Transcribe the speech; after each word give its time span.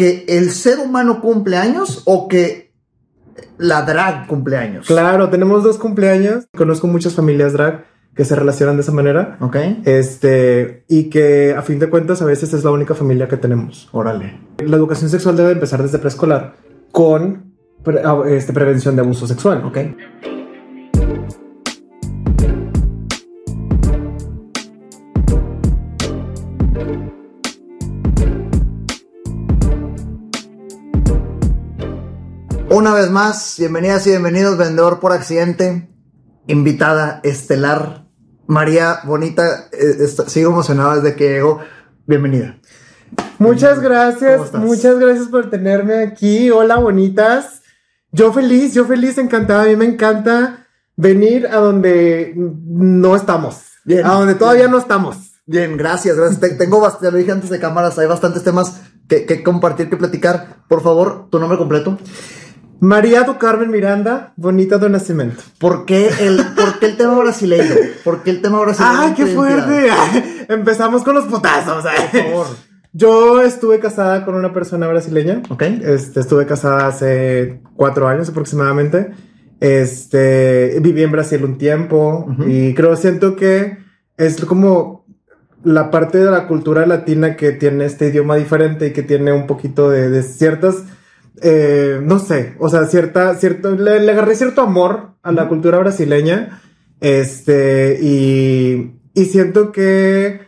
que 0.00 0.24
el 0.28 0.50
ser 0.50 0.78
humano 0.78 1.20
cumple 1.20 1.58
años 1.58 2.02
o 2.06 2.26
que 2.26 2.72
la 3.58 3.82
drag 3.82 4.26
cumple 4.26 4.56
años. 4.56 4.86
Claro, 4.86 5.28
tenemos 5.28 5.62
dos 5.62 5.76
cumpleaños. 5.76 6.46
Conozco 6.56 6.86
muchas 6.86 7.12
familias 7.14 7.52
drag 7.52 7.84
que 8.14 8.24
se 8.24 8.34
relacionan 8.34 8.76
de 8.76 8.82
esa 8.82 8.92
manera. 8.92 9.36
Ok. 9.40 9.56
Este, 9.84 10.84
y 10.88 11.10
que 11.10 11.54
a 11.54 11.60
fin 11.60 11.78
de 11.78 11.90
cuentas 11.90 12.22
a 12.22 12.24
veces 12.24 12.54
es 12.54 12.64
la 12.64 12.70
única 12.70 12.94
familia 12.94 13.28
que 13.28 13.36
tenemos. 13.36 13.90
Órale. 13.92 14.40
La 14.64 14.76
educación 14.76 15.10
sexual 15.10 15.36
debe 15.36 15.52
empezar 15.52 15.82
desde 15.82 15.98
preescolar 15.98 16.54
con 16.92 17.52
pre- 17.84 18.00
ah, 18.02 18.22
este, 18.26 18.54
prevención 18.54 18.96
de 18.96 19.02
abuso 19.02 19.26
sexual. 19.26 19.62
Ok. 19.66 19.76
Una 32.80 32.94
vez 32.94 33.10
más, 33.10 33.56
bienvenidas 33.58 34.06
y 34.06 34.10
bienvenidos, 34.10 34.56
vendedor 34.56 35.00
por 35.00 35.12
accidente, 35.12 35.90
invitada 36.46 37.20
estelar, 37.24 38.06
María 38.46 39.00
Bonita, 39.04 39.68
eh, 39.70 39.96
está- 40.00 40.26
sigo 40.30 40.50
emocionado 40.50 40.98
desde 40.98 41.14
que 41.14 41.28
llegó, 41.28 41.58
bienvenida. 42.06 42.58
Muchas 43.38 43.74
¿Cómo 43.76 43.88
gracias, 43.90 44.54
muchas 44.54 44.98
gracias 44.98 45.28
por 45.28 45.50
tenerme 45.50 46.02
aquí. 46.02 46.50
Hola, 46.50 46.76
bonitas. 46.76 47.60
Yo 48.12 48.32
feliz, 48.32 48.72
yo 48.72 48.86
feliz, 48.86 49.18
encantada. 49.18 49.64
A 49.64 49.66
mí 49.66 49.76
me 49.76 49.84
encanta 49.84 50.66
venir 50.96 51.48
a 51.48 51.56
donde 51.56 52.32
no 52.34 53.14
estamos. 53.14 53.56
Bien. 53.84 54.06
A 54.06 54.12
donde 54.14 54.36
todavía 54.36 54.68
no 54.68 54.78
estamos. 54.78 55.32
Bien, 55.44 55.76
gracias, 55.76 56.16
gracias. 56.16 56.40
Te- 56.40 56.54
Tengo, 56.54 56.82
ya 57.02 57.10
lo 57.10 57.18
dije 57.18 57.30
antes 57.30 57.50
de 57.50 57.60
cámaras, 57.60 57.98
hay 57.98 58.06
bastantes 58.06 58.42
temas 58.42 58.80
que, 59.06 59.26
que 59.26 59.42
compartir, 59.42 59.90
que 59.90 59.98
platicar. 59.98 60.64
Por 60.66 60.82
favor, 60.82 61.28
tu 61.30 61.38
nombre 61.38 61.58
completo. 61.58 61.98
María 62.80 63.24
do 63.24 63.38
Carmen 63.38 63.70
Miranda, 63.70 64.32
bonita 64.36 64.78
de 64.78 64.88
nacimiento. 64.88 65.42
¿Por 65.58 65.84
qué 65.84 66.08
el, 66.20 66.38
por 66.56 66.78
qué 66.78 66.86
el 66.86 66.96
tema 66.96 67.18
brasileño? 67.18 67.74
¿Por 68.02 68.22
qué 68.22 68.30
el 68.30 68.40
tema 68.40 68.60
brasileño? 68.60 68.94
¡Ay, 68.98 69.14
qué 69.14 69.26
fuerte! 69.26 69.88
Empezamos 70.48 71.02
con 71.02 71.14
los 71.14 71.26
putazos. 71.26 71.84
Por 71.84 72.22
favor. 72.22 72.46
Yo 72.92 73.40
estuve 73.42 73.78
casada 73.78 74.24
con 74.24 74.34
una 74.34 74.52
persona 74.52 74.88
brasileña. 74.88 75.42
¿Ok? 75.50 75.62
Este, 75.62 76.20
estuve 76.20 76.46
casada 76.46 76.88
hace 76.88 77.60
cuatro 77.76 78.08
años 78.08 78.28
aproximadamente. 78.30 79.10
Este, 79.60 80.78
viví 80.80 81.02
en 81.02 81.12
Brasil 81.12 81.44
un 81.44 81.58
tiempo 81.58 82.34
y 82.46 82.72
creo, 82.74 82.96
siento 82.96 83.36
que 83.36 83.76
es 84.16 84.42
como 84.44 85.04
la 85.62 85.90
parte 85.90 86.18
de 86.18 86.30
la 86.30 86.46
cultura 86.46 86.86
latina 86.86 87.36
que 87.36 87.52
tiene 87.52 87.84
este 87.84 88.08
idioma 88.08 88.36
diferente 88.36 88.86
y 88.86 88.92
que 88.92 89.02
tiene 89.02 89.32
un 89.32 89.46
poquito 89.46 89.90
de, 89.90 90.08
de 90.08 90.22
ciertas, 90.22 90.84
eh, 91.42 92.00
no 92.02 92.18
sé, 92.18 92.54
o 92.58 92.68
sea, 92.68 92.84
cierta, 92.86 93.34
cierto, 93.34 93.70
le, 93.76 94.00
le 94.00 94.12
agarré 94.12 94.34
cierto 94.34 94.62
amor 94.62 95.10
a 95.22 95.32
la 95.32 95.48
cultura 95.48 95.78
brasileña. 95.78 96.60
Este, 97.00 97.98
y, 98.02 98.92
y 99.14 99.24
siento 99.26 99.72
que 99.72 100.40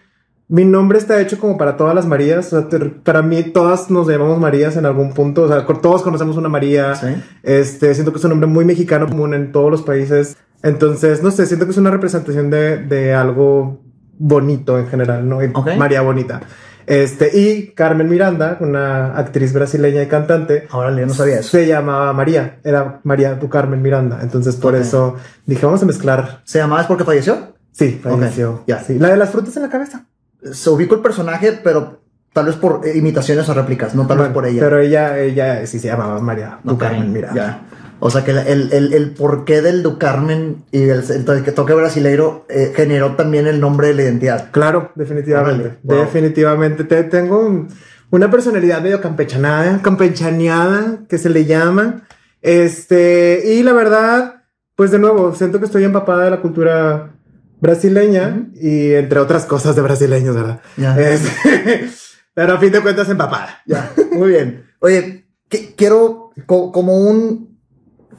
mi 0.48 0.64
nombre 0.66 0.98
está 0.98 1.18
hecho 1.20 1.38
como 1.38 1.56
para 1.56 1.76
todas 1.78 1.94
las 1.94 2.06
Marías. 2.06 2.52
O 2.52 2.60
sea, 2.60 2.68
te- 2.68 2.78
para 2.90 3.22
mí, 3.22 3.42
todas 3.42 3.90
nos 3.90 4.06
llamamos 4.06 4.38
Marías 4.38 4.76
en 4.76 4.84
algún 4.84 5.14
punto. 5.14 5.42
O 5.44 5.48
sea, 5.48 5.64
todos 5.66 6.02
conocemos 6.02 6.36
una 6.36 6.48
María. 6.50 6.94
Sí. 6.94 7.06
Este, 7.42 7.94
siento 7.94 8.12
que 8.12 8.18
es 8.18 8.24
un 8.24 8.30
nombre 8.30 8.48
muy 8.48 8.64
mexicano, 8.64 9.08
común 9.08 9.32
en 9.34 9.50
todos 9.50 9.70
los 9.70 9.82
países. 9.82 10.36
Entonces, 10.62 11.22
no 11.22 11.30
sé, 11.30 11.46
siento 11.46 11.64
que 11.66 11.72
es 11.72 11.78
una 11.78 11.90
representación 11.90 12.50
de, 12.50 12.76
de 12.84 13.14
algo 13.14 13.80
bonito 14.18 14.78
en 14.78 14.86
general, 14.88 15.26
¿no? 15.28 15.38
María 15.78 16.02
Bonita. 16.02 16.42
Este, 16.86 17.36
y 17.36 17.68
Carmen 17.74 18.08
Miranda, 18.08 18.56
una 18.60 19.16
actriz 19.16 19.52
brasileña 19.52 20.02
y 20.02 20.06
cantante, 20.06 20.66
Ahora 20.70 20.90
yo 20.98 21.06
no 21.06 21.14
sabía 21.14 21.40
eso. 21.40 21.50
se 21.50 21.66
llamaba 21.66 22.12
María. 22.12 22.58
Era 22.64 23.00
María 23.04 23.38
tu 23.38 23.48
Carmen 23.48 23.82
Miranda. 23.82 24.18
Entonces, 24.22 24.56
por 24.56 24.74
eso 24.74 25.16
dije, 25.46 25.64
vamos 25.66 25.82
a 25.82 25.86
mezclar. 25.86 26.40
¿Se 26.44 26.58
llamaba 26.58 26.82
es 26.82 26.86
porque 26.86 27.04
falleció? 27.04 27.54
Sí, 27.72 28.00
falleció. 28.02 28.64
ya. 28.66 28.80
Sí, 28.82 28.98
la 28.98 29.08
de 29.08 29.16
las 29.16 29.30
frutas 29.30 29.56
en 29.56 29.62
la 29.62 29.68
cabeza. 29.68 30.06
Se 30.52 30.70
ubicó 30.70 30.96
el 30.96 31.00
personaje, 31.02 31.52
pero 31.62 32.00
tal 32.32 32.46
vez 32.46 32.56
por 32.56 32.82
imitaciones 32.94 33.48
o 33.48 33.54
réplicas, 33.54 33.94
no 33.94 34.06
tal 34.06 34.18
vez 34.18 34.28
por 34.28 34.46
ella. 34.46 34.60
Pero 34.60 34.78
ella, 34.78 35.18
ella 35.18 35.66
sí 35.66 35.78
se 35.78 35.88
llamaba 35.88 36.18
María 36.20 36.58
tu 36.66 36.76
Carmen 36.76 37.12
Miranda. 37.12 37.60
O 38.04 38.10
sea 38.10 38.24
que 38.24 38.32
el, 38.32 38.72
el, 38.72 38.92
el, 38.92 39.10
porqué 39.12 39.62
del 39.62 39.84
Du 39.84 39.96
Carmen 39.96 40.64
y 40.72 40.82
el, 40.88 41.04
el 41.08 41.44
que 41.44 41.52
toque 41.52 41.72
brasileiro 41.72 42.46
eh, 42.48 42.72
generó 42.74 43.14
también 43.14 43.46
el 43.46 43.60
nombre 43.60 43.86
de 43.88 43.94
la 43.94 44.02
identidad. 44.02 44.50
Claro, 44.50 44.90
definitivamente. 44.96 45.78
Wow. 45.84 45.98
Definitivamente. 46.00 46.82
Te, 46.82 47.04
tengo 47.04 47.46
un- 47.46 47.68
una 48.10 48.28
personalidad 48.30 48.82
medio 48.82 49.00
campechanada, 49.00 49.80
campechaneada, 49.82 51.04
que 51.08 51.16
se 51.18 51.30
le 51.30 51.44
llama. 51.44 52.02
Este, 52.42 53.42
y 53.54 53.62
la 53.62 53.72
verdad, 53.72 54.42
pues 54.76 54.90
de 54.90 54.98
nuevo, 54.98 55.34
siento 55.34 55.60
que 55.60 55.66
estoy 55.66 55.84
empapada 55.84 56.24
de 56.24 56.30
la 56.30 56.40
cultura 56.40 57.12
brasileña 57.60 58.28
Ujú. 58.36 58.50
y 58.60 58.94
entre 58.94 59.20
otras 59.20 59.44
cosas 59.46 59.76
de 59.76 59.82
brasileños, 59.82 60.34
¿verdad? 60.34 60.60
Ya. 60.76 60.98
Este, 60.98 61.88
pero 62.34 62.54
a 62.54 62.58
fin 62.58 62.72
de 62.72 62.80
cuentas 62.80 63.08
empapada. 63.08 63.62
Ya, 63.66 63.92
muy 64.12 64.30
bien. 64.30 64.64
Oye, 64.80 65.24
que- 65.48 65.74
quiero 65.76 66.30
co- 66.46 66.72
como 66.72 66.96
un 66.98 67.51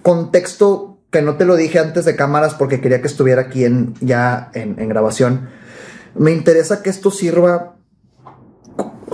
contexto 0.04 1.00
que 1.10 1.22
no 1.22 1.38
te 1.38 1.46
lo 1.46 1.56
dije 1.56 1.80
antes 1.80 2.06
de 2.06 2.16
cámaras 2.16 2.54
porque 2.54 2.82
quería 2.82 3.02
que 3.02 3.08
estuviera 3.08 3.44
aquí 3.44 3.66
en, 3.66 3.94
ya 4.02 4.52
en, 4.54 4.80
en 4.80 4.90
grabación. 4.90 5.48
Me 6.16 6.32
interesa 6.32 6.84
que 6.84 6.90
esto 6.90 7.10
sirva, 7.10 7.78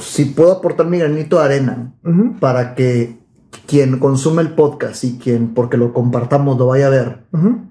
si 0.01 0.25
puedo 0.25 0.51
aportar 0.51 0.87
mi 0.87 0.97
granito 0.97 1.37
de 1.37 1.45
arena, 1.45 1.93
para 2.39 2.75
que 2.75 3.19
quien 3.65 3.99
consume 3.99 4.41
el 4.41 4.53
podcast 4.53 5.03
y 5.03 5.17
quien, 5.17 5.53
porque 5.53 5.77
lo 5.77 5.93
compartamos, 5.93 6.57
lo 6.57 6.67
vaya 6.67 6.87
a 6.87 6.89
ver, 6.89 7.25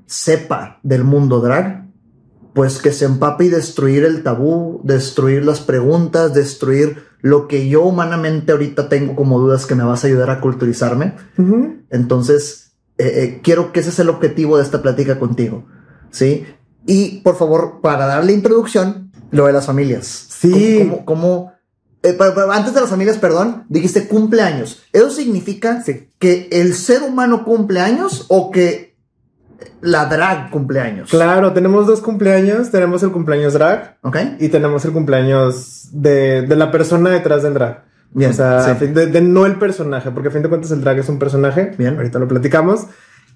sepa 0.07 0.79
del 0.83 1.05
mundo 1.05 1.41
drag, 1.41 1.89
pues 2.55 2.79
que 2.79 2.93
se 2.93 3.05
empape 3.05 3.45
y 3.45 3.49
destruir 3.49 4.05
el 4.05 4.23
tabú, 4.23 4.81
destruir 4.85 5.45
las 5.45 5.61
preguntas, 5.61 6.35
destruir 6.35 7.05
lo 7.21 7.49
que 7.49 7.69
yo 7.69 7.83
humanamente 7.83 8.53
ahorita 8.53 8.89
tengo 8.89 9.15
como 9.15 9.39
dudas 9.39 9.67
que 9.67 9.75
me 9.75 9.85
vas 9.85 10.05
a 10.05 10.07
ayudar 10.07 10.31
a 10.31 10.41
culturizarme. 10.41 11.15
Entonces, 11.91 12.68
eh, 12.99 13.13
eh, 13.23 13.41
quiero 13.43 13.73
que 13.73 13.81
ese 13.81 13.91
es 13.91 13.99
el 13.99 14.09
objetivo 14.09 14.57
de 14.59 14.65
esta 14.65 14.83
plática 14.83 15.19
contigo, 15.19 15.65
¿sí? 16.11 16.47
Y 16.87 17.21
por 17.21 17.37
favor, 17.37 17.81
para 17.83 18.07
darle 18.07 18.33
introducción, 18.33 19.11
lo 19.31 19.47
de 19.47 19.53
las 19.53 19.67
familias. 19.67 20.07
Sí. 20.07 20.79
¿Cómo, 20.81 21.05
cómo- 21.05 21.05
cómo- 21.05 21.53
eh, 22.03 22.17
antes 22.53 22.75
de 22.75 22.81
las 22.81 22.89
familias, 22.91 23.19
perdón, 23.19 23.65
dijiste 23.69 24.09
cumpleaños. 24.09 24.83
¿Eso 24.93 25.11
significa 25.11 25.83
Sí. 25.83 26.09
que 26.19 26.49
el 26.53 26.75
ser 26.75 27.03
humano 27.03 27.45
cumple 27.45 27.81
años 27.81 28.25
o 28.29 28.51
que 28.51 28.97
la 29.81 30.07
drag 30.07 30.51
cumple 30.51 30.81
años? 30.81 31.11
Claro, 31.11 31.53
tenemos 31.53 31.87
dos 31.87 32.01
cumpleaños. 32.01 32.71
Tenemos 32.71 33.03
el 33.03 33.11
cumpleaños 33.11 33.53
drag 33.53 33.99
¿Ok? 34.03 34.17
y 34.39 34.49
tenemos 34.49 34.85
el 34.85 34.93
cumpleaños 34.93 35.89
de, 35.93 36.43
de 36.43 36.57
la 36.57 36.71
persona 36.71 37.11
detrás 37.11 37.43
del 37.43 37.55
drag. 37.55 37.85
Bien, 38.13 38.31
o 38.31 38.35
sea, 38.35 38.63
sí. 38.65 38.71
a 38.71 38.75
fin 38.77 38.95
de, 38.95 39.07
de 39.07 39.21
no 39.21 39.45
el 39.47 39.57
personaje, 39.59 40.11
porque 40.11 40.29
a 40.29 40.31
fin 40.33 40.43
de 40.43 40.49
cuentas 40.49 40.71
el 40.71 40.81
drag 40.81 40.99
es 40.99 41.09
un 41.09 41.19
personaje. 41.19 41.73
Bien. 41.79 41.97
Ahorita 41.97 42.19
lo 42.19 42.27
platicamos. 42.29 42.87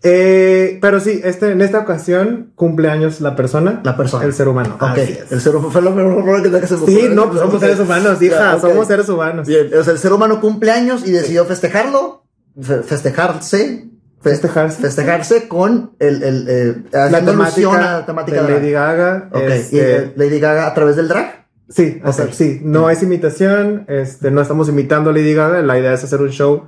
Eh, 0.04 0.78
pero 0.82 0.98
sí, 0.98 1.20
este, 1.22 1.52
en 1.52 1.62
esta 1.62 1.78
ocasión 1.78 2.50
cumpleaños 2.56 3.20
la 3.20 3.36
persona. 3.36 3.80
La 3.84 3.96
persona. 3.96 4.24
El 4.24 4.34
ser 4.34 4.48
humano. 4.48 4.74
Ok, 4.74 4.82
Así 4.82 5.00
es. 5.12 5.30
el 5.30 5.40
ser 5.40 5.54
humano 5.54 5.70
fue 5.70 5.82
lo 5.82 5.94
primero 5.94 6.36
que 6.36 6.42
tenía 6.42 6.60
que 6.60 6.66
se 6.66 6.76
me 6.76 6.86
Sí, 6.86 7.08
no, 7.12 7.26
pues 7.28 7.38
somos 7.38 7.54
Ok. 7.54 7.60
seres 7.60 7.78
humanos, 7.78 8.20
hija. 8.22 8.56
Ok. 8.56 8.60
Somos 8.62 8.86
seres 8.88 9.08
humanos. 9.08 9.46
Bien, 9.46 9.68
o 9.78 9.84
sea, 9.84 9.92
el 9.92 9.98
ser 10.00 10.12
humano 10.12 10.40
cumple 10.40 10.72
años 10.72 11.06
y 11.06 11.12
decidió 11.12 11.44
festejarlo, 11.44 12.24
fe- 12.60 12.82
festejarse, 12.82 13.84
fe- 14.20 14.30
Festejarse. 14.30 14.80
festejarse 14.82 15.46
con 15.48 15.92
el, 16.00 16.22
el, 16.24 16.46
eh, 16.48 16.76
La 16.90 17.24
temática, 17.24 17.80
la 17.80 18.04
temática 18.06 18.42
de. 18.42 18.54
Lady 18.54 18.72
Gaga. 18.72 19.28
Ok, 19.30 19.40
este, 19.42 19.76
y 19.76 19.80
eh, 19.80 20.12
Lady 20.16 20.40
Gaga 20.40 20.66
a 20.66 20.74
través 20.74 20.96
del 20.96 21.06
drag. 21.06 21.41
Sí, 21.72 22.02
o 22.04 22.12
sea, 22.12 22.30
sí, 22.32 22.60
no 22.62 22.90
es 22.90 23.02
imitación, 23.02 23.86
este, 23.88 24.30
no 24.30 24.42
estamos 24.42 24.68
imitando 24.68 25.08
a 25.08 25.12
Lady 25.14 25.32
Gaga, 25.32 25.62
la 25.62 25.78
idea 25.78 25.94
es 25.94 26.04
hacer 26.04 26.20
un 26.20 26.28
show 26.28 26.64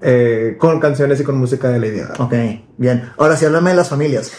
eh, 0.00 0.56
con 0.58 0.80
canciones 0.80 1.20
y 1.20 1.22
con 1.22 1.38
música 1.38 1.68
de 1.68 1.78
Lady 1.78 1.98
Gaga. 1.98 2.14
Ok, 2.18 2.34
bien. 2.76 3.12
Ahora 3.16 3.36
sí, 3.36 3.44
háblame 3.46 3.70
de 3.70 3.76
las 3.76 3.88
familias. 3.88 4.32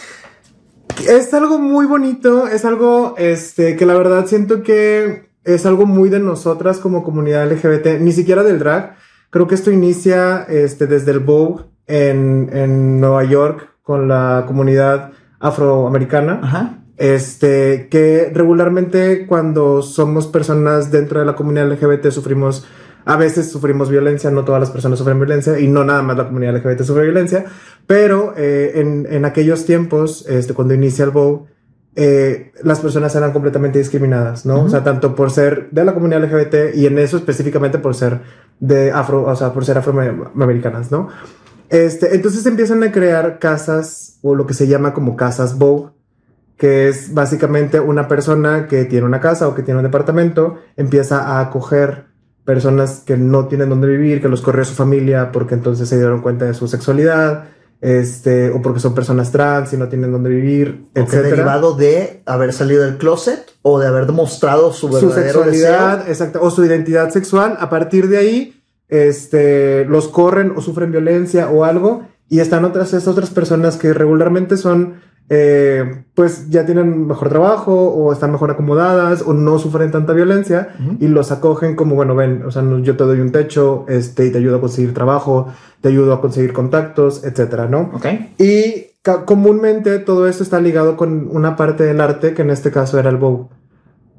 Es 1.08 1.32
algo 1.32 1.58
muy 1.58 1.86
bonito, 1.86 2.46
es 2.46 2.66
algo 2.66 3.14
este, 3.16 3.76
que 3.76 3.86
la 3.86 3.94
verdad 3.94 4.26
siento 4.26 4.62
que 4.62 5.30
es 5.44 5.64
algo 5.64 5.86
muy 5.86 6.10
de 6.10 6.20
nosotras 6.20 6.76
como 6.76 7.02
comunidad 7.02 7.50
LGBT, 7.50 7.98
ni 7.98 8.12
siquiera 8.12 8.42
del 8.42 8.58
drag. 8.58 8.96
Creo 9.30 9.46
que 9.46 9.54
esto 9.54 9.70
inicia 9.70 10.42
este, 10.42 10.86
desde 10.86 11.12
el 11.12 11.20
Vogue 11.20 11.64
en, 11.86 12.50
en 12.52 13.00
Nueva 13.00 13.24
York 13.24 13.70
con 13.82 14.08
la 14.08 14.44
comunidad 14.46 15.12
afroamericana. 15.40 16.40
Ajá. 16.42 16.82
Este, 16.96 17.88
que 17.90 18.30
regularmente 18.32 19.26
cuando 19.26 19.82
somos 19.82 20.26
personas 20.26 20.90
dentro 20.90 21.20
de 21.20 21.26
la 21.26 21.36
comunidad 21.36 21.70
LGBT 21.70 22.10
sufrimos, 22.10 22.66
a 23.04 23.16
veces 23.16 23.50
sufrimos 23.50 23.90
violencia, 23.90 24.30
no 24.30 24.44
todas 24.44 24.60
las 24.60 24.70
personas 24.70 24.98
sufren 24.98 25.18
violencia 25.18 25.58
y 25.60 25.68
no 25.68 25.84
nada 25.84 26.02
más 26.02 26.16
la 26.16 26.26
comunidad 26.26 26.56
LGBT 26.56 26.82
sufre 26.82 27.04
violencia, 27.04 27.44
pero 27.86 28.32
eh, 28.36 28.72
en, 28.76 29.06
en 29.10 29.24
aquellos 29.24 29.66
tiempos, 29.66 30.24
este, 30.26 30.54
cuando 30.54 30.74
inicia 30.74 31.04
el 31.04 31.10
Vogue, 31.10 31.46
eh, 31.98 32.52
las 32.62 32.80
personas 32.80 33.14
eran 33.16 33.32
completamente 33.32 33.78
discriminadas, 33.78 34.44
¿no? 34.44 34.64
O 34.64 34.68
sea, 34.68 34.84
tanto 34.84 35.14
por 35.14 35.30
ser 35.30 35.70
de 35.70 35.82
la 35.82 35.94
comunidad 35.94 36.24
LGBT 36.24 36.76
y 36.76 36.84
en 36.84 36.98
eso 36.98 37.16
específicamente 37.16 37.78
por 37.78 37.94
ser 37.94 38.20
de 38.60 38.92
afro, 38.92 39.24
o 39.24 39.34
sea, 39.34 39.54
por 39.54 39.64
ser 39.64 39.78
afroamericanas, 39.78 40.90
¿no? 40.90 41.08
Este, 41.70 42.14
entonces 42.14 42.44
empiezan 42.44 42.82
a 42.82 42.92
crear 42.92 43.38
casas 43.38 44.18
o 44.20 44.34
lo 44.34 44.46
que 44.46 44.52
se 44.52 44.66
llama 44.66 44.92
como 44.92 45.16
casas 45.16 45.56
Vogue, 45.56 45.95
que 46.56 46.88
es 46.88 47.12
básicamente 47.12 47.80
una 47.80 48.08
persona 48.08 48.66
que 48.66 48.84
tiene 48.84 49.06
una 49.06 49.20
casa 49.20 49.48
o 49.48 49.54
que 49.54 49.62
tiene 49.62 49.78
un 49.78 49.84
departamento, 49.84 50.58
empieza 50.76 51.20
a 51.22 51.40
acoger 51.40 52.06
personas 52.44 53.02
que 53.04 53.16
no 53.16 53.48
tienen 53.48 53.68
dónde 53.68 53.88
vivir, 53.88 54.22
que 54.22 54.28
los 54.28 54.40
corrió 54.40 54.64
su 54.64 54.74
familia 54.74 55.32
porque 55.32 55.54
entonces 55.54 55.88
se 55.88 55.96
dieron 55.96 56.22
cuenta 56.22 56.46
de 56.46 56.54
su 56.54 56.68
sexualidad, 56.68 57.48
este, 57.80 58.50
o 58.50 58.62
porque 58.62 58.80
son 58.80 58.94
personas 58.94 59.32
trans 59.32 59.72
y 59.72 59.76
no 59.76 59.88
tienen 59.88 60.12
dónde 60.12 60.30
vivir, 60.30 60.86
etc. 60.94 61.22
derivado 61.24 61.76
de 61.76 62.22
haber 62.24 62.52
salido 62.52 62.84
del 62.84 62.96
closet 62.96 63.52
o 63.62 63.78
de 63.78 63.86
haber 63.86 64.06
demostrado 64.06 64.72
su 64.72 64.88
verdadero 64.88 65.44
sexualidad, 65.44 66.08
exacto, 66.08 66.40
o 66.40 66.50
su 66.50 66.64
identidad 66.64 67.10
sexual. 67.10 67.56
A 67.60 67.68
partir 67.68 68.08
de 68.08 68.16
ahí, 68.16 68.62
este, 68.88 69.84
los 69.84 70.08
corren 70.08 70.52
o 70.56 70.62
sufren 70.62 70.90
violencia 70.90 71.50
o 71.50 71.64
algo, 71.64 72.06
y 72.28 72.40
están 72.40 72.64
otras, 72.64 72.94
estas 72.94 73.08
otras 73.08 73.30
personas 73.30 73.76
que 73.76 73.92
regularmente 73.92 74.56
son 74.56 74.94
eh, 75.28 76.04
pues 76.14 76.50
ya 76.50 76.64
tienen 76.64 77.06
mejor 77.06 77.28
trabajo 77.28 77.74
o 77.74 78.12
están 78.12 78.30
mejor 78.30 78.52
acomodadas 78.52 79.22
o 79.22 79.32
no 79.34 79.58
sufren 79.58 79.90
tanta 79.90 80.12
violencia 80.12 80.68
y 81.00 81.08
los 81.08 81.32
acogen 81.32 81.74
como, 81.74 81.96
bueno, 81.96 82.14
ven, 82.14 82.44
o 82.46 82.50
sea, 82.52 82.62
yo 82.82 82.96
te 82.96 83.04
doy 83.04 83.20
un 83.20 83.32
techo 83.32 83.84
este, 83.88 84.26
y 84.26 84.30
te 84.30 84.38
ayudo 84.38 84.56
a 84.56 84.60
conseguir 84.60 84.94
trabajo, 84.94 85.48
te 85.80 85.88
ayudo 85.88 86.12
a 86.12 86.20
conseguir 86.20 86.52
contactos, 86.52 87.24
etcétera, 87.24 87.66
¿no? 87.66 87.90
Ok. 87.94 88.06
Y 88.38 88.92
comúnmente 89.24 89.98
todo 89.98 90.28
esto 90.28 90.42
está 90.42 90.60
ligado 90.60 90.96
con 90.96 91.28
una 91.30 91.56
parte 91.56 91.84
del 91.84 92.00
arte 92.00 92.32
que 92.32 92.42
en 92.42 92.50
este 92.50 92.70
caso 92.70 92.98
era 92.98 93.10
el 93.10 93.16
bow. 93.16 93.48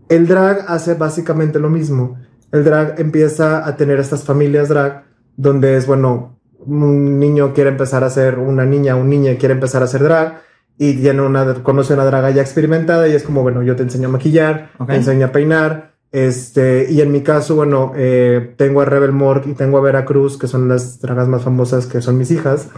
El 0.10 0.28
drag 0.28 0.66
hace 0.68 0.94
básicamente 0.96 1.60
lo 1.60 1.70
mismo. 1.70 2.18
El 2.52 2.64
drag 2.64 3.00
empieza 3.00 3.66
a 3.66 3.76
tener 3.78 4.00
estas 4.00 4.24
familias 4.24 4.70
drag 4.70 5.04
donde 5.38 5.78
es, 5.78 5.88
bueno, 5.88 6.40
un 6.60 7.20
niño 7.20 7.54
quiere 7.54 7.70
empezar 7.70 8.04
a 8.04 8.10
ser 8.10 8.40
una 8.40 8.66
niña, 8.66 8.96
un 8.96 9.10
niño 9.10 9.34
quiere 9.40 9.54
empezar 9.54 9.84
a 9.84 9.88
ser 9.88 10.04
drag 10.04 10.47
y 10.78 10.94
tiene 10.94 11.22
una, 11.22 11.56
conoce 11.64 11.94
una 11.94 12.06
draga 12.06 12.30
ya 12.32 12.42
experimentada 12.42 13.08
y 13.08 13.14
es 13.14 13.24
como, 13.24 13.42
bueno, 13.42 13.64
yo 13.64 13.76
te 13.76 13.84
enseño 13.84 14.10
a 14.10 14.12
maquillar, 14.12 14.72
te 14.86 14.96
enseño 14.96 15.28
a 15.28 15.32
peinar, 15.32 15.98
este, 16.12 16.88
y 16.90 17.02
en 17.02 17.12
mi 17.12 17.22
caso, 17.22 17.56
bueno, 17.56 17.92
eh, 17.96 18.54
tengo 18.58 18.82
a 18.82 18.86
Rebel 18.86 19.12
Morg 19.12 19.48
y 19.48 19.54
tengo 19.54 19.78
a 19.78 19.82
Vera 19.82 20.06
Cruz, 20.06 20.38
que 20.38 20.48
son 20.48 20.68
las 20.68 21.00
dragas 21.00 21.28
más 21.28 21.44
famosas, 21.44 21.86
que 21.86 22.02
son 22.02 22.18
mis 22.18 22.32
hijas, 22.32 22.70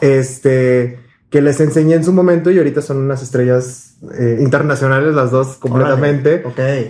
este, 0.00 0.98
que 1.30 1.40
les 1.40 1.60
enseñé 1.60 1.94
en 1.94 2.04
su 2.04 2.12
momento 2.12 2.50
y 2.50 2.58
ahorita 2.58 2.82
son 2.82 2.98
unas 2.98 3.22
estrellas 3.22 3.96
eh, 4.18 4.38
internacionales 4.40 5.14
las 5.14 5.30
dos 5.30 5.56
completamente. 5.56 6.44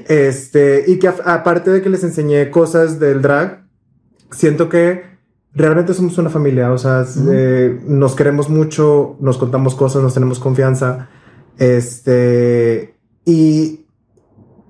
Este, 0.09 0.85
y 0.87 0.99
que 0.99 1.09
aparte 1.09 1.71
de 1.71 1.83
que 1.83 1.91
les 1.91 2.03
enseñé 2.03 2.51
cosas 2.51 2.99
del 2.99 3.21
drag, 3.21 3.65
siento 4.31 4.69
que 4.69 5.14
realmente 5.55 5.95
somos 5.95 6.19
una 6.19 6.31
familia, 6.31 6.73
o 6.73 6.79
sea, 6.79 7.05
eh, 7.31 7.81
nos 7.87 8.15
queremos 8.15 8.49
mucho, 8.49 9.17
nos 9.21 9.39
contamos 9.39 9.75
cosas, 9.75 10.03
nos 10.03 10.15
tenemos 10.15 10.39
confianza, 10.39 11.09
este, 11.59 12.97
y, 13.25 13.87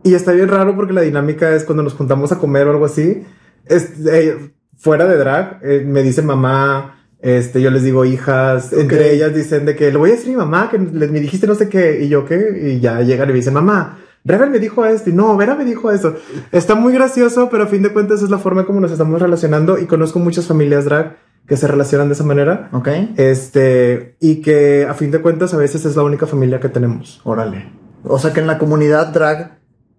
y 0.02 0.14
está 0.14 0.32
bien 0.32 0.48
raro 0.48 0.76
porque 0.76 0.92
la 0.92 1.00
dinámica 1.00 1.54
es 1.54 1.64
cuando 1.64 1.82
nos 1.82 1.94
juntamos 1.94 2.32
a 2.32 2.38
comer 2.38 2.66
o 2.68 2.72
algo 2.72 2.84
así, 2.84 3.24
es, 3.64 3.92
eh, 4.06 4.52
fuera 4.76 5.06
de 5.06 5.16
drag, 5.16 5.60
eh, 5.62 5.84
me 5.86 6.02
dice 6.02 6.20
mamá, 6.20 7.06
este, 7.20 7.62
yo 7.62 7.70
les 7.70 7.82
digo 7.82 8.04
hijas, 8.04 8.74
entre 8.74 9.14
ellas 9.14 9.34
dicen 9.34 9.64
de 9.64 9.74
que 9.74 9.90
le 9.90 9.96
voy 9.96 10.10
a 10.10 10.12
decir 10.12 10.28
a 10.28 10.32
mi 10.32 10.36
mamá 10.36 10.68
que 10.70 10.78
me 10.78 11.20
dijiste 11.20 11.46
no 11.46 11.54
sé 11.54 11.70
qué, 11.70 12.02
y 12.04 12.08
yo 12.10 12.26
qué, 12.26 12.74
y 12.76 12.80
ya 12.80 13.00
llegan 13.00 13.30
y 13.30 13.32
me 13.32 13.38
dicen 13.38 13.54
mamá, 13.54 14.03
Rebel 14.24 14.50
me 14.50 14.58
dijo 14.58 14.86
esto 14.86 15.10
y 15.10 15.12
no, 15.12 15.36
Vera 15.36 15.54
me 15.54 15.66
dijo 15.66 15.90
eso. 15.90 16.14
Está 16.50 16.74
muy 16.74 16.94
gracioso, 16.94 17.48
pero 17.50 17.64
a 17.64 17.66
fin 17.66 17.82
de 17.82 17.92
cuentas 17.92 18.22
es 18.22 18.30
la 18.30 18.38
forma 18.38 18.64
como 18.64 18.80
nos 18.80 18.90
estamos 18.90 19.20
relacionando 19.20 19.78
y 19.78 19.86
conozco 19.86 20.18
muchas 20.18 20.46
familias 20.46 20.86
drag 20.86 21.16
que 21.46 21.58
se 21.58 21.68
relacionan 21.68 22.08
de 22.08 22.14
esa 22.14 22.24
manera. 22.24 22.70
Ok. 22.72 22.88
Este, 23.16 24.16
y 24.20 24.36
que 24.36 24.86
a 24.88 24.94
fin 24.94 25.10
de 25.10 25.20
cuentas 25.20 25.52
a 25.52 25.58
veces 25.58 25.84
es 25.84 25.94
la 25.94 26.04
única 26.04 26.26
familia 26.26 26.58
que 26.58 26.70
tenemos. 26.70 27.20
Órale. 27.24 27.70
O 28.02 28.18
sea 28.18 28.32
que 28.32 28.40
en 28.40 28.46
la 28.46 28.56
comunidad 28.56 29.08
drag, 29.08 29.58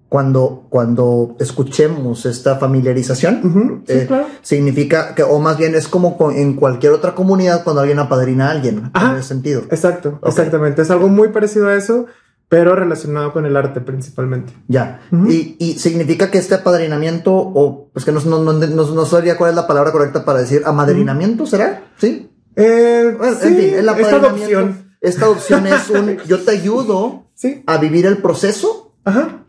cuando, 0.09 0.65
cuando 0.69 1.35
escuchemos 1.39 2.25
esta 2.25 2.55
familiarización, 2.55 3.83
eh, 3.87 4.07
significa 4.41 5.13
que, 5.13 5.21
o 5.21 5.39
más 5.39 5.57
bien 5.57 5.75
es 5.75 5.87
como 5.87 6.17
en 6.31 6.55
cualquier 6.55 6.93
otra 6.93 7.13
comunidad 7.13 7.63
cuando 7.63 7.81
alguien 7.81 7.99
apadrina 7.99 8.47
a 8.47 8.51
alguien, 8.51 8.91
en 8.93 9.17
ese 9.17 9.27
sentido. 9.27 9.61
Exacto, 9.69 10.19
exactamente. 10.25 10.81
Es 10.81 10.89
algo 10.89 11.09
muy 11.09 11.29
parecido 11.29 11.67
a 11.67 11.75
eso 11.75 12.07
pero 12.47 12.75
relacionado 12.75 13.33
con 13.33 13.45
el 13.45 13.57
arte 13.57 13.81
principalmente. 13.81 14.53
Ya. 14.67 15.01
y, 15.11 15.55
y, 15.59 15.79
significa 15.79 16.29
que 16.29 16.37
este 16.37 16.55
apadrinamiento, 16.55 17.33
o 17.33 17.89
pues 17.91 18.05
que 18.05 18.11
no, 18.11 18.19
no, 18.21 18.39
no, 18.39 18.53
no, 18.53 19.05
sabría 19.05 19.37
cuál 19.37 19.51
es 19.51 19.55
la 19.55 19.67
palabra 19.67 19.91
correcta 19.91 20.25
para 20.25 20.39
decir 20.39 20.61
amadrinamiento, 20.65 21.45
¿será? 21.45 21.83
Sí. 21.97 22.29
Eh, 22.55 23.17
en 23.19 23.37
fin, 23.37 23.59
el 23.75 23.89
esta 23.89 24.15
adopción. 24.15 24.85
Esta 25.01 25.29
opción 25.29 25.67
es 25.67 25.89
un 25.89 26.17
yo 26.27 26.39
te 26.39 26.51
ayudo 26.51 27.25
a 27.67 27.77
vivir 27.77 28.05
el 28.05 28.17
proceso 28.17 28.93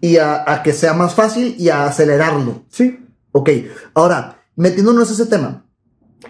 y 0.00 0.19
a, 0.19 0.44
a, 0.50 0.62
que 0.62 0.72
sea 0.72 0.92
más 0.92 1.14
fácil 1.14 1.54
y 1.58 1.69
a 1.69 1.87
acelerarlo. 1.87 2.64
Sí. 2.69 3.06
Ok. 3.32 3.50
Ahora, 3.94 4.42
metiéndonos 4.54 5.08
a 5.08 5.12
ese 5.12 5.26
tema, 5.26 5.66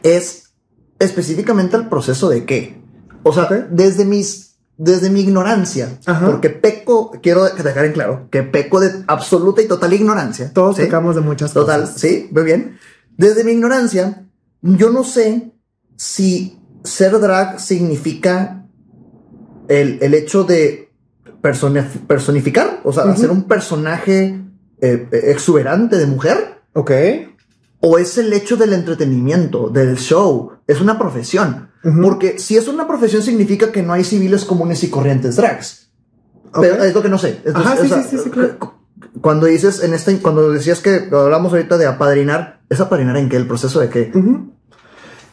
es 0.02 0.54
específicamente 0.98 1.76
el 1.76 1.88
proceso 1.88 2.28
de 2.28 2.44
qué. 2.44 2.80
O 3.22 3.32
sea, 3.32 3.48
desde 3.70 4.04
mis 4.04 4.45
desde 4.78 5.08
mi 5.10 5.20
ignorancia, 5.20 5.98
porque 6.24 6.50
peco, 6.50 7.10
quiero 7.22 7.44
dejar 7.44 7.86
en 7.86 7.92
claro 7.92 8.28
que 8.30 8.42
peco 8.42 8.80
de 8.80 9.04
absoluta 9.06 9.62
y 9.62 9.66
total 9.66 9.92
ignorancia. 9.92 10.52
Todos 10.52 10.76
pecamos 10.76 11.14
de 11.14 11.22
muchas 11.22 11.52
total, 11.52 11.82
cosas. 11.82 12.00
sí, 12.00 12.28
muy 12.30 12.42
bien. 12.42 12.78
Desde 13.16 13.44
mi 13.44 13.52
ignorancia, 13.52 14.26
yo 14.60 14.90
no 14.90 15.02
sé 15.02 15.52
si 15.96 16.60
ser 16.84 17.18
drag 17.18 17.58
significa 17.58 18.66
el, 19.68 19.98
el 20.02 20.14
hecho 20.14 20.44
de 20.44 20.92
personificar, 21.40 22.80
o 22.84 22.92
sea, 22.92 23.04
hacer 23.04 23.30
un 23.30 23.44
personaje 23.44 24.40
eh, 24.80 25.08
exuberante 25.12 25.96
de 25.96 26.06
mujer. 26.06 26.60
Ok. 26.72 26.90
O 27.80 27.98
es 27.98 28.18
el 28.18 28.32
hecho 28.32 28.56
del 28.56 28.72
entretenimiento, 28.72 29.68
del 29.68 29.96
show. 29.96 30.52
Es 30.66 30.80
una 30.80 30.98
profesión. 30.98 31.70
Porque 32.02 32.38
si 32.38 32.56
es 32.56 32.66
una 32.66 32.88
profesión 32.88 33.22
significa 33.22 33.70
que 33.70 33.82
no 33.82 33.92
hay 33.92 34.02
civiles 34.02 34.44
comunes 34.44 34.82
y 34.82 34.90
corrientes 34.90 35.36
drags. 35.36 35.92
Pero 36.60 36.82
es 36.82 36.94
lo 36.94 37.02
que 37.02 37.08
no 37.08 37.18
sé. 37.18 37.42
Cuando 39.20 39.46
dices 39.46 39.82
en 39.82 39.94
esta, 39.94 40.12
cuando 40.20 40.50
decías 40.50 40.80
que 40.80 41.08
hablamos 41.12 41.52
ahorita 41.52 41.78
de 41.78 41.86
apadrinar, 41.86 42.60
¿es 42.68 42.80
apadrinar 42.80 43.16
en 43.18 43.28
qué? 43.28 43.36
¿El 43.36 43.46
proceso 43.46 43.78
de 43.80 43.88
qué? 43.88 44.12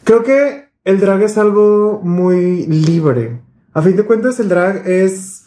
Creo 0.04 0.22
que 0.22 0.68
el 0.84 1.00
drag 1.00 1.22
es 1.22 1.38
algo 1.38 2.00
muy 2.02 2.66
libre. 2.66 3.40
A 3.72 3.82
fin 3.82 3.96
de 3.96 4.04
cuentas, 4.04 4.38
el 4.38 4.48
drag 4.48 4.86
es. 4.86 5.44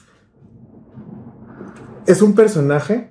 Es 2.05 2.21
un 2.21 2.33
personaje. 2.33 3.09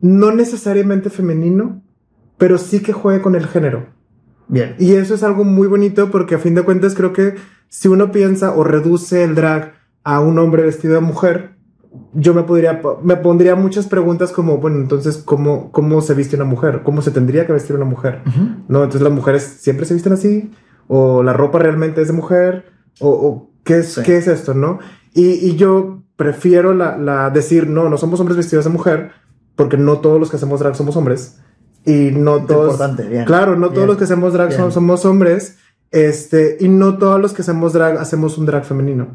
No 0.00 0.32
necesariamente 0.32 1.10
femenino, 1.10 1.81
pero 2.42 2.58
sí 2.58 2.80
que 2.80 2.92
juegue 2.92 3.22
con 3.22 3.36
el 3.36 3.46
género. 3.46 3.86
Bien. 4.48 4.74
Y 4.80 4.94
eso 4.94 5.14
es 5.14 5.22
algo 5.22 5.44
muy 5.44 5.68
bonito 5.68 6.10
porque 6.10 6.34
a 6.34 6.38
fin 6.40 6.56
de 6.56 6.62
cuentas 6.62 6.96
creo 6.96 7.12
que 7.12 7.36
si 7.68 7.86
uno 7.86 8.10
piensa 8.10 8.56
o 8.56 8.64
reduce 8.64 9.22
el 9.22 9.36
drag 9.36 9.74
a 10.02 10.18
un 10.18 10.40
hombre 10.40 10.64
vestido 10.64 10.94
de 10.94 11.00
mujer, 11.02 11.54
yo 12.14 12.34
me 12.34 12.42
podría, 12.42 12.82
me 13.04 13.14
pondría 13.14 13.54
muchas 13.54 13.86
preguntas 13.86 14.32
como, 14.32 14.58
bueno, 14.58 14.78
entonces, 14.78 15.18
¿cómo, 15.18 15.70
cómo 15.70 16.00
se 16.00 16.14
viste 16.14 16.34
una 16.34 16.44
mujer? 16.44 16.82
¿Cómo 16.82 17.00
se 17.00 17.12
tendría 17.12 17.46
que 17.46 17.52
vestir 17.52 17.76
una 17.76 17.84
mujer? 17.84 18.22
¿No? 18.66 18.82
Entonces 18.82 19.02
las 19.02 19.12
mujeres 19.12 19.44
siempre 19.60 19.86
se 19.86 19.94
visten 19.94 20.14
así, 20.14 20.50
o 20.88 21.22
la 21.22 21.34
ropa 21.34 21.60
realmente 21.60 22.02
es 22.02 22.08
de 22.08 22.14
mujer, 22.14 22.72
o, 22.98 23.52
¿qué, 23.62 23.78
es, 23.78 24.00
¿qué 24.04 24.16
es 24.16 24.26
esto? 24.26 24.52
¿No? 24.52 24.80
Y, 25.14 25.34
y 25.46 25.54
yo 25.54 26.02
prefiero 26.16 26.74
la, 26.74 26.98
la, 26.98 27.30
decir, 27.30 27.68
no, 27.68 27.88
no 27.88 27.98
somos 27.98 28.18
hombres 28.18 28.36
vestidos 28.36 28.64
de 28.64 28.72
mujer, 28.72 29.12
porque 29.54 29.76
no 29.76 29.98
todos 29.98 30.18
los 30.18 30.28
que 30.28 30.38
hacemos 30.38 30.58
drag 30.58 30.74
somos 30.74 30.96
hombres 30.96 31.40
y 31.84 32.10
no 32.12 32.44
todos. 32.44 32.80
Claro, 33.26 33.56
no 33.56 33.70
todos 33.70 33.86
los 33.86 33.96
que 33.96 34.04
hacemos 34.04 34.32
drag 34.32 34.52
somos 34.52 35.04
hombres. 35.04 35.58
Este, 35.92 36.56
y 36.58 36.68
no 36.68 36.96
todos 36.96 37.20
los 37.20 37.34
que 37.34 37.42
hacemos 37.42 37.74
drag 37.74 37.98
hacemos 37.98 38.38
un 38.38 38.46
drag 38.46 38.64
femenino, 38.64 39.08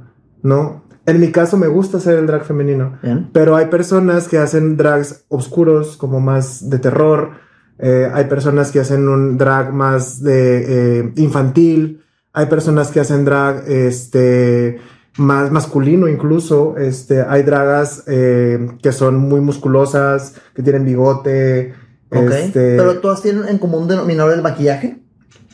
¿no? 0.44 0.84
En 1.08 1.20
mi 1.20 1.32
caso 1.32 1.58
me 1.58 1.68
gusta 1.68 1.98
hacer 1.98 2.20
el 2.20 2.28
drag 2.28 2.44
femenino, 2.44 3.00
pero 3.32 3.56
hay 3.56 3.68
personas 3.68 4.28
que 4.28 4.38
hacen 4.38 4.78
drags 4.78 5.24
oscuros, 5.30 5.98
como 5.98 6.20
más 6.20 6.70
de 6.70 6.80
terror. 6.80 7.32
Eh, 7.80 8.12
hay 8.14 8.26
personas 8.26 8.72
que 8.72 8.82
hacen 8.82 9.08
un 9.08 9.38
drag 9.38 9.74
más 9.74 10.22
de 10.22 11.00
eh, 11.00 11.14
infantil. 11.16 12.04
Hay 12.34 12.48
personas 12.48 12.92
que 12.92 13.00
hacen 13.00 13.24
drag, 13.24 13.64
este, 13.68 14.80
más 15.18 15.50
masculino 15.50 16.08
incluso. 16.08 16.76
Este, 16.78 17.22
hay 17.22 17.44
dragas 17.44 18.04
eh, 18.08 18.68
que 18.84 18.92
son 18.92 19.16
muy 19.16 19.40
musculosas, 19.40 20.36
que 20.54 20.62
tienen 20.62 20.86
bigote, 20.86 21.74
este... 22.12 22.78
Pero 22.78 23.00
todas 23.00 23.22
tienen 23.22 23.48
en 23.48 23.58
común 23.58 23.88
denominador 23.88 24.34
el 24.34 24.42
maquillaje. 24.42 25.00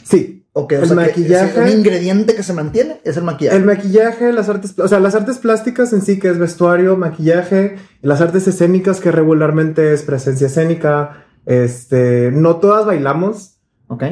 Sí. 0.03 0.41
Ok, 0.55 0.73
o 0.73 0.75
El 0.75 0.87
sea, 0.87 0.89
que 0.97 1.03
maquillaje- 1.11 1.49
es 1.49 1.57
un 1.73 1.79
ingrediente 1.79 2.35
que 2.35 2.43
se 2.43 2.53
mantiene 2.53 3.01
es 3.03 3.17
el 3.17 3.23
maquillaje. 3.23 3.57
El 3.57 3.65
maquillaje, 3.65 4.31
las 4.31 4.49
artes, 4.49 4.77
o 4.77 4.87
sea, 4.87 4.99
las 4.99 5.15
artes 5.15 5.39
plásticas 5.39 5.93
en 5.93 6.03
sí, 6.03 6.19
que 6.19 6.29
es 6.29 6.37
vestuario, 6.37 6.95
maquillaje, 6.95 7.77
las 8.03 8.21
artes 8.21 8.47
escénicas, 8.47 8.99
que 8.99 9.11
regularmente 9.11 9.93
es 9.93 10.03
presencia 10.03 10.45
escénica. 10.47 11.25
Este, 11.47 12.31
no 12.31 12.57
todas 12.57 12.85
bailamos. 12.85 13.57
Ok. 13.87 14.03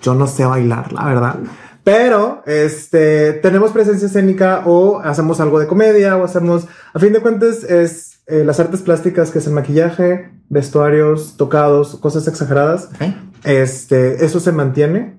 Yo 0.00 0.14
no 0.14 0.28
sé 0.28 0.44
bailar, 0.44 0.92
la 0.92 1.04
verdad. 1.06 1.36
Pero, 1.82 2.44
este, 2.46 3.32
tenemos 3.32 3.72
presencia 3.72 4.06
escénica 4.06 4.62
o 4.66 5.00
hacemos 5.00 5.40
algo 5.40 5.58
de 5.58 5.66
comedia 5.66 6.16
o 6.16 6.24
hacemos, 6.24 6.68
a 6.94 6.98
fin 7.00 7.12
de 7.12 7.20
cuentas, 7.20 7.64
es 7.64 8.20
eh, 8.28 8.44
las 8.44 8.60
artes 8.60 8.82
plásticas, 8.82 9.30
que 9.32 9.40
es 9.40 9.46
el 9.48 9.54
maquillaje, 9.54 10.30
vestuarios, 10.50 11.36
tocados, 11.38 11.96
cosas 11.96 12.28
exageradas. 12.28 12.90
Este, 13.44 14.24
eso 14.24 14.40
se 14.40 14.52
mantiene, 14.52 15.18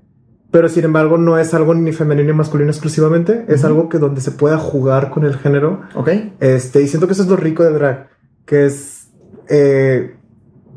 pero 0.51 0.69
sin 0.69 0.83
embargo 0.83 1.17
no 1.17 1.39
es 1.39 1.53
algo 1.55 1.73
ni 1.73 1.93
femenino 1.93 2.27
ni 2.27 2.37
masculino 2.37 2.69
exclusivamente, 2.69 3.45
es 3.47 3.63
algo 3.63 3.89
que 3.89 3.97
donde 3.97 4.21
se 4.21 4.31
pueda 4.31 4.59
jugar 4.59 5.09
con 5.09 5.23
el 5.23 5.35
género. 5.35 5.81
Ok. 5.95 6.09
Este, 6.39 6.83
y 6.83 6.87
siento 6.87 7.07
que 7.07 7.13
eso 7.13 7.23
es 7.23 7.29
lo 7.29 7.37
rico 7.37 7.63
de 7.63 7.71
drag, 7.71 8.09
que 8.45 8.65
es, 8.65 9.09
eh, 9.49 10.17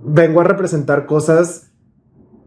vengo 0.02 0.40
a 0.40 0.44
representar 0.44 1.04
cosas 1.04 1.72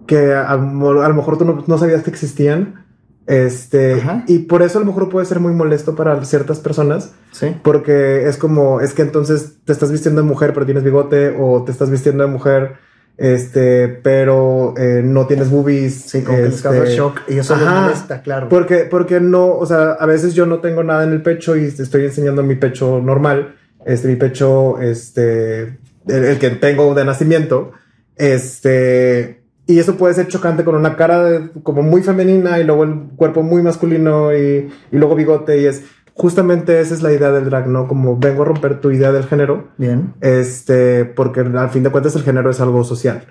que 0.08 0.34
a 0.34 0.56
lo 0.56 1.14
mejor 1.14 1.38
tú 1.38 1.44
no, 1.44 1.64
no 1.68 1.78
sabías 1.78 2.02
que 2.02 2.10
existían. 2.10 2.87
Este, 3.27 3.96
Ajá. 3.96 4.24
y 4.25 4.39
por 4.39 4.62
eso 4.62 4.77
a 4.77 4.81
lo 4.81 4.88
mejor 4.88 5.10
puede 5.10 5.25
ser 5.25 5.41
muy 5.41 5.51
molesto 5.53 5.96
para 5.96 6.24
ciertas 6.24 6.60
personas, 6.60 7.12
Sí. 7.34 7.55
porque 7.62 8.25
es 8.27 8.38
como, 8.38 8.79
es 8.79 8.93
que 8.93 9.01
entonces 9.01 9.57
te 9.65 9.74
estás 9.74 9.91
vistiendo 9.91 10.22
de 10.22 10.27
mujer 10.27 10.53
pero 10.53 10.65
tienes 10.65 10.84
bigote, 10.86 11.36
o 11.38 11.62
te 11.65 11.74
estás 11.74 11.89
vistiendo 11.91 12.24
de 12.24 12.29
mujer, 12.31 12.75
este, 13.17 13.88
pero 13.89 14.74
eh, 14.77 15.01
no 15.03 15.27
tienes 15.27 15.50
boobies. 15.50 15.93
Sí, 16.03 16.22
como 16.22 16.38
que 16.38 16.43
les 16.43 16.63
este, 16.63 16.96
shock. 16.96 17.22
Y 17.27 17.38
eso 17.39 17.55
les 17.57 17.65
ajá. 17.67 17.81
molesta, 17.81 18.22
claro. 18.22 18.48
Porque, 18.48 18.88
porque 18.89 19.19
no, 19.19 19.57
o 19.57 19.65
sea, 19.65 19.91
a 19.93 20.05
veces 20.05 20.34
yo 20.34 20.46
no 20.46 20.60
tengo 20.60 20.84
nada 20.84 21.03
en 21.03 21.12
el 21.12 21.22
pecho 21.22 21.57
y 21.57 21.65
estoy 21.65 22.05
enseñando 22.05 22.43
mi 22.43 22.55
pecho 22.55 23.01
normal, 23.01 23.55
este, 23.86 24.07
mi 24.07 24.15
pecho, 24.15 24.79
este, 24.79 25.62
el, 26.07 26.24
el 26.25 26.39
que 26.39 26.51
tengo 26.51 26.93
de 26.93 27.03
nacimiento, 27.05 27.72
este, 28.15 29.37
y 29.68 29.80
eso 29.80 29.96
puede 29.98 30.14
ser 30.14 30.28
chocante 30.28 30.64
con 30.64 30.76
una 30.76 30.96
cara 30.96 31.24
de- 31.26 31.50
como 31.64 31.84
muy 31.84 32.02
femenina 32.02 32.60
y 32.60 32.64
luego 32.64 32.84
el 32.86 32.94
cuerpo 33.16 33.44
muy 33.44 33.62
masculino 33.62 34.34
y, 34.34 34.70
y 34.92 34.98
luego 34.98 35.14
bigote 35.16 35.62
y 35.62 35.66
es, 35.66 35.84
justamente 36.14 36.80
esa 36.80 36.94
es 36.96 37.02
la 37.04 37.12
idea 37.14 37.32
del 37.32 37.46
drag, 37.46 37.68
¿no? 37.68 37.88
Como 37.88 38.18
vengo 38.18 38.42
a 38.42 38.46
romper 38.46 38.80
tu 38.82 38.90
idea 38.92 39.12
del 39.12 39.26
género, 39.26 39.68
Bien. 39.78 40.14
este, 40.22 41.06
porque 41.06 41.42
al 41.42 41.70
fin 41.70 41.84
de 41.84 41.90
cuentas 41.92 42.16
el 42.16 42.24
género 42.24 42.50
es 42.50 42.60
algo 42.62 42.84
social. 42.84 43.26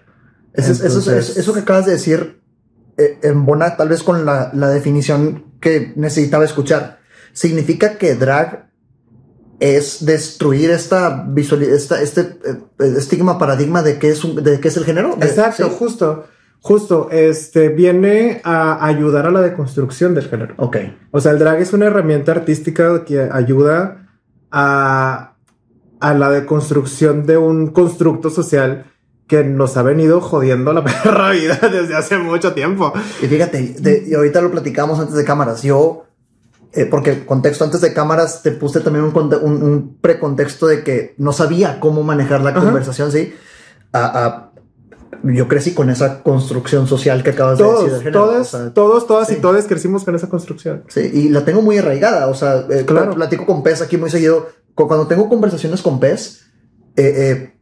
Eso, 0.53 0.73
es- 0.73 0.81
eso, 0.81 0.99
es- 1.01 1.07
Entonces- 1.09 1.37
eso 1.39 1.53
que 1.53 1.61
acabas 1.61 1.87
de 1.87 1.93
decir 1.93 2.41
eh, 2.99 3.19
embona 3.23 3.77
tal 3.77 3.89
vez 3.91 4.03
con 4.03 4.25
la, 4.25 4.51
la 4.55 4.69
definición 4.71 5.45
que 5.61 5.93
necesitaba 5.97 6.45
escuchar. 6.45 6.99
Significa 7.35 7.99
que 7.99 8.15
drag 8.15 8.71
es 9.61 10.05
destruir 10.05 10.71
esta 10.71 11.25
visual, 11.29 11.63
esta, 11.63 12.01
este 12.03 12.21
eh, 12.45 12.95
estigma, 12.99 13.39
paradigma 13.39 13.83
de 13.83 13.99
qué 13.99 14.11
es, 14.11 14.23
un, 14.25 14.43
de 14.43 14.61
qué 14.61 14.69
es 14.69 14.77
el 14.77 14.85
género. 14.85 15.17
De- 15.17 15.27
Exacto, 15.27 15.69
sí. 15.69 15.77
justo, 15.79 16.25
justo, 16.61 17.09
este, 17.11 17.69
viene 17.71 18.41
a 18.45 18.85
ayudar 18.85 19.27
a 19.27 19.31
la 19.31 19.41
deconstrucción 19.41 20.15
del 20.15 20.29
género. 20.29 20.55
Ok. 20.59 20.77
O 21.11 21.21
sea, 21.21 21.33
el 21.33 21.39
drag 21.39 21.61
es 21.61 21.73
una 21.73 21.87
herramienta 21.87 22.33
artística 22.33 23.05
que 23.05 23.21
ayuda 23.33 24.09
a, 24.51 25.35
a 26.01 26.15
la 26.15 26.31
deconstrucción 26.31 27.25
de 27.27 27.37
un 27.39 27.69
constructo 27.69 28.31
social 28.31 28.93
que 29.27 29.43
nos 29.43 29.77
ha 29.77 29.83
venido 29.83 30.21
jodiendo 30.21 30.73
la 30.73 30.85
perra 31.03 31.31
vida 31.31 31.59
desde 31.63 31.97
hace 31.97 32.19
mucho 32.19 32.53
tiempo. 32.53 32.93
Y 33.23 33.27
fíjate, 33.27 33.75
de- 33.79 34.05
y 34.07 34.15
ahorita 34.15 34.41
lo 34.41 34.51
platicamos 34.51 34.99
antes 35.01 35.15
de 35.17 35.25
cámaras. 35.25 35.63
Yo, 35.63 36.05
eh, 36.77 36.87
porque 36.87 37.25
contexto 37.27 37.65
antes 37.65 37.81
de 37.81 37.93
cámaras, 37.93 38.43
te 38.43 38.53
puse 38.53 38.81
también 38.81 39.05
un, 39.05 39.17
un, 39.43 39.63
un 39.63 39.97
precontexto 40.01 40.67
de 40.67 40.85
que 40.85 41.15
no 41.19 41.33
sabía 41.33 41.81
cómo 41.81 42.03
manejar 42.03 42.43
la 42.43 42.51
Ajá. 42.51 42.61
conversación, 42.61 43.11
¿sí? 43.11 43.35
A- 43.93 44.25
a- 44.27 44.43
yo 45.23 45.49
crecí 45.49 45.73
con 45.73 45.89
esa 45.89 46.23
construcción 46.23 46.87
social 46.87 47.23
que 47.23 47.31
acabas 47.31 47.59
de 47.59 47.65
decir. 47.65 48.13
Todos, 48.13 48.13
todos, 48.13 48.55
o 48.55 48.59
sea, 48.59 48.75
todos, 48.75 49.07
todas 49.07 49.29
sí. 49.29 49.35
y 49.39 49.41
todos 49.41 49.65
crecimos 49.67 50.05
con 50.05 50.15
esa 50.15 50.29
construcción. 50.29 50.85
Sí, 50.89 51.01
y 51.13 51.29
la 51.31 51.45
tengo 51.45 51.63
muy 51.63 51.79
arraigada. 51.79 52.29
O 52.29 52.35
sea, 52.35 52.67
eh, 52.71 52.85
Claro. 52.87 53.15
platico 53.15 53.47
con 53.47 53.63
Pez 53.63 53.81
aquí 53.83 53.97
muy 53.97 54.11
seguido. 54.11 54.49
Cu- 54.75 54.87
Cuando 54.87 55.07
tengo 55.07 55.29
conversaciones 55.29 55.81
con 55.83 55.99
Pez, 56.01 56.43
eh, 56.97 57.15
eh, 57.17 57.56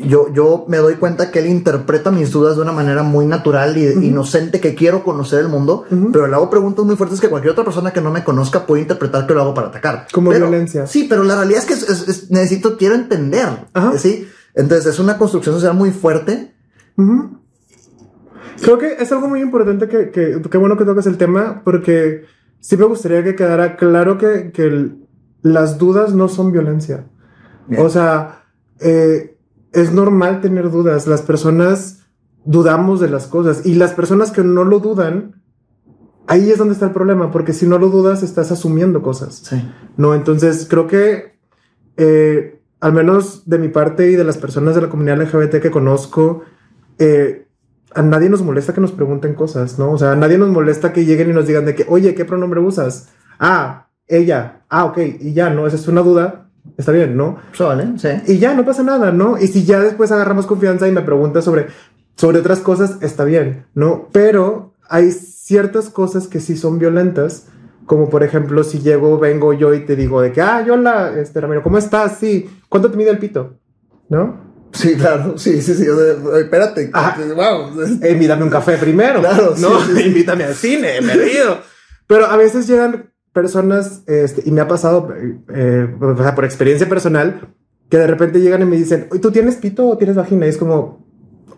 yo, 0.00 0.32
yo 0.32 0.64
me 0.66 0.78
doy 0.78 0.94
cuenta 0.96 1.30
que 1.30 1.38
él 1.38 1.46
interpreta 1.46 2.10
mis 2.10 2.32
dudas 2.32 2.56
de 2.56 2.62
una 2.62 2.72
manera 2.72 3.04
muy 3.04 3.26
natural 3.26 3.76
y 3.76 3.86
inocente, 4.06 4.58
que 4.60 4.74
quiero 4.74 5.04
conocer 5.04 5.38
el 5.40 5.48
mundo, 5.48 5.84
pero 6.12 6.26
le 6.26 6.34
hago 6.34 6.50
preguntas 6.50 6.84
muy 6.84 6.96
fuertes 6.96 7.20
que 7.20 7.28
cualquier 7.28 7.52
otra 7.52 7.62
persona 7.64 7.92
que 7.92 8.00
no 8.00 8.10
me 8.10 8.24
conozca 8.24 8.66
puede 8.66 8.82
interpretar 8.82 9.26
que 9.26 9.34
lo 9.34 9.42
hago 9.42 9.54
para 9.54 9.68
atacar. 9.68 10.06
Como 10.12 10.30
Pero- 10.30 10.48
violencia. 10.48 10.86
Sí, 10.88 11.06
pero 11.08 11.22
la 11.22 11.36
realidad 11.36 11.60
es 11.60 11.66
que 11.66 11.74
es- 11.74 11.88
es- 11.88 12.08
es- 12.08 12.30
necesito, 12.32 12.76
quiero 12.76 12.96
entender. 12.96 13.48
Ajá. 13.72 13.96
Sí. 13.98 14.26
Entonces 14.54 14.86
es 14.94 14.98
una 14.98 15.16
construcción 15.16 15.54
social 15.54 15.74
muy 15.74 15.92
fuerte. 15.92 16.52
Creo 18.62 18.78
que 18.78 18.94
es 18.98 19.10
algo 19.12 19.28
muy 19.28 19.40
importante 19.40 19.88
que, 19.88 20.10
que, 20.10 20.40
qué 20.50 20.58
bueno 20.58 20.76
que 20.76 20.84
tocas 20.84 21.06
el 21.06 21.16
tema, 21.18 21.62
porque 21.64 22.24
sí 22.60 22.76
me 22.76 22.84
gustaría 22.84 23.24
que 23.24 23.34
quedara 23.34 23.76
claro 23.76 24.18
que, 24.18 24.50
que 24.52 24.64
el- 24.64 24.98
las 25.42 25.78
dudas 25.78 26.14
no 26.14 26.28
son 26.28 26.52
violencia. 26.52 27.06
Bien. 27.66 27.84
O 27.84 27.88
sea, 27.88 28.44
eh, 28.78 29.31
es 29.72 29.92
normal 29.92 30.40
tener 30.40 30.70
dudas. 30.70 31.06
Las 31.06 31.22
personas 31.22 32.00
dudamos 32.44 33.00
de 33.00 33.08
las 33.08 33.26
cosas 33.26 33.64
y 33.64 33.74
las 33.74 33.92
personas 33.92 34.30
que 34.30 34.42
no 34.42 34.64
lo 34.64 34.80
dudan, 34.80 35.42
ahí 36.26 36.50
es 36.50 36.58
donde 36.58 36.74
está 36.74 36.86
el 36.86 36.92
problema, 36.92 37.30
porque 37.30 37.52
si 37.52 37.66
no 37.66 37.78
lo 37.78 37.88
dudas, 37.88 38.22
estás 38.22 38.52
asumiendo 38.52 39.02
cosas. 39.02 39.42
Sí. 39.44 39.62
No, 39.96 40.14
entonces 40.14 40.66
creo 40.68 40.86
que 40.86 41.38
eh, 41.96 42.60
al 42.80 42.92
menos 42.92 43.48
de 43.48 43.58
mi 43.58 43.68
parte 43.68 44.10
y 44.10 44.16
de 44.16 44.24
las 44.24 44.38
personas 44.38 44.74
de 44.74 44.82
la 44.82 44.88
comunidad 44.88 45.22
LGBT 45.22 45.60
que 45.60 45.70
conozco, 45.70 46.42
eh, 46.98 47.46
a 47.94 48.02
nadie 48.02 48.28
nos 48.28 48.42
molesta 48.42 48.74
que 48.74 48.80
nos 48.80 48.92
pregunten 48.92 49.34
cosas, 49.34 49.78
¿no? 49.78 49.92
O 49.92 49.98
sea, 49.98 50.12
a 50.12 50.16
nadie 50.16 50.38
nos 50.38 50.48
molesta 50.48 50.92
que 50.92 51.04
lleguen 51.04 51.30
y 51.30 51.32
nos 51.32 51.46
digan 51.46 51.64
de 51.64 51.74
que, 51.74 51.86
oye, 51.88 52.14
¿qué 52.14 52.24
pronombre 52.24 52.60
usas? 52.60 53.10
Ah, 53.38 53.88
ella. 54.08 54.62
Ah, 54.68 54.84
ok. 54.86 54.98
Y 55.20 55.32
ya, 55.32 55.50
¿no? 55.50 55.66
Esa 55.66 55.76
es 55.76 55.86
una 55.88 56.02
duda. 56.02 56.41
Está 56.76 56.92
bien, 56.92 57.16
¿no? 57.16 57.38
Vale, 57.58 57.92
sí. 57.98 58.08
Y 58.26 58.38
ya, 58.38 58.54
no 58.54 58.64
pasa 58.64 58.82
nada, 58.82 59.12
¿no? 59.12 59.38
Y 59.38 59.48
si 59.48 59.64
ya 59.64 59.80
después 59.80 60.10
agarramos 60.12 60.46
confianza 60.46 60.88
y 60.88 60.92
me 60.92 61.02
preguntas 61.02 61.44
sobre, 61.44 61.66
sobre 62.16 62.38
otras 62.38 62.60
cosas, 62.60 62.98
está 63.02 63.24
bien, 63.24 63.66
¿no? 63.74 64.08
Pero 64.12 64.74
hay 64.88 65.10
ciertas 65.10 65.90
cosas 65.90 66.28
que 66.28 66.40
sí 66.40 66.56
son 66.56 66.78
violentas, 66.78 67.46
como 67.86 68.08
por 68.08 68.22
ejemplo, 68.22 68.62
si 68.62 68.80
llego, 68.80 69.18
vengo 69.18 69.52
yo 69.52 69.74
y 69.74 69.84
te 69.84 69.96
digo 69.96 70.20
de 70.20 70.32
que, 70.32 70.40
ah, 70.40 70.64
yo 70.64 70.74
hola, 70.74 71.14
este 71.18 71.40
Ramiro, 71.40 71.62
¿cómo 71.62 71.78
estás? 71.78 72.18
Sí, 72.18 72.48
¿cuánto 72.68 72.90
te 72.90 72.96
mide 72.96 73.10
el 73.10 73.18
pito? 73.18 73.58
¿No? 74.08 74.52
Sí, 74.72 74.94
claro. 74.94 75.36
Sí, 75.36 75.60
sí, 75.60 75.74
sí. 75.74 75.86
espérate. 76.38 76.90
Ajá. 76.92 77.18
Wow. 77.34 77.82
Eh, 78.00 78.12
invítame 78.12 78.42
un 78.44 78.50
café 78.50 78.78
primero. 78.78 79.20
Claro, 79.20 79.54
¿no? 79.58 79.80
sí, 79.80 79.86
sí, 79.88 79.96
sí. 79.96 80.02
Invítame 80.08 80.44
al 80.44 80.54
cine, 80.54 81.00
me 81.02 81.14
río. 81.14 81.58
Pero 82.06 82.26
a 82.26 82.36
veces 82.36 82.66
llegan 82.66 83.11
personas, 83.32 84.02
este, 84.06 84.42
y 84.44 84.52
me 84.52 84.60
ha 84.60 84.68
pasado, 84.68 85.08
eh, 85.48 85.88
sea, 86.18 86.34
por 86.34 86.44
experiencia 86.44 86.88
personal, 86.88 87.48
que 87.88 87.98
de 87.98 88.06
repente 88.06 88.40
llegan 88.40 88.62
y 88.62 88.64
me 88.66 88.76
dicen, 88.76 89.06
"Oye, 89.10 89.20
¿tú 89.20 89.30
tienes 89.30 89.56
pito 89.56 89.86
o 89.88 89.98
tienes 89.98 90.16
vagina? 90.16 90.46
Y 90.46 90.50
es 90.50 90.56
como, 90.56 91.04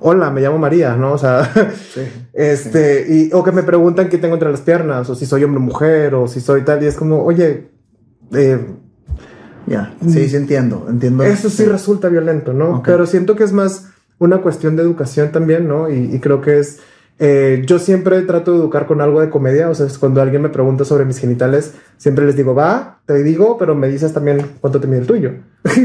hola, 0.01 0.31
me 0.31 0.41
llamo 0.41 0.59
María, 0.59 0.97
¿no? 0.97 1.13
O 1.13 1.19
sea, 1.19 1.51
Sí. 1.95 2.03
este, 2.33 3.07
y, 3.09 3.31
o 3.33 3.43
que 3.43 3.53
me 3.53 3.63
preguntan 3.63 4.09
qué 4.09 4.19
tengo 4.19 4.35
entre 4.35 4.51
las 4.51 4.61
piernas, 4.61 5.09
o 5.11 5.15
si 5.15 5.27
soy 5.27 5.45
hombre 5.45 5.59
o 5.61 5.63
mujer, 5.63 6.15
o 6.15 6.27
si 6.29 6.41
soy 6.41 6.63
tal, 6.63 6.83
y 6.83 6.87
es 6.87 6.97
como, 6.97 7.23
oye, 7.25 7.69
eh, 8.33 8.59
Ya. 9.67 9.95
Sí, 10.07 10.29
sí 10.29 10.37
entiendo. 10.37 10.87
Entiendo. 10.91 11.25
eso 11.25 11.49
sí 11.49 11.65
resulta 11.65 12.09
violento, 12.11 12.53
¿no? 12.53 12.83
Pero 12.85 13.07
siento 13.07 13.35
que 13.35 13.45
es 13.45 13.53
más 13.53 13.89
una 14.19 14.43
cuestión 14.43 14.77
de 14.77 14.83
educación 14.83 15.33
también, 15.33 15.67
¿no? 15.67 15.89
Y, 15.89 16.15
y 16.15 16.21
creo 16.21 16.41
que 16.43 16.59
es. 16.59 16.81
Eh, 17.19 17.63
yo 17.67 17.79
siempre 17.79 18.21
trato 18.23 18.53
de 18.53 18.59
educar 18.59 18.87
con 18.87 19.01
algo 19.01 19.21
de 19.21 19.31
comedia, 19.31 19.69
o 19.71 19.75
sea, 19.75 19.87
es 19.87 19.99
cuando 19.99 20.21
alguien 20.21 20.43
me 20.43 20.49
pregunta 20.49 20.85
sobre 20.85 21.05
mis 21.05 21.19
genitales, 21.19 21.75
siempre 21.97 22.27
les 22.27 22.37
digo, 22.37 22.55
va, 22.55 23.01
te 23.07 23.23
digo, 23.23 23.57
pero 23.59 23.75
me 23.75 23.89
dices 23.89 24.13
también 24.13 24.45
cuánto 24.61 24.81
te 24.81 24.87
mide 24.87 25.01
el 25.01 25.07
tuyo, 25.07 25.33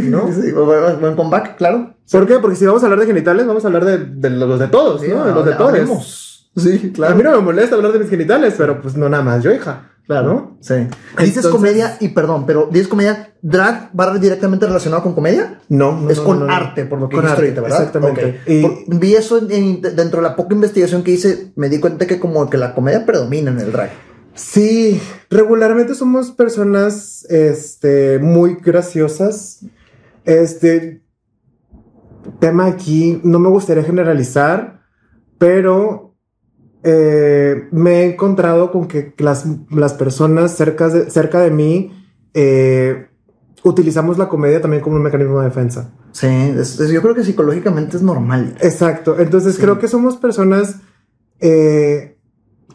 ¿no? 0.03 0.29
Sí, 0.33 0.51
buen 0.51 1.15
comeback, 1.15 1.57
claro. 1.57 1.93
¿Por 2.12 2.25
qué? 2.25 2.39
Porque 2.39 2.55
si 2.55 2.65
vamos 2.65 2.81
a 2.81 2.88
hablar 2.88 3.00
de 3.01 3.05
genitales, 3.05 3.45
vamos 3.45 3.63
a 3.63 3.67
hablar 3.67 3.86
de, 3.86 3.98
de 4.00 4.29
los 4.31 4.59
de 4.59 4.67
todos, 4.67 5.01
Sí, 5.01 5.07
¿no? 5.09 5.25
De 5.25 5.33
los 5.33 5.45
de 5.45 5.53
todos. 5.53 6.50
Sí, 6.55 6.89
A 6.91 6.93
claro. 6.93 7.15
mí 7.15 7.24
no 7.24 7.31
me 7.31 7.41
molesta 7.41 7.75
hablar 7.75 7.91
de 7.93 8.00
mis 8.00 8.09
genitales, 8.09 8.55
pero 8.57 8.81
pues 8.81 8.98
no 8.98 9.07
nada 9.07 9.24
más 9.24 9.43
yo, 9.43 9.53
hija. 9.53 9.83
Claro. 10.10 10.58
Sí. 10.60 10.74
Dices 11.20 11.46
comedia 11.46 11.96
y 12.00 12.08
perdón, 12.08 12.48
pero 12.48 12.68
dices 12.72 12.88
comedia, 12.88 13.36
drag 13.44 13.92
va 13.98 14.18
directamente 14.18 14.66
relacionado 14.66 15.04
con 15.04 15.13
comedia. 15.13 15.62
No, 15.70 16.01
no, 16.01 16.10
es 16.10 16.18
no, 16.18 16.24
con 16.24 16.39
no, 16.48 16.51
arte, 16.51 16.86
por 16.86 17.00
lo 17.00 17.08
que 17.10 17.18
arte, 17.18 17.30
ahorita, 17.30 17.62
¿verdad? 17.62 17.78
exactamente. 17.78 18.39
Y- 18.48 18.62
Por- 18.63 19.00
vi 19.00 19.13
eso 19.13 19.38
en- 19.38 19.51
en- 19.51 19.82
dentro 19.84 20.20
de 20.20 20.28
la 20.28 20.36
poca 20.36 20.56
investigación 20.56 21.04
que 21.04 21.12
hice, 21.12 21.51
me 21.56 21.70
di 21.70 21.80
cuenta 21.80 22.08
que 22.08 22.20
como 22.20 22.50
que 22.50 22.58
la 22.58 22.74
comedia 22.74 23.06
predomina 23.06 23.51
en 23.51 23.60
el 23.60 23.72
drag. 23.72 23.92
Sí, 24.34 25.00
regularmente 25.30 25.94
somos 25.94 26.32
personas 26.32 27.24
este, 27.30 28.18
muy 28.18 28.56
graciosas. 28.56 29.63
Este 30.25 31.04
tema 32.39 32.66
aquí, 32.66 33.22
no 33.24 33.38
me 33.38 33.50
gustaría 33.50 33.84
generalizar, 33.84 34.82
pero 35.38 36.09
eh, 36.83 37.67
me 37.71 38.01
he 38.01 38.13
encontrado 38.13 38.71
con 38.71 38.88
que 38.88 39.13
las, 39.17 39.45
las 39.69 39.93
personas 39.93 40.55
cerca 40.55 40.89
de, 40.89 41.09
cerca 41.09 41.39
de 41.41 41.51
mí 41.51 41.91
eh, 42.33 43.07
utilizamos 43.63 44.17
la 44.17 44.29
comedia 44.29 44.62
también 44.62 44.81
como 44.81 44.95
un 44.95 45.03
mecanismo 45.03 45.39
de 45.39 45.45
defensa. 45.45 45.91
Sí, 46.12 46.27
es- 46.27 46.79
es- 46.79 46.89
yo 46.89 47.01
creo 47.01 47.13
que 47.15 47.24
psicológicamente 47.24 47.98
es 47.98 48.03
normal. 48.03 48.55
Exacto. 48.62 49.19
Entonces 49.19 49.55
Sí. 49.55 49.62
creo 49.62 49.77
que 49.79 49.88
somos 49.88 50.15
personas 50.17 50.77
eh, 51.41 52.15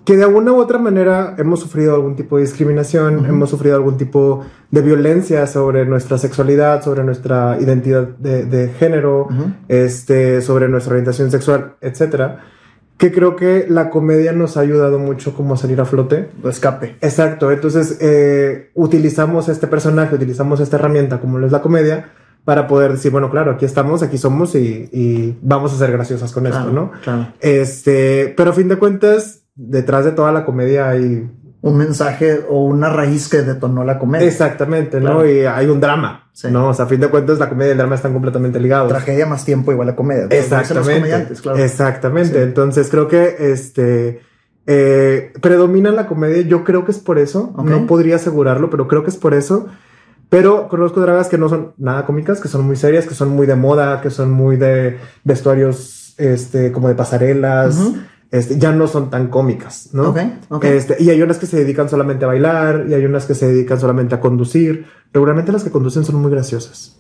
que 0.04 0.16
de 0.18 0.24
alguna 0.24 0.52
u 0.52 0.56
otra 0.56 0.78
manera 0.78 1.34
hemos 1.38 1.60
sufrido 1.60 1.94
algún 1.94 2.14
tipo 2.14 2.36
de 2.36 2.42
discriminación, 2.42 3.24
hemos 3.24 3.48
sufrido 3.48 3.74
algún 3.76 3.96
tipo 3.96 4.44
de 4.70 4.82
violencia 4.82 5.46
sobre 5.46 5.86
nuestra 5.86 6.18
sexualidad, 6.18 6.82
sobre 6.82 7.04
nuestra 7.04 7.56
identidad 7.58 8.08
de, 8.08 8.44
de 8.44 8.68
género, 8.68 9.28
este, 9.68 10.42
sobre 10.42 10.68
nuestra 10.68 10.92
orientación 10.92 11.30
sexual, 11.30 11.76
etcétera. 11.80 12.40
Que 12.96 13.12
creo 13.12 13.34
que 13.34 13.66
la 13.68 13.90
comedia 13.90 14.32
nos 14.32 14.56
ha 14.56 14.60
ayudado 14.60 14.98
mucho 14.98 15.34
como 15.34 15.54
a 15.54 15.56
salir 15.56 15.80
a 15.80 15.84
flote. 15.84 16.30
Escape. 16.44 16.96
Exacto, 17.00 17.50
entonces 17.50 17.98
eh, 18.00 18.70
utilizamos 18.74 19.48
este 19.48 19.66
personaje, 19.66 20.14
utilizamos 20.14 20.60
esta 20.60 20.76
herramienta 20.76 21.20
como 21.20 21.38
lo 21.38 21.46
es 21.46 21.52
la 21.52 21.60
comedia 21.60 22.10
para 22.44 22.66
poder 22.66 22.92
decir, 22.92 23.10
bueno, 23.10 23.30
claro, 23.30 23.52
aquí 23.52 23.64
estamos, 23.64 24.02
aquí 24.02 24.18
somos 24.18 24.54
y, 24.54 24.88
y 24.92 25.38
vamos 25.40 25.72
a 25.72 25.78
ser 25.78 25.90
graciosas 25.90 26.30
con 26.32 26.46
esto, 26.46 26.70
¿no? 26.70 26.92
Claro. 27.02 27.28
Este, 27.40 28.34
pero 28.36 28.50
a 28.50 28.52
fin 28.52 28.68
de 28.68 28.76
cuentas, 28.76 29.44
detrás 29.54 30.04
de 30.04 30.12
toda 30.12 30.30
la 30.32 30.44
comedia 30.44 30.88
hay... 30.88 31.30
Un 31.66 31.78
mensaje 31.78 32.40
o 32.48 32.64
una 32.64 32.90
raíz 32.90 33.28
que 33.28 33.38
detonó 33.42 33.84
la 33.84 33.98
comedia. 33.98 34.26
Exactamente, 34.26 35.00
¿no? 35.00 35.06
Claro. 35.20 35.30
Y 35.30 35.46
hay 35.46 35.66
un 35.66 35.80
drama, 35.80 36.28
Sí. 36.32 36.48
¿no? 36.50 36.68
O 36.68 36.74
sea, 36.74 36.84
a 36.84 36.88
fin 36.88 37.00
de 37.00 37.08
cuentas 37.08 37.38
la 37.38 37.48
comedia 37.48 37.68
y 37.68 37.72
el 37.72 37.78
drama 37.78 37.94
están 37.94 38.12
completamente 38.12 38.60
ligados. 38.60 38.88
Tragedia 38.90 39.24
más 39.24 39.44
tiempo 39.46 39.72
igual 39.72 39.88
a 39.88 39.96
comedia. 39.96 40.24
Los 40.24 40.32
Exactamente. 40.32 40.94
comediantes, 40.94 41.40
claro. 41.40 41.58
Exactamente. 41.58 42.34
Sí. 42.34 42.42
Entonces 42.42 42.88
creo 42.90 43.08
que 43.08 43.36
este 43.38 44.20
eh, 44.66 45.32
predomina 45.40 45.90
la 45.90 46.06
comedia. 46.06 46.42
Yo 46.42 46.64
creo 46.64 46.84
que 46.84 46.90
es 46.92 46.98
por 46.98 47.18
eso. 47.18 47.54
No 47.64 47.86
podría 47.86 48.16
asegurarlo, 48.16 48.68
pero 48.68 48.86
creo 48.86 49.02
que 49.02 49.10
es 49.10 49.16
por 49.16 49.32
eso. 49.32 49.66
Pero 50.28 50.68
conozco 50.68 51.00
dragas 51.00 51.28
que 51.28 51.38
no 51.38 51.48
son 51.48 51.72
nada 51.78 52.04
cómicas, 52.06 52.40
que 52.40 52.48
son 52.48 52.66
muy 52.66 52.76
serias, 52.76 53.06
que 53.06 53.14
son 53.14 53.28
muy 53.30 53.46
de 53.46 53.54
moda, 53.54 54.00
que 54.00 54.10
son 54.10 54.30
muy 54.30 54.56
de 54.56 54.98
vestuarios, 55.22 56.14
este, 56.18 56.72
como 56.72 56.88
de 56.88 56.94
pasarelas. 56.94 57.78
Este, 58.30 58.58
ya 58.58 58.72
no 58.72 58.86
son 58.88 59.10
tan 59.10 59.28
cómicas, 59.28 59.90
¿no? 59.92 60.08
Ok, 60.10 60.18
ok. 60.48 60.64
Este, 60.64 60.96
y 61.00 61.10
hay 61.10 61.22
unas 61.22 61.38
que 61.38 61.46
se 61.46 61.56
dedican 61.58 61.88
solamente 61.88 62.24
a 62.24 62.28
bailar 62.28 62.86
y 62.88 62.94
hay 62.94 63.04
unas 63.04 63.26
que 63.26 63.34
se 63.34 63.46
dedican 63.46 63.78
solamente 63.78 64.14
a 64.16 64.20
conducir. 64.20 64.86
Regularmente 65.12 65.52
las 65.52 65.62
que 65.62 65.70
conducen 65.70 66.04
son 66.04 66.16
muy 66.16 66.30
graciosas. 66.32 66.96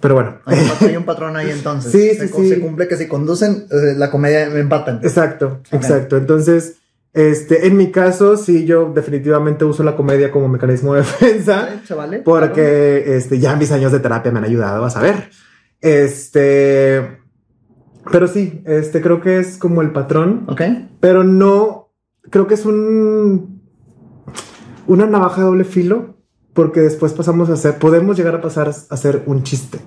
Pero 0.00 0.14
bueno. 0.14 0.36
Hay 0.46 0.58
un, 0.60 0.68
pat- 0.68 0.82
hay 0.82 0.96
un 0.96 1.04
patrón 1.06 1.36
ahí 1.36 1.50
entonces. 1.50 1.92
Sí, 1.92 2.14
se, 2.16 2.28
sí, 2.28 2.34
sí. 2.34 2.48
se 2.48 2.60
cumple 2.60 2.88
que 2.88 2.96
si 2.96 3.06
conducen, 3.06 3.66
eh, 3.70 3.94
la 3.96 4.10
comedia 4.10 4.48
me 4.48 4.60
empatan. 4.60 5.00
Exacto, 5.02 5.60
Ok. 5.68 5.74
exacto. 5.74 6.16
Entonces, 6.16 6.76
este, 7.12 7.66
en 7.66 7.76
mi 7.76 7.90
caso, 7.90 8.36
sí, 8.36 8.64
yo 8.66 8.92
definitivamente 8.94 9.64
uso 9.64 9.82
la 9.82 9.96
comedia 9.96 10.30
como 10.30 10.48
mecanismo 10.48 10.94
de 10.94 11.00
defensa, 11.02 11.80
¿Se 11.86 11.94
vale? 11.94 12.18
porque 12.20 13.16
este, 13.16 13.38
ya 13.38 13.56
mis 13.56 13.72
años 13.72 13.90
de 13.92 14.00
terapia 14.00 14.30
me 14.32 14.38
han 14.38 14.44
ayudado 14.44 14.84
a 14.84 14.90
saber. 14.90 15.30
Este, 15.80 17.18
pero 18.10 18.28
sí, 18.28 18.62
este, 18.66 19.00
creo 19.00 19.20
que 19.20 19.38
es 19.38 19.58
como 19.58 19.82
el 19.82 19.90
patrón, 19.92 20.44
Ok. 20.48 20.62
pero 21.00 21.24
no, 21.24 21.88
creo 22.30 22.46
que 22.46 22.54
es 22.54 22.64
un, 22.66 23.60
una 24.86 25.06
navaja 25.06 25.40
de 25.40 25.46
doble 25.46 25.64
filo, 25.64 26.16
porque 26.52 26.80
después 26.80 27.12
pasamos 27.12 27.50
a 27.50 27.56
ser, 27.56 27.78
podemos 27.78 28.16
llegar 28.16 28.34
a 28.34 28.40
pasar 28.40 28.68
a 28.68 28.96
ser 28.96 29.22
un 29.26 29.42
chiste. 29.42 29.78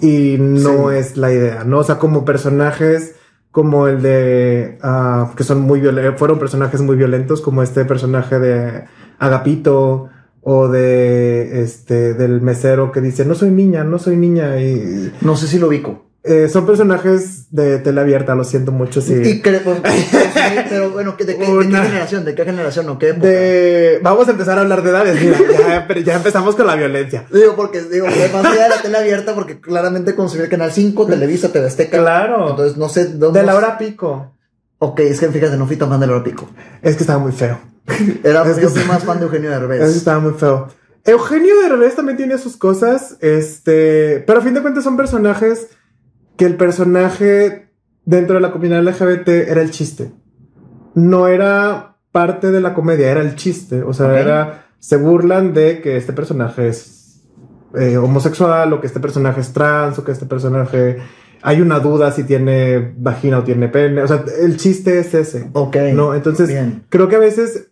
Y 0.00 0.36
no 0.38 0.90
Sí. 0.90 0.96
es 0.96 1.16
la 1.16 1.32
idea, 1.32 1.64
¿no? 1.64 1.78
O 1.78 1.84
sea, 1.84 1.98
como 1.98 2.24
personajes 2.24 3.14
como 3.50 3.88
el 3.88 4.02
de, 4.02 4.76
ah, 4.82 5.32
que 5.34 5.42
son 5.42 5.62
muy 5.62 5.80
violentos, 5.80 6.18
fueron 6.18 6.38
personajes 6.38 6.82
muy 6.82 6.94
violentos, 6.96 7.40
como 7.40 7.62
este 7.62 7.86
personaje 7.86 8.38
de 8.38 8.84
Agapito 9.18 10.10
o 10.42 10.68
de, 10.68 11.62
este, 11.62 12.12
del 12.12 12.42
mesero 12.42 12.92
que 12.92 13.00
dice, 13.00 13.24
no 13.24 13.34
soy 13.34 13.50
niña, 13.50 13.82
no 13.82 13.98
soy 13.98 14.16
niña. 14.18 14.60
Y 14.60 15.10
No 15.22 15.36
sé 15.36 15.46
si 15.46 15.58
lo 15.58 15.68
ubico. 15.68 16.05
Eh, 16.26 16.48
son 16.48 16.66
personajes 16.66 17.46
de 17.50 17.78
tele 17.78 18.00
abierta, 18.00 18.34
lo 18.34 18.44
siento 18.44 18.72
mucho. 18.72 19.00
Sí. 19.00 19.14
Y 19.14 19.34
pues, 19.36 19.60
pues, 19.64 19.94
sí, 19.94 20.16
pero 20.68 20.90
bueno, 20.90 21.12
¿de 21.12 21.16
qué, 21.16 21.24
de 21.24 21.38
qué 21.38 21.50
Una- 21.50 21.82
generación? 21.84 22.24
¿De 22.24 22.34
qué 22.34 22.44
generación 22.44 22.88
o 22.88 22.98
qué 22.98 23.10
época? 23.10 23.26
De... 23.28 24.00
Vamos 24.02 24.28
a 24.28 24.32
empezar 24.32 24.58
a 24.58 24.62
hablar 24.62 24.82
de 24.82 24.90
edades. 24.90 25.20
Mira, 25.22 25.38
ya, 25.68 25.84
pero 25.86 26.00
ya 26.00 26.16
empezamos 26.16 26.54
con 26.56 26.66
la 26.66 26.74
violencia. 26.76 27.24
Digo, 27.32 27.54
porque 27.56 27.82
digo, 27.82 28.06
allá 28.06 28.62
de 28.64 28.68
la 28.68 28.82
tele 28.82 28.98
abierta, 28.98 29.34
porque 29.34 29.60
claramente 29.60 30.14
consumí 30.14 30.42
el 30.44 30.48
canal 30.50 30.72
5, 30.72 31.06
Televisa, 31.06 31.52
TV 31.52 31.66
Azteca. 31.66 31.98
Claro. 31.98 32.50
Entonces 32.50 32.76
no 32.76 32.88
sé 32.88 33.06
dónde. 33.06 33.40
De 33.40 33.46
la 33.46 33.54
hora 33.54 33.78
pico. 33.78 34.32
Ok, 34.78 35.00
es 35.00 35.20
que 35.20 35.28
fíjate, 35.28 35.56
no 35.56 35.66
fui 35.66 35.76
tan 35.76 35.88
fan 35.88 36.00
de 36.00 36.06
la 36.06 36.14
hora 36.14 36.24
pico. 36.24 36.48
Es 36.82 36.96
que 36.96 37.02
estaba 37.02 37.18
muy 37.18 37.32
feo. 37.32 37.58
Era, 38.24 38.42
Es 38.48 38.60
yo 38.60 38.68
fui 38.68 38.84
más 38.84 39.04
fan 39.04 39.18
de 39.18 39.24
Eugenio 39.26 39.50
Es 39.50 39.56
que 39.58 39.66
Derbez. 39.66 39.96
estaba 39.96 40.18
muy 40.20 40.32
feo. 40.34 40.68
Eugenio 41.04 41.54
Derbez 41.62 41.94
también 41.94 42.16
tiene 42.16 42.36
sus 42.36 42.56
cosas, 42.56 43.16
este, 43.20 44.24
pero 44.26 44.40
a 44.40 44.42
fin 44.42 44.54
de 44.54 44.60
cuentas 44.60 44.82
son 44.82 44.96
personajes 44.96 45.68
que 46.36 46.44
el 46.44 46.56
personaje 46.56 47.70
dentro 48.04 48.36
de 48.36 48.40
la 48.40 48.52
comunidad 48.52 48.82
LGBT 48.82 49.28
era 49.28 49.62
el 49.62 49.70
chiste. 49.70 50.12
No 50.94 51.28
era 51.28 51.96
parte 52.12 52.50
de 52.50 52.60
la 52.60 52.74
comedia, 52.74 53.10
era 53.10 53.20
el 53.20 53.34
chiste. 53.34 53.82
O 53.82 53.92
sea, 53.92 54.18
era, 54.18 54.66
se 54.78 54.96
burlan 54.96 55.52
de 55.52 55.80
que 55.80 55.96
este 55.96 56.12
personaje 56.12 56.68
es 56.68 57.22
eh, 57.74 57.98
homosexual 57.98 58.72
o 58.72 58.80
que 58.80 58.86
este 58.86 59.00
personaje 59.00 59.40
es 59.40 59.52
trans 59.52 59.98
o 59.98 60.04
que 60.04 60.12
este 60.12 60.24
personaje 60.24 60.98
hay 61.42 61.60
una 61.60 61.78
duda 61.78 62.10
si 62.10 62.24
tiene 62.24 62.94
vagina 62.96 63.38
o 63.38 63.44
tiene 63.44 63.68
pene. 63.68 64.02
O 64.02 64.08
sea, 64.08 64.24
el 64.40 64.56
chiste 64.56 64.98
es 64.98 65.14
ese. 65.14 65.50
Ok. 65.52 65.76
No, 65.94 66.14
entonces 66.14 66.48
Bien. 66.48 66.84
creo 66.88 67.08
que 67.08 67.16
a 67.16 67.20
veces, 67.20 67.68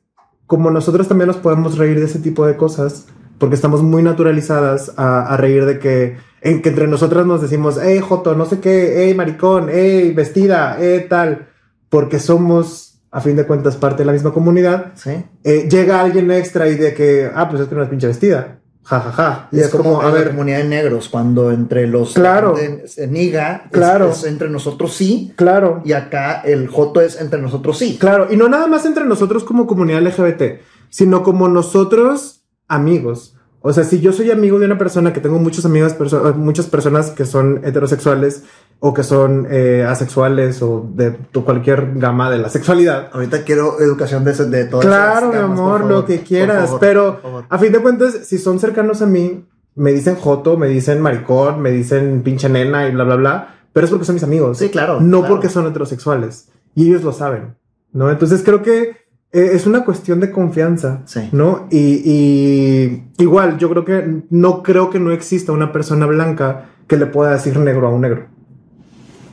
como 0.47 0.71
nosotros 0.71 1.09
también 1.09 1.29
nos 1.29 1.39
podemos 1.39 1.79
reír 1.79 1.99
de 1.99 2.07
ese 2.07 2.19
tipo 2.19 2.47
de 2.47 2.57
cosas, 2.57 3.07
porque 3.39 3.57
estamos 3.57 3.83
muy 3.83 4.03
naturalizadas 4.03 4.93
a, 4.97 5.23
a 5.27 5.37
reír 5.37 5.65
de 5.65 5.79
que, 5.79 6.17
en 6.45 6.63
que 6.63 6.69
entre 6.69 6.87
nosotras 6.87 7.27
nos 7.27 7.43
decimos, 7.43 7.79
hey, 7.83 7.99
Joto, 8.07 8.35
no 8.37 8.45
sé 8.47 8.61
qué, 8.61 8.95
hey, 8.99 9.15
maricón, 9.15 9.69
hey, 9.73 10.13
vestida, 10.15 10.77
hey, 10.79 11.07
tal, 11.09 11.49
porque 11.89 12.21
somos, 12.21 13.01
a 13.11 13.21
fin 13.21 13.35
de 13.35 13.47
cuentas, 13.47 13.77
parte 13.77 14.03
de 14.03 14.05
la 14.05 14.13
misma 14.13 14.33
comunidad. 14.33 14.93
Sí. 14.95 15.11
Eh, 15.43 15.67
llega 15.71 16.01
alguien 16.01 16.31
extra 16.31 16.69
y 16.69 16.77
de 16.77 16.95
que, 16.95 17.31
ah, 17.35 17.49
pues 17.49 17.63
es 17.63 17.69
que 17.69 17.75
no 17.75 17.83
es 17.83 17.89
pinche 17.89 18.07
vestida. 18.07 18.59
Ja, 18.83 19.01
ja, 19.01 19.13
ja. 19.13 19.49
Y 19.51 19.61
es 19.61 19.71
como, 19.71 20.03
a 20.03 20.09
en 20.09 20.13
la 20.13 20.19
ver, 20.21 20.29
comunidad 20.33 20.59
de 20.59 20.65
negros, 20.65 21.09
cuando 21.09 21.51
entre 21.51 21.87
los 21.87 22.13
Claro. 22.13 22.55
se 22.85 23.07
niga, 23.07 23.63
es- 23.65 23.71
Claro. 23.73 24.11
es 24.11 24.25
entre 24.25 24.51
nosotros 24.51 24.93
sí, 24.93 25.33
claro. 25.37 25.81
y 25.87 25.93
acá 25.93 26.43
el 26.45 26.69
Joto 26.69 27.01
es 27.01 27.19
entre 27.19 27.41
nosotros 27.41 27.79
sí. 27.79 27.97
Claro, 27.99 28.29
y 28.31 28.37
no 28.37 28.47
nada 28.51 28.67
más 28.67 28.85
entre 28.85 29.07
nosotros 29.07 29.43
como 29.45 29.67
comunidad 29.67 30.03
LGBT, 30.03 30.61
sino 30.91 31.23
como 31.23 31.49
nosotros 31.49 32.45
amigos. 32.69 33.31
O 33.67 33.73
sea, 33.73 33.83
si 33.85 34.01
yo 34.01 34.13
soy 34.13 34.31
amigo 34.31 34.59
de 34.59 34.67
una 34.67 34.77
persona 34.77 35.15
que 35.15 35.21
tengo 35.21 35.39
muchos 35.39 35.65
amigos, 35.65 35.97
perso- 35.99 36.35
muchas 36.35 36.67
personas 36.67 37.11
que 37.11 37.25
son 37.25 37.63
heterosexuales 37.65 38.43
o 38.79 38.93
que 38.93 39.03
son 39.03 39.47
eh, 39.51 39.87
asexuales 39.89 40.61
o 40.61 40.87
de 40.95 41.13
tu- 41.13 41.47
cualquier 41.47 41.95
gama 41.95 42.31
de 42.31 42.37
la 42.39 42.51
sexualidad. 42.51 43.09
Ahorita 43.13 43.43
quiero 43.45 43.81
educación 43.81 44.23
de, 44.23 44.33
de 44.35 44.65
todas 44.67 44.85
Claro, 44.85 45.31
mi 45.31 45.37
amor, 45.39 45.81
por 45.81 45.81
lo 45.81 45.87
favor, 45.89 46.05
que 46.05 46.21
quieras, 46.21 46.65
favor, 46.67 46.81
pero 46.81 47.21
favor. 47.23 47.45
a 47.49 47.59
fin 47.59 47.73
de 47.73 47.79
cuentas, 47.81 48.13
si 48.25 48.37
son 48.37 48.59
cercanos 48.61 49.01
a 49.01 49.07
mí, 49.07 49.47
me 49.77 49.93
dicen 49.93 50.17
joto, 50.17 50.59
me 50.59 50.69
dicen 50.69 51.01
maricón, 51.01 51.63
me 51.63 51.71
dicen 51.71 52.21
pinche 52.23 52.51
nena 52.51 52.87
y 52.87 52.93
bla, 52.93 53.05
bla, 53.05 53.17
bla, 53.17 53.55
pero 53.73 53.87
es 53.87 53.91
porque 53.91 54.05
son 54.05 54.15
mis 54.17 54.25
amigos. 54.25 54.59
Sí, 54.59 54.69
claro. 54.69 55.01
no 55.01 55.21
claro. 55.21 55.35
porque 55.35 55.49
son 55.49 55.67
heterosexuales. 55.67 56.49
Y 56.75 56.89
ellos 56.91 57.03
lo 57.03 57.13
saben, 57.15 57.57
¿no? 57.93 58.11
Entonces 58.11 58.43
creo 58.45 58.63
que 58.63 59.04
es 59.35 59.67
una 59.67 59.85
cuestión 59.85 60.21
de 60.21 60.31
confianza, 60.31 61.03
Sí. 61.07 61.29
¿no? 61.33 61.67
Y, 61.71 62.03
y 62.05 63.05
igual, 63.19 63.59
yo 63.59 63.69
creo 63.71 63.85
que 63.85 64.23
no 64.31 64.63
creo 64.63 64.91
que 64.91 65.01
no 65.01 65.11
exista 65.11 65.53
una 65.53 65.73
persona 65.73 66.07
blanca 66.07 66.67
que 66.87 66.97
le 66.97 67.07
pueda 67.07 67.33
decir 67.33 67.59
negro 67.59 67.87
a 67.87 67.91
un 67.91 68.01
negro. 68.03 68.27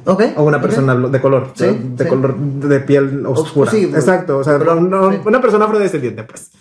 Ok. 0.05 0.23
O 0.37 0.43
una 0.43 0.59
persona 0.59 0.95
de 0.95 1.21
color, 1.21 1.51
Sí, 1.53 1.65
de 1.95 2.03
sí. 2.03 2.09
color 2.09 2.35
de 2.37 2.79
piel 2.79 3.23
oscura. 3.27 3.69
sí, 3.69 3.85
pues, 3.85 4.03
Exacto, 4.03 4.39
o 4.39 4.43
sea, 4.43 4.57
pero- 4.57 4.77
una 4.77 5.41
persona 5.41 5.65
afrodescendiente, 5.65 6.23
pues. 6.23 6.51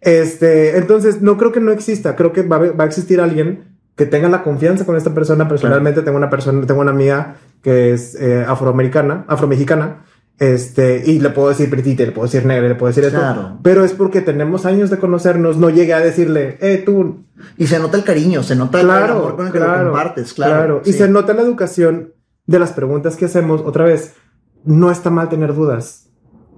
Este, 0.00 0.76
entonces, 0.76 1.22
no 1.22 1.36
creo 1.36 1.50
que 1.50 1.60
no 1.60 1.72
exista, 1.72 2.14
creo 2.14 2.32
que 2.32 2.42
va, 2.42 2.56
a 2.56 2.58
haber- 2.60 2.78
va 2.78 2.84
a 2.84 2.86
existir 2.86 3.20
alguien 3.20 3.64
que 3.96 4.06
tenga 4.06 4.28
la 4.28 4.42
confianza 4.42 4.84
con 4.84 4.96
esta 4.96 5.14
persona. 5.14 5.48
Personalmente 5.48 6.02
tengo 6.02 6.18
una 6.18 6.28
persona, 6.30 6.66
tengo 6.66 6.80
una 6.82 6.90
amiga 6.90 7.36
que 7.62 7.92
es 7.94 8.14
eh, 8.20 8.44
afroamericana, 8.46 9.24
afromexicana, 9.28 10.04
este, 10.38 11.02
y 11.06 11.20
le 11.20 11.30
puedo 11.30 11.48
decir 11.50 11.70
pretita, 11.70 12.04
le 12.04 12.12
puedo 12.12 12.26
decir 12.26 12.44
negra, 12.44 12.68
le 12.68 12.74
puedo 12.74 12.88
decir 12.88 13.04
esto, 13.04 13.18
Claro. 13.18 13.58
pero 13.62 13.84
es 13.84 13.92
porque 13.92 14.20
tenemos 14.20 14.66
años 14.66 14.90
de 14.90 14.98
conocernos, 14.98 15.56
no 15.58 15.70
llegué 15.70 15.94
a 15.94 16.00
decirle, 16.00 16.58
eh, 16.60 16.82
tú, 16.84 17.24
Y 17.56 17.66
se 17.68 17.78
nota 17.78 17.96
el 17.96 18.04
cariño, 18.04 18.42
se 18.42 18.56
nota 18.56 18.80
el 18.80 18.86
claro, 18.86 19.14
amor 19.18 19.36
con 19.36 19.46
el 19.46 19.52
que 19.52 19.58
lo 19.60 19.64
claro, 19.66 19.90
compartes, 19.92 20.32
claro. 20.34 20.82
Y 20.84 20.92
sí. 20.92 20.98
se 20.98 21.08
nota 21.08 21.34
la 21.34 21.42
educación 21.42 22.12
de 22.46 22.58
las 22.58 22.72
preguntas 22.72 23.16
que 23.16 23.24
hacemos. 23.26 23.60
Otra 23.64 23.84
vez, 23.84 24.14
no 24.64 24.90
está 24.90 25.10
mal 25.10 25.28
tener 25.28 25.54
dudas. 25.54 26.06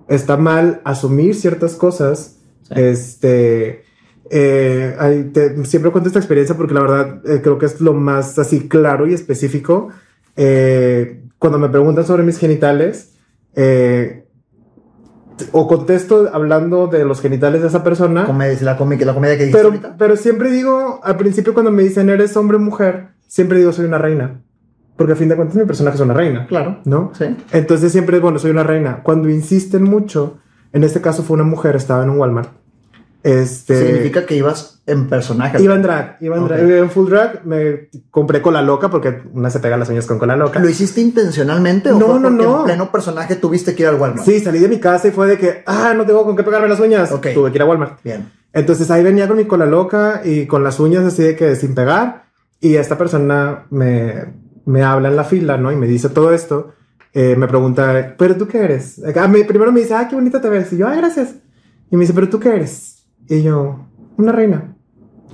Está 0.08 0.36
mal 0.36 0.80
asumir 0.84 1.34
ciertas 1.34 1.74
cosas. 1.74 2.36
Sí. 2.62 2.74
Este. 2.76 3.84
eh, 4.30 4.96
ay, 4.98 5.30
te- 5.32 5.64
siempre 5.64 5.90
cuento 5.92 6.08
esta 6.08 6.18
experiencia 6.18 6.56
porque 6.56 6.74
la 6.74 6.80
verdad 6.80 7.20
eh, 7.24 7.40
creo 7.42 7.58
que 7.58 7.66
es 7.66 7.80
lo 7.80 7.92
más 7.94 8.38
así 8.38 8.68
claro 8.68 9.06
y 9.06 9.14
específico. 9.14 9.88
Eh, 10.36 11.22
cuando 11.38 11.58
me 11.58 11.68
preguntan 11.68 12.04
sobre 12.06 12.22
mis 12.22 12.38
genitales, 12.38 13.14
eh, 13.56 14.26
o 15.52 15.66
contesto 15.66 16.28
hablando 16.32 16.86
de 16.86 17.04
los 17.04 17.20
genitales 17.20 17.62
de 17.62 17.68
esa 17.68 17.82
persona. 17.82 18.24
Comedia, 18.24 18.56
la, 18.62 18.76
comedia, 18.76 19.06
la 19.06 19.14
comedia 19.14 19.36
que 19.36 19.44
dijiste 19.44 19.58
Pero, 19.58 19.68
ahorita. 19.68 19.96
pero 19.98 20.16
siempre 20.16 20.50
digo, 20.50 21.00
al 21.02 21.16
principio 21.16 21.52
cuando 21.54 21.70
me 21.72 21.82
dicen 21.82 22.08
eres 22.08 22.36
hombre 22.36 22.56
o 22.56 22.60
mujer, 22.60 23.08
siempre 23.26 23.58
digo 23.58 23.72
soy 23.72 23.86
una 23.86 23.98
reina. 23.98 24.42
Porque 24.96 25.12
a 25.12 25.16
fin 25.16 25.28
de 25.28 25.36
cuentas 25.36 25.56
mi 25.56 25.64
personaje 25.64 25.96
es 25.96 26.00
una 26.00 26.14
reina. 26.14 26.46
Claro. 26.46 26.78
¿No? 26.84 27.12
Sí. 27.18 27.26
Entonces 27.52 27.92
siempre, 27.92 28.18
bueno, 28.18 28.38
soy 28.38 28.50
una 28.50 28.62
reina. 28.62 29.02
Cuando 29.02 29.28
insisten 29.28 29.82
mucho, 29.82 30.38
en 30.72 30.84
este 30.84 31.02
caso 31.02 31.22
fue 31.22 31.34
una 31.34 31.44
mujer, 31.44 31.76
estaba 31.76 32.02
en 32.02 32.10
un 32.10 32.18
Walmart. 32.18 32.50
Este. 33.22 33.86
Significa 33.86 34.24
que 34.24 34.36
ibas 34.36 34.75
en 34.87 35.09
personaje. 35.09 35.61
Iba 35.62 35.75
en 35.75 35.83
drag, 35.83 36.16
iba 36.20 36.37
en 36.37 36.42
Ok. 36.44 36.49
drag. 36.49 36.70
En 36.70 36.90
full 36.90 37.09
drag 37.11 37.44
me 37.44 37.88
compré 38.11 38.40
cola 38.40 38.62
loca 38.62 38.88
porque 38.88 39.20
una 39.33 39.51
se 39.51 39.59
pega 39.61 39.77
las 39.77 39.88
uñas 39.88 40.07
con 40.07 40.18
cola 40.18 40.37
loca. 40.37 40.61
¿Lo 40.61 40.68
hiciste 40.68 41.01
intencionalmente 41.01 41.90
o 41.90 41.99
No, 41.99 42.07
fue 42.07 42.20
no, 42.20 42.31
no. 42.31 42.59
en 42.61 42.64
pleno 42.66 42.92
personaje 42.92 43.35
tuviste 43.37 43.75
que 43.75 43.83
ir 43.83 43.88
al 43.88 43.96
Walmart? 43.96 44.25
Sí, 44.25 44.38
salí 44.40 44.59
de 44.61 44.68
mi 44.68 44.79
casa 44.79 45.09
y 45.09 45.11
fue 45.11 45.27
de 45.27 45.38
que, 45.38 45.62
ah, 45.66 45.92
no 45.96 46.07
tengo 46.07 46.25
con 46.25 46.37
qué 46.37 46.42
pegarme 46.44 46.68
las 46.68 46.79
uñas. 46.81 47.11
Ok. 47.12 47.29
Tuve 47.35 47.51
que 47.51 47.59
ir 47.59 47.62
a 47.62 47.66
Walmart. 47.66 48.01
Bien. 48.05 48.31
Entonces 48.53 48.90
ahí 48.90 49.03
venía 49.03 49.27
con 49.29 49.37
mi 49.37 49.44
cola 49.46 49.66
loca 49.66 50.22
y 50.25 50.46
con 50.46 50.62
las 50.64 50.79
uñas 50.81 51.05
así 51.05 51.22
de 51.22 51.35
que 51.37 51.57
sin 51.57 51.75
pegar. 51.75 52.27
Y 52.61 52.77
esta 52.77 52.96
persona 52.96 53.66
me, 53.70 54.33
me 54.64 54.83
habla 54.85 55.09
en 55.09 55.16
la 55.16 55.25
fila, 55.25 55.57
¿no? 55.57 55.72
Y 55.72 55.77
me 55.77 55.87
dice 55.87 56.09
todo 56.11 56.33
esto. 56.33 56.72
Eh, 57.12 57.35
me 57.37 57.49
pregunta, 57.49 58.14
¿pero 58.16 58.37
tú 58.37 58.46
qué 58.46 58.59
eres? 58.59 59.03
Ah, 59.16 59.27
me- 59.27 59.44
primero 59.44 59.72
me 59.72 59.81
dice, 59.81 59.94
ah, 59.94 60.07
qué 60.09 60.14
bonita 60.14 60.40
te 60.40 60.49
ves. 60.49 60.72
Y 60.72 60.77
yo, 60.77 60.87
ah, 60.87 60.94
gracias. 60.94 61.35
Y 61.90 61.96
me 61.96 62.03
dice, 62.03 62.12
¿pero 62.14 62.29
tú 62.29 62.38
qué 62.38 62.51
eres? 62.51 63.05
Y 63.29 63.42
yo, 63.42 63.87
una 64.16 64.33
reina. 64.33 64.75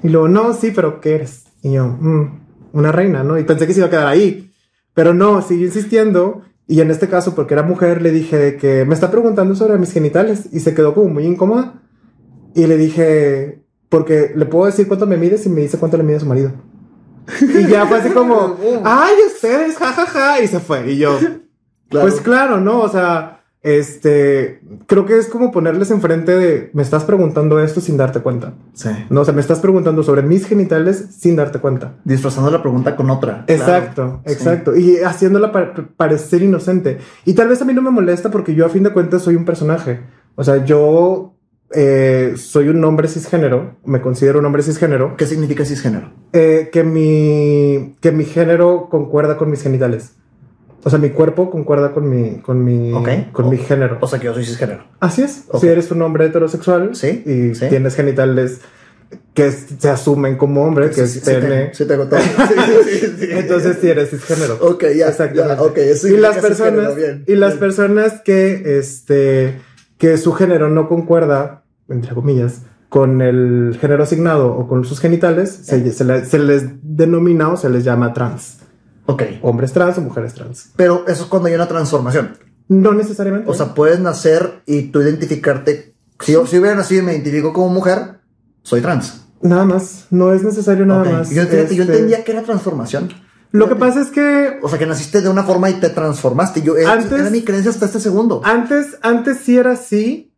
Y 0.03 0.09
luego, 0.09 0.29
no, 0.29 0.53
sí, 0.55 0.73
pero 0.75 1.01
¿qué 1.01 1.15
eres? 1.17 1.45
Y 1.62 1.73
yo, 1.73 1.87
"Mm, 1.87 2.41
una 2.73 2.93
reina, 2.93 3.23
¿no? 3.23 3.38
Y 3.38 3.45
pensé 3.45 3.67
que 3.67 3.73
se 3.75 3.81
iba 3.81 3.87
a 3.87 3.91
quedar 3.91 4.07
ahí. 4.07 4.51
Pero 4.95 5.15
no, 5.15 5.43
siguió 5.43 5.67
insistiendo. 5.67 6.43
Y 6.67 6.81
en 6.81 6.91
este 6.91 7.09
caso, 7.09 7.35
porque 7.35 7.55
era 7.55 7.62
mujer, 7.62 8.03
le 8.03 8.11
dije 8.11 8.57
que 8.57 8.85
me 8.85 8.95
está 8.95 9.11
preguntando 9.11 9.55
sobre 9.55 9.79
mis 9.79 9.93
genitales. 9.93 10.49
Y 10.53 10.61
se 10.61 10.75
quedó 10.75 10.95
como 10.95 11.09
muy 11.09 11.25
incómoda. 11.27 11.75
Y 12.55 12.67
le 12.67 12.77
dije, 12.77 13.62
porque 13.88 14.33
le 14.35 14.47
puedo 14.47 14.67
decir 14.67 14.88
cuánto 14.88 15.07
me 15.07 15.17
mides 15.17 15.47
y 15.47 15.49
me 15.51 15.61
dice 15.62 15.79
cuánto 15.79 15.97
le 15.97 16.03
mide 16.03 16.17
a 16.17 16.21
su 16.21 16.27
marido. 16.27 16.53
Y 17.41 17.67
ya 17.69 17.87
fue 17.87 17.99
así 17.99 18.11
como, 18.11 18.57
ay, 18.85 19.15
ustedes, 19.33 19.77
jajaja. 19.77 20.41
Y 20.43 20.49
se 20.49 20.61
fue. 20.61 20.91
Y 20.93 20.99
yo, 20.99 21.19
Claro. 21.88 22.09
pues 22.09 22.21
claro, 22.23 22.59
¿no? 22.61 22.81
O 22.81 22.88
sea, 22.88 23.41
este, 23.62 24.61
creo 24.87 25.07
que 25.07 25.16
es 25.18 25.29
como 25.29 25.53
ponerles 25.53 25.90
enfrente 25.90 26.37
de, 26.37 26.70
me 26.72 26.83
estás 26.83 27.05
preguntando 27.05 27.61
esto 27.61 27.81
sin 27.81 27.96
darte 27.96 28.20
cuenta. 28.20 28.55
Sí. 28.75 28.88
No, 29.09 29.20
o 29.20 29.25
sea, 29.25 29.33
me 29.35 29.40
estás 29.40 29.61
preguntando 29.61 30.03
sobre 30.03 30.22
mis 30.22 30.46
genitales 30.46 31.07
sin 31.18 31.37
darte 31.37 31.59
cuenta. 31.61 31.94
Disfrazando 32.05 32.51
la 32.51 32.61
pregunta 32.62 32.96
con 32.96 33.09
otra. 33.11 33.44
Exacto, 33.46 33.94
Claro. 33.94 34.22
exacto. 34.27 34.77
Y 34.77 34.96
haciéndola 34.98 35.53
pa- 35.53 35.75
parecer 35.96 36.42
inocente. 36.42 36.98
Y 37.25 37.35
tal 37.35 37.48
vez 37.48 37.62
a 37.62 37.64
mí 37.64 37.72
no 37.72 37.83
me 37.83 37.90
molesta 37.90 38.31
porque 38.31 38.55
yo 38.55 38.66
a 38.66 38.68
fin 38.68 38.83
de 38.83 38.90
cuentas 38.90 39.22
soy 39.22 39.37
un 39.37 39.44
personaje. 39.44 40.01
O 40.35 40.42
sea, 40.44 40.64
yo 40.64 41.37
eh, 41.75 42.35
soy 42.37 42.68
un 42.68 42.85
hombre 42.85 43.09
cisgénero, 43.09 43.77
me 43.85 44.01
considero 44.03 44.38
un 44.40 44.44
hombre 44.44 44.62
cisgénero, 44.62 45.16
¿Qué 45.16 45.27
significa 45.27 45.64
cisgénero? 45.64 46.12
eh, 46.33 46.68
que, 46.72 46.85
mi, 46.85 47.96
que 48.01 48.12
mi 48.12 48.25
género 48.25 48.88
concuerda 48.90 49.37
con 49.38 49.51
mis 49.51 49.62
genitales. 49.62 50.16
O 50.85 50.90
sea, 50.90 50.99
mi 50.99 51.11
cuerpo 51.11 51.51
concuerda 51.51 51.92
con 51.92 52.09
mi, 52.11 52.38
con 52.40 52.64
mi, 52.64 52.92
Ok. 52.92 53.09
con 53.33 53.45
O- 53.47 53.51
mi 53.51 53.59
género. 53.59 53.99
O 54.01 54.07
sea 54.09 54.18
que 54.18 54.27
yo 54.27 54.35
soy 54.35 54.45
cisgénero. 54.45 54.85
Así 55.01 55.23
es. 55.23 55.45
Si 55.61 55.68
eres 55.68 55.90
un 55.92 56.03
hombre 56.03 56.27
heterosexual 56.27 56.95
Sí, 56.97 57.23
y 57.25 57.55
sí. 57.55 57.66
tienes 57.68 57.95
genitales 57.95 58.61
que 59.35 59.51
se 59.53 59.90
asumen 59.90 60.37
como 60.37 60.64
hombre, 60.64 60.88
que 60.90 61.07
Sí, 61.07 61.18
es 61.18 61.25
pene. 61.25 61.71
sí 61.75 61.85
tengo 61.85 62.07
todo. 62.07 62.18
Entonces 63.31 63.79
sí 63.81 63.88
eres 63.90 64.11
cisgénero. 64.11 64.59
Ok, 64.61 64.85
ya. 64.97 65.09
Exactamente. 65.09 65.57
ya, 65.57 65.62
ok, 65.62 65.77
eso 65.79 66.09
y 66.09 66.16
las 66.16 66.38
personas 66.38 66.97
bien, 66.97 67.25
y 67.27 67.35
las 67.35 67.51
bien. 67.53 67.61
personas 67.61 68.21
que 68.25 68.79
este 68.79 69.61
que 69.99 70.16
su 70.16 70.33
género 70.33 70.68
no 70.68 70.88
concuerda 70.88 71.62
entre 71.88 72.14
comillas 72.14 72.62
con 72.88 73.23
el 73.23 73.77
género 73.81 74.03
asignado 74.03 74.53
o 74.55 74.66
con 74.68 74.85
sus 74.85 74.99
genitales 75.01 75.51
se, 75.51 75.92
se 75.92 76.05
le- 76.05 76.25
se 76.25 76.38
les 76.38 76.64
denomina 76.83 77.51
o 77.51 77.57
se 77.57 77.71
les 77.71 77.85
llama 77.85 78.12
trans 78.12 78.59
Ok. 79.07 79.23
hombres 79.43 79.73
trans 79.73 79.99
o 79.99 80.01
mujeres 80.01 80.35
trans 80.35 80.71
Pero 80.77 81.05
eso 81.09 81.25
es 81.25 81.29
cuando 81.29 81.49
hay 81.49 81.55
una 81.55 81.67
transformación. 81.69 82.37
no 82.69 82.93
necesariamente 82.95 83.51
O 83.51 83.55
sea, 83.55 83.75
puedes 83.75 83.99
nacer 84.01 84.62
y 84.67 84.83
tú 84.91 85.01
identificarte. 85.03 85.95
Si 86.21 86.33
yo 86.33 86.47
si 86.47 86.59
hubiera 86.59 86.77
nacido 86.77 87.03
y 87.03 87.07
me 87.07 87.12
identifico 87.12 87.53
como 87.53 87.69
mujer, 87.69 88.21
soy 88.62 88.81
trans. 88.81 89.23
nada 89.43 89.65
más 89.65 90.07
no 90.11 90.33
es 90.33 90.43
necesario 90.45 90.87
nada 90.87 91.05
más 91.05 91.31
Yo, 91.31 91.43
ent- 91.43 91.51
yo 91.51 91.59
Este, 91.59 91.83
entendía 91.83 92.23
que 92.25 92.31
era 92.33 92.43
transformación. 92.43 93.11
lo 93.51 93.69
que 93.69 93.75
pasa 93.75 94.01
es 94.01 94.09
que 94.11 94.59
O 94.62 94.69
sea, 94.69 94.79
que 94.79 94.87
naciste 94.87 95.21
de 95.21 95.29
una 95.29 95.43
forma 95.43 95.69
y 95.69 95.75
te 95.75 95.88
transformaste. 95.91 96.62
Yo, 96.62 96.75
Antes- 96.87 97.11
era 97.21 97.29
mi 97.31 97.43
creencia 97.43 97.71
hasta 97.73 97.87
este 97.87 97.99
segundo. 98.01 98.41
Antes, 98.45 98.97
antes 99.03 99.38
sí 99.38 99.59
era 99.59 99.73
así, 99.73 100.33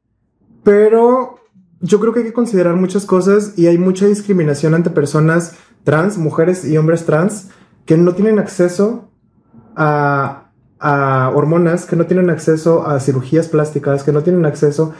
pero 0.63 1.37
yo 1.81 2.01
creo 2.01 2.13
que 2.13 2.21
hay 2.21 2.27
que 2.27 2.33
considerar 2.33 2.75
muchas 2.77 3.05
cosas 3.05 3.53
y 3.57 3.67
hay 3.67 3.77
mucha 3.79 4.07
discriminación 4.07 4.75
ante 4.75 4.91
personas 4.91 5.53
trans, 5.85 6.17
mujeres 6.17 6.65
y 6.65 6.77
hombres 6.79 7.05
trans, 7.05 7.49
que 7.85 7.97
no 7.97 8.15
tienen 8.15 8.39
acceso 8.39 9.11
a, 9.77 10.51
a 10.79 11.33
hormonas, 11.35 11.87
que 11.87 11.97
no 11.97 12.07
tienen 12.07 12.31
acceso 12.31 12.87
a 12.87 13.01
cirugías 13.01 13.49
plásticas, 13.49 14.03
que 14.03 14.13
no 14.13 14.23
tienen 14.23 14.47
acceso 14.47 14.95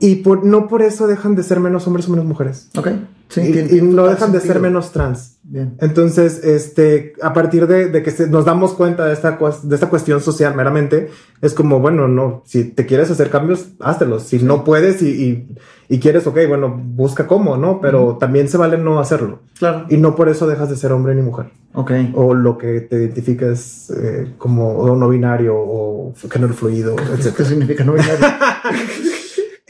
y 0.00 0.16
por, 0.16 0.44
no 0.44 0.66
por 0.68 0.82
eso 0.82 1.06
dejan 1.06 1.34
de 1.36 1.42
ser 1.42 1.60
menos 1.60 1.86
hombres 1.86 2.08
o 2.08 2.10
menos 2.10 2.24
mujeres. 2.26 2.68
Ok. 2.76 2.88
Sí, 3.28 3.42
y, 3.42 3.80
no 3.80 4.08
dejan 4.08 4.32
de 4.32 4.40
ser 4.40 4.58
menos 4.58 4.90
trans. 4.90 5.36
Bien. 5.44 5.76
Entonces, 5.80 6.42
este, 6.42 7.12
a 7.22 7.32
partir 7.32 7.68
de, 7.68 7.86
de 7.88 8.02
que 8.02 8.10
se- 8.10 8.26
nos 8.28 8.44
damos 8.44 8.72
cuenta 8.72 9.04
de 9.06 9.12
esta, 9.12 9.38
de 9.62 9.74
esta 9.74 9.88
cuestión 9.88 10.20
social 10.20 10.56
meramente, 10.56 11.10
es 11.40 11.54
como, 11.54 11.78
bueno, 11.78 12.08
no, 12.08 12.42
si 12.44 12.64
te 12.64 12.86
quieres 12.86 13.08
hacer 13.08 13.30
cambios, 13.30 13.68
háztelos. 13.78 14.24
Si 14.24 14.40
no 14.40 14.64
puedes 14.64 15.00
y, 15.02 15.08
y, 15.08 15.48
y 15.88 16.00
quieres, 16.00 16.26
ok, 16.26 16.38
bueno, 16.48 16.76
busca 16.76 17.28
cómo, 17.28 17.56
¿no? 17.56 17.80
Pero 17.80 18.16
también 18.18 18.48
se 18.48 18.56
vale 18.56 18.78
no 18.78 18.98
hacerlo. 18.98 19.38
Claro. 19.60 19.86
Y 19.88 19.96
no 19.96 20.16
por 20.16 20.28
eso 20.28 20.48
dejas 20.48 20.68
de 20.68 20.76
ser 20.76 20.90
hombre 20.90 21.14
ni 21.14 21.22
mujer. 21.22 21.50
Ok. 21.72 21.92
O 22.14 22.34
lo 22.34 22.58
que 22.58 22.80
te 22.80 22.96
identifiques 22.96 23.90
eh, 23.90 24.34
como 24.38 24.96
no 24.96 25.08
binario 25.08 25.54
o 25.56 26.12
género 26.28 26.52
fluido, 26.52 26.96
etc. 27.16 27.32
¿Qué 27.36 27.44
significa 27.44 27.84
no 27.84 27.92
binario? 27.92 28.16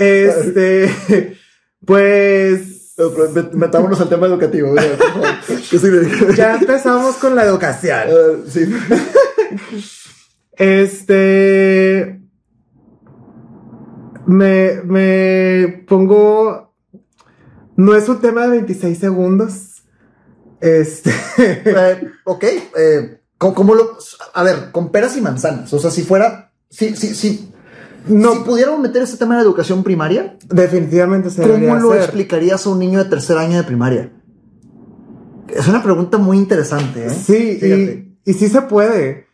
Este, 0.00 1.36
pues... 1.86 2.94
Met- 3.34 3.52
Metámonos 3.52 4.00
al 4.00 4.08
tema 4.08 4.26
educativo. 4.26 4.74
Ya 6.36 6.56
empezamos 6.56 7.16
con 7.16 7.34
la 7.34 7.44
educación. 7.44 7.98
Ah, 8.08 8.36
sí. 8.48 8.66
Este. 10.52 12.20
Me, 14.26 14.82
me 14.84 15.84
pongo. 15.88 16.74
No 17.76 17.94
es 17.96 18.08
un 18.10 18.20
tema 18.20 18.42
de 18.42 18.48
26 18.50 18.98
segundos. 18.98 19.84
Este. 20.60 21.10
Eh, 21.38 22.10
ok. 22.24 22.44
eh, 22.44 23.20
¿cómo, 23.38 23.54
cómo 23.54 23.74
lo.? 23.74 23.96
A 24.34 24.42
ver, 24.42 24.70
con 24.72 24.92
peras 24.92 25.16
y 25.16 25.22
manzanas. 25.22 25.72
O 25.72 25.78
sea, 25.78 25.90
si 25.90 26.02
fuera. 26.02 26.52
Sí, 26.68 26.94
sí, 26.94 27.14
sí. 27.14 27.49
No, 28.06 28.32
Si 28.34 28.38
pudiéramos 28.40 28.80
meter 28.80 29.02
este 29.02 29.16
tema 29.18 29.36
de 29.36 29.42
educación 29.42 29.82
primaria, 29.82 30.36
definitivamente 30.48 31.30
se 31.30 31.42
¿cómo 31.42 31.76
lo 31.76 31.90
hacer. 31.90 32.02
explicarías 32.04 32.66
a 32.66 32.70
un 32.70 32.78
niño 32.78 33.02
de 33.02 33.10
tercer 33.10 33.36
año 33.38 33.56
de 33.58 33.64
primaria? 33.64 34.12
Es 35.48 35.66
una 35.68 35.82
pregunta 35.82 36.16
muy 36.18 36.36
interesante, 36.38 37.06
¿eh? 37.06 37.10
Sí, 37.10 37.58
Fíjate. 37.60 38.16
y, 38.24 38.30
y 38.30 38.34
sí 38.34 38.48
se 38.48 38.62
puede. 38.62 39.26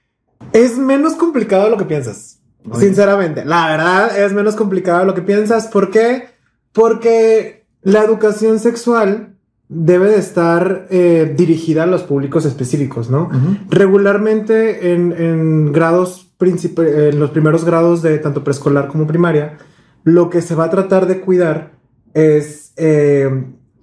Es 0.53 0.77
menos 0.79 1.15
complicado 1.15 1.65
de 1.65 1.71
lo 1.71 1.77
que 1.77 1.85
piensas. 1.85 2.41
Muy 2.65 2.81
Sinceramente, 2.81 3.45
la 3.45 3.69
verdad 3.69 4.19
es 4.19 4.33
menos 4.33 4.57
complicado 4.57 5.01
de 5.01 5.07
lo 5.07 5.15
que 5.15 5.23
piensas. 5.23 5.69
¿Por 5.69 5.91
qué? 5.91 6.31
Porque 6.73 7.67
la 7.83 8.03
educación 8.03 8.59
sexual 8.59 9.36
debe 9.69 10.09
de 10.09 10.19
estar 10.19 10.87
eh, 10.91 11.35
dirigida 11.37 11.83
a 11.85 11.87
los 11.87 12.03
públicos 12.03 12.45
específicos, 12.45 13.11
¿no? 13.11 13.31
Regularmente 13.69 14.93
en, 14.93 15.13
en 15.13 15.73
grados 15.73 16.27
en 16.39 17.19
los 17.19 17.31
primeros 17.31 17.65
grados 17.65 18.03
de 18.03 18.19
tanto 18.19 18.45
preescolar 18.45 18.89
como 18.89 19.07
primaria, 19.07 19.57
lo 20.05 20.29
que 20.29 20.43
se 20.43 20.55
va 20.55 20.65
a 20.65 20.71
tratar 20.71 21.07
de 21.07 21.21
cuidar 21.21 21.73
es 22.13 22.73
eh, 22.77 23.29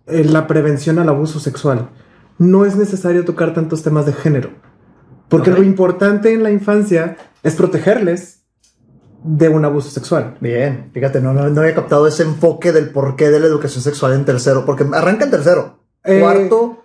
la 0.06 0.48
prevención 0.48 1.00
al 1.00 1.10
abuso 1.10 1.40
sexual. 1.40 1.90
No 2.38 2.66
es 2.66 2.76
necesario 2.76 3.26
tocar 3.26 3.54
tantos 3.54 3.84
temas 3.84 4.06
de 4.06 4.14
género, 4.14 4.52
porque 5.30 5.52
lo 5.52 5.64
importante 5.64 6.34
en 6.34 6.44
la 6.44 6.52
infancia 6.52 7.18
es 7.42 7.56
protegerles 7.56 8.43
de 9.24 9.50
un 9.50 9.64
abuso 9.66 9.90
sexual. 9.90 10.38
Bien, 10.42 10.90
fíjate, 10.94 11.22
no, 11.22 11.34
no, 11.34 11.48
no 11.50 11.62
había 11.62 11.76
captado 11.76 12.08
ese 12.08 12.24
enfoque 12.24 12.72
del 12.72 12.90
porqué 12.90 13.30
de 13.30 13.40
la 13.40 13.48
educación 13.48 13.82
sexual 13.84 14.14
en 14.14 14.26
tercero, 14.26 14.66
porque 14.66 14.86
arranca 14.94 15.26
en 15.26 15.32
tercero. 15.32 15.80
Eh, 16.04 16.20
Cuarto, 16.20 16.80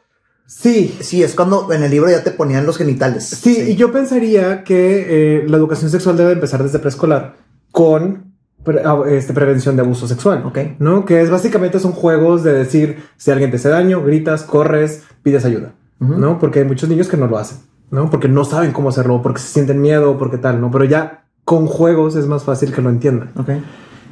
Sí, 0.47 0.97
sí, 1.01 1.23
es 1.23 1.35
cuando 1.35 1.71
en 1.75 1.83
el 1.83 1.91
libro 1.91 2.09
ya 2.11 2.25
te 2.25 2.31
ponían 2.31 2.65
los 2.65 2.79
genitales. 2.79 3.25
Sí, 3.27 3.73
y 3.73 3.77
yo 3.77 3.93
pensaría 3.93 4.65
que 4.65 5.41
eh, 5.41 5.45
la 5.47 5.59
educación 5.59 5.91
sexual 5.91 6.17
debe 6.17 6.33
empezar 6.33 6.63
desde 6.63 6.79
preescolar 6.79 7.35
con 7.71 8.33
pre- 8.65 8.81
ah, 8.83 9.03
este, 9.09 9.35
prevención 9.35 9.77
de 9.77 9.83
abuso 9.83 10.09
sexual. 10.09 10.45
Ok. 10.47 10.59
¿No? 10.79 11.05
Que 11.05 11.21
es 11.21 11.29
básicamente 11.31 11.79
son 11.81 11.93
juegos 11.93 12.45
de 12.45 12.55
decir 12.55 13.05
si 13.19 13.31
alguien 13.31 13.51
te 13.51 13.57
hace 13.59 13.69
daño, 13.69 14.03
gritas, 14.03 14.43
corres, 14.43 15.03
pides 15.23 15.45
ayuda. 15.45 15.75
¿No? 15.99 16.39
Porque 16.39 16.61
hay 16.61 16.65
muchos 16.65 16.89
niños 16.89 17.09
que 17.09 17.19
no 17.19 17.27
lo 17.27 17.37
hacen. 17.37 17.59
¿No? 17.91 18.09
Porque 18.09 18.29
no 18.29 18.45
saben 18.47 18.73
cómo 18.73 18.89
hacerlo, 18.89 19.21
porque 19.21 19.41
se 19.41 19.49
sienten 19.49 19.83
miedo, 19.83 20.17
porque 20.17 20.39
tal, 20.39 20.63
¿no? 20.63 20.71
Pero 20.71 20.85
ya 20.85 21.27
con 21.49 21.67
juegos 21.67 22.15
es 22.15 22.27
más 22.27 22.45
fácil 22.45 22.75
que 22.75 22.83
lo 22.83 22.91
entiendan. 22.91 23.33
Ok. 23.39 23.49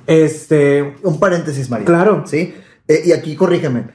Este. 0.07 0.97
Un 1.03 1.21
paréntesis, 1.21 1.69
María. 1.69 1.85
Claro. 1.85 2.25
Sí. 2.27 2.55
Eh, 2.89 3.03
y 3.05 3.13
aquí 3.13 3.37
corrígeme. 3.37 3.89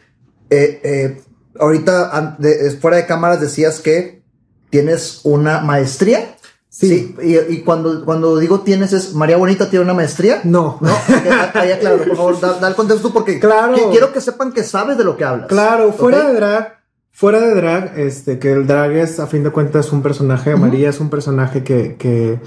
Eh, 0.52 0.80
eh, 0.84 1.22
ahorita, 1.60 2.36
de- 2.38 2.70
fuera 2.80 2.98
de 2.98 3.08
cámaras, 3.08 3.42
decías 3.42 3.80
que 3.80 4.22
tienes 4.70 5.22
una 5.24 5.62
maestría. 5.62 6.36
Sí. 6.70 7.16
Y, 7.24 7.36
y 7.54 7.62
cuando, 7.64 8.06
cuando 8.06 8.38
digo 8.38 8.60
tienes, 8.62 8.94
es 8.94 9.16
María 9.16 9.38
Bonita 9.38 9.70
tiene 9.72 9.86
una 9.86 9.96
maestría. 9.96 10.42
No. 10.44 10.78
No, 10.80 10.92
Ok, 10.94 11.56
ahí 11.56 11.72
aclaro, 11.72 11.98
por 11.98 12.16
favor, 12.16 12.40
da, 12.40 12.54
da 12.60 12.68
el 12.68 12.76
contexto 12.76 13.12
porque 13.12 13.40
Claro. 13.40 13.74
qui- 13.76 13.90
quiero 13.92 14.14
que 14.14 14.22
sepan 14.22 14.54
que 14.54 14.64
sabes 14.64 14.98
de 15.00 15.04
lo 15.04 15.18
que 15.18 15.24
hablas. 15.26 15.48
Claro, 15.48 15.92
fuera 15.94 16.28
de 16.28 16.34
drag, 16.36 16.78
fuera 17.12 17.40
de 17.40 17.56
drag, 17.56 17.98
este, 18.00 18.38
que 18.38 18.52
el 18.52 18.68
drag 18.68 18.92
es, 18.92 19.20
a 19.20 19.26
fin 19.28 19.44
de 19.44 19.50
cuentas, 19.50 19.92
un 19.92 20.02
personaje, 20.04 20.56
María 20.56 20.90
es 20.92 21.00
un 21.00 21.10
personaje 21.10 21.64
que, 21.64 21.96
que, 21.98 22.40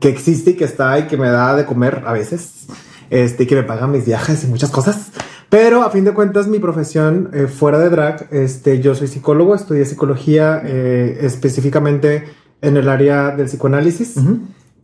que 0.00 0.08
existe 0.08 0.50
y 0.50 0.54
que 0.54 0.64
está 0.64 0.98
y 0.98 1.06
que 1.06 1.16
me 1.16 1.28
da 1.28 1.54
de 1.56 1.64
comer 1.64 2.02
a 2.06 2.12
veces, 2.12 2.66
este, 3.10 3.46
que 3.46 3.56
me 3.56 3.62
paga 3.62 3.86
mis 3.86 4.04
viajes 4.04 4.44
y 4.44 4.46
muchas 4.46 4.70
cosas. 4.70 5.10
Pero 5.48 5.82
a 5.82 5.90
fin 5.90 6.04
de 6.04 6.12
cuentas, 6.12 6.46
mi 6.46 6.58
profesión 6.58 7.30
eh, 7.32 7.46
fuera 7.46 7.78
de 7.78 7.88
drag, 7.88 8.28
este, 8.30 8.80
yo 8.80 8.94
soy 8.94 9.08
psicólogo, 9.08 9.54
estudié 9.54 9.84
psicología 9.86 10.60
eh, 10.64 11.18
específicamente 11.22 12.24
en 12.60 12.76
el 12.76 12.88
área 12.88 13.30
del 13.30 13.46
psicoanálisis. 13.46 14.14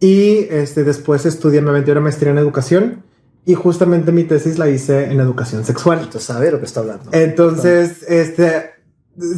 Y 0.00 0.46
este, 0.50 0.85
después 0.85 1.27
estudié, 1.27 1.61
me 1.61 1.72
metí 1.72 1.90
una 1.90 2.00
maestría 2.00 2.33
en 2.33 2.38
educación 2.38 3.03
y 3.46 3.55
justamente 3.55 4.11
mi 4.11 4.24
tesis 4.24 4.59
la 4.59 4.68
hice 4.68 5.11
en 5.11 5.20
educación 5.20 5.64
sexual. 5.64 5.98
Entonces 5.98 6.24
sabe 6.24 6.50
lo 6.50 6.59
que 6.59 6.66
está 6.66 6.81
hablando. 6.81 7.11
Entonces, 7.12 8.03
este, 8.09 8.70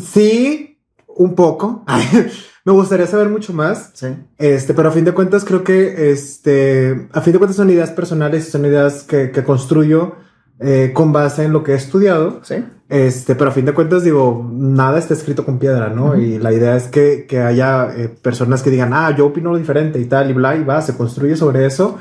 sí, 0.05 0.79
un 1.09 1.35
poco. 1.35 1.85
Me 2.67 2.73
gustaría 2.73 3.07
saber 3.07 3.29
mucho 3.29 3.53
más. 3.53 3.93
Sí. 3.95 4.09
Este, 4.39 4.75
pero 4.75 4.89
a 4.89 4.93
fin 4.93 5.05
de 5.05 5.13
cuentas 5.13 5.45
creo 5.45 5.63
que, 5.63 6.11
este, 6.11 7.09
a 7.13 7.21
fin 7.21 7.33
de 7.33 7.39
cuentas 7.39 7.57
son 7.57 7.71
ideas 7.71 7.93
personales 7.93 8.49
y 8.49 8.51
son 8.51 8.67
ideas 8.67 9.05
que, 9.05 9.31
que 9.31 9.45
construyo 9.45 10.17
eh, 10.59 10.91
con 10.93 11.13
base 11.13 11.45
en 11.45 11.53
lo 11.53 11.63
que 11.63 11.73
he 11.73 11.77
estudiado. 11.77 12.41
Sí. 12.43 12.57
Este, 12.89 13.37
pero 13.37 13.51
a 13.51 13.53
fin 13.53 13.67
de 13.67 13.73
cuentas 13.73 14.03
digo, 14.03 14.51
nada 14.53 14.99
está 14.99 15.15
escrito 15.15 15.45
con 15.45 15.61
piedra, 15.61 15.91
¿no? 15.91 16.17
Y 16.21 16.41
la 16.41 16.53
idea 16.53 16.75
es 16.77 16.89
que, 16.89 17.27
que 17.29 17.41
haya 17.41 17.89
eh, 17.97 18.09
personas 18.09 18.65
que 18.65 18.71
digan, 18.71 18.93
ah, 18.93 19.15
yo 19.17 19.27
opino 19.27 19.57
diferente 19.57 20.01
y 20.01 20.07
tal, 20.07 20.31
y 20.31 20.33
bla, 20.33 20.57
y 20.57 20.65
va, 20.65 20.83
se 20.83 20.97
construye 20.97 21.37
sobre 21.37 21.67
eso. 21.67 21.99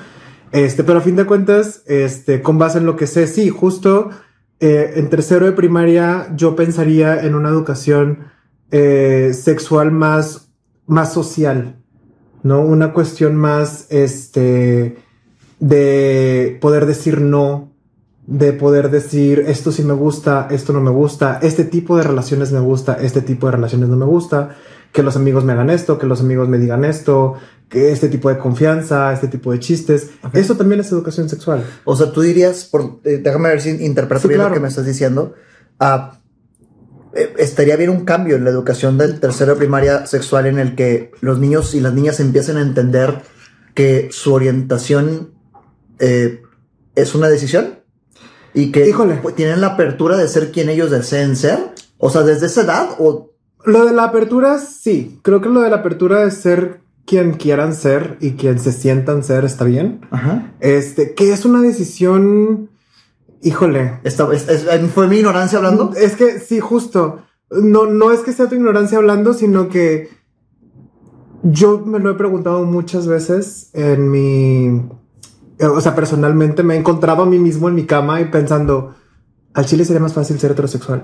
Este, 0.51 0.83
pero 0.83 0.97
a 0.97 1.01
fin 1.01 1.15
de 1.15 1.25
cuentas, 1.25 1.83
este, 1.85 2.41
con 2.41 2.57
base 2.57 2.79
en 2.79 2.87
lo 2.87 2.95
que 2.95 3.05
sé, 3.05 3.27
sí, 3.27 3.49
justo 3.49 4.09
eh, 4.59 4.93
en 4.95 5.11
tercero 5.11 5.45
de 5.45 5.51
primaria 5.51 6.29
yo 6.35 6.55
pensaría 6.55 7.21
en 7.23 7.35
una 7.35 7.49
educación 7.49 8.33
eh, 8.71 9.31
sexual 9.33 9.91
más, 9.91 10.44
más 10.87 11.13
social, 11.13 11.75
¿no? 12.43 12.61
Una 12.61 12.93
cuestión 12.93 13.35
más, 13.35 13.87
este, 13.89 14.97
de 15.59 16.57
poder 16.61 16.85
decir 16.85 17.21
no, 17.21 17.71
de 18.27 18.53
poder 18.53 18.89
decir 18.89 19.43
esto 19.47 19.71
sí 19.71 19.83
me 19.83 19.93
gusta, 19.93 20.47
esto 20.49 20.73
no 20.73 20.81
me 20.81 20.89
gusta, 20.91 21.39
este 21.41 21.63
tipo 21.63 21.95
de 21.97 22.03
relaciones 22.03 22.51
me 22.51 22.59
gusta, 22.59 22.97
este 23.01 23.21
tipo 23.21 23.47
de 23.47 23.53
relaciones 23.53 23.87
no 23.89 23.95
me 23.97 24.05
gusta, 24.05 24.55
que 24.91 25.03
los 25.03 25.15
amigos 25.15 25.43
me 25.43 25.53
hagan 25.53 25.69
esto, 25.69 25.97
que 25.99 26.07
los 26.07 26.21
amigos 26.21 26.47
me 26.49 26.57
digan 26.57 26.85
esto, 26.85 27.35
que 27.69 27.91
este 27.91 28.07
tipo 28.09 28.29
de 28.29 28.37
confianza, 28.37 29.11
este 29.13 29.27
tipo 29.27 29.51
de 29.51 29.59
chistes, 29.59 30.09
eso 30.33 30.55
también 30.55 30.79
es 30.81 30.91
educación 30.91 31.29
sexual. 31.29 31.63
O 31.83 31.95
sea, 31.95 32.11
tú 32.11 32.21
dirías, 32.21 32.65
por, 32.65 32.99
eh, 33.03 33.19
déjame 33.23 33.49
ver 33.49 33.61
si 33.61 33.69
interpreto 33.85 34.21
Sí, 34.23 34.27
bien 34.29 34.39
claro. 34.39 34.49
lo 34.49 34.55
que 34.55 34.61
me 34.61 34.67
estás 34.69 34.85
diciendo. 34.85 35.33
ah, 35.79 36.19
eh, 37.15 37.33
estaría 37.37 37.75
bien 37.77 37.89
un 37.89 38.05
cambio 38.05 38.35
en 38.35 38.43
la 38.43 38.49
educación 38.49 38.97
del 38.97 39.19
tercero 39.19 39.57
primaria 39.57 40.05
sexual 40.05 40.45
en 40.45 40.59
el 40.59 40.75
que 40.75 41.11
los 41.21 41.39
niños 41.39 41.73
y 41.73 41.79
las 41.79 41.93
niñas 41.93 42.19
empiecen 42.19 42.57
a 42.57 42.61
entender 42.61 43.21
que 43.73 44.09
su 44.11 44.33
orientación 44.33 45.31
eh, 45.99 46.41
es 46.95 47.15
una 47.15 47.27
decisión 47.29 47.79
y 48.53 48.71
que 48.71 48.87
Híjole. 48.87 49.15
pues, 49.21 49.35
tienen 49.35 49.61
la 49.61 49.67
apertura 49.67 50.17
de 50.17 50.27
ser 50.27 50.51
quien 50.51 50.69
ellos 50.69 50.91
deseen 50.91 51.35
ser. 51.35 51.73
O 51.97 52.09
sea, 52.09 52.23
desde 52.23 52.45
esa 52.47 52.61
edad 52.61 52.89
o 52.99 53.31
Lo 53.65 53.85
de 53.85 53.93
la 53.93 54.03
apertura, 54.05 54.59
sí, 54.59 55.19
creo 55.23 55.41
que 55.41 55.49
lo 55.49 55.61
de 55.61 55.69
la 55.69 55.77
apertura 55.77 56.23
de 56.23 56.31
ser 56.31 56.81
quien 57.05 57.33
quieran 57.33 57.73
ser 57.73 58.17
y 58.19 58.31
quien 58.31 58.59
se 58.59 58.71
sientan 58.71 59.23
ser 59.23 59.45
está 59.45 59.65
bien. 59.65 60.01
Ajá. 60.11 60.53
Este, 60.59 61.13
que 61.13 61.31
es 61.33 61.45
una 61.45 61.61
decisión, 61.61 62.69
híjole, 63.41 63.99
Esta- 64.03 64.31
es- 64.33 64.47
es- 64.49 64.91
fue 64.91 65.07
mi 65.07 65.17
ignorancia 65.17 65.57
hablando. 65.57 65.91
Es 65.95 66.15
que 66.15 66.39
sí, 66.39 66.59
justo. 66.59 67.19
No, 67.51 67.85
no 67.85 68.11
es 68.11 68.21
que 68.21 68.33
sea 68.33 68.49
tu 68.49 68.55
ignorancia 68.55 68.97
hablando, 68.97 69.33
sino 69.33 69.69
que 69.69 70.09
yo 71.43 71.79
me 71.85 71.99
lo 71.99 72.09
he 72.11 72.15
preguntado 72.15 72.63
muchas 72.65 73.07
veces 73.07 73.69
en 73.73 74.09
mi. 74.09 74.81
eh, 75.59 75.65
O 75.67 75.79
sea, 75.79 75.95
personalmente 75.95 76.63
me 76.63 76.75
he 76.75 76.77
encontrado 76.77 77.23
a 77.23 77.25
mí 77.25 77.37
mismo 77.39 77.69
en 77.69 77.75
mi 77.75 77.85
cama 77.85 78.19
y 78.21 78.25
pensando, 78.25 78.95
al 79.53 79.65
chile 79.65 79.85
sería 79.85 80.01
más 80.01 80.13
fácil 80.13 80.39
ser 80.39 80.51
heterosexual. 80.51 81.03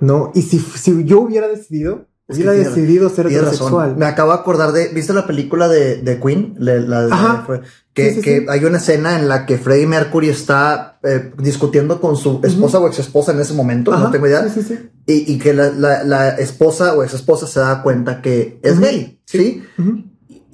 No, 0.00 0.32
y 0.34 0.42
si, 0.42 0.58
si 0.58 1.04
yo 1.04 1.20
hubiera 1.20 1.48
decidido, 1.48 2.06
hubiera 2.32 2.52
decidido 2.52 3.08
ser 3.08 3.26
heterosexual. 3.26 3.72
razón. 3.90 3.98
Me 3.98 4.06
acabo 4.06 4.32
de 4.32 4.38
acordar 4.38 4.72
de. 4.72 4.88
¿Viste 4.88 5.12
la 5.12 5.26
película 5.26 5.68
de, 5.68 5.96
de 6.02 6.20
Queen? 6.20 6.54
La, 6.58 7.06
Ajá. 7.10 7.46
que, 7.94 8.10
Sí, 8.10 8.14
sí, 8.16 8.20
que 8.22 8.38
sí. 8.40 8.46
hay 8.48 8.64
una 8.64 8.78
escena 8.78 9.18
en 9.18 9.28
la 9.28 9.44
que 9.46 9.58
Freddie 9.58 9.86
Mercury 9.86 10.28
está 10.30 10.98
eh, 11.02 11.32
discutiendo 11.38 12.00
con 12.00 12.16
su 12.16 12.40
esposa 12.42 12.78
o 12.78 12.86
ex 12.86 12.98
esposa 12.98 13.32
en 13.32 13.40
ese 13.40 13.54
momento, 13.54 13.92
Ajá, 13.92 14.04
no 14.04 14.10
tengo 14.10 14.26
idea. 14.26 14.48
Sí, 14.48 14.62
sí, 14.62 14.68
sí. 14.68 14.90
Y, 15.06 15.32
y 15.34 15.38
que 15.38 15.52
la, 15.52 15.70
la- 15.70 16.02
la 16.04 16.28
esposa 16.30 16.94
o 16.94 17.02
ex 17.02 17.14
esposa 17.14 17.46
se 17.46 17.60
da 17.60 17.82
cuenta 17.82 18.22
que 18.22 18.58
es 18.62 18.78
gay, 18.80 19.20
¿sí? 19.24 19.62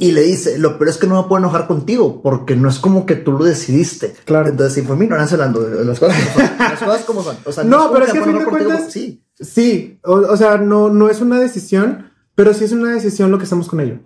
Y 0.00 0.12
le 0.12 0.22
dice, 0.22 0.58
lo 0.58 0.78
peor 0.78 0.90
es 0.90 0.96
que 0.96 1.08
no 1.08 1.20
me 1.20 1.28
puedo 1.28 1.40
enojar 1.40 1.66
contigo 1.66 2.22
porque 2.22 2.54
no 2.54 2.68
es 2.68 2.78
como 2.78 3.04
que 3.04 3.16
tú 3.16 3.32
lo 3.32 3.44
decidiste. 3.44 4.14
Claro. 4.24 4.48
Entonces, 4.48 4.74
sí, 4.74 4.82
fue 4.82 4.94
mi 4.96 5.04
ignorancia 5.06 5.34
hablando 5.34 5.60
de 5.62 5.84
las 5.84 5.98
cosas 5.98 6.16
como 6.32 6.46
son. 6.46 6.56
Las 6.58 6.78
cosas 6.80 7.04
como 7.04 7.22
son. 7.24 7.36
O 7.44 7.52
sea, 7.52 7.64
No, 7.64 7.78
como 7.88 7.92
pero 7.94 8.04
es 8.06 8.12
que 8.12 8.18
a 8.18 8.22
fin 8.24 8.38
de 8.38 8.44
contigo 8.44 8.68
cuentas- 8.70 8.92
Sí, 8.92 9.24
Sí, 9.40 9.98
o, 10.04 10.14
o 10.14 10.36
sea, 10.36 10.58
no, 10.58 10.88
no 10.88 11.08
es 11.10 11.20
una 11.20 11.38
decisión, 11.40 12.10
pero 12.34 12.54
sí 12.54 12.64
es 12.64 12.72
una 12.72 12.92
decisión 12.92 13.30
lo 13.30 13.38
que 13.38 13.44
hacemos 13.44 13.68
con 13.68 13.80
ello. 13.80 13.98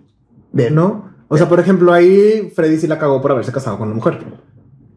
bien. 0.51 0.73
¿No? 0.75 1.11
O 1.27 1.37
sea, 1.37 1.47
por 1.49 1.59
ejemplo, 1.59 1.91
ahí 1.93 2.51
Freddy 2.55 2.77
sí 2.79 2.85
la 2.87 2.99
cagó 2.99 3.19
por 3.21 3.31
haberse 3.31 3.51
casado 3.51 3.77
con 3.77 3.87
una 3.87 3.95
mujer. 3.95 4.19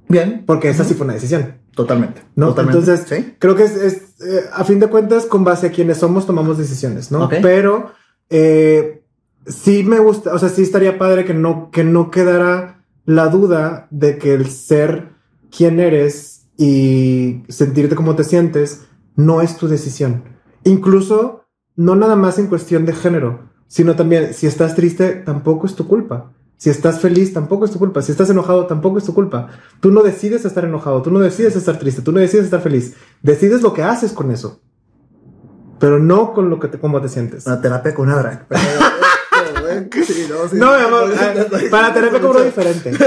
Bien, 0.09 0.45
Porque 0.47 0.69
esa 0.69 0.85
sí 0.85 0.95
fue 0.95 1.05
una 1.05 1.15
decisión. 1.15 1.55
totalmente. 1.75 2.23
¿No? 2.37 2.49
Totalmente. 2.49 2.79
Entonces, 2.79 3.07
¿Sí? 3.09 3.35
creo 3.39 3.55
que 3.57 3.65
es, 3.65 3.77
es, 3.77 3.95
eh, 4.21 4.45
a 4.53 4.65
fin 4.65 4.79
de 4.81 4.87
cuentas, 4.89 5.27
con 5.27 5.45
base 5.45 5.67
a 5.67 5.71
quienes 5.73 5.99
somos, 5.99 6.27
tomamos 6.27 6.59
decisiones, 6.59 7.11
¿no? 7.11 7.25
Ok. 7.25 7.35
Pero 7.43 7.91
eh, 8.31 9.03
sí 9.47 9.83
me 9.85 9.99
gusta, 9.99 10.35
o 10.35 10.39
sea, 10.39 10.49
sí 10.49 10.63
estaría 10.63 10.99
padre 10.99 11.25
que 11.25 11.35
no, 11.35 11.71
que 11.71 11.85
no 11.85 12.11
quedara 12.11 12.85
la 13.05 13.29
duda 13.29 13.87
de 13.91 14.19
que 14.19 14.35
el 14.35 14.51
ser 14.51 15.11
quien 15.57 15.81
eres 15.81 16.47
y 16.57 17.43
sentirte 17.49 17.95
como 17.95 18.17
te 18.17 18.25
sientes 18.25 18.87
no 19.15 19.43
es 19.43 19.57
tu 19.57 19.69
decisión. 19.69 20.25
Incluso, 20.65 21.45
no 21.77 21.95
nada 21.95 22.17
más 22.17 22.39
en 22.39 22.49
cuestión 22.49 22.87
de 22.87 22.93
género, 22.93 23.51
sino 23.69 23.97
también 23.97 24.35
si 24.35 24.47
estás 24.47 24.75
triste, 24.75 25.13
tampoco 25.13 25.67
es 25.67 25.75
tu 25.75 25.87
culpa. 25.87 26.33
Si 26.59 26.71
estás 26.71 27.01
feliz, 27.01 27.35
tampoco 27.35 27.67
es 27.67 27.71
tu 27.71 27.79
culpa. 27.79 28.01
Si 28.01 28.13
estás 28.13 28.31
enojado, 28.31 28.67
tampoco 28.67 28.99
es 28.99 29.05
tu 29.05 29.13
culpa. 29.13 29.51
Tú 29.81 29.91
no 29.91 30.03
decides 30.03 30.45
estar 30.45 30.65
enojado, 30.65 31.03
tú 31.03 31.11
no 31.11 31.19
decides 31.19 31.55
estar 31.55 31.79
triste, 31.79 32.01
tú 32.01 32.13
no 32.13 32.21
decides 32.21 32.47
estar 32.47 32.63
feliz. 32.63 32.95
Decides 33.23 33.63
lo 33.63 33.75
que 33.75 33.83
haces 33.83 34.13
con 34.13 34.31
eso. 34.31 34.61
Pero 35.79 35.99
no 35.99 36.33
con 36.33 36.49
lo 36.49 36.59
que 36.59 36.69
te, 36.69 36.79
cómo 36.79 37.01
te 37.03 37.11
sientes. 37.11 37.47
Una 37.47 37.61
terapia 37.61 37.95
con 37.95 38.07
una 38.07 38.19
drag. 38.19 38.47
Sí, 40.07 40.27
no, 40.29 40.49
sí. 40.49 40.57
No, 40.57 40.77
mi 40.77 40.83
amor, 40.83 41.13
eh, 41.13 41.69
para 41.71 41.93
terapia 41.93 42.21
cobro 42.21 42.43
diferente. 42.43 42.93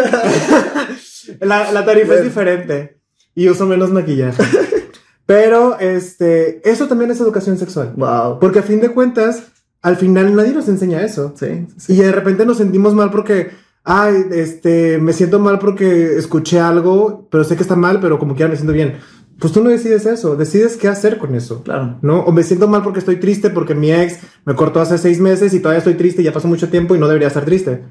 La, 1.41 1.71
la 1.71 1.85
tarifa 1.85 2.15
es 2.15 2.23
diferente 2.23 2.99
y 3.35 3.49
uso 3.49 3.65
menos 3.65 3.91
maquillaje. 3.91 4.43
Pero 5.25 5.79
este, 5.79 6.67
eso 6.69 6.87
también 6.87 7.11
es 7.11 7.19
educación 7.21 7.57
sexual. 7.57 7.93
Wow. 7.95 8.39
Porque 8.39 8.59
a 8.59 8.63
fin 8.63 8.81
de 8.81 8.89
cuentas, 8.89 9.43
al 9.81 9.95
final 9.95 10.35
nadie 10.35 10.53
nos 10.53 10.67
enseña 10.67 11.03
eso. 11.03 11.33
Sí, 11.37 11.67
sí. 11.77 11.93
Y 11.93 11.97
de 11.97 12.11
repente 12.11 12.45
nos 12.45 12.57
sentimos 12.57 12.95
mal 12.95 13.11
porque, 13.11 13.51
ay, 13.83 14.25
este, 14.31 14.97
me 14.97 15.13
siento 15.13 15.39
mal 15.39 15.59
porque 15.59 16.17
escuché 16.17 16.59
algo, 16.59 17.27
pero 17.29 17.43
sé 17.43 17.55
que 17.55 17.61
está 17.61 17.75
mal, 17.75 17.99
pero 17.99 18.17
como 18.17 18.33
quiera 18.33 18.49
me 18.49 18.55
siento 18.55 18.73
bien. 18.73 18.97
Pues 19.39 19.53
tú 19.53 19.63
no 19.63 19.69
decides 19.69 20.05
eso, 20.05 20.35
decides 20.35 20.75
qué 20.75 20.87
hacer 20.87 21.17
con 21.17 21.33
eso. 21.35 21.63
Claro. 21.63 21.97
¿No? 22.01 22.21
O 22.21 22.31
me 22.31 22.43
siento 22.43 22.67
mal 22.67 22.83
porque 22.83 22.99
estoy 22.99 23.17
triste 23.17 23.49
porque 23.49 23.73
mi 23.75 23.91
ex 23.91 24.17
me 24.45 24.53
cortó 24.55 24.81
hace 24.81 24.97
seis 24.97 25.19
meses 25.19 25.53
y 25.53 25.59
todavía 25.59 25.77
estoy 25.79 25.93
triste 25.95 26.21
y 26.21 26.25
ya 26.25 26.33
pasó 26.33 26.47
mucho 26.47 26.69
tiempo 26.69 26.95
y 26.95 26.99
no 26.99 27.07
debería 27.07 27.27
estar 27.29 27.45
triste. 27.45 27.83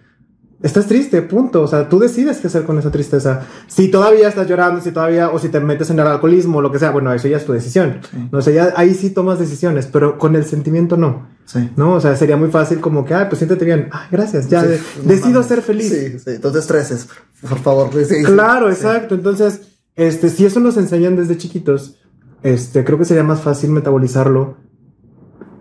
Estás 0.61 0.87
triste, 0.87 1.23
punto. 1.23 1.63
O 1.63 1.69
sea, 1.69 1.89
tú 1.89 2.01
decides 2.01 2.39
qué 2.39 2.49
hacer 2.49 2.65
con 2.65 2.79
esa 2.81 2.91
tristeza. 2.91 3.47
Si 3.69 3.89
todavía 3.89 4.29
estás 4.29 4.49
llorando, 4.49 4.81
si 4.81 4.91
todavía, 4.91 5.31
o 5.31 5.39
si 5.39 5.49
te 5.51 5.61
metes 5.61 5.89
en 5.91 6.01
el 6.01 6.07
alcoholismo 6.09 6.59
o 6.59 6.61
lo 6.63 6.73
que 6.73 6.81
sea, 6.81 6.91
bueno, 6.91 7.13
eso 7.15 7.29
ya 7.29 7.37
es 7.37 7.47
tu 7.47 7.53
decisión. 7.53 8.01
Sí. 8.11 8.29
No 8.33 8.43
sé, 8.43 8.55
ya 8.55 8.73
ahí 8.77 8.93
sí 8.95 9.11
tomas 9.11 9.39
decisiones, 9.39 9.87
pero 9.87 10.19
con 10.19 10.35
el 10.35 10.45
sentimiento 10.45 10.97
no. 10.97 11.29
Sí. 11.45 11.71
¿No? 11.77 11.95
O 11.95 12.01
sea, 12.01 12.17
sería 12.17 12.37
muy 12.37 12.51
fácil 12.51 12.81
como 12.81 13.05
que, 13.05 13.15
ay, 13.15 13.27
pues 13.29 13.39
siéntete 13.39 13.65
bien. 13.65 13.89
Ay, 13.93 14.09
gracias, 14.11 14.49
ya 14.49 14.63
Sí, 14.63 14.67
de- 14.69 14.79
no 15.03 15.03
decido 15.05 15.31
mames. 15.35 15.47
ser 15.47 15.63
feliz. 15.63 15.89
Sí, 15.89 16.19
sí. 16.19 16.31
Entonces 16.33 16.63
estreses. 16.63 17.09
Por 17.49 17.59
favor. 17.61 17.91
Sí, 18.05 18.23
Claro, 18.25 18.69
exacto. 18.69 19.15
Entonces, 19.15 19.61
este, 19.99 20.29
si 20.31 20.47
eso 20.47 20.61
nos 20.61 20.77
enseñan 20.77 21.17
desde 21.17 21.37
chiquitos, 21.37 21.97
este, 22.45 22.85
creo 22.85 22.99
que 22.99 23.05
sería 23.05 23.25
más 23.25 23.41
fácil 23.41 23.71
metabolizarlo 23.71 24.57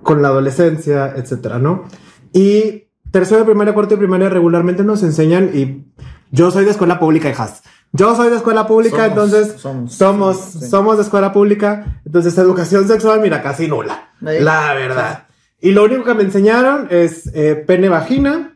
con 0.03 0.21
la 0.21 0.27
adolescencia, 0.27 1.11
etcétera, 1.15 1.57
¿no? 1.57 1.85
Y 2.33 2.83
tercero 3.11 3.39
de 3.39 3.45
primaria, 3.45 3.73
cuarto 3.73 3.95
de 3.95 3.99
primaria 3.99 4.29
regularmente 4.29 4.83
nos 4.83 5.01
enseñan, 5.01 5.49
y 5.55 5.91
yo 6.31 6.51
soy 6.51 6.65
de 6.65 6.71
escuela 6.71 6.99
pública, 6.99 7.29
hijas, 7.31 7.63
Yo 7.93 8.15
soy 8.15 8.29
de 8.29 8.35
escuela 8.35 8.67
pública, 8.67 9.09
Somos, 9.09 9.09
entonces 9.09 9.59
somos, 9.59 9.93
somos, 9.93 10.37
sí. 10.37 10.69
somos 10.69 10.97
de 10.97 11.03
escuela 11.03 11.33
pública, 11.33 11.99
entonces 12.05 12.37
educación 12.37 12.87
sexual, 12.87 13.21
mira, 13.21 13.41
casi 13.41 13.67
nula. 13.67 14.11
La 14.21 14.75
verdad. 14.75 15.27
Y 15.59 15.71
lo 15.71 15.85
único 15.85 16.03
que 16.03 16.13
me 16.13 16.21
enseñaron 16.21 16.89
es 16.91 17.31
eh, 17.33 17.55
pene 17.55 17.89
vagina, 17.89 18.55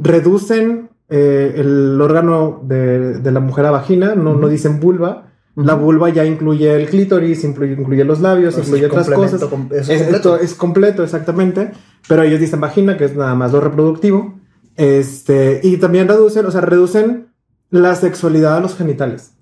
reducen 0.00 0.90
eh, 1.08 1.54
el 1.56 2.00
órgano 2.00 2.60
de, 2.64 3.18
de 3.20 3.30
la 3.32 3.40
mujer 3.40 3.66
a 3.66 3.70
vagina, 3.70 4.14
no, 4.14 4.34
no 4.34 4.48
dicen 4.48 4.80
vulva. 4.80 5.30
La 5.56 5.74
vulva 5.74 6.08
ya 6.08 6.24
incluye 6.24 6.74
el 6.74 6.88
clítoris, 6.88 7.44
incluye, 7.44 7.74
incluye 7.74 8.04
los 8.04 8.20
labios, 8.20 8.58
incluye 8.58 8.86
otras 8.86 9.08
cosas. 9.08 9.34
es 9.34 9.88
Es, 9.88 10.02
completo. 10.02 10.36
es 10.38 10.54
completo, 10.54 11.04
exactamente. 11.04 11.70
Pero 12.08 12.22
ellos 12.24 12.40
dicen 12.40 12.60
vagina, 12.60 12.96
que 12.96 13.04
es 13.04 13.14
nada 13.14 13.36
más 13.36 13.52
lo 13.52 13.60
reproductivo. 13.60 14.34
Este, 14.76 15.60
y 15.62 15.76
también 15.76 16.08
reducen, 16.08 16.44
o 16.46 16.50
sea, 16.50 16.60
reducen 16.60 17.28
la 17.70 17.94
sexualidad 17.94 18.56
a 18.56 18.60
los 18.60 18.74
genitales, 18.76 19.34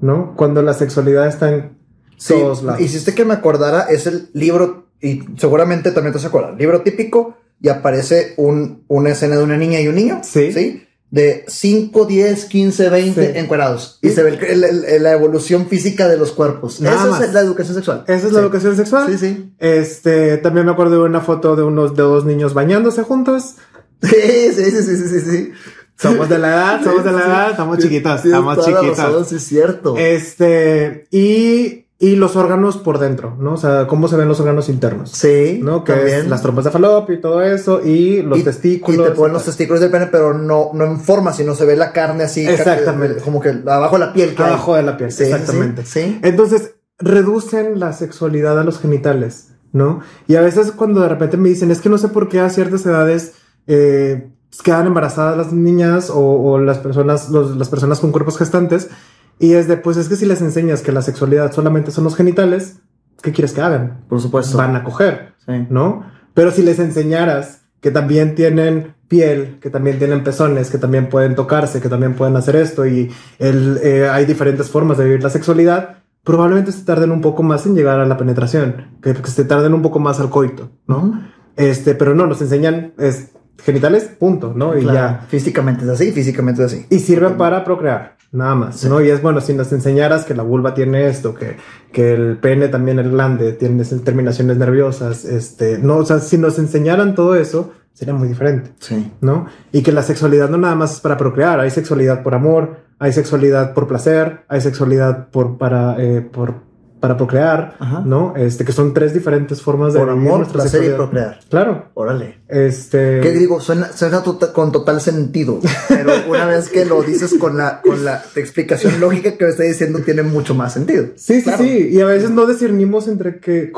¿no? 0.00 0.34
Cuando 0.36 0.62
la 0.62 0.72
sexualidad 0.74 1.26
está 1.26 1.50
en 1.52 1.76
Sí, 2.16 2.34
todos 2.34 2.62
lados. 2.62 2.80
hiciste 2.80 3.14
que 3.14 3.24
me 3.24 3.34
acordara, 3.34 3.82
es 3.82 4.06
el 4.06 4.28
libro, 4.32 4.86
y 5.02 5.22
seguramente 5.36 5.90
también 5.90 6.12
te 6.12 6.18
vas 6.18 6.24
a 6.24 6.28
acordar, 6.28 6.54
libro 6.54 6.82
típico, 6.82 7.36
y 7.60 7.68
aparece 7.68 8.34
un, 8.36 8.84
una 8.88 9.10
escena 9.10 9.36
de 9.36 9.42
una 9.42 9.56
niña 9.56 9.80
y 9.80 9.88
un 9.88 9.96
niño. 9.96 10.20
Sí. 10.22 10.52
¿Sí? 10.52 10.85
De 11.16 11.44
5, 11.48 12.04
10, 12.04 12.44
15, 12.44 12.88
20 12.90 13.32
Sí. 13.32 13.38
encuerados. 13.38 13.98
Y 14.02 14.08
Sí. 14.10 14.14
se 14.16 14.22
ve 14.22 14.38
el- 14.50 14.64
el- 14.64 14.84
el- 14.84 15.02
la 15.02 15.12
evolución 15.12 15.66
física 15.66 16.08
de 16.08 16.16
los 16.18 16.32
cuerpos. 16.32 16.80
Nada 16.80 16.96
Esa 16.96 17.06
más. 17.06 17.20
es 17.22 17.32
la 17.32 17.40
educación 17.40 17.74
sexual. 17.74 18.04
Esa 18.06 18.26
es 18.26 18.32
la 18.32 18.38
Sí. 18.40 18.44
educación 18.44 18.76
sexual. 18.76 19.06
Sí, 19.10 19.18
sí. 19.18 19.52
Este, 19.58 20.36
también 20.38 20.66
me 20.66 20.72
acuerdo 20.72 21.00
de 21.02 21.08
una 21.08 21.20
foto 21.20 21.56
de 21.56 21.62
unos 21.62 21.94
de 21.96 22.02
dos 22.02 22.24
niños 22.24 22.54
bañándose 22.54 23.02
juntos. 23.02 23.54
Sí, 24.02 24.52
sí, 24.54 24.70
sí, 24.70 24.82
sí, 24.82 25.08
sí, 25.08 25.20
sí. 25.20 25.52
Somos 25.98 26.28
de 26.28 26.38
la 26.38 26.48
edad, 26.48 26.84
somos 26.84 27.02
de 27.02 27.12
la 27.12 27.20
edad, 27.24 27.50
estamos 27.52 27.78
chiquitos, 27.78 28.20
Tienes 28.20 28.38
estamos 28.38 28.64
chiquitos. 28.66 28.98
razón, 28.98 29.24
sí, 29.24 29.36
es 29.36 29.42
cierto. 29.44 29.96
Este, 29.96 31.06
y, 31.10 31.85
y 31.98 32.16
los 32.16 32.36
órganos 32.36 32.76
por 32.76 32.98
dentro, 32.98 33.36
¿no? 33.40 33.54
O 33.54 33.56
sea, 33.56 33.86
cómo 33.86 34.06
se 34.08 34.16
ven 34.16 34.28
los 34.28 34.38
órganos 34.40 34.68
internos. 34.68 35.10
sí, 35.12 35.60
¿no? 35.62 35.82
Que 35.82 35.94
también. 35.94 36.18
es 36.20 36.28
las 36.28 36.42
trompas 36.42 36.64
de 36.66 36.70
falopio 36.70 37.14
y 37.14 37.20
todo 37.22 37.40
eso, 37.42 37.80
y 37.82 38.20
los 38.22 38.38
Y- 38.38 38.42
testículos. 38.42 39.06
Y 39.06 39.10
te 39.10 39.14
ponen 39.16 39.32
los 39.32 39.44
testículos 39.44 39.80
del 39.80 39.90
pene, 39.90 40.06
pero 40.08 40.34
no, 40.34 40.70
no 40.74 40.84
en 40.84 41.00
forma, 41.00 41.32
sino 41.32 41.54
se 41.54 41.64
ve 41.64 41.74
la 41.76 41.92
carne 41.92 42.24
así. 42.24 42.46
Exactamente. 42.46 43.22
Como 43.22 43.40
que 43.40 43.48
abajo 43.66 43.98
de 43.98 44.06
la 44.06 44.12
piel. 44.12 44.34
que 44.34 44.42
hay. 44.42 44.48
abajo 44.50 44.74
de 44.76 44.82
la 44.82 44.96
piel, 44.98 45.10
Sí, 45.10 45.22
exactamente. 45.24 45.84
Sí. 45.86 46.02
sí. 46.02 46.20
Entonces, 46.22 46.74
reducen 46.98 47.78
la 47.80 47.92
sexualidad 47.92 48.58
a 48.58 48.64
los 48.64 48.78
genitales, 48.78 49.52
¿no? 49.72 50.00
Y 50.26 50.36
a 50.36 50.40
veces 50.42 50.72
cuando 50.72 51.00
de 51.00 51.08
repente 51.08 51.36
me 51.38 51.48
dicen, 51.48 51.70
es 51.70 51.80
que 51.80 51.88
no 51.88 51.96
sé 51.98 52.08
por 52.08 52.28
qué 52.28 52.40
a 52.40 52.50
ciertas 52.50 52.84
edades 52.84 53.32
eh, 53.66 54.28
quedan 54.62 54.86
embarazadas 54.86 55.36
las 55.36 55.52
niñas 55.52 56.08
o, 56.10 56.18
o 56.20 56.58
las 56.58 56.78
personas, 56.78 57.30
los- 57.30 57.56
las 57.56 57.68
personas 57.68 58.00
con 58.00 58.12
cuerpos 58.12 58.36
gestantes, 58.38 58.88
y 59.38 59.52
es 59.54 59.68
de, 59.68 59.76
pues 59.76 59.96
es 59.96 60.08
que 60.08 60.16
si 60.16 60.26
les 60.26 60.40
enseñas 60.40 60.82
que 60.82 60.92
la 60.92 61.02
sexualidad 61.02 61.52
solamente 61.52 61.90
son 61.90 62.04
los 62.04 62.16
genitales, 62.16 62.76
¿qué 63.22 63.32
quieres 63.32 63.52
que 63.52 63.60
hagan? 63.60 64.04
Por 64.08 64.20
supuesto. 64.20 64.56
Van 64.58 64.76
a 64.76 64.84
coger, 64.84 65.34
Sí. 65.46 65.66
¿no? 65.70 66.04
Pero 66.34 66.50
si 66.50 66.62
les 66.62 66.78
enseñaras 66.78 67.62
que 67.80 67.90
también 67.90 68.34
tienen 68.34 68.94
piel, 69.08 69.58
que 69.60 69.70
también 69.70 69.98
tienen 69.98 70.24
pezones, 70.24 70.70
que 70.70 70.78
también 70.78 71.08
pueden 71.08 71.34
tocarse, 71.36 71.80
que 71.80 71.88
también 71.88 72.14
pueden 72.14 72.34
hacer 72.36 72.56
esto 72.56 72.84
y 72.86 73.10
el, 73.38 73.78
eh, 73.82 74.08
hay 74.08 74.24
diferentes 74.26 74.68
formas 74.68 74.98
de 74.98 75.04
vivir 75.04 75.22
la 75.22 75.30
sexualidad, 75.30 75.98
probablemente 76.24 76.72
se 76.72 76.82
tarden 76.84 77.12
un 77.12 77.20
poco 77.20 77.44
más 77.44 77.64
en 77.66 77.76
llegar 77.76 78.00
a 78.00 78.06
la 78.06 78.16
penetración, 78.16 78.98
que, 79.00 79.14
que 79.14 79.30
se 79.30 79.44
tarden 79.44 79.74
un 79.74 79.82
poco 79.82 80.00
más 80.00 80.18
al 80.18 80.28
coito, 80.30 80.70
¿no? 80.88 81.22
Este, 81.54 81.94
pero 81.94 82.14
no, 82.16 82.26
nos 82.26 82.42
enseñan 82.42 82.92
es, 82.98 83.30
genitales, 83.62 84.04
punto, 84.18 84.52
¿no? 84.56 84.76
Y 84.76 84.82
Claro. 84.82 84.98
ya. 84.98 85.26
Físicamente 85.28 85.84
es 85.84 85.90
así, 85.90 86.10
físicamente 86.10 86.64
es 86.64 86.72
así. 86.72 86.86
Y 86.90 86.98
sirven 86.98 87.36
para 87.36 87.62
procrear, 87.64 88.15
nada 88.32 88.54
más, 88.54 88.76
Sí. 88.80 88.88
¿no? 88.88 89.00
Y 89.00 89.10
es 89.10 89.22
bueno, 89.22 89.40
si 89.40 89.54
nos 89.54 89.72
enseñaras 89.72 90.24
que 90.24 90.34
la 90.34 90.42
vulva 90.42 90.74
tiene 90.74 91.06
esto, 91.08 91.34
que, 91.34 91.56
que 91.92 92.12
el 92.14 92.38
pene 92.38 92.68
también, 92.68 92.98
el 92.98 93.10
glande, 93.10 93.52
tiene 93.52 93.84
terminaciones 93.84 94.56
nerviosas, 94.56 95.24
este, 95.24 95.78
no, 95.78 95.96
o 95.98 96.04
sea, 96.04 96.18
si 96.18 96.36
nos 96.38 96.58
enseñaran 96.58 97.14
todo 97.14 97.34
eso, 97.36 97.72
sería 97.94 98.12
muy 98.12 98.28
diferente, 98.28 98.72
Sí. 98.78 99.10
¿no? 99.22 99.46
Y 99.72 99.82
que 99.82 99.92
la 99.92 100.02
sexualidad 100.02 100.50
no 100.50 100.58
nada 100.58 100.74
más 100.74 100.94
es 100.94 101.00
para 101.00 101.16
procrear, 101.16 101.60
hay 101.60 101.70
sexualidad 101.70 102.22
por 102.22 102.34
amor, 102.34 102.76
hay 102.98 103.12
sexualidad 103.12 103.72
por 103.72 103.86
placer, 103.86 104.40
hay 104.48 104.60
sexualidad 104.60 105.28
por, 105.30 105.56
para, 105.56 105.96
eh, 105.98 106.20
por, 106.20 106.65
para 107.06 107.16
procrear, 107.16 107.76
Ajá. 107.78 108.02
¿no? 108.04 108.34
Este, 108.36 108.64
que 108.64 108.72
son 108.72 108.92
tres 108.92 109.14
diferentes 109.14 109.62
formas 109.62 109.92
de 109.92 110.00
Por 110.00 110.10
amor, 110.10 110.48
placer 110.48 110.82
y 110.82 110.88
procrear. 110.96 111.38
Claro. 111.48 111.90
Órale. 111.94 112.40
Este. 112.48 113.20
¿Qué 113.20 113.30
digo? 113.30 113.60
Suena, 113.60 113.92
suena 113.92 114.24
con 114.52 114.72
total 114.72 115.00
sentido, 115.00 115.60
pero 115.88 116.10
una 116.28 116.46
vez 116.46 116.68
que 116.68 116.84
lo 116.84 117.00
dices 117.04 117.36
con 117.38 117.56
la, 117.56 117.80
con 117.80 118.04
la 118.04 118.24
explicación 118.34 118.98
lógica 118.98 119.36
que 119.36 119.44
me 119.44 119.50
está 119.52 119.62
diciendo, 119.62 120.00
tiene 120.00 120.24
mucho 120.24 120.56
más 120.56 120.72
sentido. 120.72 121.06
Sí, 121.14 121.34
sí, 121.36 121.42
Claro. 121.44 121.62
sí. 121.62 121.90
Y 121.92 122.00
a 122.00 122.06
veces 122.06 122.30
no 122.30 122.44
discernimos 122.44 123.06
entre 123.06 123.38
qué, 123.38 123.70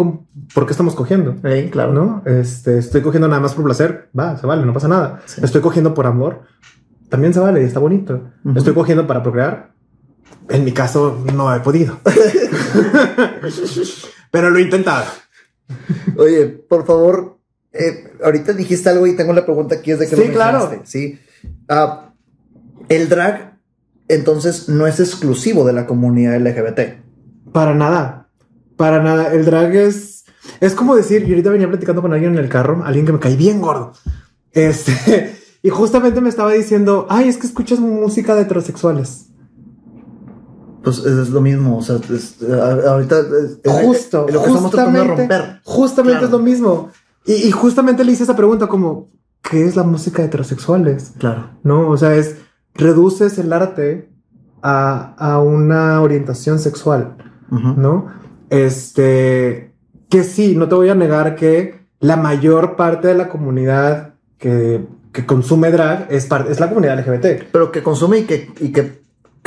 por 0.54 0.64
qué 0.64 0.70
estamos 0.72 0.94
cogiendo. 0.94 1.34
Sí, 1.44 1.68
claro. 1.70 1.92
¿No? 1.92 2.22
Este, 2.24 2.78
estoy 2.78 3.02
cogiendo 3.02 3.28
nada 3.28 3.42
más 3.42 3.52
por 3.52 3.64
placer, 3.64 4.08
va, 4.18 4.38
se 4.38 4.46
vale, 4.46 4.64
no 4.64 4.72
pasa 4.72 4.88
nada. 4.88 5.20
Sí. 5.26 5.42
Estoy 5.44 5.60
cogiendo 5.60 5.92
por 5.92 6.06
amor, 6.06 6.44
también 7.10 7.34
se 7.34 7.40
vale, 7.40 7.62
está 7.62 7.78
bonito. 7.78 8.22
Estoy 8.56 8.72
cogiendo 8.72 9.06
para 9.06 9.22
procrear. 9.22 9.76
En 10.48 10.64
mi 10.64 10.72
caso, 10.72 11.22
no 11.34 11.54
he 11.54 11.60
podido. 11.60 12.00
Pero 14.30 14.50
lo 14.50 14.58
he 14.58 14.62
intentado. 14.62 15.06
Oye, 16.16 16.46
por 16.46 16.86
favor, 16.86 17.38
eh, 17.72 18.12
ahorita 18.24 18.54
dijiste 18.54 18.88
algo 18.88 19.06
y 19.06 19.16
tengo 19.16 19.32
la 19.32 19.44
pregunta 19.44 19.76
aquí 19.76 19.92
es 19.92 19.98
de 19.98 20.08
que 20.08 20.16
Sí, 20.16 20.28
lo 20.28 20.32
claro. 20.32 20.82
Sí. 20.84 21.18
Ah, 21.68 22.12
el 22.88 23.08
drag, 23.08 23.58
entonces, 24.08 24.68
no 24.68 24.86
es 24.86 25.00
exclusivo 25.00 25.64
de 25.64 25.74
la 25.74 25.86
comunidad 25.86 26.40
LGBT. 26.40 27.02
Para 27.52 27.74
nada. 27.74 28.28
Para 28.76 29.02
nada. 29.02 29.32
El 29.32 29.44
drag 29.44 29.74
es. 29.74 30.24
Es 30.60 30.74
como 30.74 30.96
decir, 30.96 31.24
y 31.24 31.30
ahorita 31.30 31.50
venía 31.50 31.68
platicando 31.68 32.00
con 32.00 32.14
alguien 32.14 32.32
en 32.32 32.38
el 32.38 32.48
carro, 32.48 32.82
alguien 32.84 33.04
que 33.04 33.12
me 33.12 33.18
cae 33.18 33.36
bien 33.36 33.60
gordo. 33.60 33.92
Este. 34.52 35.36
Y 35.60 35.70
justamente 35.70 36.20
me 36.20 36.28
estaba 36.28 36.52
diciendo, 36.52 37.08
ay, 37.10 37.28
es 37.28 37.36
que 37.36 37.48
escuchas 37.48 37.80
música 37.80 38.36
de 38.36 38.42
heterosexuales. 38.42 39.26
Pues 40.96 41.04
es 41.04 41.30
lo 41.30 41.40
mismo, 41.40 41.78
o 41.78 41.82
sea, 41.82 41.96
es- 42.12 42.36
ahorita 42.42 43.20
es, 43.20 43.58
Justo, 43.64 44.26
es 44.28 44.34
lo 44.34 44.42
que 44.42 44.48
estamos 44.48 44.70
tratando 44.70 44.98
de 45.00 45.06
justamente, 45.06 45.36
romper. 45.38 45.60
Justamente 45.64 46.18
Claro. 46.20 46.26
es 46.26 46.32
lo 46.32 46.38
mismo. 46.38 46.90
Y, 47.26 47.32
y 47.34 47.50
justamente 47.50 48.04
le 48.04 48.12
hice 48.12 48.22
esa 48.24 48.36
pregunta 48.36 48.66
como, 48.66 49.08
¿qué 49.42 49.64
es 49.66 49.76
la 49.76 49.82
música 49.82 50.22
de 50.22 50.28
heterosexuales? 50.28 51.12
Claro. 51.18 51.50
No, 51.62 51.88
o 51.88 51.96
sea, 51.96 52.14
es, 52.14 52.36
reduces 52.74 53.38
el 53.38 53.52
arte 53.52 54.08
a, 54.62 55.14
a 55.18 55.40
una 55.40 56.00
orientación 56.00 56.58
sexual. 56.58 57.16
¿no? 57.50 58.06
Este, 58.50 59.72
que 60.10 60.24
sí, 60.24 60.54
no 60.56 60.68
te 60.68 60.74
voy 60.74 60.88
a 60.88 60.94
negar 60.94 61.34
que 61.36 61.80
la 62.00 62.16
mayor 62.16 62.76
parte 62.76 63.08
de 63.08 63.14
la 63.14 63.28
comunidad 63.28 64.14
que, 64.38 64.86
que 65.12 65.26
consume 65.26 65.70
drag 65.70 66.06
es, 66.10 66.26
parte 66.26 66.52
es 66.52 66.60
la 66.60 66.68
comunidad 66.68 66.98
LGBT. 66.98 67.48
Pero 67.50 67.72
que 67.72 67.82
consume 67.82 68.18
y 68.18 68.24
que, 68.24 68.50
y 68.60 68.72
que 68.72 68.97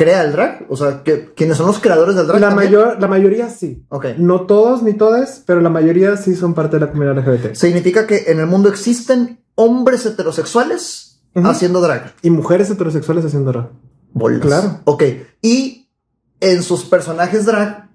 crea 0.01 0.23
el 0.23 0.31
drag. 0.31 0.65
O 0.69 0.75
sea, 0.75 1.03
que 1.03 1.33
quienes 1.35 1.57
son 1.57 1.67
los 1.67 1.79
creadores 1.79 2.15
del 2.15 2.25
drag. 2.25 2.41
La, 2.41 2.49
también? 2.49 2.71
mayor, 2.71 2.97
la 2.99 3.07
mayoría 3.07 3.49
sí. 3.49 3.85
Ok. 3.89 4.05
No 4.17 4.41
todos 4.47 4.81
ni 4.81 4.93
todas, 4.93 5.43
pero 5.45 5.61
la 5.61 5.69
mayoría 5.69 6.17
sí 6.17 6.35
son 6.35 6.55
parte 6.55 6.77
de 6.77 6.85
la 6.85 6.91
comunidad 6.91 7.17
LGBT. 7.17 7.53
Significa 7.55 8.07
que 8.07 8.25
en 8.27 8.39
el 8.39 8.47
mundo 8.47 8.69
existen 8.69 9.39
hombres 9.55 10.05
heterosexuales 10.05 11.21
Ujú. 11.35 11.47
haciendo 11.47 11.81
drag. 11.81 12.13
Y 12.23 12.31
mujeres 12.31 12.69
heterosexuales 12.71 13.25
haciendo 13.25 13.51
drag. 13.51 13.69
Bolas. 14.13 14.41
Claro. 14.41 14.79
Ok. 14.85 15.03
Y 15.41 15.89
en 16.39 16.63
sus 16.63 16.83
personajes 16.85 17.45
drag 17.45 17.89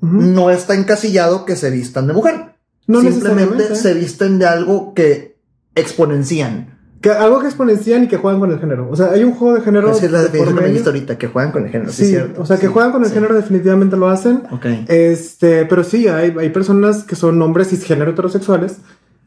Ujú. 0.00 0.20
no 0.20 0.50
está 0.50 0.74
encasillado 0.74 1.44
que 1.44 1.54
se 1.54 1.70
vistan 1.70 2.08
de 2.08 2.12
mujer. 2.12 2.56
No 2.88 3.00
Simplemente 3.00 3.76
se 3.76 3.94
visten 3.94 4.40
de 4.40 4.46
algo 4.46 4.94
que 4.94 5.38
exponencian. 5.76 6.81
Que 7.02 7.10
algo 7.10 7.40
que 7.40 7.46
exponencian 7.48 8.04
y 8.04 8.08
que 8.08 8.16
juegan 8.16 8.38
con 8.40 8.50
el 8.52 8.58
género. 8.60 8.88
O 8.90 8.96
sea, 8.96 9.10
hay 9.10 9.24
un 9.24 9.34
juego 9.34 9.56
de 9.56 9.60
género. 9.62 9.90
Esa 9.90 10.06
es 10.06 10.12
la 10.12 10.18
de 10.18 10.24
definición 10.26 10.54
que 10.56 10.62
me 10.62 10.68
dijiste 10.68 10.88
ahorita, 10.88 11.18
que 11.18 11.26
juegan 11.26 11.50
con 11.52 11.64
el 11.66 11.70
género. 11.70 11.90
Sí, 11.92 12.04
Sí, 12.04 12.10
cierto. 12.12 12.40
o 12.40 12.46
sea, 12.46 12.56
que 12.58 12.68
Sí, 12.68 12.72
juegan 12.72 12.92
con 12.92 13.02
el 13.02 13.08
sí. 13.08 13.14
género 13.14 13.34
definitivamente 13.34 13.96
lo 13.96 14.08
hacen. 14.08 14.42
Ok. 14.52 14.66
Este, 14.88 15.66
pero 15.66 15.82
sí, 15.84 16.06
hay, 16.08 16.34
hay 16.38 16.48
personas 16.50 17.02
que 17.04 17.16
son 17.16 17.42
hombres 17.42 17.68
cisgénero 17.68 18.12
heterosexuales 18.12 18.76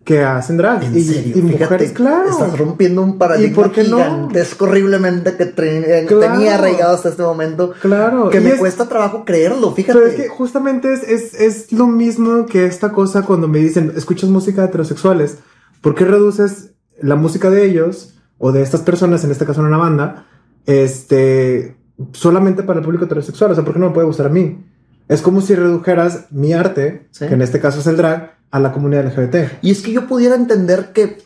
que 0.05 0.23
hacen 0.23 0.55
drag. 0.57 0.83
En 0.83 0.95
y, 0.97 1.01
serio, 1.03 1.31
y 1.35 1.41
fíjate, 1.41 1.63
mujeres, 1.63 1.91
claro. 1.91 2.29
Estás 2.29 2.57
rompiendo 2.57 3.01
un 3.01 3.17
paradigma 3.17 3.51
¿Y 3.51 3.55
por 3.55 3.71
qué 3.71 3.83
no? 3.83 3.97
gigantesco 3.97 4.65
horriblemente 4.65 5.35
que 5.35 5.43
eh, 5.57 6.05
Claro. 6.07 6.33
tenía 6.33 6.55
arraigado 6.55 6.93
hasta 6.95 7.09
este 7.09 7.23
momento. 7.23 7.73
Claro. 7.81 8.29
Que 8.29 8.37
y 8.37 8.41
me 8.41 8.49
es- 8.51 8.59
cuesta 8.59 8.87
trabajo 8.87 9.25
creerlo, 9.25 9.71
fíjate. 9.73 9.97
Pero 9.99 10.09
es 10.11 10.15
que 10.15 10.27
justamente 10.29 10.93
es, 10.93 11.03
es, 11.03 11.33
es 11.33 11.71
lo 11.71 11.87
mismo 11.87 12.45
que 12.45 12.67
esta 12.67 12.91
cosa 12.91 13.23
cuando 13.23 13.47
me 13.47 13.57
dicen, 13.59 13.91
escuchas 13.97 14.29
música 14.29 14.61
de 14.61 14.67
heterosexuales. 14.67 15.39
¿Por 15.81 15.95
qué 15.95 16.05
reduces 16.05 16.69
la 17.01 17.15
música 17.15 17.49
de 17.49 17.65
ellos 17.65 18.15
o 18.37 18.51
de 18.51 18.61
estas 18.61 18.81
personas, 18.81 19.23
en 19.23 19.31
este 19.31 19.45
caso 19.45 19.61
en 19.61 19.67
una 19.67 19.77
banda, 19.77 20.27
este, 20.65 21.77
solamente 22.13 22.63
para 22.63 22.79
el 22.79 22.85
público 22.85 23.05
heterosexual? 23.05 23.51
O 23.51 23.55
sea, 23.55 23.63
¿por 23.63 23.73
qué 23.73 23.79
no 23.79 23.87
me 23.87 23.93
puede 23.93 24.07
gustar 24.07 24.27
a 24.27 24.29
mí? 24.29 24.65
Es 25.07 25.21
como 25.21 25.41
si 25.41 25.55
redujeras 25.55 26.25
mi 26.31 26.53
arte, 26.53 27.07
Sí. 27.11 27.27
que 27.27 27.33
en 27.33 27.41
este 27.41 27.59
caso 27.59 27.79
es 27.79 27.87
el 27.87 27.97
drag, 27.97 28.35
a 28.51 28.59
la 28.59 28.71
comunidad 28.71 29.05
LGBT. 29.05 29.59
Y 29.61 29.71
es 29.71 29.81
que 29.81 29.91
yo 29.91 30.07
pudiera 30.07 30.35
entender 30.35 30.91
que, 30.93 31.17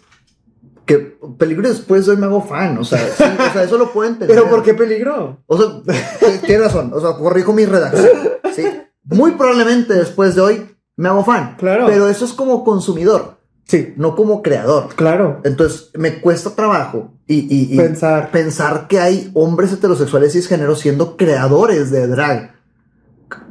que 0.86 1.18
peligro 1.38 1.70
después 1.70 2.06
de 2.06 2.14
hoy 2.14 2.18
me 2.18 2.26
hago 2.26 2.42
fan. 2.42 2.78
O 2.78 2.84
sea, 2.84 2.98
sí, 3.00 3.24
o 3.24 3.54
sea, 3.54 3.64
eso 3.64 3.78
lo 3.78 3.92
puedo 3.94 4.10
entender. 4.10 4.36
¿Pero 4.36 4.50
por 4.50 4.64
qué 4.64 4.74
peligro? 4.74 5.42
O 5.46 5.58
sea, 5.58 5.68
t- 5.86 6.38
tienes 6.48 6.66
razón. 6.66 6.92
O 6.94 7.00
sea, 7.00 7.14
corrijo 7.14 7.54
mi 7.54 7.66
redacción. 7.66 8.10
Sí. 8.56 8.64
Muy 9.04 9.32
probablemente 9.32 9.94
después 9.94 10.36
de 10.36 10.42
hoy 10.42 10.66
me 10.98 11.10
hago 11.10 11.24
fan. 11.24 11.56
Claro. 11.58 11.86
Pero 11.88 12.08
eso 12.10 12.26
es 12.26 12.34
como 12.34 12.64
consumidor, 12.64 13.38
Sí, 13.70 13.94
no 13.98 14.16
como 14.16 14.42
creador. 14.42 14.88
claro. 14.96 15.42
Entonces, 15.44 15.92
me 15.96 16.20
cuesta 16.22 16.50
trabajo 16.56 17.14
y, 17.28 17.36
y- 17.56 17.72
y 17.76 17.78
Pensar. 17.78 18.32
pensar 18.32 18.88
que 18.88 19.00
hay 19.00 19.30
hombres 19.36 19.72
heterosexuales 19.72 20.34
cisgénero 20.34 20.76
siendo 20.76 21.16
creadores 21.18 21.92
de 21.92 22.08
drag. 22.08 22.56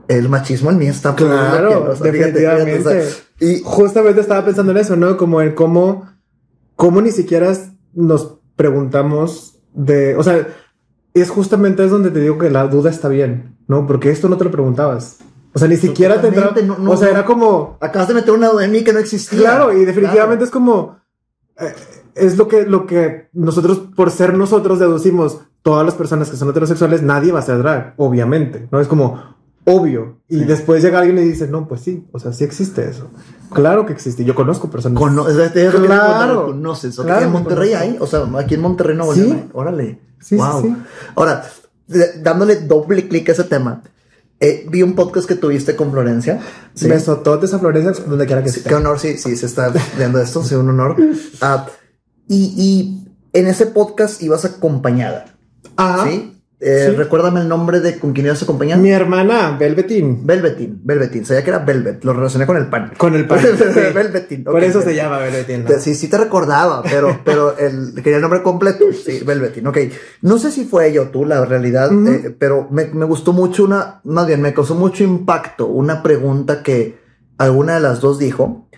El 0.09 0.29
machismo 0.29 0.71
en 0.71 0.79
mí 0.79 0.87
está 0.87 1.15
por 1.15 1.29
la 1.29 1.51
Claro, 1.51 1.93
fíjate, 1.95 2.11
definitivamente. 2.13 2.79
fíjate, 2.79 2.99
o 2.99 3.03
sea, 3.05 3.49
y 3.49 3.63
Justamente 3.65 4.21
estaba 4.21 4.45
pensando 4.45 4.73
en 4.73 4.79
eso, 4.79 4.97
¿no? 4.97 5.17
Como 5.17 5.41
en 5.41 5.55
cómo, 5.55 6.11
cómo 6.75 7.01
ni 7.01 7.13
siquiera 7.13 7.53
nos 7.95 8.39
preguntamos 8.57 9.61
de, 9.73 10.17
o 10.17 10.25
sea, 10.25 10.49
es 11.15 11.31
justamente 11.31 11.85
es 11.85 11.93
donde 11.93 12.11
te 12.11 12.21
digo 12.21 12.39
que 12.39 12.51
la 12.51 12.67
duda 12.67 12.91
está 12.91 13.09
bien, 13.09 13.57
¿no? 13.69 13.87
Porque 13.87 14.11
esto 14.11 14.29
no 14.29 14.37
te 14.37 14.43
lo 14.45 14.51
preguntabas. 14.51 15.19
O 15.55 15.59
sea, 15.59 15.67
ni 15.69 15.77
siquiera 15.77 16.21
te 16.21 16.29
entraba, 16.29 16.49
Totalmente, 16.51 16.81
no, 16.81 16.85
no, 16.89 16.93
o 16.93 16.97
sea, 16.97 17.09
era 17.11 17.25
como, 17.25 17.79
acabas 17.81 18.09
de 18.09 18.15
meter 18.15 18.33
una 18.33 18.49
duda 18.49 18.65
en 18.65 18.71
mí 18.73 18.85
que 18.85 18.93
no 18.93 18.99
existía. 18.99 19.39
claro, 19.41 19.73
y 19.73 19.85
definitivamente 19.85 20.45
es 20.45 20.51
como, 20.51 20.99
eh, 21.59 21.75
es 22.15 22.37
lo 22.37 22.47
que, 22.49 22.65
lo 22.67 22.87
que 22.87 23.29
nosotros, 23.33 23.81
por 23.97 24.11
ser 24.11 24.35
nosotros, 24.35 24.79
deducimos, 24.79 25.41
todas 25.63 25.85
las 25.85 25.95
personas 25.95 26.31
que 26.31 26.37
son 26.37 26.51
heterosexuales, 26.51 27.03
nadie 27.03 27.33
va 27.33 27.41
a 27.41 27.43
ser 27.43 27.59
drag, 27.59 27.95
obviamente, 27.97 28.69
¿no? 28.71 28.81
Es 28.81 28.89
como, 28.89 29.37
obvio. 29.65 30.19
Y 30.29 30.39
Sí. 30.39 30.45
después 30.45 30.83
llega 30.83 30.99
alguien 31.01 31.19
y 31.19 31.23
dice, 31.23 31.47
no, 31.49 31.67
pues 31.69 31.81
sí, 31.83 32.07
o 32.13 32.19
sea, 32.19 32.33
sí 32.33 32.45
existe 32.45 32.89
eso. 32.89 33.11
Claro 33.53 33.85
que 33.87 33.93
existe. 33.93 34.25
Yo 34.25 34.35
conozco 34.35 34.71
personas. 34.71 34.99
Cono 35.03 35.29
es 35.29 35.37
que 35.37 35.49
preguntar, 35.71 35.87
Claro. 36.27 36.47
conoces. 36.47 36.99
ok, 36.99 37.07
Claro 37.07 37.21
en 37.27 37.33
que 37.33 37.39
Monterrey 37.39 37.73
hay, 37.75 37.97
o 38.01 38.07
sea, 38.07 38.27
aquí 38.39 38.55
en 38.55 38.61
Monterrey 38.63 38.97
no 38.97 39.13
Sí. 39.13 39.45
Órale. 39.53 40.01
Sí, 40.21 40.37
sí, 40.37 40.37
wow. 40.37 40.63
sí. 40.63 40.77
Ahora, 41.17 41.45
de- 41.87 42.21
dándole 42.23 42.57
doble 42.57 43.09
clic 43.09 43.29
a 43.29 43.33
ese 43.33 43.45
tema, 43.45 43.83
eh, 44.41 44.67
vi 44.71 44.83
un 44.83 44.95
podcast 44.95 45.27
que 45.29 45.35
tuviste 45.35 45.75
con 45.77 45.91
Florencia. 45.91 46.41
Sí. 46.75 46.87
Besototes 46.89 47.53
a 47.55 47.59
Florencia, 47.59 48.05
donde 48.05 48.27
quiera 48.27 48.43
que 48.43 48.51
Sí, 48.51 48.59
esté. 48.59 48.69
qué 48.71 48.75
honor, 48.77 48.99
sí, 49.01 49.19
sí, 49.19 49.37
se 49.37 49.47
está 49.47 49.73
viendo 49.97 50.21
esto, 50.21 50.43
sí, 50.45 50.55
un 50.55 50.69
honor. 50.71 50.97
Ah, 51.41 51.67
y, 52.29 52.55
y 52.57 53.09
en 53.33 53.47
ese 53.49 53.67
podcast 53.67 54.23
ibas 54.23 54.45
acompañada, 54.45 55.37
Ajá. 55.77 56.05
¿sí? 56.09 56.38
Eh, 56.61 56.89
Sí. 56.91 56.97
Recuérdame 56.97 57.41
el 57.41 57.49
nombre 57.49 57.79
de 57.79 58.01
con 58.01 58.13
quién 58.13 58.27
ibas 58.27 58.43
acompañada. 58.43 58.83
Mi 58.83 58.91
hermana, 58.91 59.57
Velvetín. 59.57 60.27
Velvetín, 60.27 60.81
Velvetín, 60.83 61.25
sabía 61.25 61.45
que 61.45 61.51
era 61.51 61.61
Velvet, 61.61 62.03
lo 62.05 62.13
relacioné 62.15 62.47
con 62.47 62.57
el 62.57 62.67
pan. 62.67 62.93
Con 62.99 63.15
el 63.15 63.29
pan. 63.29 63.39
sí. 63.59 63.81
Velvetín. 63.95 64.43
Por 64.43 64.65
eso 64.65 64.83
se 64.83 64.93
llama. 64.95 65.21
Te- 65.47 65.79
Sí, 65.81 65.95
sí 65.95 66.09
te 66.09 66.19
recordaba, 66.19 66.83
pero, 66.83 67.21
pero 67.25 67.57
el, 67.57 67.95
quería 68.03 68.17
el 68.17 68.23
nombre 68.23 68.43
completo. 68.43 68.87
Sí, 68.93 69.21
Velvetín, 69.25 69.69
ok. 69.69 69.79
No 70.23 70.39
sé 70.39 70.51
si 70.51 70.65
fue 70.65 70.89
ella 70.89 71.03
o 71.03 71.09
tú, 71.11 71.25
la 71.25 71.45
realidad, 71.45 71.91
eh, 72.09 72.35
pero 72.37 72.67
me, 72.73 72.87
me 72.87 73.05
gustó 73.05 73.33
mucho 73.33 73.63
una, 73.63 74.01
más 74.03 74.27
bien, 74.27 74.43
me 74.43 74.53
causó 74.53 74.75
mucho 74.75 75.05
impacto 75.05 75.67
una 75.67 76.03
pregunta 76.03 76.65
que 76.65 76.99
alguna 77.39 77.75
de 77.75 77.81
las 77.81 78.01
dos 78.01 78.19
dijo, 78.19 78.69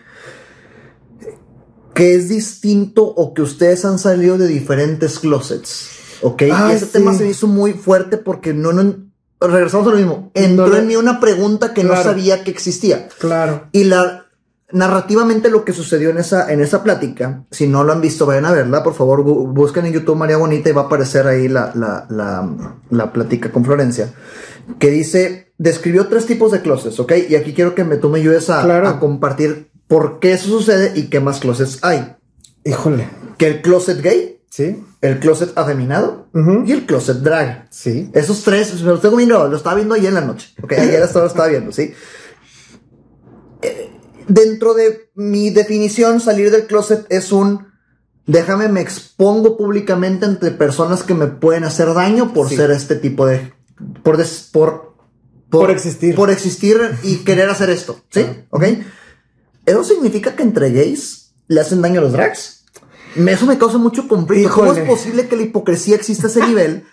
que 1.95 2.15
es 2.15 2.29
distinto 2.29 3.05
o 3.05 3.35
que 3.35 3.43
ustedes 3.43 3.85
han 3.85 3.99
salido 3.99 4.39
de 4.39 4.47
diferentes 4.47 5.19
closets, 5.19 5.89
ok. 6.23 6.43
y 6.43 6.51
Ay, 6.51 6.77
ese 6.77 6.87
sí. 6.87 6.93
tema 6.93 7.15
se 7.15 7.25
me 7.25 7.31
hizo 7.31 7.47
muy 7.47 7.73
fuerte 7.73 8.17
porque 8.19 8.53
no, 8.55 8.73
no, 8.73 8.95
regresamos 9.41 9.87
a 9.87 9.91
lo 9.91 9.97
mismo. 9.97 10.31
Entró 10.35 10.69
No 10.69 10.77
en 10.77 10.87
mí 10.87 10.97
una 10.97 11.21
pregunta 11.21 11.73
que 11.75 11.85
no 11.85 11.95
sabía 12.03 12.45
que 12.45 12.51
existía. 12.51 13.09
Claro. 13.19 13.69
Y 13.73 13.85
la 13.85 14.27
narrativamente 14.73 15.51
lo 15.51 15.65
que 15.65 15.73
sucedió 15.73 16.11
en 16.11 16.19
esa, 16.19 16.53
en 16.53 16.61
esa 16.61 16.85
plática, 16.85 17.45
si 17.51 17.67
no 17.67 17.83
lo 17.83 17.93
han 17.93 18.01
visto, 18.01 18.25
vayan 18.25 18.45
a 18.45 18.53
verla, 18.53 18.85
por 18.85 18.95
favor, 18.95 19.25
bu- 19.25 19.53
busquen 19.53 19.87
en 19.87 19.93
YouTube 19.95 20.17
María 20.17 20.37
Bonita 20.37 20.69
y 20.71 20.73
va 20.73 20.83
a 20.83 20.85
aparecer 20.85 21.27
ahí 21.27 21.49
la, 21.49 21.73
la, 21.75 22.07
la, 22.09 22.49
la 22.91 23.13
plática 23.13 23.51
con 23.51 23.65
Florencia, 23.65 24.13
que 24.79 24.91
dice, 24.91 25.53
describió 25.59 26.07
tres 26.07 26.27
tipos 26.27 26.53
de 26.53 26.61
closets, 26.63 27.01
¿ok? 27.01 27.13
Y 27.31 27.35
aquí 27.35 27.53
quiero 27.53 27.75
que 27.75 27.83
me, 27.83 27.97
tú 27.97 28.11
me 28.11 28.21
ayudes 28.21 28.49
a, 28.49 28.63
Claro. 28.63 28.87
a 28.89 29.01
compartir 29.01 29.71
por 29.89 30.21
qué 30.21 30.35
eso 30.35 30.47
sucede 30.47 30.93
y 30.95 31.09
qué 31.09 31.19
más 31.19 31.41
closets 31.41 31.81
hay. 31.83 32.15
Híjole. 32.65 33.09
Que 33.39 33.49
el 33.49 33.63
closet 33.63 34.01
gay, 34.01 34.41
Sí. 34.51 34.85
El 35.03 35.19
closet 35.19 35.57
afeminado 35.57 36.29
Ujú. 36.35 36.65
y 36.67 36.73
el 36.73 36.87
closet 36.87 37.19
drag. 37.19 37.67
Sí. 37.71 38.11
Esos 38.13 38.43
tres, 38.43 38.75
me 38.83 38.91
los 38.91 39.01
tengo 39.01 39.17
viendo, 39.17 39.49
lo 39.49 39.57
estaba 39.57 39.77
viendo 39.77 39.95
ayer 39.95 40.09
en 40.09 40.15
la 40.15 40.21
noche. 40.21 40.51
Ok, 40.63 40.73
ayer 40.73 41.03
hasta 41.03 41.21
lo 41.21 41.27
estaba 41.27 41.49
viendo, 41.49 41.73
¿sí? 41.73 41.93
Eh, 43.63 43.91
dentro 44.29 44.75
de 44.75 45.11
mi 45.15 45.51
definición, 45.51 46.21
salir 46.21 46.51
del 46.51 46.67
closet 46.67 47.07
es 47.11 47.33
un 47.33 47.69
déjame 48.27 48.69
me 48.69 48.81
expongo 48.81 49.57
públicamente 49.57 50.25
entre 50.25 50.51
personas 50.53 51.03
que 51.03 51.15
me 51.15 51.27
pueden 51.27 51.65
hacer 51.65 51.93
daño 51.95 52.33
por 52.33 52.49
Sí. 52.49 52.57
ser 52.57 52.71
este 52.71 52.95
tipo 52.97 53.27
de 53.27 53.53
por 54.03 54.17
des- 54.19 54.49
por, 54.53 54.95
Por 55.51 55.71
existir. 55.71 56.15
por 56.15 56.31
existir 56.31 56.79
y 57.03 57.17
querer 57.25 57.49
hacer 57.51 57.71
esto, 57.71 58.01
¿sí? 58.11 58.23
Claro. 58.23 58.45
¿Ok? 58.51 58.65
Eso 59.67 59.85
significa 59.85 60.37
que 60.37 60.43
entre 60.43 60.71
gays 60.71 61.33
le 61.49 61.61
hacen 61.61 61.83
daño 61.83 62.01
a 62.01 62.05
los 62.05 62.13
drags. 62.13 62.60
Me- 63.17 63.33
Eso 63.33 63.47
me 63.47 63.59
causa 63.59 63.79
mucho 63.79 64.07
conflicto. 64.09 64.53
¿Cómo 64.55 64.73
es 64.73 64.81
posible 64.89 65.27
que 65.29 65.37
la 65.37 65.43
hipocresía 65.43 65.97
exista 65.97 66.27
a 66.27 66.31
ese 66.31 66.47
nivel? 66.47 66.85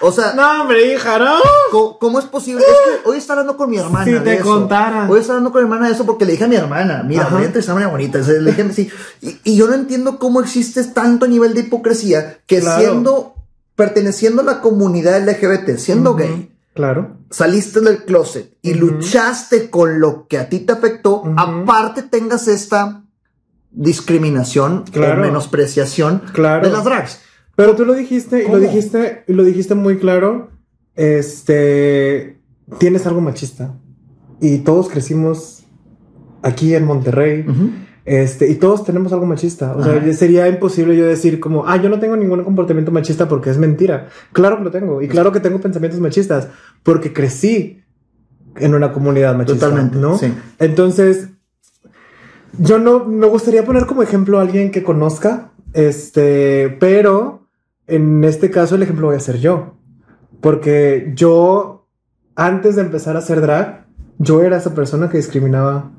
O 0.00 0.10
sea, 0.12 0.32
No, 0.36 0.62
hombre, 0.62 0.92
hija, 0.92 1.18
no. 1.18 1.36
¿Cómo, 1.70 1.98
cómo 1.98 2.18
es 2.18 2.24
posible? 2.26 2.62
Es 2.62 3.02
que 3.02 3.08
hoy 3.08 3.18
está 3.18 3.32
hablando 3.34 3.56
con 3.56 3.70
mi 3.70 3.78
hermana. 3.78 4.04
Si 4.04 4.12
de 4.12 4.20
te 4.20 4.34
eso. 4.34 4.44
contara. 4.44 5.08
Hoy 5.08 5.20
está 5.20 5.32
hablando 5.34 5.52
con 5.52 5.62
mi 5.62 5.64
hermana 5.66 5.86
de 5.88 5.94
eso 5.94 6.04
porque 6.04 6.24
le 6.24 6.32
dije 6.32 6.44
a 6.44 6.48
mi 6.48 6.56
hermana, 6.56 7.02
mira, 7.06 7.28
voy 7.30 7.42
a 7.42 7.46
entrevistar 7.46 7.74
a 7.74 7.78
una 7.78 7.88
bonita. 7.88 8.18
Entonces, 8.18 8.42
le 8.42 8.52
dije, 8.52 8.72
sí. 8.72 8.90
Y, 9.22 9.38
y 9.44 9.56
yo 9.56 9.66
no 9.68 9.74
entiendo 9.74 10.18
cómo 10.18 10.40
existe 10.40 10.82
tanto 10.84 11.26
nivel 11.26 11.54
de 11.54 11.60
hipocresía 11.60 12.38
que 12.46 12.60
Claro. 12.60 12.80
siendo, 12.80 13.34
perteneciendo 13.74 14.42
a 14.42 14.44
la 14.44 14.60
comunidad 14.60 15.20
LGBT, 15.26 15.76
siendo 15.78 16.14
gay, 16.14 16.50
Claro. 16.74 17.16
saliste 17.30 17.80
del 17.80 18.04
closet 18.04 18.52
y 18.62 18.74
luchaste 18.74 19.70
con 19.70 19.98
lo 20.00 20.26
que 20.26 20.38
a 20.38 20.48
ti 20.48 20.60
te 20.60 20.72
afectó, 20.72 21.22
aparte 21.36 22.02
tengas 22.02 22.48
esta 22.48 23.02
discriminación 23.76 24.84
Claro. 24.90 25.20
o 25.22 25.24
menospreciación 25.24 26.22
Claro. 26.32 26.66
de 26.66 26.72
las 26.72 26.82
drags. 26.84 27.20
Pero 27.54 27.76
tú 27.76 27.84
lo 27.84 27.94
dijiste, 27.94 28.44
y 28.44 28.48
lo 28.50 28.58
dijiste, 28.58 29.24
y 29.28 29.32
lo 29.32 29.44
dijiste 29.44 29.74
muy 29.74 29.98
claro. 29.98 30.50
Este, 30.94 32.38
tienes 32.78 33.06
algo 33.06 33.20
machista. 33.20 33.74
Y 34.40 34.58
todos 34.58 34.88
crecimos 34.88 35.64
aquí 36.42 36.74
en 36.74 36.84
Monterrey. 36.84 37.46
Este, 38.04 38.48
y 38.50 38.54
todos 38.56 38.84
tenemos 38.84 39.12
algo 39.12 39.26
machista. 39.26 39.74
O 39.76 39.82
sea, 39.82 40.12
sería 40.12 40.48
imposible 40.48 40.96
yo 40.96 41.06
decir 41.06 41.40
como, 41.40 41.66
ah, 41.66 41.76
yo 41.80 41.88
no 41.88 41.98
tengo 41.98 42.16
ningún 42.16 42.44
comportamiento 42.44 42.92
machista 42.92 43.28
porque 43.28 43.50
es 43.50 43.58
mentira. 43.58 44.08
Claro 44.32 44.58
que 44.58 44.64
lo 44.64 44.70
tengo. 44.70 45.00
Y 45.02 45.08
claro 45.08 45.32
que 45.32 45.40
tengo 45.40 45.60
pensamientos 45.60 46.00
machistas 46.00 46.48
porque 46.82 47.12
crecí 47.12 47.82
en 48.56 48.74
una 48.74 48.92
comunidad 48.92 49.34
machista. 49.36 49.66
Totalmente, 49.68 49.98
¿no? 49.98 50.18
sí. 50.18 50.32
Entonces, 50.58 51.28
yo 52.58 52.78
no 52.78 53.04
me 53.04 53.26
gustaría 53.26 53.64
poner 53.64 53.86
como 53.86 54.02
ejemplo 54.02 54.38
a 54.38 54.42
alguien 54.42 54.70
que 54.70 54.82
conozca, 54.82 55.52
este, 55.72 56.76
pero 56.80 57.46
en 57.86 58.24
este 58.24 58.50
caso 58.50 58.74
el 58.74 58.82
ejemplo 58.82 59.08
voy 59.08 59.16
a 59.16 59.20
ser 59.20 59.38
yo. 59.38 59.74
Porque 60.40 61.12
yo, 61.14 61.86
antes 62.34 62.76
de 62.76 62.82
empezar 62.82 63.16
a 63.16 63.20
hacer 63.20 63.40
drag, 63.40 63.86
yo 64.18 64.42
era 64.42 64.56
esa 64.56 64.74
persona 64.74 65.08
que 65.08 65.18
discriminaba 65.18 65.90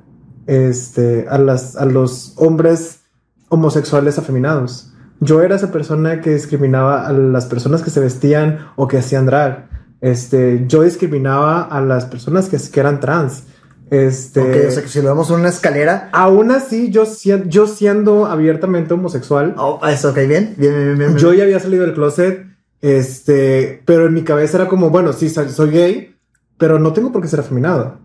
este, 0.46 1.28
a, 1.30 1.38
las, 1.38 1.76
a 1.76 1.86
los 1.86 2.34
hombres 2.38 3.02
homosexuales 3.50 4.18
afeminados. 4.18 4.94
Yo 5.20 5.42
era 5.42 5.56
esa 5.56 5.72
persona 5.72 6.22
que 6.22 6.34
discriminaba 6.34 7.08
a 7.08 7.12
las 7.12 7.46
personas 7.46 7.82
que 7.82 7.90
se 7.90 8.00
vestían 8.00 8.60
o 8.76 8.88
que 8.88 9.00
hacían 9.00 9.26
drag. 9.26 9.70
Este, 10.00 10.66
yo 10.68 10.84
discriminaba 10.84 11.62
a 11.62 11.82
las 11.82 12.06
personas 12.06 12.50
que, 12.50 12.58
que 12.58 12.80
eran 12.80 13.00
trans. 13.00 13.44
Este, 13.90 14.42
Ok, 14.42 14.68
o 14.68 14.72
sea 14.72 14.84
que 14.84 14.90
si 14.90 15.02
lo 15.02 15.10
vemos 15.10 15.30
en 15.30 15.38
una 15.38 15.50
escalera, 15.50 16.10
aún 16.12 16.52
así, 16.52 16.90
yo, 16.90 17.06
si- 17.06 17.32
yo 17.48 17.68
siendo 17.68 18.26
abiertamente 18.26 18.94
homosexual, 18.94 19.56
oh, 19.58 19.80
eso, 19.88 20.10
ok, 20.10 20.16
bien, 20.28 20.56
bien, 20.58 20.58
bien, 20.58 20.84
bien. 20.86 20.98
bien. 20.98 21.16
yo 21.18 21.34
ya 21.34 21.44
había 21.44 21.60
salido 21.60 21.84
del 21.84 21.94
closet, 21.94 22.46
este, 22.82 23.82
pero 23.86 24.08
en 24.08 24.14
mi 24.14 24.24
cabeza 24.24 24.58
era 24.58 24.68
como, 24.68 24.90
bueno, 24.90 25.14
sí, 25.14 25.30
soy, 25.30 25.70
gay, 25.72 26.16
pero 26.58 26.80
no 26.80 26.92
tengo 26.94 27.12
por 27.12 27.22
qué 27.22 27.28
ser 27.28 27.40
afeminado. 27.40 28.00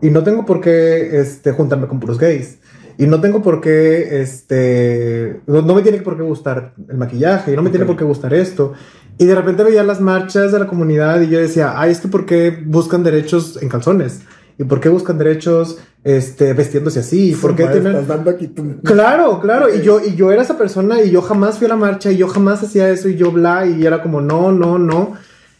Y 0.00 0.10
no 0.10 0.22
tengo 0.22 0.44
por 0.44 0.60
qué, 0.60 1.20
este, 1.20 1.52
juntarme 1.52 1.86
con 1.88 2.00
puros 2.00 2.18
gays. 2.18 2.58
Y 2.98 3.06
no 3.06 3.20
tengo 3.20 3.42
por 3.42 3.60
qué, 3.60 4.20
este, 4.20 5.40
no, 5.46 5.62
no 5.62 5.74
me 5.74 5.82
tiene 5.82 5.98
por 5.98 6.16
qué 6.16 6.22
gustar 6.22 6.74
el 6.88 6.96
maquillaje, 6.98 7.52
y 7.52 7.56
no 7.56 7.62
me 7.62 7.70
tiene 7.70 7.84
Ok. 7.84 7.88
por 7.90 7.96
qué 7.96 8.04
gustar 8.04 8.34
esto. 8.34 8.74
Y 9.18 9.24
de 9.26 9.34
repente 9.34 9.62
veía 9.64 9.82
las 9.84 10.00
marchas 10.00 10.52
de 10.52 10.58
la 10.58 10.66
comunidad 10.66 11.20
y 11.20 11.28
yo 11.28 11.38
decía, 11.40 11.74
ay, 11.80 11.92
es 11.92 12.00
que 12.00 12.08
¿por 12.08 12.26
qué 12.26 12.56
buscan 12.66 13.02
derechos 13.02 13.58
en 13.62 13.68
calzones? 13.68 14.20
¿Y 14.58 14.64
por 14.64 14.80
qué 14.80 14.88
buscan 14.88 15.16
derechos, 15.18 15.78
este, 16.02 16.52
vestiéndose 16.52 16.98
así? 17.00 17.30
¿Y 17.30 17.34
por 17.34 17.54
qué 17.54 17.66
tienen... 17.68 17.92
estás 17.92 18.08
dando 18.08 18.30
aquí 18.32 18.48
tu- 18.48 18.80
Claro, 18.82 19.40
claro, 19.40 19.72
y 19.72 19.82
yo, 19.82 20.00
y 20.04 20.16
yo 20.16 20.32
era 20.32 20.42
esa 20.42 20.58
persona 20.58 21.00
y 21.00 21.10
yo 21.10 21.22
jamás 21.22 21.58
fui 21.58 21.66
a 21.66 21.70
la 21.70 21.76
marcha 21.76 22.10
y 22.10 22.16
yo 22.16 22.26
jamás 22.28 22.62
hacía 22.62 22.90
eso 22.90 23.08
y 23.08 23.14
yo 23.16 23.30
bla 23.30 23.66
y 23.66 23.86
era 23.86 24.02
como 24.02 24.20
no, 24.20 24.50
no, 24.50 24.78
no. 24.78 25.14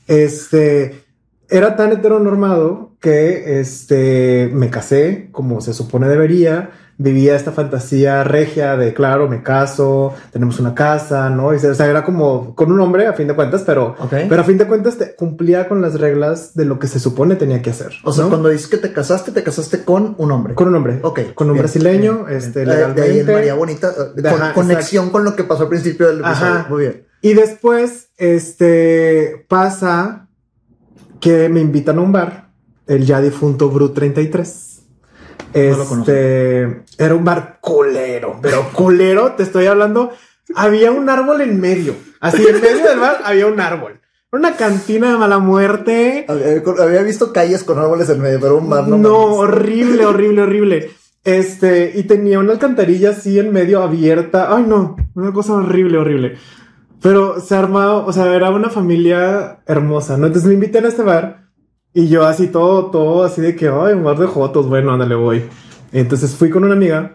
Este, 0.09 1.05
era 1.49 1.77
tan 1.77 1.93
heteronormado 1.93 2.97
que 3.01 3.61
este, 3.61 4.51
me 4.53 4.71
casé 4.71 5.29
como 5.33 5.61
se 5.61 5.73
supone 5.75 6.09
debería, 6.09 6.71
vivía 7.01 7.37
esta 7.37 7.53
fantasía 7.53 8.25
regia 8.25 8.77
de, 8.77 8.93
claro, 8.93 9.29
me 9.29 9.41
caso, 9.43 10.13
tenemos 10.33 10.59
una 10.59 10.75
casa, 10.75 11.31
¿no? 11.31 11.55
Y, 11.55 11.57
o 11.57 11.75
sea, 11.75 11.87
era 11.87 12.03
como 12.05 12.57
con 12.57 12.73
un 12.73 12.81
hombre 12.81 13.07
a 13.07 13.13
fin 13.13 13.29
de 13.29 13.35
cuentas, 13.35 13.63
pero, 13.65 13.95
pero 14.11 14.41
a 14.41 14.45
fin 14.45 14.59
de 14.59 14.67
cuentas 14.67 14.97
te- 14.99 15.15
cumplía 15.15 15.69
con 15.69 15.81
las 15.81 16.01
reglas 16.01 16.55
de 16.55 16.65
lo 16.65 16.81
que 16.81 16.89
se 16.89 16.99
supone 16.99 17.37
tenía 17.37 17.63
que 17.63 17.71
hacer. 17.71 17.93
O 18.03 18.13
sea, 18.13 18.25
¿no? 18.25 18.31
cuando 18.31 18.49
dices 18.49 18.67
que 18.67 18.79
te 18.79 18.93
casaste, 18.93 19.31
te 19.31 19.45
casaste 19.45 19.85
con 19.85 20.17
un 20.19 20.33
hombre. 20.33 20.55
Con 20.55 20.67
un 20.67 20.75
hombre. 20.75 20.99
Ok. 21.03 21.21
Con 21.35 21.47
un 21.47 21.55
bien, 21.55 21.63
brasileño, 21.63 22.25
bien, 22.25 22.37
este, 22.37 22.65
bien. 22.65 22.71
Eh, 22.71 22.77
De 22.77 22.83
ahí 22.83 22.93
legalmente. 22.95 23.33
María 23.33 23.55
Bonita. 23.55 23.91
eh, 23.91 24.23
con- 24.23 24.43
Ajá, 24.43 24.53
conexión 24.55 25.11
con 25.11 25.23
lo 25.25 25.37
que 25.37 25.45
pasó 25.45 25.63
al 25.65 25.69
principio 25.69 26.09
del 26.09 26.19
episodio. 26.21 26.53
Ajá. 26.55 26.67
Muy 26.69 26.81
bien. 26.83 27.05
Y 27.23 27.35
después, 27.35 28.09
este, 28.17 29.45
pasa 29.49 30.29
que 31.21 31.49
me 31.49 31.61
invitan 31.61 31.99
a 31.99 32.01
un 32.03 32.13
bar, 32.13 32.51
el 32.87 33.05
ya 33.07 33.21
difunto 33.21 33.69
Brut 33.71 33.95
33. 33.95 34.65
No. 35.55 36.01
Este, 36.01 36.83
era 36.99 37.15
un 37.15 37.25
bar 37.25 37.59
culero, 37.61 38.39
pero 38.43 38.69
culero, 38.73 39.33
te 39.33 39.43
estoy 39.43 39.67
hablando, 39.67 40.13
había 40.55 40.93
un 40.93 41.09
árbol 41.09 41.41
en 41.41 41.61
medio, 41.61 41.95
así 42.21 42.45
en 42.47 42.61
medio 42.61 42.85
del 42.85 42.99
bar 42.99 43.21
había 43.25 43.47
un 43.47 43.61
árbol. 43.61 44.01
Una 44.31 44.57
cantina 44.57 45.11
de 45.13 45.17
mala 45.17 45.39
muerte. 45.39 46.27
Había, 46.29 46.63
había 46.85 47.03
visto 47.03 47.33
calles 47.33 47.65
con 47.65 47.79
árboles 47.79 48.11
en 48.11 48.21
medio, 48.21 48.39
pero 48.39 48.59
un 48.59 48.69
bar 48.69 48.87
no. 48.87 48.99
No, 48.99 49.17
horrible, 49.17 50.05
horrible, 50.05 50.43
horrible. 50.43 50.91
Este, 51.25 51.93
y 51.95 52.03
tenía 52.03 52.39
una 52.39 52.53
alcantarilla 52.53 53.11
así 53.11 53.39
en 53.39 53.53
medio 53.55 53.83
abierta. 53.83 54.55
Ay, 54.55 54.65
no, 54.69 54.97
una 55.15 55.33
cosa 55.33 55.55
horrible, 55.55 55.97
horrible. 55.97 56.37
Pero 57.01 57.41
se 57.41 57.55
armaba, 57.55 57.99
o 57.99 58.13
sea, 58.13 58.35
era 58.35 58.51
una 58.51 58.69
familia 58.69 59.61
hermosa, 59.67 60.19
¿no? 60.19 60.27
Entonces 60.27 60.49
me 60.49 60.55
invitan 60.55 60.85
a 60.85 60.89
este 60.89 61.03
bar 61.03 61.48
y 62.03 62.09
yo 62.09 62.25
así 62.27 62.49
todo, 62.49 62.87
todo 62.91 63.25
así 63.25 63.41
de 63.41 63.57
que, 63.57 63.69
ay, 63.69 63.95
un 63.95 64.05
bar 64.05 64.19
de 64.19 64.27
jotos, 64.27 64.69
bueno, 64.69 64.93
ándale, 64.93 65.15
voy. 65.15 65.45
Entonces 65.93 66.31
fui 66.37 66.51
con 66.51 66.65
una 66.65 66.75
amiga, 66.75 67.15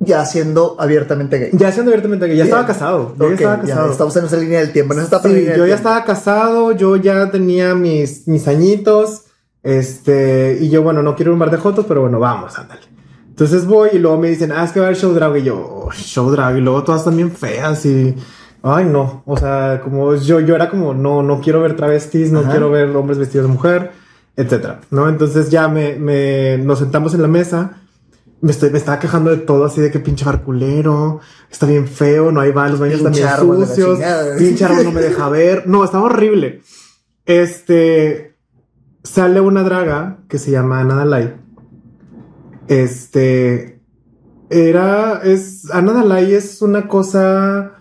Ya 0.00 0.24
siendo 0.24 0.76
abiertamente 0.78 1.38
gay. 1.38 1.50
ya 1.52 1.72
siendo 1.72 1.90
abiertamente 1.90 2.26
que 2.26 2.36
ya 2.36 2.44
Bien. 2.44 2.46
estaba 2.46 2.66
casado, 2.66 3.14
yo 3.18 3.24
Ok, 3.24 3.30
ya 3.30 3.34
estaba 3.34 3.56
ya 3.56 3.68
casado. 3.74 3.90
estamos 3.90 4.16
en 4.16 4.24
esa 4.26 4.36
línea 4.36 4.60
del 4.60 4.72
tiempo. 4.72 4.94
Esa 4.94 5.04
etapa 5.04 5.28
Sí, 5.28 5.34
yo 5.34 5.40
ya 5.40 5.54
tiempo. 5.54 5.74
estaba 5.74 6.04
casado, 6.04 6.72
yo 6.72 6.96
ya 6.96 7.30
tenía 7.30 7.74
mis, 7.74 8.28
mis 8.28 8.46
añitos, 8.46 9.22
este, 9.64 10.58
y 10.60 10.68
yo, 10.70 10.82
bueno, 10.82 11.02
no 11.02 11.16
quiero 11.16 11.32
un 11.32 11.38
bar 11.38 11.50
de 11.50 11.56
jotos, 11.56 11.84
pero 11.88 12.02
bueno, 12.02 12.20
vamos, 12.20 12.56
ándale. 12.58 12.82
Entonces 13.28 13.66
voy 13.66 13.90
y 13.94 13.98
luego 13.98 14.18
me 14.18 14.28
dicen, 14.28 14.52
ah, 14.52 14.64
es 14.64 14.72
que 14.72 14.80
va 14.80 14.86
a 14.86 14.88
haber 14.88 15.00
show 15.00 15.12
drag, 15.12 15.36
y 15.38 15.42
yo, 15.44 15.56
"Oh, 15.56 15.90
show 15.92 16.30
drag, 16.30 16.56
y 16.58 16.60
luego 16.60 16.82
todas 16.84 17.04
también 17.04 17.30
feas 17.32 17.84
y, 17.86 18.14
ay, 18.62 18.84
no, 18.84 19.22
o 19.26 19.36
sea, 19.36 19.80
como 19.82 20.14
yo, 20.16 20.40
yo 20.40 20.54
era 20.54 20.68
como, 20.68 20.94
no, 20.94 21.22
no 21.22 21.40
quiero 21.40 21.60
ver 21.60 21.76
travestis, 21.76 22.32
no 22.32 22.40
Ajá. 22.40 22.50
quiero 22.50 22.70
ver 22.70 22.88
hombres 22.96 23.18
vestidos 23.18 23.46
de 23.46 23.52
mujer, 23.52 23.92
etcétera, 24.36 24.80
¿no? 24.90 25.08
Entonces 25.08 25.50
ya 25.50 25.68
me, 25.68 25.96
me, 25.96 26.58
nos 26.58 26.80
sentamos 26.80 27.14
en 27.14 27.22
la 27.22 27.28
mesa, 27.28 27.82
me, 28.40 28.50
estoy, 28.50 28.70
me 28.70 28.78
estaba 28.78 28.98
quejando 28.98 29.30
de 29.30 29.38
todo, 29.38 29.64
así 29.64 29.80
de 29.80 29.90
que 29.90 30.00
pinche 30.00 30.24
bar 30.24 30.42
culero, 30.42 31.20
está 31.50 31.66
bien 31.66 31.88
feo, 31.88 32.30
no 32.32 32.40
hay 32.40 32.52
baños, 32.52 32.72
los 32.72 32.80
baños 32.80 33.00
Pinche 33.00 33.22
están 33.22 33.56
bien 33.56 33.66
sucios, 33.66 33.98
pinche 34.38 34.64
árbol 34.64 34.84
no 34.84 34.92
me 34.92 35.00
deja 35.00 35.28
ver, 35.28 35.66
no, 35.66 35.84
estaba 35.84 36.04
horrible. 36.04 36.62
Este, 37.26 38.36
sale 39.02 39.40
una 39.40 39.62
draga 39.62 40.18
que 40.28 40.38
se 40.38 40.50
llama 40.50 40.80
Ana 40.80 40.96
Dalai. 40.96 41.36
Este, 42.68 43.80
era, 44.50 45.20
es, 45.22 45.70
Ana 45.70 45.92
Dalai 45.92 46.34
es 46.34 46.62
una 46.62 46.86
cosa 46.88 47.77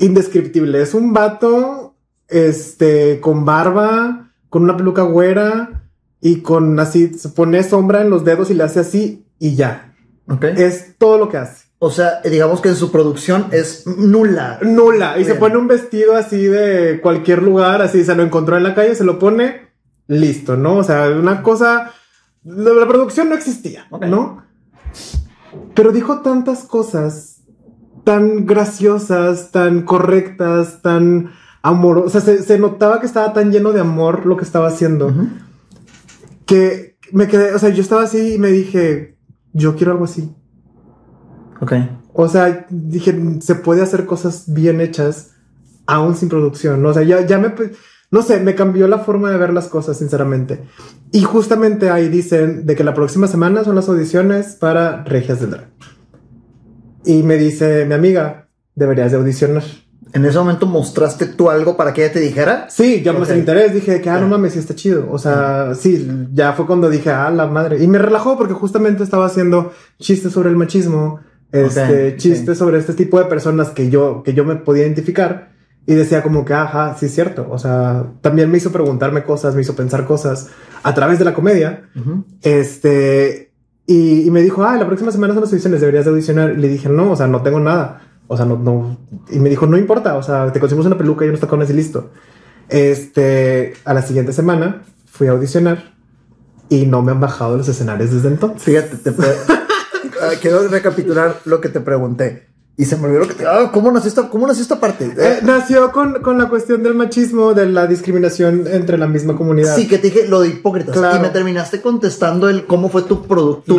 indescriptible, 0.00 0.82
es 0.82 0.94
un 0.94 1.12
vato, 1.12 1.94
este, 2.28 3.20
con 3.20 3.44
barba, 3.44 4.32
con 4.48 4.64
una 4.64 4.76
peluca 4.76 5.02
güera 5.02 5.84
y 6.20 6.42
con 6.42 6.78
así, 6.80 7.14
se 7.14 7.30
pone 7.30 7.62
sombra 7.62 8.02
en 8.02 8.10
los 8.10 8.24
dedos 8.24 8.50
y 8.50 8.54
le 8.54 8.64
hace 8.64 8.80
así 8.80 9.26
y 9.38 9.54
ya. 9.54 9.94
Ok. 10.28 10.44
Es 10.44 10.96
todo 10.98 11.18
lo 11.18 11.28
que 11.28 11.38
hace. 11.38 11.70
O 11.78 11.90
sea, 11.90 12.20
digamos 12.22 12.60
que 12.60 12.68
en 12.68 12.76
su 12.76 12.92
producción 12.92 13.46
es 13.52 13.86
nula. 13.86 14.58
Nula. 14.60 15.18
Y 15.18 15.24
se 15.24 15.34
pone 15.34 15.56
un 15.56 15.66
vestido 15.66 16.14
así 16.14 16.44
de 16.44 17.00
cualquier 17.00 17.42
lugar, 17.42 17.80
así 17.80 18.04
se 18.04 18.14
lo 18.14 18.22
encontró 18.22 18.58
en 18.58 18.64
la 18.64 18.74
calle, 18.74 18.94
se 18.94 19.04
lo 19.04 19.18
pone, 19.18 19.68
listo, 20.06 20.56
¿no? 20.58 20.76
O 20.76 20.84
sea, 20.84 21.08
una 21.08 21.42
cosa. 21.42 21.92
La, 22.44 22.72
la 22.72 22.86
producción 22.86 23.30
no 23.30 23.34
existía. 23.34 23.86
¿no? 23.90 24.44
Pero 25.74 25.92
dijo 25.92 26.20
tantas 26.20 26.64
cosas 26.64 27.29
tan 28.04 28.46
graciosas, 28.46 29.50
tan 29.50 29.82
correctas, 29.82 30.82
tan 30.82 31.30
amorosas. 31.62 32.06
O 32.06 32.20
sea, 32.20 32.36
se, 32.36 32.42
se 32.42 32.58
notaba 32.58 33.00
que 33.00 33.06
estaba 33.06 33.32
tan 33.32 33.52
lleno 33.52 33.72
de 33.72 33.80
amor 33.80 34.26
lo 34.26 34.36
que 34.36 34.44
estaba 34.44 34.68
haciendo 34.68 35.12
que 36.50 36.96
me 37.12 37.28
quedé, 37.28 37.54
o 37.54 37.60
sea, 37.60 37.68
yo 37.68 37.80
estaba 37.80 38.02
así 38.02 38.34
y 38.34 38.38
me 38.38 38.48
dije, 38.48 39.16
yo 39.52 39.76
quiero 39.76 39.92
algo 39.92 40.06
así. 40.06 40.34
Ok. 41.60 41.74
O 42.12 42.26
sea, 42.26 42.66
dije, 42.70 43.16
se 43.40 43.54
puede 43.54 43.82
hacer 43.82 44.04
cosas 44.04 44.52
bien 44.52 44.80
hechas 44.80 45.36
aún 45.86 46.16
sin 46.16 46.28
producción, 46.28 46.82
¿no? 46.82 46.88
O 46.88 46.92
sea, 46.92 47.04
ya, 47.04 47.24
ya 47.24 47.38
me, 47.38 47.54
no 48.10 48.22
sé, 48.22 48.40
me 48.40 48.56
cambió 48.56 48.88
la 48.88 48.98
forma 48.98 49.30
de 49.30 49.38
ver 49.38 49.52
las 49.52 49.68
cosas, 49.68 49.98
sinceramente. 49.98 50.64
Y 51.12 51.22
justamente 51.22 51.88
ahí 51.88 52.08
dicen 52.08 52.66
de 52.66 52.74
que 52.74 52.82
la 52.82 52.94
próxima 52.94 53.28
semana 53.28 53.62
son 53.62 53.76
las 53.76 53.88
audiciones 53.88 54.56
para 54.56 55.04
Regias 55.04 55.38
del 55.40 55.50
Drag. 55.50 55.68
Y 57.04 57.22
me 57.22 57.36
dice 57.36 57.84
mi 57.86 57.94
amiga, 57.94 58.48
deberías 58.74 59.10
de 59.12 59.18
audicionar. 59.18 59.62
En 60.12 60.24
ese 60.24 60.38
momento 60.38 60.66
mostraste 60.66 61.26
tú 61.26 61.50
algo 61.50 61.76
para 61.76 61.92
que 61.92 62.04
ella 62.04 62.12
te 62.12 62.20
dijera. 62.20 62.66
Sí, 62.68 63.00
ya 63.02 63.12
me 63.12 63.20
Ok. 63.20 63.30
el 63.30 63.38
interés, 63.38 63.72
dije 63.72 64.00
que, 64.00 64.10
ah, 64.10 64.18
no 64.18 64.26
mames, 64.26 64.54
sí 64.54 64.58
está 64.58 64.74
chido. 64.74 65.06
O 65.10 65.18
sea, 65.18 65.72
sí, 65.74 66.26
ya 66.32 66.52
fue 66.52 66.66
cuando 66.66 66.90
dije, 66.90 67.10
ah, 67.10 67.30
la 67.30 67.46
madre. 67.46 67.82
Y 67.82 67.86
me 67.86 67.98
relajó 67.98 68.36
porque 68.36 68.52
justamente 68.54 69.04
estaba 69.04 69.26
haciendo 69.26 69.72
chistes 70.00 70.32
sobre 70.32 70.48
el 70.50 70.56
machismo, 70.56 71.20
este, 71.52 72.08
Ok, 72.14 72.16
chistes 72.16 72.58
sobre 72.58 72.78
este 72.78 72.94
tipo 72.94 73.18
de 73.20 73.26
personas 73.26 73.70
que 73.70 73.88
yo, 73.88 74.22
que 74.24 74.34
yo 74.34 74.44
me 74.44 74.56
podía 74.56 74.82
identificar. 74.84 75.50
Y 75.86 75.94
decía 75.94 76.22
como 76.22 76.44
que, 76.44 76.54
ajá, 76.54 76.96
sí 76.98 77.06
es 77.06 77.14
cierto. 77.14 77.46
O 77.50 77.58
sea, 77.58 78.04
también 78.20 78.50
me 78.50 78.58
hizo 78.58 78.70
preguntarme 78.72 79.22
cosas, 79.24 79.54
me 79.54 79.60
hizo 79.62 79.74
pensar 79.76 80.04
cosas 80.06 80.48
a 80.82 80.92
través 80.94 81.18
de 81.20 81.24
la 81.24 81.34
comedia. 81.34 81.88
Ujú. 81.96 82.24
Este, 82.42 83.49
y, 83.86 84.30
me 84.30 84.40
dijo, 84.42 84.62
ah, 84.64 84.76
la 84.76 84.86
próxima 84.86 85.10
semana 85.10 85.34
son 85.34 85.42
las 85.42 85.50
audiciones, 85.52 85.80
deberías 85.80 86.04
de 86.04 86.10
audicionar. 86.10 86.52
Y 86.52 86.56
le 86.56 86.68
dije, 86.68 86.88
no, 86.88 87.10
o 87.10 87.16
sea, 87.16 87.26
no 87.26 87.42
tengo 87.42 87.58
nada. 87.58 88.02
O 88.28 88.36
sea, 88.36 88.46
no, 88.46 88.56
no. 88.56 88.98
Y 89.30 89.40
me 89.40 89.48
dijo, 89.48 89.66
no 89.66 89.76
importa, 89.76 90.16
o 90.16 90.22
sea, 90.22 90.52
te 90.52 90.60
conseguimos 90.60 90.86
una 90.86 90.96
peluca 90.96 91.24
y 91.24 91.28
unos 91.28 91.40
tacones 91.40 91.70
y 91.70 91.72
listo. 91.72 92.10
Este, 92.68 93.72
a 93.84 93.92
la 93.94 94.02
siguiente 94.02 94.32
semana 94.32 94.82
fui 95.06 95.26
a 95.26 95.32
audicionar 95.32 95.94
y 96.68 96.86
no 96.86 97.02
me 97.02 97.10
han 97.10 97.18
bajado 97.20 97.56
los 97.56 97.68
escenarios 97.68 98.12
desde 98.12 98.28
entonces. 98.28 98.62
Fíjate, 98.62 98.96
te 98.96 99.10
pre- 99.12 99.26
Ah, 100.22 100.32
quiero 100.40 100.68
recapitular 100.68 101.36
lo 101.46 101.60
que 101.62 101.70
te 101.70 101.80
pregunté. 101.80 102.49
Y 102.80 102.86
se 102.86 102.96
me 102.96 103.04
olvidó 103.06 103.20
lo 103.20 103.28
que 103.28 103.34
te. 103.34 103.46
Ah, 103.46 103.70
¿cómo 103.72 103.90
nació 103.92 104.08
esta, 104.08 104.28
cómo 104.30 104.46
nació 104.46 104.62
esta 104.62 104.80
parte? 104.80 105.04
Eh, 105.04 105.12
Eh, 105.18 105.38
nació 105.42 105.92
con, 105.92 106.22
con 106.22 106.38
la 106.38 106.48
cuestión 106.48 106.82
del 106.82 106.94
machismo, 106.94 107.52
de 107.52 107.66
la 107.66 107.86
discriminación 107.86 108.64
entre 108.66 108.96
la 108.96 109.06
misma 109.06 109.36
comunidad. 109.36 109.76
sí, 109.76 109.86
que 109.86 109.98
te 109.98 110.08
dije 110.08 110.26
lo 110.28 110.40
de 110.40 110.48
hipócritas. 110.48 110.96
Claro. 110.96 111.18
Y 111.18 111.20
me 111.20 111.28
terminaste 111.28 111.82
contestando 111.82 112.48
el 112.48 112.64
cómo 112.66 112.88
fue 112.88 113.02
tu 113.02 113.26
producto. 113.26 113.76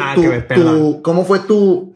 ¿Cómo 1.02 1.26
fue 1.26 1.39
tu, 1.39 1.93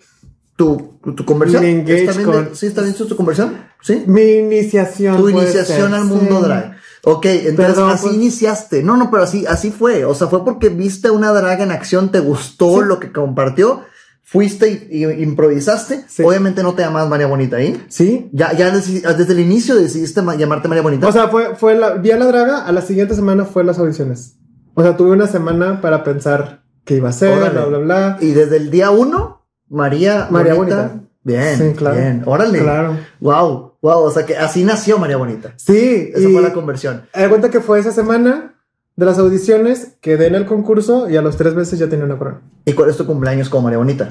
tu, 0.55 0.97
tu 1.15 1.25
conversión? 1.25 1.63
Mi 1.63 1.69
engage 1.69 1.99
¿Está 2.05 2.11
bien 2.13 2.25
de- 2.31 2.33
con- 2.47 2.55
¿Sí 2.55 2.65
está 2.67 2.81
bien 2.81 2.95
tu 2.95 3.15
conversión? 3.15 3.55
Sí. 3.81 4.03
Mi 4.07 4.21
iniciación. 4.37 5.17
Tu 5.17 5.29
iniciación 5.29 5.91
ser, 5.91 5.99
al 5.99 6.05
mundo 6.05 6.39
sí. 6.39 6.45
drag. 6.45 6.75
Ok, 7.03 7.25
entonces 7.27 7.55
Perdón, 7.55 7.91
así 7.91 8.03
pues- 8.05 8.15
iniciaste. 8.15 8.81
No, 8.83 8.97
no, 8.97 9.11
pero 9.11 9.23
así, 9.23 9.45
así 9.47 9.69
fue. 9.71 10.05
O 10.05 10.15
sea, 10.15 10.27
fue 10.27 10.43
porque 10.43 10.69
viste 10.69 11.11
una 11.11 11.31
drag 11.33 11.61
en 11.61 11.71
acción, 11.71 12.09
te 12.11 12.19
gustó 12.19 12.79
Sí. 12.81 12.87
lo 12.87 12.99
que 12.99 13.11
compartió, 13.11 13.81
fuiste 14.27 14.87
y, 14.91 15.05
y 15.05 15.23
improvisaste. 15.23 16.03
Sí. 16.07 16.23
Obviamente 16.23 16.63
no 16.63 16.73
te 16.73 16.81
llamas 16.81 17.07
María 17.07 17.27
Bonita 17.27 17.57
ahí. 17.57 17.81
Sí. 17.87 18.27
Ya, 18.33 18.51
ya 18.53 18.73
deci- 18.73 19.01
desde 19.15 19.33
el 19.33 19.39
inicio 19.39 19.75
decidiste 19.75 20.21
ma- 20.21 20.35
llamarte 20.35 20.67
María 20.67 20.81
Bonita. 20.83 21.07
O 21.07 21.11
sea, 21.11 21.29
fue, 21.29 21.55
fue 21.55 21.75
la, 21.75 21.91
vi 21.93 22.11
a 22.11 22.17
la 22.17 22.25
draga, 22.25 22.65
a 22.65 22.71
la 22.71 22.81
siguiente 22.81 23.15
semana 23.15 23.45
fue 23.45 23.63
las 23.63 23.77
audiciones. 23.79 24.37
O 24.73 24.81
sea, 24.81 24.97
tuve 24.97 25.11
una 25.11 25.27
semana 25.27 25.79
para 25.79 26.03
pensar 26.03 26.63
qué 26.83 26.95
iba 26.95 27.09
a 27.09 27.13
Órale. 27.15 27.49
bla, 27.51 27.65
bla, 27.65 27.77
bla. 27.77 28.17
y 28.19 28.31
desde 28.31 28.57
el 28.57 28.71
día 28.71 28.89
uno, 28.91 29.45
María, 29.69 30.27
María 30.31 30.53
Bonita. 30.55 30.87
Bonita. 30.87 31.01
Bien, 31.23 31.57
Sí, 31.57 31.73
claro. 31.77 31.95
bien. 31.97 32.21
Órale. 32.25 32.59
Claro. 32.59 32.97
Wow, 33.19 33.77
wow. 33.81 33.99
O 34.03 34.11
sea 34.11 34.25
que 34.25 34.37
así 34.37 34.63
nació 34.63 34.97
María 34.99 35.17
Bonita. 35.17 35.53
Sí. 35.57 36.11
Esa 36.13 36.27
y 36.29 36.33
fue 36.33 36.41
la 36.41 36.53
conversión. 36.53 37.03
me 37.15 37.29
cuenta 37.29 37.49
que 37.49 37.61
fue 37.61 37.79
esa 37.79 37.91
semana 37.91 38.54
de 38.95 39.05
las 39.05 39.17
audiciones, 39.19 39.97
quedé 40.01 40.27
en 40.27 40.35
el 40.35 40.45
concurso 40.45 41.09
y 41.09 41.17
a 41.17 41.21
los 41.21 41.35
tres 41.35 41.53
meses 41.53 41.77
ya 41.79 41.89
tenía 41.89 42.05
una 42.05 42.17
corona. 42.17 42.41
¿Y 42.65 42.73
cuál 42.73 42.89
es 42.89 42.97
tu 42.97 43.05
cumpleaños 43.05 43.49
como 43.49 43.63
María 43.63 43.77
Bonita? 43.77 44.07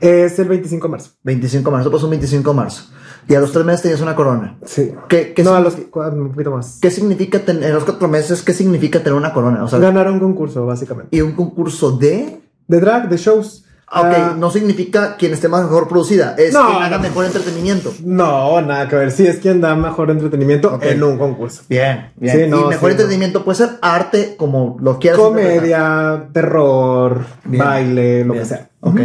Es 0.00 0.38
el 0.38 0.48
25 0.48 0.86
de 0.86 0.90
marzo. 0.92 1.10
25 1.24 1.70
de 1.70 1.76
marzo, 1.76 1.90
pasó 1.90 2.06
un 2.06 2.10
25 2.10 2.50
de 2.50 2.56
marzo. 2.56 2.84
Y 3.26 3.34
a 3.34 3.40
los 3.40 3.52
tres 3.52 3.64
meses 3.64 3.82
tenías 3.82 4.00
una 4.00 4.14
corona. 4.14 4.58
Sí. 4.64 4.94
¿Qué, 5.08 5.34
qué, 5.34 5.42
no, 5.42 5.54
a 5.54 5.60
los 5.60 5.74
un 5.76 6.30
poquito 6.30 6.52
más. 6.52 6.78
¿Qué 6.80 6.90
significa 6.90 7.40
tener, 7.40 7.64
en 7.64 7.74
los 7.74 7.84
cuatro 7.84 8.08
meses, 8.08 8.42
qué 8.42 8.54
significa 8.54 9.00
tener 9.00 9.14
una 9.14 9.34
corona? 9.34 9.64
O 9.64 9.68
sea, 9.68 9.78
Ganar 9.80 10.10
un 10.10 10.20
concurso, 10.20 10.64
básicamente. 10.64 11.14
y 11.16 11.20
un 11.20 11.32
concurso 11.32 11.92
de. 11.98 12.40
De 12.68 12.80
drag, 12.80 13.08
de 13.08 13.16
shows. 13.16 13.64
Ah, 13.90 14.02
Ok, 14.02 14.14
Ah, 14.16 14.34
no 14.38 14.50
significa 14.50 15.16
quien 15.16 15.32
esté 15.32 15.48
más 15.48 15.62
mejor 15.62 15.88
producida, 15.88 16.34
es 16.36 16.52
No, 16.52 16.66
quien 16.66 16.82
haga 16.82 16.98
mejor 16.98 17.24
entretenimiento. 17.24 17.92
No, 18.04 18.60
nada 18.60 18.86
que 18.88 18.96
ver. 18.96 19.10
Sí, 19.12 19.26
es 19.26 19.38
quien 19.38 19.60
da 19.62 19.74
mejor 19.76 20.10
entretenimiento 20.10 20.78
en 20.82 21.02
un 21.02 21.16
concurso. 21.16 21.62
Bien, 21.68 22.10
bien. 22.16 22.36
Sí, 22.36 22.42
y 22.42 22.48
mejor 22.48 22.90
sí, 22.90 22.92
entretenimiento 22.92 23.44
puede 23.44 23.56
ser 23.56 23.70
arte, 23.80 24.34
como 24.36 24.76
lo 24.80 24.98
quieras. 24.98 25.18
Comedia, 25.18 26.28
terror, 26.34 27.24
Bien. 27.44 27.64
baile, 27.64 28.24
lo 28.24 28.34
Bien. 28.34 28.42
que 28.44 28.48
sea. 28.48 28.68
Ok, 28.80 29.00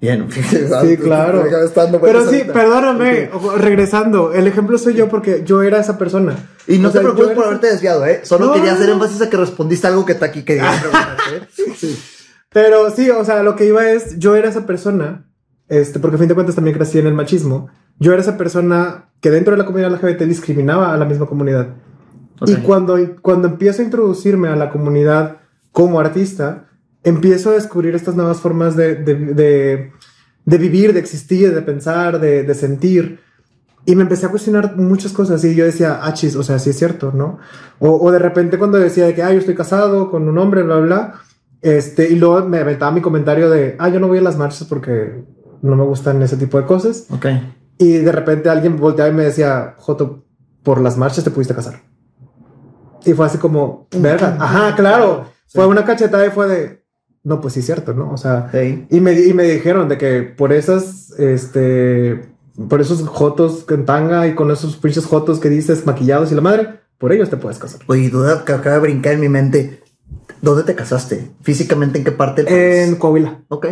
bien. 0.00 0.28
Sí, 0.82 0.96
claro. 0.96 1.44
Pero 2.02 2.30
sí, 2.30 2.44
perdóname, 2.50 3.30
regresando, 3.58 4.32
el 4.32 4.46
ejemplo 4.46 4.78
soy 4.78 4.94
yo 4.94 5.08
porque 5.08 5.42
yo 5.44 5.62
era 5.62 5.80
esa 5.80 5.98
persona. 5.98 6.34
Y 6.66 6.78
no 6.78 6.88
O 6.88 6.92
te 6.92 6.98
sea, 6.98 7.02
preocupes 7.02 7.36
por 7.36 7.44
haberte 7.46 7.66
desviado, 7.66 8.06
¿eh? 8.06 8.20
Solo 8.24 8.46
No, 8.46 8.52
quería 8.54 8.72
hacer 8.72 8.88
énfasis 8.88 9.20
a 9.20 9.28
que 9.28 9.36
respondiste 9.36 9.86
algo 9.86 10.06
que 10.06 10.12
está 10.12 10.26
aquí 10.26 10.42
que 10.44 10.56
¿eh? 10.56 10.62
Sí. 11.76 11.98
Pero 12.54 12.88
sí, 12.92 13.10
o 13.10 13.24
sea, 13.24 13.42
lo 13.42 13.56
que 13.56 13.66
iba 13.66 13.90
es, 13.90 14.16
yo 14.20 14.36
era 14.36 14.48
esa 14.48 14.64
persona, 14.64 15.26
este, 15.66 15.98
porque 15.98 16.14
a 16.14 16.18
fin 16.20 16.28
de 16.28 16.34
cuentas 16.34 16.54
también 16.54 16.76
crecí 16.76 17.00
en 17.00 17.08
el 17.08 17.12
machismo. 17.12 17.68
Yo 17.98 18.12
era 18.12 18.22
esa 18.22 18.38
persona 18.38 19.10
que 19.20 19.32
dentro 19.32 19.50
de 19.50 19.58
la 19.58 19.66
comunidad 19.66 19.90
LGBT 19.90 20.22
discriminaba 20.22 20.94
a 20.94 20.96
la 20.96 21.04
misma 21.04 21.26
comunidad. 21.26 21.74
Y 22.46 22.54
cuando, 22.56 22.96
cuando 23.22 23.48
empiezo 23.48 23.82
a 23.82 23.84
introducirme 23.84 24.48
a 24.48 24.54
la 24.54 24.70
comunidad 24.70 25.38
como 25.72 25.98
artista, 25.98 26.68
empiezo 27.02 27.50
a 27.50 27.54
descubrir 27.54 27.96
estas 27.96 28.14
nuevas 28.14 28.38
formas 28.38 28.76
de, 28.76 28.94
de, 28.94 29.16
de, 29.16 29.92
de 30.44 30.58
vivir, 30.58 30.92
de 30.92 31.00
existir, 31.00 31.52
de 31.52 31.62
pensar, 31.62 32.20
de, 32.20 32.44
de 32.44 32.54
sentir. 32.54 33.18
Y 33.84 33.96
me 33.96 34.02
empecé 34.02 34.26
a 34.26 34.30
cuestionar 34.30 34.76
muchas 34.76 35.12
cosas 35.12 35.44
y 35.44 35.56
yo 35.56 35.64
decía, 35.64 35.98
ah, 36.02 36.14
chis, 36.14 36.36
o 36.36 36.44
sea, 36.44 36.60
sí 36.60 36.70
es 36.70 36.78
cierto, 36.78 37.10
¿no? 37.12 37.38
O, 37.80 37.90
o 38.00 38.12
de 38.12 38.20
repente 38.20 38.58
cuando 38.58 38.78
decía 38.78 39.06
de 39.06 39.14
que, 39.14 39.24
ah, 39.24 39.32
yo 39.32 39.40
estoy 39.40 39.56
casado 39.56 40.08
con 40.08 40.28
un 40.28 40.38
hombre, 40.38 40.62
bla, 40.62 40.76
bla, 40.76 41.14
este, 41.64 42.10
y 42.10 42.16
luego 42.16 42.46
me 42.46 42.58
aventaba 42.58 42.92
mi 42.92 43.00
comentario 43.00 43.48
de, 43.48 43.74
ah, 43.78 43.88
yo 43.88 43.98
no 43.98 44.06
voy 44.06 44.18
a 44.18 44.20
las 44.20 44.36
marchas 44.36 44.68
porque 44.68 45.24
no 45.62 45.74
me 45.76 45.82
gustan 45.84 46.22
ese 46.22 46.36
tipo 46.36 46.60
de 46.60 46.66
cosas. 46.66 47.06
Ok. 47.10 47.26
Y 47.78 47.94
de 47.94 48.12
repente 48.12 48.50
alguien 48.50 48.76
volteaba 48.76 49.10
y 49.10 49.14
me 49.14 49.24
decía, 49.24 49.74
Joto, 49.78 50.24
por 50.62 50.80
las 50.80 50.98
marchas 50.98 51.24
te 51.24 51.30
pudiste 51.30 51.54
casar. 51.54 51.80
Y 53.06 53.14
fue 53.14 53.24
así 53.26 53.38
como, 53.38 53.88
verga, 53.98 54.36
ajá, 54.38 54.76
claro. 54.76 55.24
Sí. 55.46 55.52
Fue 55.58 55.66
una 55.66 55.84
cachetada 55.86 56.26
y 56.26 56.30
fue 56.30 56.48
de, 56.48 56.84
no, 57.22 57.40
pues 57.40 57.54
sí 57.54 57.62
cierto, 57.62 57.94
¿no? 57.94 58.12
O 58.12 58.18
sea, 58.18 58.50
Sí. 58.52 58.86
y 58.90 59.00
me, 59.00 59.18
y 59.18 59.32
me 59.32 59.44
dijeron 59.44 59.88
de 59.88 59.96
que 59.96 60.22
por 60.22 60.52
esas, 60.52 61.12
este, 61.18 62.28
por 62.68 62.82
esos 62.82 63.02
jotos 63.08 63.64
en 63.70 63.86
tanga 63.86 64.26
y 64.26 64.34
con 64.34 64.50
esos 64.50 64.76
pinches 64.76 65.06
jotos 65.06 65.40
que 65.40 65.48
dices 65.48 65.86
maquillados 65.86 66.30
y 66.30 66.34
la 66.34 66.42
madre, 66.42 66.80
por 66.98 67.12
ellos 67.12 67.30
te 67.30 67.38
puedes 67.38 67.58
casar. 67.58 67.80
Oye, 67.86 68.10
duda 68.10 68.44
que 68.44 68.52
acaba 68.52 68.76
de 68.76 68.80
brincar 68.82 69.14
en 69.14 69.20
mi 69.20 69.28
mente. 69.30 69.80
¿Dónde 70.44 70.62
te 70.64 70.74
casaste? 70.74 71.30
¿Físicamente 71.42 71.98
en 71.98 72.04
qué 72.04 72.12
parte 72.12 72.42
del 72.44 72.52
país? 72.52 72.88
En 72.88 72.96
Coahuila. 72.96 73.40
Ok, 73.48 73.66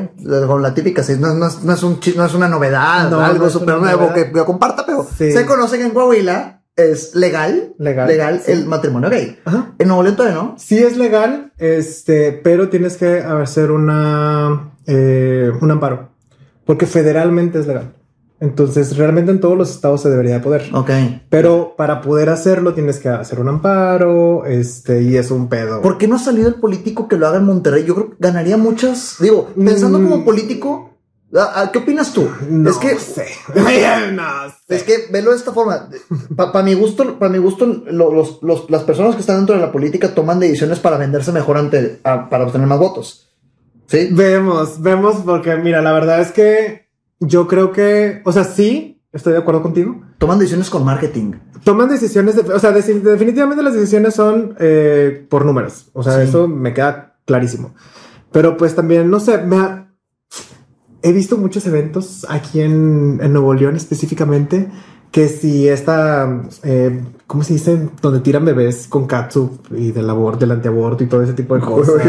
con 0.47 0.63
la 0.63 0.73
típica, 0.75 1.03
sí, 1.03 1.15
no, 1.21 1.35
no 1.35 1.47
es- 1.47 1.63
no 1.63 1.73
es 1.75 1.83
un 1.83 2.01
no 2.17 2.25
es 2.25 2.35
una 2.35 2.49
novedad, 2.49 3.11
No, 3.11 3.21
algo 3.21 3.51
súper 3.51 3.77
nuevo 3.79 4.07
novedad. 4.09 4.15
que 4.15 4.33
yo 4.35 4.45
comparta, 4.47 4.85
pero 4.87 5.05
Sí. 5.17 5.31
se 5.33 5.45
conoce 5.45 5.77
que 5.79 5.85
en 5.85 5.91
Coahuila 5.91 6.63
es 6.75 7.15
legal, 7.15 7.75
Legal, 7.79 8.41
sí. 8.43 8.53
el 8.53 8.65
matrimonio 8.67 9.11
gay. 9.11 9.39
Ajá. 9.45 9.75
En 9.79 9.89
Nuevo 9.89 10.03
León 10.03 10.17
todavía 10.17 10.39
no. 10.43 10.55
Sí 10.59 10.79
es 10.83 10.97
legal, 10.97 11.53
este, 11.59 12.33
pero 12.33 12.71
tienes 12.71 12.97
que 12.97 13.19
hacer 13.21 13.71
una, 13.71 14.73
eh, 14.87 15.53
un 15.61 15.71
amparo, 15.71 16.13
porque 16.65 16.87
federalmente 16.87 17.59
es 17.59 17.67
legal. 17.67 17.93
Entonces, 18.43 18.97
realmente 18.97 19.31
en 19.31 19.39
todos 19.41 19.57
los 19.57 19.71
estados 19.71 20.03
se 20.03 20.11
debería 20.11 20.35
de 20.35 20.41
poder. 20.41 20.69
Ok. 20.75 20.91
Pero 21.31 21.75
para 21.77 22.01
poder 22.01 22.29
hacerlo 22.29 22.75
tienes 22.75 22.99
que 22.99 23.09
hacer 23.09 23.39
un 23.39 23.49
amparo, 23.49 24.45
este, 24.47 25.03
y 25.03 25.17
es 25.17 25.31
un 25.31 25.49
pedo. 25.49 25.81
¿Por 25.81 25.97
qué 25.97 26.09
no 26.09 26.17
ha 26.17 26.19
salido 26.19 26.49
el 26.49 26.57
político 26.57 27.07
que 27.07 27.17
lo 27.17 27.29
haga 27.29 27.39
en 27.39 27.45
Monterrey? 27.45 27.85
Yo 27.85 27.95
creo 27.95 28.11
que 28.11 28.17
ganaría 28.19 28.57
muchas. 28.57 29.17
Digo, 29.21 29.49
pensando 29.55 30.01
Mm. 30.01 30.09
como 30.11 30.25
político, 30.25 30.91
¿a- 31.35 31.61
a- 31.61 31.71
¿qué 31.71 31.79
opinas 31.79 32.13
tú? 32.13 32.29
No 32.51 32.69
es 32.69 32.79
que 32.79 32.89
sé. 32.99 33.27
no 33.55 34.25
sé. 34.67 34.75
Es 34.75 34.83
que 34.83 34.95
velo 35.13 35.31
de 35.31 35.37
esta 35.37 35.53
forma. 35.53 35.89
Para 36.35 36.65
mi 36.65 36.75
gusto, 36.75 37.19
para 37.21 37.31
mi 37.31 37.39
gusto, 37.39 37.65
lo- 37.67 38.13
los- 38.13 38.43
los- 38.43 38.69
las 38.69 38.83
personas 38.83 39.15
que 39.15 39.21
están 39.21 39.37
dentro 39.37 39.55
de 39.55 39.61
la 39.61 39.71
política 39.71 40.15
toman 40.15 40.41
decisiones 40.41 40.81
para 40.81 40.97
venderse 40.99 41.31
mejor 41.31 41.59
ante, 41.59 42.01
a- 42.03 42.29
para 42.29 42.45
obtener 42.45 42.67
más 42.67 42.81
votos. 42.81 43.29
¿Sí? 43.87 44.09
Vemos, 44.11 44.81
vemos, 44.83 45.17
porque 45.25 45.55
mira, 45.57 45.81
la 45.81 45.93
verdad 45.93 46.21
es 46.21 46.33
que 46.33 46.83
yo 47.27 47.47
creo 47.49 47.73
que, 47.73 48.21
o 48.25 48.33
sea, 48.33 48.45
sí, 48.45 49.03
estoy 49.13 49.33
de 49.33 49.39
acuerdo 49.41 49.63
contigo. 49.63 50.01
Toman 50.19 50.39
decisiones 50.39 50.71
con 50.71 50.85
marketing. 50.85 51.33
Toman 51.65 51.89
decisiones, 51.89 52.37
de, 52.37 52.53
o 52.53 52.59
sea, 52.59 52.73
definitivamente 52.73 53.63
las 53.63 53.75
decisiones 53.75 54.15
son 54.15 54.55
eh, 54.59 55.27
por 55.29 55.45
números. 55.45 55.91
O 55.93 56.03
sea, 56.03 56.17
Sí. 56.23 56.29
eso 56.29 56.49
me 56.49 56.75
queda 56.75 57.17
clarísimo. 57.25 57.75
Pero 58.33 58.57
pues 58.57 58.75
también, 58.75 59.11
no 59.11 59.21
sé, 59.21 59.39
me 59.39 59.57
ha- 59.57 59.89
he 61.03 61.13
visto 61.13 61.37
muchos 61.37 61.67
eventos 61.67 62.27
aquí 62.29 62.61
en, 62.61 63.19
en 63.23 63.33
Nuevo 63.33 63.55
León 63.55 63.77
específicamente 63.77 64.69
que 65.11 65.29
si 65.29 65.69
esta, 65.69 66.43
eh, 66.63 67.05
¿cómo 67.27 67.43
se 67.45 67.53
dice? 67.53 67.91
Donde 68.01 68.21
tiran 68.21 68.47
bebés 68.47 68.87
con 68.89 69.07
catsup 69.07 69.67
y 69.77 69.93
del 69.93 70.09
aborto, 70.09 70.41
del 70.41 70.53
antiaborto 70.53 71.05
y 71.05 71.07
todo 71.07 71.23
ese 71.23 71.35
tipo 71.35 71.55
de 71.55 71.61
cosas. 71.61 71.95
Con. 71.95 72.01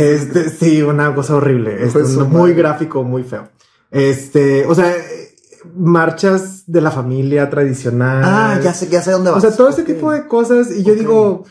Este, 0.00 0.48
sí, 0.50 0.82
una 0.82 1.14
cosa 1.14 1.36
horrible. 1.36 1.76
Este, 1.84 2.00
Pues, 2.00 2.12
su 2.12 2.26
muy 2.26 2.52
gráfico, 2.52 3.04
muy 3.04 3.22
feo. 3.22 3.48
Este, 3.90 4.66
o 4.66 4.74
sea, 4.74 4.94
marchas 5.76 6.64
de 6.66 6.80
la 6.80 6.90
familia 6.90 7.50
tradicional. 7.50 8.22
Ah, 8.24 8.60
ya 8.62 8.72
sé, 8.74 8.88
ya 8.88 9.02
sé 9.02 9.10
dónde 9.12 9.30
O 9.30 9.34
vas. 9.34 9.42
sea, 9.42 9.52
todo 9.56 9.68
ese 9.68 9.82
tipo 9.82 10.10
de 10.12 10.26
cosas. 10.26 10.70
Y 10.74 10.82
yo 10.82 10.94
digo, 10.94 11.44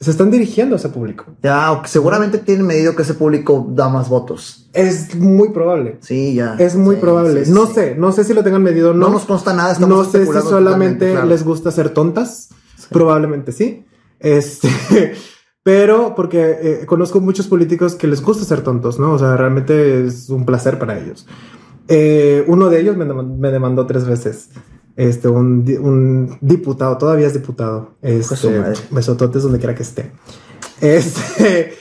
se 0.00 0.10
están 0.10 0.30
dirigiendo 0.30 0.74
a 0.76 0.78
ese 0.78 0.88
público. 0.88 1.26
Ya, 1.42 1.82
seguramente 1.86 2.38
tienen 2.38 2.66
medido 2.66 2.94
que 2.96 3.02
ese 3.02 3.14
público 3.14 3.66
da 3.70 3.88
más 3.88 4.08
votos. 4.08 4.68
Es 4.72 5.14
muy 5.14 5.50
probable. 5.50 5.98
Sí, 6.00 6.34
ya. 6.34 6.54
Es 6.58 6.76
muy 6.76 6.96
Sí, 6.96 7.00
probable. 7.00 7.44
sí, 7.44 7.52
no 7.52 7.66
sí. 7.66 7.74
sé, 7.74 7.94
no 7.96 8.12
sé 8.12 8.24
si 8.24 8.34
lo 8.34 8.42
tengan 8.42 8.62
medido. 8.62 8.94
No, 8.94 9.06
No, 9.08 9.12
nos 9.14 9.24
consta 9.24 9.52
nada. 9.52 9.72
Estamos 9.72 10.06
no 10.06 10.10
sé 10.10 10.26
si 10.26 10.32
solamente 10.48 11.12
claro. 11.12 11.26
les 11.26 11.44
gusta 11.44 11.70
ser 11.70 11.90
tontas. 11.90 12.48
Probablemente 12.90 13.52
sí. 13.52 13.84
Este, 14.18 14.68
pero 15.62 16.14
porque 16.14 16.58
eh, 16.82 16.86
conozco 16.86 17.20
muchos 17.20 17.46
políticos 17.46 17.94
que 17.94 18.06
les 18.06 18.20
gusta 18.22 18.44
ser 18.44 18.62
tontos, 18.62 18.98
¿no? 18.98 19.12
O 19.12 19.18
sea, 19.18 19.36
realmente 19.36 20.04
es 20.06 20.28
un 20.30 20.44
placer 20.44 20.78
para 20.78 20.98
ellos. 20.98 21.26
Eh, 21.88 22.44
uno 22.46 22.68
de 22.68 22.80
ellos 22.80 22.96
me, 22.96 23.04
dem- 23.06 23.36
me 23.38 23.50
demandó 23.50 23.86
tres 23.86 24.06
veces. 24.06 24.50
Este, 24.96 25.28
un, 25.28 25.64
di- 25.64 25.76
un 25.76 26.38
diputado, 26.40 26.98
todavía 26.98 27.26
es 27.26 27.32
diputado. 27.34 27.96
Este, 28.02 28.34
besototes 28.90 29.42
donde 29.42 29.58
quiera 29.58 29.74
que 29.74 29.82
esté. 29.82 30.12
Este, 30.80 31.74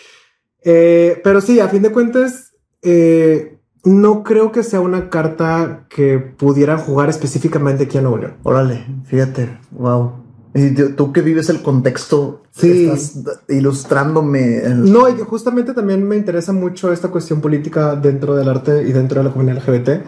eh, 0.63 1.19
pero 1.23 1.41
sí, 1.41 1.59
a 1.59 1.67
fin 1.69 1.81
de 1.81 1.91
cuentas, 1.91 2.53
eh, 2.83 3.57
no 3.83 4.21
creo 4.23 4.51
que 4.51 4.61
sea 4.61 4.79
una 4.79 5.09
carta 5.09 5.87
que 5.89 6.19
pudieran 6.19 6.77
jugar 6.77 7.09
específicamente 7.09 7.85
aquí 7.85 7.97
en 7.97 8.03
Nuevo 8.03 8.19
León. 8.19 8.37
Órale, 8.43 8.85
fíjate, 9.05 9.57
wow. 9.71 10.20
Y 10.53 10.71
tú- 10.71 11.13
que 11.13 11.21
vives 11.21 11.49
el 11.49 11.61
contexto, 11.61 12.43
Sí. 12.51 12.85
estás 12.87 13.17
ilustrándome. 13.47 14.57
el- 14.57 14.91
No, 14.91 15.07
y 15.07 15.13
que 15.13 15.23
justamente 15.23 15.73
también 15.73 16.05
me 16.05 16.17
interesa 16.17 16.51
mucho 16.51 16.91
esta 16.91 17.07
cuestión 17.07 17.39
política 17.39 17.95
dentro 17.95 18.35
del 18.35 18.49
arte 18.49 18.83
y 18.87 18.91
dentro 18.91 19.19
de 19.21 19.27
la 19.29 19.31
comunidad 19.33 19.57
LGBT. 19.57 20.03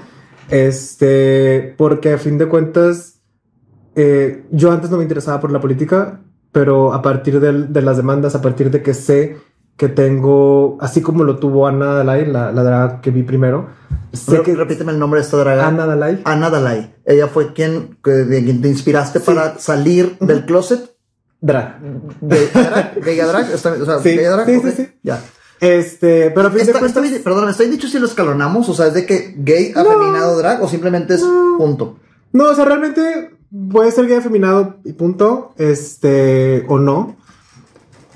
Este, 0.50 1.74
porque 1.78 2.14
a 2.14 2.18
fin 2.18 2.38
de 2.38 2.48
cuentas, 2.48 3.22
eh, 3.96 4.44
yo 4.52 4.72
antes 4.72 4.90
no 4.90 4.98
me 4.98 5.04
interesaba 5.04 5.40
por 5.40 5.52
la 5.52 5.62
política, 5.62 6.22
pero 6.52 6.94
a 6.94 7.02
partir 7.02 7.40
del- 7.40 7.72
de, 7.72 7.82
las 7.82 7.98
demandas, 7.98 8.36
a 8.36 8.42
partir 8.42 8.70
de 8.70 8.82
que 8.82 8.94
sé 8.94 9.38
que 9.78 9.90
tengo, 9.90 10.78
así 10.82 11.02
como 11.02 11.24
lo 11.24 11.38
tuvo 11.40 11.68
Ana 11.68 11.94
Dalai, 11.94 12.26
la, 12.26 12.52
la 12.52 12.64
drag 12.64 13.02
que 13.02 13.12
vi 13.12 13.24
primero, 13.24 13.68
sé 14.14 14.38
Re- 14.38 14.44
que 14.44 14.56
Repíteme 14.56 14.92
el 14.92 15.00
nombre 15.00 15.20
de 15.20 15.26
esta 15.26 15.38
draga. 15.38 15.68
Ana 15.68 15.86
Dalai, 15.86 16.22
Ana 16.26 16.50
Dalai. 16.50 16.96
Ella 17.06 17.28
fue 17.28 17.54
quien, 17.54 17.98
de 18.04 18.44
quien 18.44 18.62
te 18.62 18.68
inspiraste 18.68 19.20
Sí. 19.20 19.26
para 19.26 19.58
salir 19.60 20.18
del 20.20 20.46
closet 20.46 20.96
drag. 21.42 21.80
de 22.22 22.48
drag. 22.54 23.02
Drag. 23.02 23.54
O 23.54 23.58
sea, 23.58 24.00
Sí, 24.00 24.18
drag, 24.18 24.46
sí, 24.46 24.60
sí, 24.64 24.72
sí. 24.78 24.90
Ya. 25.04 25.20
Este, 25.60 26.30
pero 26.32 26.48
a 26.48 26.52
fin 26.52 26.58
de 26.58 26.64
Está, 26.64 26.74
cuentas, 26.80 26.90
está 26.90 27.02
bien, 27.02 27.24
perdón, 27.24 27.50
¿estoy 27.50 27.68
dicho 27.70 27.88
si 27.88 27.98
lo 27.98 28.06
escalonamos? 28.06 28.68
O 28.70 28.74
sea, 28.74 28.88
¿es 28.88 28.94
de 28.94 29.06
que 29.06 29.34
gay, 29.38 29.72
afeminado, 29.76 30.38
drag 30.38 30.62
o 30.62 30.68
simplemente 30.68 31.16
es 31.16 31.24
punto? 31.58 31.98
No, 32.34 32.50
o 32.50 32.54
sea, 32.56 32.66
realmente 32.66 33.32
puede 33.72 33.92
ser 33.92 34.08
gay 34.08 34.18
afeminado 34.18 34.76
y 34.84 34.94
punto, 34.94 35.54
este, 35.58 36.66
o 36.68 36.80
no. 36.80 37.16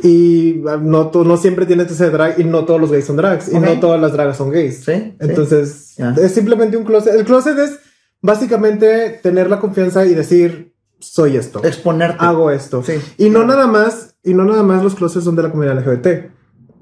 Y 0.03 0.63
ah, 0.67 0.77
no, 0.81 1.07
to- 1.07 1.23
no 1.23 1.37
siempre 1.37 1.65
tienes 1.65 1.87
que 1.87 1.93
ser 1.93 2.11
drag 2.11 2.39
y 2.39 2.43
no 2.43 2.65
todos 2.65 2.79
los 2.79 2.91
gays 2.91 3.05
son 3.05 3.15
drags 3.17 3.51
y 3.51 3.55
Ok. 3.57 3.63
no 3.63 3.79
todas 3.79 3.99
las 3.99 4.11
dragas 4.13 4.37
son 4.37 4.49
gays. 4.51 4.83
Sí. 4.83 4.93
sí. 4.93 5.15
Entonces, 5.19 5.95
Ya. 5.97 6.13
es 6.21 6.31
simplemente 6.33 6.77
un 6.77 6.83
closet. 6.83 7.15
El 7.15 7.25
closet 7.25 7.57
es 7.57 7.79
básicamente 8.21 9.19
tener 9.23 9.49
la 9.49 9.59
confianza 9.59 10.05
y 10.05 10.13
decir, 10.13 10.73
soy 10.99 11.37
esto, 11.37 11.63
exponerte. 11.63 12.17
hago 12.19 12.51
esto. 12.51 12.83
Sí. 12.83 12.93
Y 13.17 13.25
no 13.29 13.43
Claro. 13.43 13.47
nada 13.47 13.67
más, 13.67 14.15
y 14.23 14.33
no 14.33 14.43
nada 14.45 14.63
más 14.63 14.83
los 14.83 14.95
closets 14.95 15.25
son 15.25 15.35
de 15.35 15.43
la 15.43 15.49
comunidad 15.51 15.77
LGBT. 15.79 16.31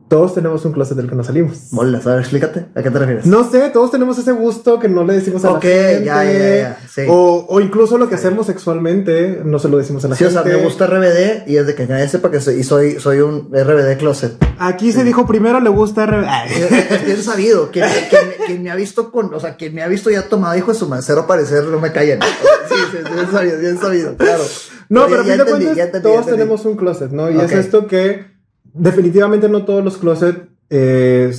Todos 0.07 0.35
tenemos 0.35 0.63
un 0.65 0.71
closet 0.71 0.95
del 0.97 1.09
que 1.09 1.15
no 1.15 1.23
salimos. 1.23 1.69
Bolas, 1.71 2.05
a 2.05 2.11
ver, 2.11 2.19
explícate. 2.19 2.67
¿A 2.75 2.83
qué 2.83 2.91
te 2.91 2.99
refieres? 2.99 3.25
No 3.25 3.49
sé, 3.49 3.69
todos 3.71 3.89
tenemos 3.91 4.17
ese 4.19 4.31
gusto 4.33 4.79
que 4.79 4.87
no 4.87 5.03
le 5.03 5.13
decimos 5.13 5.43
a 5.45 5.51
Ok, 5.53 5.63
la 5.63 5.69
gente. 5.71 6.03
ya, 6.05 6.23
ya, 6.23 6.39
ya, 6.57 6.77
sí. 6.87 7.01
O, 7.09 7.45
o 7.49 7.59
incluso 7.59 7.97
lo 7.97 8.07
que 8.07 8.15
hacemos 8.15 8.45
sexualmente, 8.45 9.41
no 9.43 9.57
se 9.59 9.67
lo 9.67 9.77
decimos 9.77 10.05
a 10.05 10.09
la 10.09 10.15
Sí, 10.15 10.23
o 10.25 10.29
gente. 10.29 10.43
sea, 10.49 10.57
me 10.57 10.63
gusta 10.63 10.85
RBD 10.87 11.47
y 11.47 11.57
es 11.57 11.65
de 11.67 11.73
que 11.75 11.87
nadie 11.87 12.07
sepa 12.07 12.29
que 12.29 12.39
soy, 12.39 12.55
y 12.59 12.63
soy, 12.63 12.99
soy 12.99 13.19
un 13.21 13.49
RBD 13.51 13.97
closet. 13.97 14.33
Aquí 14.59 14.91
se 14.91 15.03
dijo 15.03 15.25
primero 15.25 15.59
le 15.59 15.69
gusta 15.69 16.05
RBD. 16.05 16.27
Es 16.51 16.91
es 16.91 17.05
bien 17.05 17.23
sabido. 17.23 17.71
Quien, 17.71 17.85
quien- 18.09 18.45
quien 18.45 18.63
me 18.63 18.71
ha 18.71 18.75
visto 18.75 19.11
con, 19.11 19.33
o 19.33 19.39
sea, 19.39 19.55
quien 19.55 19.73
me 19.73 19.81
ha 19.81 19.87
visto 19.87 20.09
ya 20.11 20.29
tomado, 20.29 20.55
hijo 20.55 20.71
de 20.71 20.77
su 20.77 20.87
macero 20.87 21.25
parecer, 21.25 21.63
no 21.65 21.79
me 21.79 21.91
callen. 21.91 22.19
Sí, 22.21 22.75
sí, 22.91 22.97
sí, 23.05 23.13
bien 23.13 23.31
sabido, 23.31 23.59
bien 23.59 23.77
sabido, 23.79 24.15
claro. 24.17 24.43
No, 24.89 25.01
Ya- 25.01 25.07
pero 25.07 25.21
a 25.21 25.23
fin 25.23 25.37
de 25.37 25.45
cuentas, 25.45 26.01
todos 26.03 26.15
entendí. 26.17 26.31
tenemos 26.31 26.65
un 26.65 26.75
closet, 26.75 27.11
¿no? 27.11 27.31
Y 27.31 27.39
es 27.39 27.51
esto 27.51 27.87
que 27.87 28.34
definitivamente 28.75 29.49
no 29.49 29.65
todos 29.65 29.83
los 29.83 29.97
closets 29.97 30.41
eh, 30.69 31.31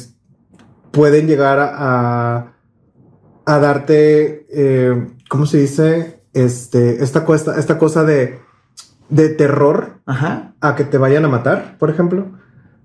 pueden 0.90 1.26
llegar 1.26 1.58
a, 1.60 2.52
a 3.44 3.58
darte, 3.58 4.46
eh, 4.50 5.06
¿cómo 5.28 5.46
se 5.46 5.58
dice? 5.58 6.22
Este, 6.32 7.02
esta, 7.02 7.24
cosa, 7.24 7.58
esta 7.58 7.78
cosa 7.78 8.04
de, 8.04 8.38
de 9.08 9.28
terror 9.30 10.00
Ajá. 10.06 10.54
a 10.60 10.74
que 10.74 10.84
te 10.84 10.98
vayan 10.98 11.24
a 11.24 11.28
matar, 11.28 11.76
por 11.78 11.90
ejemplo. 11.90 12.32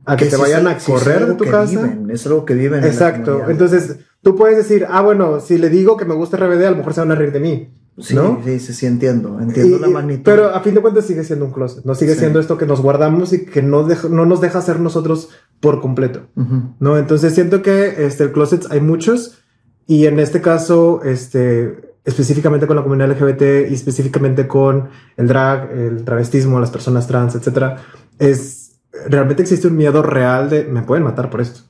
A 0.06 0.16
que, 0.16 0.26
te 0.26 0.38
vayan 0.38 0.68
es- 0.68 0.84
a 0.88 0.92
correr 0.92 1.26
de 1.28 1.34
tu 1.36 1.46
casa. 1.46 1.72
viven, 1.84 2.10
es 2.12 2.26
algo 2.26 2.46
que 2.46 2.54
viven. 2.56 2.80
en 2.80 2.86
la 2.86 2.88
Exacto. 2.92 3.50
Entonces, 3.50 3.98
tú 4.22 4.36
puedes 4.36 4.58
decir, 4.58 4.86
ah, 4.90 5.02
bueno, 5.02 5.40
si 5.40 5.58
le 5.58 5.70
digo 5.70 5.96
que 5.98 6.06
me 6.06 6.16
gusta 6.16 6.38
RBD, 6.38 6.66
a 6.66 6.72
lo 6.72 6.78
mejor 6.78 6.94
se 6.94 7.02
van 7.02 7.12
a 7.12 7.16
reír 7.16 7.32
de 7.32 7.40
mí. 7.40 7.74
Sí, 8.00 8.16
¿no? 8.16 8.40
sí, 8.44 8.60
sí, 8.60 8.74
sí, 8.74 8.86
entiendo. 8.86 9.40
Entiendo 9.42 9.78
Y- 9.78 9.80
la 9.82 9.88
magnitud. 9.90 10.24
Pero 10.24 10.56
a 10.56 10.62
fin 10.62 10.74
de 10.74 10.82
cuentas 10.82 11.06
sigue 11.06 11.24
siendo 11.24 11.46
un 11.46 11.52
closet, 11.52 11.84
no 11.86 11.94
sigue 11.94 12.14
Sí. 12.14 12.20
siendo 12.20 12.40
esto 12.40 12.58
que 12.58 12.66
nos 12.66 12.82
guardamos 12.82 13.34
y 13.34 13.46
que 13.46 13.62
no, 13.62 13.84
deja- 13.84 14.08
no 14.10 14.26
nos 14.26 14.40
deja 14.42 14.62
ser 14.62 14.80
nosotros 14.80 15.30
por 15.60 15.82
completo, 15.82 16.22
Ujú. 16.36 16.74
¿no? 16.80 16.98
Entonces 16.98 17.34
siento 17.36 17.62
que 17.62 18.06
este, 18.06 18.24
el 18.24 18.32
closet 18.32 18.66
hay 18.72 18.80
muchos 18.82 19.40
y 19.88 20.06
en 20.08 20.20
este 20.20 20.42
caso, 20.42 21.02
este, 21.04 21.92
específicamente 22.06 22.66
con 22.66 22.78
la 22.78 22.82
comunidad 22.84 23.10
LGBT 23.12 23.70
y 23.70 23.74
específicamente 23.74 24.48
con 24.48 24.90
el 25.18 25.28
drag, 25.28 25.72
el 25.72 26.04
travestismo, 26.06 26.60
las 26.60 26.72
personas 26.72 27.08
trans, 27.08 27.36
etcétera, 27.36 27.78
es 28.18 28.80
realmente 29.08 29.44
existe 29.44 29.68
un 29.68 29.76
miedo 29.76 30.02
real 30.02 30.50
de 30.50 30.64
me 30.64 30.82
pueden 30.82 31.04
matar 31.04 31.30
por 31.30 31.42
esto, 31.42 31.62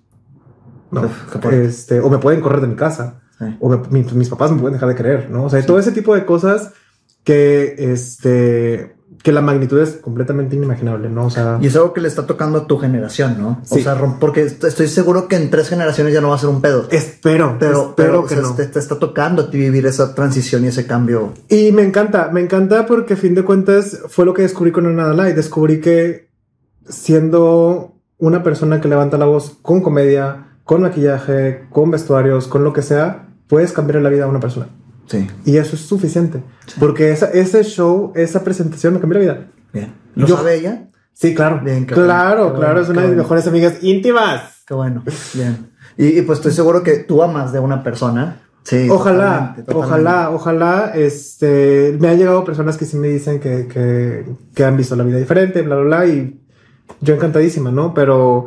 ¿no? 0.91 1.01
Uf. 1.01 1.45
Este, 1.51 1.99
o 1.99 2.09
me 2.09 2.19
pueden 2.19 2.41
correr 2.41 2.61
de 2.61 2.67
mi 2.67 2.75
casa 2.75 3.20
Sí. 3.41 3.57
o 3.59 3.69
mi- 3.89 4.05
mis 4.13 4.29
papás 4.29 4.51
me 4.51 4.59
pueden 4.59 4.73
dejar 4.75 4.89
de 4.89 4.95
creer, 4.95 5.29
¿no? 5.31 5.45
O 5.45 5.49
sea, 5.49 5.65
todo 5.65 5.79
ese 5.79 5.91
tipo 5.91 6.13
de 6.15 6.25
cosas 6.25 6.71
que, 7.23 7.75
este, 7.93 8.95
que 9.23 9.31
la 9.31 9.41
magnitud 9.41 9.79
es 9.79 9.91
completamente 9.97 10.55
inimaginable, 10.55 11.09
¿no? 11.09 11.25
O 11.25 11.29
sea, 11.29 11.59
Y 11.61 11.67
es 11.67 11.75
algo 11.75 11.93
que 11.93 12.01
le 12.01 12.07
está 12.07 12.25
tocando 12.25 12.59
a 12.59 12.67
tu 12.67 12.77
generación, 12.79 13.35
¿no? 13.39 13.59
O 13.69 13.75
Sí. 13.75 13.83
sea, 13.83 13.95
rom- 13.95 14.17
porque 14.19 14.41
est- 14.43 14.63
estoy 14.63 14.87
seguro 14.87 15.27
que 15.27 15.35
en 15.35 15.49
tres 15.51 15.69
generaciones 15.69 16.13
ya 16.13 16.21
no 16.21 16.29
va 16.29 16.35
a 16.35 16.39
ser 16.39 16.49
un 16.49 16.61
pedo. 16.61 16.87
espero, 16.89 17.57
Pero, 17.59 17.89
espero 17.89 17.93
pero 17.95 18.25
que 18.25 18.33
o 18.35 18.37
sea, 18.37 18.49
no. 18.49 18.55
te, 18.55 18.65
te 18.65 18.79
está 18.79 18.97
tocando 18.97 19.43
a 19.43 19.49
ti 19.51 19.57
vivir 19.59 19.85
esa 19.85 20.15
transición 20.15 20.63
y 20.65 20.69
ese 20.69 20.87
cambio. 20.87 21.33
Y 21.49 21.71
me 21.71 21.83
encanta, 21.83 22.29
me 22.33 22.41
encanta 22.41 22.85
porque 22.87 23.13
a 23.13 23.17
fin 23.17 23.35
de 23.35 23.43
cuentas 23.43 23.99
fue 24.07 24.25
lo 24.25 24.33
que 24.33 24.41
descubrí 24.43 24.71
con 24.71 24.95
Nada 24.95 25.13
Light. 25.13 25.35
Descubrí 25.35 25.81
que 25.81 26.29
siendo 26.89 27.93
una 28.17 28.43
persona 28.43 28.81
que 28.81 28.87
levanta 28.87 29.17
la 29.17 29.25
voz 29.25 29.57
con 29.61 29.81
comedia, 29.81 30.47
con 30.63 30.81
maquillaje, 30.81 31.65
con 31.71 31.91
vestuarios, 31.91 32.47
con 32.47 32.63
lo 32.63 32.73
que 32.73 32.81
sea, 32.81 33.27
puedes 33.51 33.73
cambiar 33.73 34.01
la 34.01 34.09
vida 34.09 34.23
de 34.23 34.29
una 34.29 34.39
persona. 34.39 34.67
Sí. 35.07 35.27
Y 35.43 35.57
eso 35.57 35.75
es 35.75 35.81
suficiente. 35.81 36.41
Porque 36.79 37.11
esa- 37.11 37.29
ese 37.31 37.63
show, 37.65 38.13
esa 38.15 38.43
presentación 38.45 38.93
me 38.93 38.99
cambió 39.01 39.19
la 39.19 39.25
vida. 39.25 39.47
Bien. 39.73 39.93
¿Lo 40.15 40.25
Yo- 40.25 40.37
sabe 40.37 40.55
ella? 40.55 40.87
Sí, 41.13 41.35
claro. 41.35 41.59
Bien, 41.63 41.83
claro, 41.85 42.45
bueno, 42.45 42.59
claro. 42.59 42.81
es 42.81 42.87
una 42.87 43.01
de 43.01 43.09
mis 43.09 43.17
mejores 43.17 43.45
amigas 43.45 43.83
íntimas. 43.83 44.63
Qué 44.65 44.73
bueno. 44.73 45.03
Bien. 45.33 45.69
Y, 45.97 46.17
y 46.17 46.21
pues 46.21 46.39
estoy 46.39 46.53
seguro 46.53 46.81
que 46.81 46.93
tú 46.99 47.21
amas 47.21 47.51
de 47.51 47.59
una 47.59 47.83
persona. 47.83 48.37
Sí. 48.63 48.87
Ojalá, 48.89 49.53
totalmente, 49.55 49.61
totalmente. 49.63 49.73
ojalá, 49.73 50.29
ojalá, 50.31 50.91
este, 50.95 51.97
me 51.99 52.07
han 52.07 52.17
llegado 52.17 52.45
personas 52.45 52.77
que 52.77 52.85
sí 52.85 52.95
me 52.95 53.09
dicen 53.09 53.39
que, 53.41 53.67
que, 53.67 54.25
que 54.55 54.63
han 54.63 54.77
visto 54.77 54.95
la 54.95 55.03
vida 55.03 55.17
diferente, 55.17 55.61
bla, 55.61 55.75
bla, 55.75 55.83
bla, 55.97 56.05
y 56.07 56.39
yo 57.01 57.15
encantadísima, 57.15 57.69
¿no? 57.71 57.93
Pero 57.93 58.45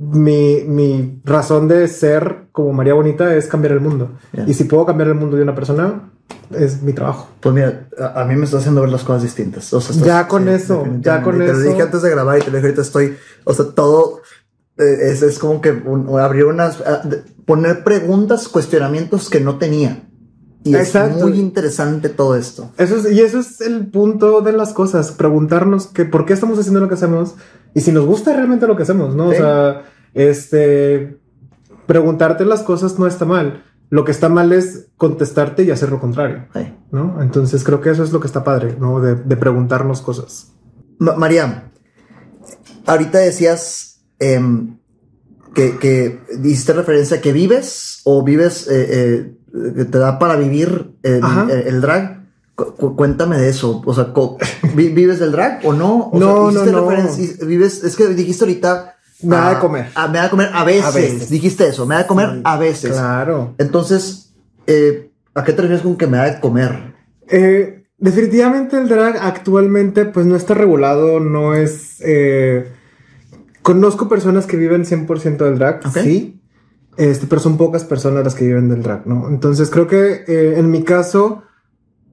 mi, 0.00 0.64
mi 0.66 1.20
razón 1.24 1.68
de 1.68 1.86
ser 1.86 2.46
como 2.52 2.72
María 2.72 2.94
Bonita 2.94 3.34
es 3.36 3.46
cambiar 3.46 3.72
el 3.74 3.80
mundo. 3.80 4.12
Bien. 4.32 4.48
Y 4.48 4.54
si 4.54 4.64
puedo 4.64 4.86
cambiar 4.86 5.08
el 5.10 5.14
mundo 5.14 5.36
de 5.36 5.42
una 5.42 5.54
persona, 5.54 6.10
es 6.50 6.82
mi 6.82 6.92
trabajo. 6.92 7.28
Pues 7.40 7.54
mira, 7.54 7.86
a, 7.98 8.22
a 8.22 8.24
mí 8.24 8.34
me 8.34 8.44
está 8.44 8.58
haciendo 8.58 8.80
ver 8.80 8.90
las 8.90 9.04
cosas 9.04 9.22
distintas. 9.22 9.72
O 9.74 9.80
sea, 9.80 9.90
estás- 9.94 10.06
Ya 10.06 10.26
con 10.26 10.48
eso, 10.48 10.86
ya 11.00 11.22
con 11.22 11.36
Y 11.36 11.38
Te 11.40 11.52
lo 11.52 11.58
eso. 11.60 11.68
dije 11.68 11.82
antes 11.82 12.02
de 12.02 12.10
grabar 12.10 12.38
y 12.38 12.40
te 12.40 12.46
lo 12.50 12.56
dije 12.56 12.66
ahorita 12.68 12.82
estoy, 12.82 13.16
o 13.44 13.52
sea, 13.52 13.66
todo 13.74 14.20
eh, 14.78 15.10
es, 15.12 15.22
es 15.22 15.38
como 15.38 15.60
que 15.60 15.70
un- 15.72 16.18
abrir 16.18 16.46
unas, 16.46 16.78
de- 17.08 17.22
poner 17.44 17.84
preguntas, 17.84 18.48
cuestionamientos 18.48 19.28
que 19.28 19.40
no 19.40 19.58
tenía. 19.58 20.08
Y 20.62 20.74
Exacto. 20.74 21.16
es 21.18 21.22
muy 21.24 21.38
interesante 21.40 22.08
todo 22.10 22.36
esto. 22.36 22.70
Eso 22.76 22.96
es, 22.96 23.10
y 23.12 23.20
eso 23.20 23.38
es 23.38 23.60
el 23.62 23.86
punto 23.90 24.42
de 24.42 24.52
las 24.52 24.72
cosas, 24.74 25.10
preguntarnos 25.12 25.86
que 25.86 26.04
por 26.04 26.26
qué 26.26 26.34
estamos 26.34 26.58
haciendo 26.58 26.80
lo 26.80 26.88
que 26.88 26.94
hacemos 26.94 27.34
y 27.74 27.80
si 27.80 27.92
nos 27.92 28.04
gusta 28.04 28.34
realmente 28.34 28.66
lo 28.66 28.76
que 28.76 28.82
hacemos, 28.82 29.14
¿no? 29.14 29.28
O 29.28 29.32
sea, 29.32 29.84
este, 30.12 31.18
preguntarte 31.86 32.44
las 32.44 32.62
cosas 32.62 32.98
no 32.98 33.06
está 33.06 33.24
mal. 33.24 33.64
Lo 33.88 34.04
que 34.04 34.12
está 34.12 34.28
mal 34.28 34.52
es 34.52 34.88
contestarte 34.96 35.64
y 35.64 35.70
hacer 35.70 35.90
lo 35.90 35.98
contrario, 35.98 36.46
Sí. 36.54 36.72
¿no? 36.92 37.20
Entonces 37.22 37.64
creo 37.64 37.80
que 37.80 37.90
eso 37.90 38.04
es 38.04 38.12
lo 38.12 38.20
que 38.20 38.26
está 38.26 38.44
padre, 38.44 38.76
¿no? 38.78 39.00
De, 39.00 39.14
de 39.16 39.36
preguntarnos 39.36 40.00
cosas. 40.02 40.52
Ma- 40.98 41.16
María, 41.16 41.70
ahorita 42.86 43.18
decías 43.18 44.02
em, 44.18 44.76
que, 45.54 45.78
que 45.78 46.20
diste 46.38 46.72
referencia 46.72 47.18
a 47.18 47.20
que 47.20 47.32
vives 47.32 48.00
o 48.04 48.22
vives, 48.22 48.66
eh, 48.68 48.86
eh, 48.90 49.32
que 49.76 49.84
te 49.84 49.98
da 49.98 50.18
para 50.18 50.36
vivir 50.36 50.92
el, 51.02 51.22
Ajá. 51.24 51.46
el- 51.50 51.80
drag. 51.80 52.20
Cu- 52.54 52.74
cu- 52.76 52.96
cuéntame 52.96 53.38
de 53.38 53.48
eso. 53.48 53.80
O 53.84 53.94
sea, 53.94 54.12
co- 54.12 54.36
¿vi- 54.74 54.90
¿vives 54.90 55.18
del 55.18 55.32
drag 55.32 55.60
o 55.64 55.72
no? 55.72 56.10
O 56.12 56.18
No, 56.18 56.50
sea, 56.52 56.62
no, 56.72 56.90
hiciste 57.12 57.42
no. 57.42 57.46
vives, 57.48 57.82
es 57.84 57.96
que 57.96 58.08
dijiste 58.08 58.44
ahorita. 58.44 58.96
Me 59.22 59.36
da 59.36 59.54
de 59.54 59.58
comer. 59.60 59.86
me 60.10 60.18
da 60.18 60.24
de 60.24 60.30
comer 60.30 60.48
a 60.52 60.64
veces. 60.64 60.84
A 60.84 60.90
veces. 60.90 61.30
Dijiste 61.30 61.66
eso, 61.68 61.84
me 61.86 61.94
da 61.94 62.02
de 62.02 62.06
comer 62.06 62.28
Sí, 62.36 62.40
a 62.44 62.56
veces. 62.58 62.92
Claro. 62.92 63.54
Entonces, 63.58 64.32
eh, 64.66 65.10
¿a 65.34 65.44
qué 65.44 65.52
te 65.52 65.62
refieres 65.62 65.82
con 65.82 65.96
que 65.96 66.06
me 66.06 66.16
da 66.16 66.24
de 66.30 66.40
comer? 66.40 66.94
Eh, 67.28 67.84
definitivamente 67.98 68.76
el 68.78 68.88
drag 68.88 69.16
actualmente 69.20 70.04
pues 70.06 70.24
no 70.26 70.36
está 70.36 70.54
regulado, 70.54 71.20
no 71.20 71.54
es... 71.54 71.96
eh, 72.00 72.72
conozco 73.62 74.08
personas 74.08 74.46
que 74.46 74.56
viven 74.56 74.84
100% 74.84 75.44
del 75.44 75.58
drag, 75.58 75.80
sí, 76.04 76.40
este, 76.96 77.26
pero 77.26 77.40
son 77.40 77.56
pocas 77.56 77.84
personas 77.84 78.24
las 78.24 78.34
que 78.34 78.46
viven 78.46 78.68
del 78.68 78.82
drag, 78.82 79.06
¿no? 79.06 79.28
Entonces 79.28 79.70
creo 79.70 79.86
que 79.86 80.24
eh, 80.26 80.58
en 80.58 80.70
mi 80.70 80.82
caso, 80.82 81.42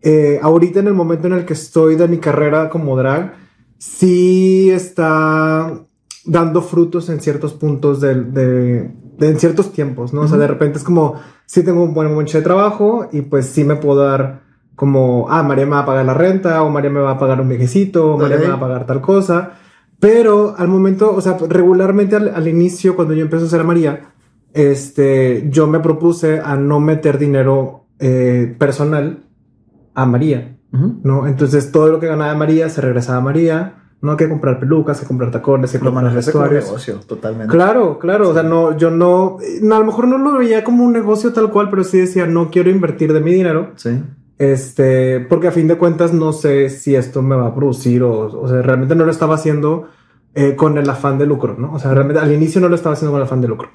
eh, 0.01 0.39
ahorita 0.41 0.79
en 0.79 0.87
el 0.87 0.93
momento 0.93 1.27
en 1.27 1.33
el 1.33 1.45
que 1.45 1.53
estoy 1.53 1.95
de 1.95 2.07
mi 2.07 2.17
carrera 2.19 2.69
como 2.69 2.95
drag, 2.97 3.33
sí 3.77 4.69
está 4.71 5.81
dando 6.25 6.61
frutos 6.61 7.09
en 7.09 7.21
ciertos 7.21 7.53
puntos 7.53 8.01
de, 8.01 8.15
de- 8.23 8.91
en 9.19 9.39
ciertos 9.39 9.71
tiempos, 9.71 10.13
¿no? 10.13 10.21
O 10.21 10.27
sea, 10.27 10.37
de 10.37 10.45
repente 10.47 10.77
es 10.77 10.83
como, 10.83 11.15
sí 11.47 11.63
tengo 11.63 11.83
un 11.83 11.93
buen 11.93 12.07
momento 12.09 12.33
de 12.37 12.43
trabajo 12.43 13.07
y 13.11 13.21
pues 13.21 13.47
sí 13.47 13.63
me 13.63 13.75
puedo 13.77 14.01
dar 14.05 14.41
como, 14.75 15.25
ah, 15.29 15.41
María 15.41 15.65
me 15.65 15.71
va 15.71 15.79
a 15.79 15.85
pagar 15.87 16.05
la 16.05 16.13
renta 16.13 16.61
o 16.61 16.69
María 16.69 16.91
me 16.91 16.99
va 16.99 17.11
a 17.11 17.17
pagar 17.17 17.41
un 17.41 17.49
viejecito 17.49 18.13
o 18.13 18.17
María 18.19 18.35
Ok. 18.37 18.43
me 18.43 18.49
va 18.49 18.55
a 18.55 18.59
pagar 18.59 18.85
tal 18.85 19.01
cosa. 19.01 19.53
Pero 19.99 20.55
al 20.57 20.67
momento, 20.67 21.13
o 21.15 21.21
sea, 21.21 21.37
regularmente 21.49 22.15
al, 22.15 22.29
al 22.33 22.47
inicio, 22.47 22.95
cuando 22.95 23.13
yo 23.13 23.21
empecé 23.23 23.45
a 23.45 23.49
ser 23.49 23.61
a 23.61 23.63
María, 23.63 24.01
este, 24.53 25.47
yo 25.49 25.67
me 25.67 25.79
propuse 25.79 26.39
a 26.39 26.55
no 26.55 26.79
meter 26.79 27.17
dinero 27.17 27.85
eh, 27.99 28.55
personal 28.59 29.23
a 29.93 30.05
María, 30.05 30.57
Ujú. 30.71 30.99
¿no? 31.03 31.27
Entonces 31.27 31.71
todo 31.71 31.89
lo 31.89 31.99
que 31.99 32.07
ganaba 32.07 32.33
María 32.35 32.69
se 32.69 32.81
regresaba 32.81 33.17
a 33.17 33.21
María, 33.21 33.73
no 34.01 34.11
hay 34.11 34.17
que 34.17 34.29
comprar 34.29 34.59
pelucas, 34.59 34.97
hay 34.97 35.01
que 35.03 35.07
comprar 35.07 35.31
tacones, 35.31 35.73
hay 35.73 35.79
que 35.79 35.85
Lo 35.85 35.91
comprar 35.91 36.05
manejaste 36.11 36.31
como 36.31 36.43
vestuarios. 36.43 36.65
negocio, 36.69 36.95
totalmente. 37.07 37.51
Claro, 37.51 37.97
claro, 37.97 38.29
o 38.29 38.33
sea, 38.33 38.43
no, 38.43 38.77
yo 38.77 38.91
no, 38.91 39.37
no, 39.63 39.75
a 39.75 39.79
lo 39.79 39.85
mejor 39.85 40.07
no 40.07 40.19
lo 40.19 40.37
veía 40.37 40.63
como 40.63 40.83
un 40.83 40.93
negocio 40.93 41.33
tal 41.33 41.49
cual, 41.49 41.71
pero 41.71 41.83
sí 41.83 41.97
decía, 41.97 42.27
no 42.27 42.51
quiero 42.51 42.69
invertir 42.69 43.11
de 43.13 43.19
mi 43.21 43.33
dinero, 43.33 43.71
Sí. 43.75 43.99
Este, 44.37 45.19
porque 45.21 45.47
a 45.47 45.51
fin 45.51 45.67
de 45.67 45.77
cuentas 45.77 46.13
no 46.13 46.31
sé 46.31 46.69
si 46.69 46.95
esto 46.95 47.21
me 47.21 47.35
va 47.35 47.47
a 47.47 47.55
producir 47.55 48.03
o, 48.03 48.41
o 48.41 48.47
sea, 48.47 48.61
realmente 48.61 48.95
no 48.95 49.05
lo 49.05 49.11
estaba 49.11 49.35
haciendo 49.35 49.87
eh, 50.35 50.55
con 50.55 50.77
el 50.77 50.87
afán 50.89 51.17
de 51.17 51.25
lucro, 51.25 51.55
¿no? 51.57 51.73
O 51.73 51.79
sea, 51.79 51.93
realmente 51.93 52.21
al 52.21 52.31
inicio 52.31 52.61
no 52.61 52.69
lo 52.69 52.75
estaba 52.75 52.93
haciendo 52.93 53.11
con 53.11 53.21
el 53.21 53.25
afán 53.25 53.41
de 53.41 53.47
lucro. 53.47 53.69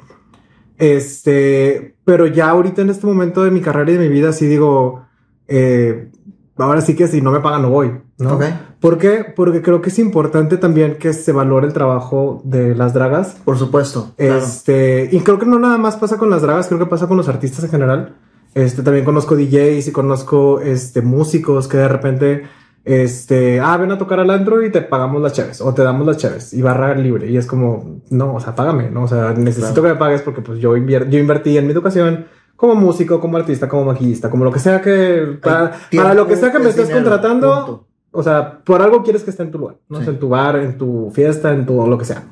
Este, 0.78 1.96
pero 2.04 2.26
ya 2.26 2.50
ahorita 2.50 2.82
en 2.82 2.90
este 2.90 3.06
momento 3.06 3.42
de 3.42 3.50
mi 3.50 3.60
carrera 3.60 3.90
y 3.90 3.96
de 3.96 4.08
mi 4.08 4.14
vida 4.14 4.32
sí 4.32 4.46
digo, 4.46 5.04
eh, 5.48 6.10
ahora 6.56 6.80
sí 6.80 6.94
que 6.94 7.08
si 7.08 7.20
no 7.20 7.32
me 7.32 7.40
pagan 7.40 7.62
no 7.62 7.70
voy, 7.70 7.92
¿no? 8.18 8.34
Ok. 8.34 8.44
¿Por 8.80 8.98
qué? 8.98 9.24
Porque 9.34 9.62
creo 9.62 9.80
que 9.80 9.90
es 9.90 9.98
importante 9.98 10.56
también 10.56 10.96
que 10.98 11.12
se 11.12 11.32
valore 11.32 11.66
el 11.66 11.72
trabajo 11.72 12.40
de 12.44 12.74
las 12.74 12.94
dragas. 12.94 13.36
Por 13.44 13.58
supuesto. 13.58 14.12
claro. 14.16 14.38
Este, 14.38 15.08
y 15.10 15.20
creo 15.20 15.38
que 15.38 15.46
no 15.46 15.58
nada 15.58 15.78
más 15.78 15.96
pasa 15.96 16.18
con 16.18 16.30
las 16.30 16.42
dragas, 16.42 16.68
creo 16.68 16.78
que 16.78 16.86
pasa 16.86 17.06
con 17.06 17.16
los 17.16 17.28
artistas 17.28 17.64
en 17.64 17.70
general. 17.70 18.16
Este, 18.54 18.82
también 18.82 19.04
conozco 19.04 19.36
DJs 19.36 19.88
y 19.88 19.92
conozco 19.92 20.60
este, 20.60 21.00
músicos 21.00 21.68
que 21.68 21.78
de 21.78 21.88
repente 21.88 22.42
este, 22.84 23.60
ah, 23.60 23.76
ven 23.76 23.92
a 23.92 23.98
tocar 23.98 24.20
al 24.20 24.30
antro 24.30 24.62
y 24.64 24.70
te 24.70 24.82
pagamos 24.82 25.22
las 25.22 25.32
chaves 25.32 25.60
o 25.60 25.72
te 25.72 25.82
damos 25.82 26.06
las 26.06 26.16
chaves 26.16 26.52
y 26.52 26.62
barra 26.62 26.94
libre. 26.94 27.30
Y 27.30 27.36
es 27.36 27.46
como, 27.46 28.00
no, 28.10 28.34
o 28.34 28.40
sea, 28.40 28.54
págame, 28.54 28.90
¿no? 28.90 29.04
O 29.04 29.08
sea, 29.08 29.32
necesito 29.32 29.82
que 29.82 29.88
me 29.88 29.94
pagues 29.94 30.22
porque 30.22 30.42
pues 30.42 30.58
yo, 30.58 30.76
invier 30.76 31.08
yo 31.08 31.18
invertí 31.18 31.56
en 31.56 31.66
mi 31.66 31.72
educación 31.72 32.26
como 32.56 32.74
músico, 32.74 33.20
como 33.20 33.36
artista, 33.36 33.68
como 33.68 33.84
maquillista, 33.84 34.30
como 34.30 34.44
lo 34.44 34.52
que 34.52 34.58
sea 34.58 34.80
que, 34.82 35.38
para, 35.42 35.72
para 35.94 36.14
lo 36.14 36.26
que 36.26 36.36
sea 36.36 36.52
que 36.52 36.58
me 36.58 36.68
estés 36.68 36.90
contratando, 36.90 37.86
o 38.10 38.22
sea, 38.22 38.60
por 38.62 38.82
algo 38.82 39.02
quieres 39.02 39.24
que 39.24 39.30
esté 39.30 39.42
en 39.42 39.50
tu 39.50 39.58
lugar, 39.58 39.76
¿no? 39.88 40.00
en 40.00 40.18
tu 40.18 40.28
bar, 40.28 40.56
en 40.56 40.76
tu 40.76 41.10
fiesta, 41.12 41.52
en 41.52 41.66
tu 41.66 41.86
lo 41.86 41.98
que 41.98 42.04
sea. 42.04 42.24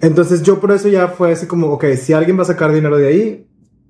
Entonces 0.00 0.42
yo 0.42 0.60
por 0.60 0.72
eso 0.72 0.88
ya 0.88 1.08
fue 1.08 1.32
así 1.32 1.46
como, 1.46 1.68
ok, 1.68 1.84
si 1.96 2.12
alguien 2.12 2.38
va 2.38 2.42
a 2.42 2.46
sacar 2.46 2.72
dinero 2.72 2.96
de 2.96 3.06
ahí, 3.06 3.46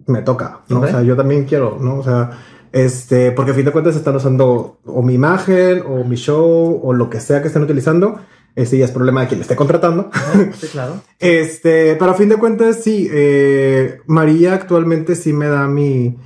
me 0.06 0.22
toca, 0.22 0.60
¿no? 0.68 0.80
O 0.80 0.86
sea, 0.86 1.02
yo 1.02 1.16
también 1.16 1.44
quiero, 1.44 1.78
¿no? 1.80 1.98
O 1.98 2.02
sea, 2.02 2.30
este, 2.72 3.32
porque 3.32 3.50
a 3.50 3.54
fin 3.54 3.64
de 3.64 3.72
cuentas 3.72 3.96
están 3.96 4.16
usando 4.16 4.78
o 4.84 5.02
mi 5.02 5.14
imagen 5.14 5.82
o 5.86 6.04
mi 6.04 6.16
show 6.16 6.80
o 6.82 6.92
lo 6.92 7.10
que 7.10 7.20
sea 7.20 7.42
que 7.42 7.48
estén 7.48 7.62
utilizando. 7.62 8.20
Este 8.54 8.76
ya 8.76 8.84
es 8.84 8.90
problema 8.90 9.22
de 9.22 9.28
quien 9.28 9.38
me 9.38 9.42
esté 9.42 9.56
contratando. 9.56 10.10
Sí, 10.58 10.66
claro. 10.72 11.00
este, 11.18 11.96
pero 11.96 12.10
a 12.10 12.14
fin 12.14 12.28
de 12.28 12.36
cuentas, 12.36 12.80
sí, 12.82 13.08
eh, 13.10 14.00
María 14.06 14.54
actualmente 14.54 15.14
sí 15.14 15.32
me 15.32 15.48
da 15.48 15.66
mi, 15.68 16.18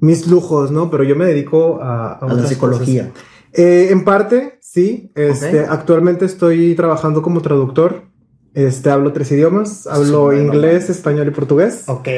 mis 0.00 0.26
lujos, 0.26 0.70
¿no? 0.70 0.90
Pero 0.90 1.04
yo 1.04 1.16
me 1.16 1.26
dedico 1.26 1.80
a, 1.82 2.14
a, 2.14 2.32
la 2.32 2.46
psicología. 2.46 3.10
Eh, 3.52 3.88
en 3.90 4.04
parte, 4.04 4.58
sí. 4.60 5.12
Este, 5.14 5.60
Actualmente 5.60 6.24
estoy 6.24 6.74
trabajando 6.74 7.22
como 7.22 7.40
traductor 7.40 8.04
este, 8.56 8.88
hablo 8.88 9.12
tres 9.12 9.30
idiomas, 9.32 9.86
hablo 9.86 10.32
inglés, 10.32 10.88
español 10.88 11.28
y 11.28 11.30
portugués. 11.30 11.84
Ok. 11.88 12.08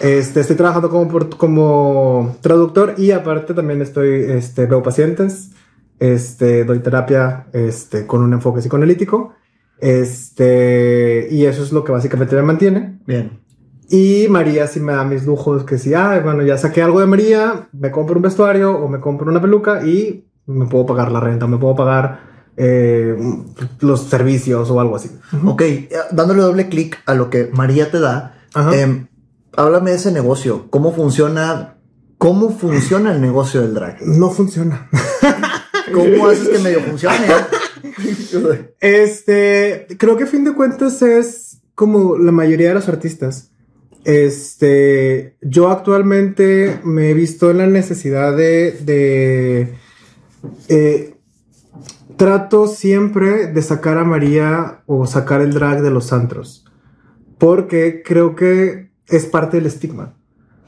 Este, 0.00 0.40
estoy 0.40 0.54
trabajando 0.54 0.90
como, 0.90 1.30
como 1.38 2.36
traductor 2.42 2.94
y 2.98 3.10
aparte 3.12 3.54
también 3.54 3.80
estoy, 3.80 4.10
este, 4.28 4.66
veo 4.66 4.82
pacientes, 4.82 5.52
este, 5.98 6.64
doy 6.64 6.80
terapia, 6.80 7.46
este, 7.54 8.06
con 8.06 8.20
un 8.20 8.34
enfoque 8.34 8.60
psicoanalítico, 8.60 9.32
este, 9.80 11.26
y 11.30 11.46
eso 11.46 11.62
es 11.62 11.72
lo 11.72 11.84
que 11.84 11.92
básicamente 11.92 12.36
me 12.36 12.42
mantiene. 12.42 12.98
Bien. 13.06 13.40
Y 13.88 14.26
María 14.28 14.66
sí 14.66 14.80
me 14.80 14.92
da 14.92 15.04
mis 15.04 15.24
lujos, 15.24 15.64
que 15.64 15.78
si, 15.78 15.94
ah, 15.94 16.20
bueno, 16.22 16.42
ya 16.42 16.58
saqué 16.58 16.82
algo 16.82 17.00
de 17.00 17.06
María, 17.06 17.70
me 17.72 17.90
compro 17.90 18.16
un 18.16 18.22
vestuario 18.22 18.76
o 18.76 18.88
me 18.88 19.00
compro 19.00 19.30
una 19.30 19.40
peluca 19.40 19.86
y 19.86 20.26
me 20.44 20.66
puedo 20.66 20.84
pagar 20.84 21.10
la 21.10 21.20
renta, 21.20 21.46
me 21.46 21.56
puedo 21.56 21.74
pagar 21.74 22.37
eh, 22.58 23.16
los 23.80 24.02
servicios 24.02 24.68
o 24.70 24.80
algo 24.80 24.96
así. 24.96 25.10
Ok, 25.44 25.62
eh, 25.62 25.90
dándole 26.10 26.42
doble 26.42 26.68
clic 26.68 27.00
a 27.06 27.14
lo 27.14 27.30
que 27.30 27.48
María 27.52 27.90
te 27.90 28.00
da, 28.00 28.40
eh, 28.72 29.06
háblame 29.56 29.90
de 29.90 29.96
ese 29.96 30.10
negocio. 30.10 30.66
¿Cómo 30.68 30.92
funciona? 30.92 31.76
¿Cómo 32.18 32.50
funciona 32.50 33.12
el 33.14 33.20
negocio 33.20 33.62
del 33.62 33.74
drag? 33.74 34.02
No 34.02 34.30
funciona. 34.30 34.88
¿Cómo 35.94 36.26
haces 36.26 36.48
que 36.48 36.58
medio 36.58 36.80
funcione? 36.80 37.16
este, 38.80 39.86
creo 39.96 40.16
que 40.16 40.24
a 40.24 40.26
fin 40.26 40.44
de 40.44 40.52
cuentas 40.52 41.00
es 41.02 41.60
como 41.76 42.18
la 42.18 42.32
mayoría 42.32 42.68
de 42.68 42.74
los 42.74 42.88
artistas. 42.88 43.52
Este, 44.04 45.36
yo 45.42 45.68
actualmente 45.68 46.80
me 46.82 47.10
he 47.10 47.14
visto 47.14 47.50
en 47.52 47.58
la 47.58 47.66
necesidad 47.66 48.36
de, 48.36 48.72
de 48.80 49.74
eh, 50.68 51.17
trato 52.18 52.66
siempre 52.66 53.46
de 53.46 53.62
sacar 53.62 53.96
a 53.96 54.04
María 54.04 54.82
o 54.86 55.06
sacar 55.06 55.40
el 55.40 55.54
drag 55.54 55.80
de 55.80 55.90
los 55.90 56.12
antros. 56.12 56.66
Porque 57.38 58.02
creo 58.04 58.34
que 58.34 58.90
es 59.06 59.24
parte 59.24 59.56
del 59.56 59.66
estigma. 59.66 60.14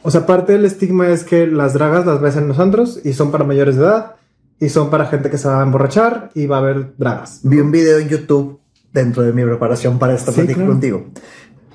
O 0.02 0.10
sea, 0.10 0.24
parte 0.24 0.52
del 0.52 0.64
estigma 0.64 1.08
es 1.08 1.24
que 1.24 1.46
las 1.46 1.74
dragas 1.74 2.06
las 2.06 2.20
ves 2.22 2.36
en 2.36 2.48
los 2.48 2.58
antros 2.58 3.00
y 3.04 3.12
son 3.12 3.30
para 3.30 3.44
mayores 3.44 3.76
de 3.76 3.82
edad 3.82 4.14
y 4.58 4.70
son 4.70 4.88
para 4.88 5.06
gente 5.06 5.28
que 5.28 5.36
se 5.36 5.48
va 5.48 5.60
a 5.60 5.64
emborrachar 5.64 6.30
y 6.34 6.46
va 6.46 6.56
a 6.56 6.60
haber 6.60 6.96
dragas. 6.96 7.40
Vi 7.42 7.58
un 7.58 7.70
video 7.70 7.98
en 7.98 8.08
YouTube 8.08 8.60
dentro 8.92 9.22
de 9.22 9.32
mi 9.32 9.44
preparación 9.44 9.98
para 9.98 10.14
esta 10.14 10.32
¿Sí, 10.32 10.46
contigo 10.54 11.06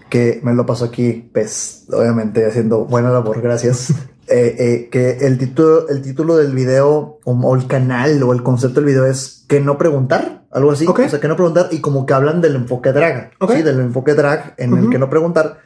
que 0.09 0.39
me 0.43 0.53
lo 0.53 0.65
pasó 0.65 0.85
aquí, 0.85 1.29
pues, 1.33 1.85
obviamente 1.91 2.45
haciendo 2.45 2.85
buena 2.85 3.11
labor, 3.11 3.41
gracias. 3.41 3.93
Eh, 4.27 4.55
eh, 4.57 4.89
que 4.89 5.27
el 5.27 5.37
título, 5.37 5.87
el 5.87 6.01
título 6.01 6.35
del 6.35 6.55
video 6.55 7.19
o, 7.23 7.55
el 7.55 7.67
canal 7.67 8.23
o 8.23 8.33
el 8.33 8.41
concepto 8.41 8.81
del 8.81 8.87
video 8.87 9.05
es 9.05 9.45
que 9.47 9.61
no 9.61 9.77
preguntar, 9.77 10.45
algo 10.51 10.71
así. 10.71 10.87
O 10.87 10.95
sea, 10.95 11.19
que 11.19 11.27
no 11.27 11.35
preguntar 11.35 11.67
y 11.69 11.79
como 11.79 12.07
que 12.07 12.15
hablan 12.15 12.41
del 12.41 12.55
enfoque 12.55 12.91
drag, 12.91 13.33
sí, 13.47 13.61
del 13.61 13.79
enfoque 13.81 14.15
drag 14.15 14.55
en 14.57 14.75
el 14.75 14.89
que 14.89 14.97
no 14.97 15.11
preguntar. 15.11 15.59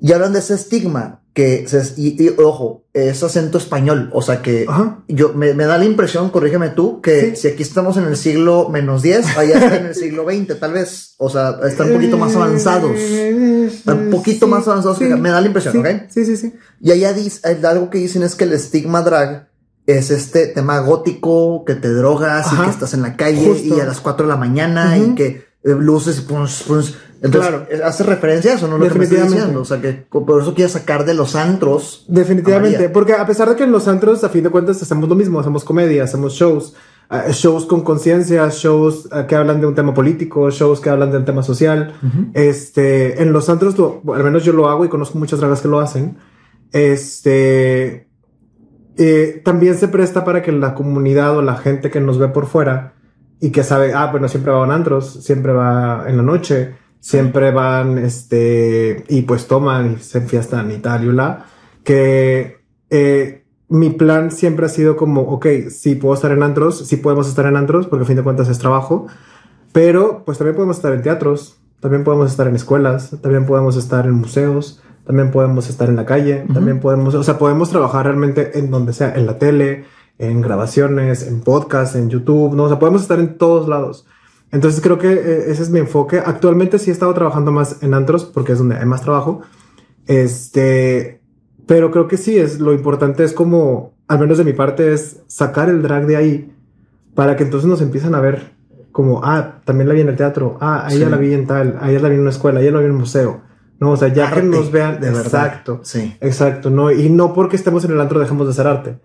Y 0.00 0.12
hablan 0.12 0.32
de 0.32 0.38
ese 0.38 0.54
estigma 0.54 1.22
que, 1.38 1.66
y, 1.96 2.28
ojo, 2.42 2.84
es 2.92 3.22
acento 3.22 3.58
español, 3.58 4.10
o 4.12 4.22
sea 4.22 4.42
que 4.42 4.66
yo 5.06 5.34
me, 5.34 5.54
da 5.54 5.78
la 5.78 5.84
impresión, 5.84 6.30
corrígeme 6.30 6.70
tú, 6.70 7.00
que 7.00 7.36
si 7.36 7.46
aquí 7.46 7.62
estamos 7.62 7.96
en 7.96 8.04
el 8.04 8.16
siglo 8.16 8.68
menos 8.70 9.02
10, 9.02 9.36
allá 9.36 9.58
está 9.58 9.76
en 9.76 9.86
el 9.86 9.94
siglo 9.94 10.24
20, 10.24 10.56
tal 10.56 10.72
vez, 10.72 11.14
o 11.18 11.30
sea, 11.30 11.60
están 11.68 11.90
un 11.90 11.94
poquito 11.94 12.18
más 12.18 12.34
avanzados, 12.34 12.90
un 12.90 14.10
poquito 14.10 14.48
más 14.48 14.66
avanzados, 14.66 15.00
me 15.00 15.30
da 15.30 15.40
la 15.40 15.46
impresión, 15.46 15.78
¿ok? 15.78 15.86
Sí, 16.08 16.24
sí, 16.24 16.36
sí. 16.36 16.54
Y 16.80 16.90
allá 16.90 17.12
dice, 17.12 17.40
algo 17.64 17.88
que 17.88 17.98
dicen 17.98 18.24
es 18.24 18.34
que 18.34 18.42
el 18.42 18.52
estigma 18.52 19.02
drag 19.02 19.48
es 19.86 20.10
este 20.10 20.48
tema 20.48 20.80
gótico, 20.80 21.64
que 21.64 21.74
te 21.74 21.88
drogas 21.88 22.52
y 22.52 22.56
que 22.56 22.68
estás 22.68 22.94
en 22.94 23.02
la 23.02 23.16
calle 23.16 23.58
y 23.62 23.78
a 23.78 23.86
las 23.86 24.00
4 24.00 24.26
de 24.26 24.32
la 24.32 24.36
mañana 24.36 24.98
y 24.98 25.14
que 25.14 25.48
eh, 25.64 25.74
luces 25.74 26.20
entonces, 27.20 27.50
claro. 27.50 27.84
¿hace 27.84 28.04
referencia 28.04 28.52
a 28.52 28.54
eso? 28.54 28.68
¿no? 28.68 28.78
Lo 28.78 28.84
Definitivamente. 28.84 29.56
O 29.56 29.64
sea, 29.64 29.80
que 29.80 29.92
por 29.92 30.40
eso 30.40 30.54
quiere 30.54 30.70
sacar 30.70 31.04
de 31.04 31.14
los 31.14 31.34
antros. 31.34 32.04
Definitivamente. 32.08 32.88
Porque 32.90 33.14
a 33.14 33.26
pesar 33.26 33.48
de 33.48 33.56
que 33.56 33.64
en 33.64 33.72
los 33.72 33.88
antros, 33.88 34.22
a 34.22 34.28
fin 34.28 34.44
de 34.44 34.50
cuentas, 34.50 34.80
hacemos 34.80 35.08
lo 35.08 35.14
mismo. 35.14 35.40
Hacemos 35.40 35.64
comedia, 35.64 36.04
hacemos 36.04 36.34
shows. 36.34 36.74
Uh, 37.10 37.32
shows 37.32 37.64
con 37.64 37.80
conciencia, 37.80 38.50
shows 38.50 39.06
uh, 39.06 39.26
que 39.26 39.34
hablan 39.34 39.62
de 39.62 39.66
un 39.66 39.74
tema 39.74 39.94
político, 39.94 40.50
shows 40.50 40.78
que 40.78 40.90
hablan 40.90 41.10
de 41.10 41.16
un 41.16 41.24
tema 41.24 41.42
social. 41.42 41.94
Uh 42.02 42.06
-huh. 42.06 42.30
Este, 42.34 43.22
en 43.22 43.32
los 43.32 43.48
antros, 43.48 43.74
al 44.14 44.24
menos 44.24 44.44
yo 44.44 44.52
lo 44.52 44.68
hago 44.68 44.84
y 44.84 44.88
conozco 44.88 45.18
muchas 45.18 45.40
dragas 45.40 45.62
que 45.62 45.68
lo 45.68 45.80
hacen. 45.80 46.18
Este, 46.70 48.08
eh, 48.98 49.40
también 49.42 49.76
se 49.76 49.88
presta 49.88 50.24
para 50.24 50.42
que 50.42 50.52
la 50.52 50.74
comunidad 50.74 51.36
o 51.38 51.42
la 51.42 51.56
gente 51.56 51.90
que 51.90 52.00
nos 52.00 52.18
ve 52.18 52.28
por 52.28 52.46
fuera 52.46 52.92
y 53.40 53.50
que 53.50 53.64
sabe, 53.64 53.94
ah, 53.94 54.08
bueno, 54.10 54.28
siempre 54.28 54.52
va 54.52 54.66
a 54.66 54.74
antros, 54.74 55.24
siempre 55.24 55.52
va 55.52 56.04
en 56.08 56.16
la 56.18 56.22
noche 56.22 56.74
siempre 57.00 57.50
van, 57.50 57.98
este, 57.98 59.04
y 59.08 59.22
pues 59.22 59.46
toman 59.46 59.96
y 59.98 60.02
se 60.02 60.18
enfiestan 60.18 60.70
y 60.70 60.78
tal 60.78 61.04
y 61.04 61.12
la, 61.12 61.46
que 61.84 62.58
eh, 62.90 63.44
mi 63.68 63.90
plan 63.90 64.30
siempre 64.30 64.66
ha 64.66 64.68
sido 64.68 64.96
como, 64.96 65.22
ok, 65.22 65.46
sí 65.70 65.94
puedo 65.94 66.14
estar 66.14 66.32
en 66.32 66.42
antros, 66.42 66.86
sí 66.86 66.96
podemos 66.96 67.28
estar 67.28 67.46
en 67.46 67.56
antros, 67.56 67.86
porque 67.86 68.04
a 68.04 68.06
fin 68.06 68.16
de 68.16 68.22
cuentas 68.22 68.48
es 68.48 68.58
trabajo, 68.58 69.06
pero 69.72 70.22
pues 70.24 70.38
también 70.38 70.56
podemos 70.56 70.76
estar 70.76 70.92
en 70.92 71.02
teatros, 71.02 71.58
también 71.80 72.04
podemos 72.04 72.30
estar 72.30 72.48
en 72.48 72.56
escuelas, 72.56 73.10
también 73.22 73.46
podemos 73.46 73.76
estar 73.76 74.06
en 74.06 74.14
museos, 74.14 74.82
también 75.06 75.30
podemos 75.30 75.68
estar 75.68 75.88
en 75.88 75.96
la 75.96 76.04
calle, 76.04 76.44
uh 76.44 76.50
-huh. 76.50 76.54
también 76.54 76.80
podemos, 76.80 77.14
o 77.14 77.22
sea, 77.22 77.38
podemos 77.38 77.70
trabajar 77.70 78.06
realmente 78.06 78.58
en 78.58 78.70
donde 78.70 78.92
sea, 78.92 79.14
en 79.14 79.26
la 79.26 79.38
tele, 79.38 79.84
en 80.18 80.40
grabaciones, 80.40 81.26
en 81.26 81.40
podcast, 81.40 81.94
en 81.94 82.10
YouTube, 82.10 82.54
¿no? 82.54 82.64
O 82.64 82.68
sea, 82.68 82.78
podemos 82.78 83.02
estar 83.02 83.20
en 83.20 83.38
todos 83.38 83.68
lados. 83.68 84.06
Entonces 84.50 84.80
creo 84.80 84.98
que 84.98 85.12
eh, 85.12 85.50
ese 85.50 85.62
es 85.62 85.70
mi 85.70 85.78
enfoque. 85.78 86.18
Actualmente 86.24 86.78
sí 86.78 86.90
he 86.90 86.92
estado 86.92 87.12
trabajando 87.14 87.52
más 87.52 87.82
en 87.82 87.94
antros 87.94 88.24
porque 88.24 88.52
es 88.52 88.58
donde 88.58 88.76
hay 88.76 88.86
más 88.86 89.02
trabajo. 89.02 89.42
Este, 90.06 91.20
pero 91.66 91.90
creo 91.90 92.08
que 92.08 92.16
sí 92.16 92.38
es 92.38 92.60
lo 92.60 92.72
importante 92.72 93.24
es 93.24 93.32
como, 93.32 93.92
al 94.08 94.18
menos 94.18 94.38
de 94.38 94.44
mi 94.44 94.54
parte, 94.54 94.92
es 94.92 95.20
sacar 95.26 95.68
el 95.68 95.82
drag 95.82 96.06
de 96.06 96.16
ahí 96.16 96.52
para 97.14 97.36
que 97.36 97.44
entonces 97.44 97.68
nos 97.68 97.82
empiezan 97.82 98.14
a 98.14 98.20
ver 98.20 98.56
como, 98.90 99.20
ah, 99.22 99.60
también 99.64 99.86
la 99.88 99.94
vi 99.94 100.00
en 100.00 100.08
el 100.08 100.16
teatro, 100.16 100.56
ah, 100.60 100.86
a 100.86 100.92
ella 100.92 101.04
sí. 101.04 101.10
la 101.10 101.16
vi 101.18 101.34
en 101.34 101.46
tal, 101.46 101.78
a 101.80 101.90
ella 101.90 102.00
la 102.00 102.08
vi 102.08 102.14
en 102.14 102.22
una 102.22 102.30
escuela, 102.30 102.58
a 102.58 102.62
ella 102.62 102.72
la 102.72 102.78
vi 102.78 102.86
en 102.86 102.92
un 102.92 102.98
museo. 102.98 103.42
No, 103.78 103.90
o 103.90 103.96
sea, 103.96 104.08
ya 104.08 104.26
arte, 104.28 104.40
que 104.40 104.46
nos 104.46 104.72
vean, 104.72 104.98
de 104.98 105.08
exacto, 105.08 105.72
verdad. 105.72 105.84
sí, 105.86 106.16
exacto, 106.20 106.70
no, 106.70 106.90
y 106.90 107.08
no 107.10 107.32
porque 107.32 107.54
estemos 107.54 107.84
en 107.84 107.92
el 107.92 108.00
antro 108.00 108.18
dejemos 108.18 108.46
de 108.46 108.52
hacer 108.52 108.66
arte, 108.66 108.98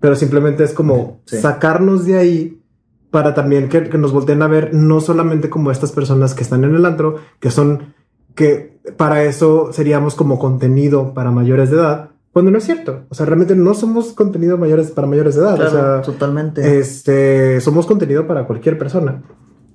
pero 0.00 0.16
simplemente 0.16 0.64
es 0.64 0.72
como 0.72 1.20
sí. 1.26 1.38
sacarnos 1.38 2.06
de 2.06 2.16
ahí 2.16 2.62
para 3.16 3.32
también 3.32 3.70
que, 3.70 3.88
que, 3.88 3.96
nos 3.96 4.12
volteen 4.12 4.42
a 4.42 4.46
ver 4.46 4.74
no 4.74 5.00
solamente 5.00 5.48
como 5.48 5.70
estas 5.70 5.90
personas 5.90 6.34
que 6.34 6.42
están 6.42 6.64
en 6.64 6.74
el 6.74 6.84
antro, 6.84 7.16
que 7.40 7.50
son 7.50 7.94
que 8.34 8.78
para 8.98 9.24
eso 9.24 9.72
seríamos 9.72 10.14
como 10.14 10.38
contenido 10.38 11.14
para 11.14 11.30
mayores 11.30 11.70
de 11.70 11.78
edad, 11.78 12.10
cuando 12.30 12.50
no 12.50 12.58
es 12.58 12.64
cierto. 12.64 13.04
O 13.08 13.14
sea, 13.14 13.24
realmente 13.24 13.56
no 13.56 13.72
somos 13.72 14.12
contenido 14.12 14.58
mayores 14.58 14.90
para 14.90 15.06
mayores 15.06 15.34
de 15.34 15.40
edad. 15.40 15.56
Claro, 15.56 15.70
o 15.70 15.72
sea, 15.72 16.02
totalmente. 16.02 16.78
Este, 16.78 17.58
somos 17.62 17.86
contenido 17.86 18.26
para 18.26 18.46
cualquier 18.46 18.76
persona. 18.76 19.22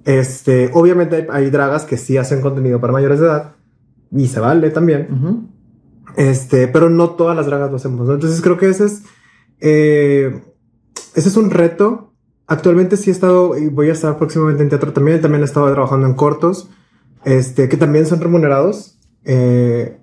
Este, 0.05 0.69
obviamente 0.75 1.15
hay, 1.15 1.25
hay, 1.31 1.49
dragas 1.49 1.85
que 1.85 1.97
sí 1.97 2.17
hacen 2.17 2.41
contenido 2.41 2.79
para 2.79 2.93
mayores 2.93 3.21
de 3.21 3.25
edad 3.25 3.55
y 4.11 4.27
se 4.27 4.39
vale 4.39 4.69
también. 4.69 5.07
Uh 5.09 5.15
-huh. 5.15 5.47
Este, 6.15 6.67
pero 6.67 6.91
no 6.91 7.09
todas 7.09 7.35
las 7.35 7.47
dragas 7.47 7.71
lo 7.71 7.77
hacemos. 7.77 8.07
¿no? 8.07 8.13
Entonces 8.13 8.39
creo 8.39 8.57
que 8.57 8.69
ese 8.69 8.85
es, 8.85 9.01
eh, 9.61 10.43
ese 11.15 11.27
es 11.27 11.37
un 11.37 11.49
reto 11.49 12.10
Actualmente 12.51 12.97
sí 12.97 13.09
he 13.09 13.13
estado 13.13 13.57
y 13.57 13.67
voy 13.69 13.89
a 13.89 13.93
estar 13.93 14.17
próximamente 14.17 14.61
en 14.63 14.69
teatro 14.69 14.91
también. 14.91 15.21
También 15.21 15.41
he 15.41 15.45
estado 15.45 15.71
trabajando 15.71 16.05
en 16.05 16.15
cortos, 16.15 16.69
este, 17.23 17.69
que 17.69 17.77
también 17.77 18.05
son 18.05 18.19
remunerados. 18.19 18.97
Eh, 19.23 19.97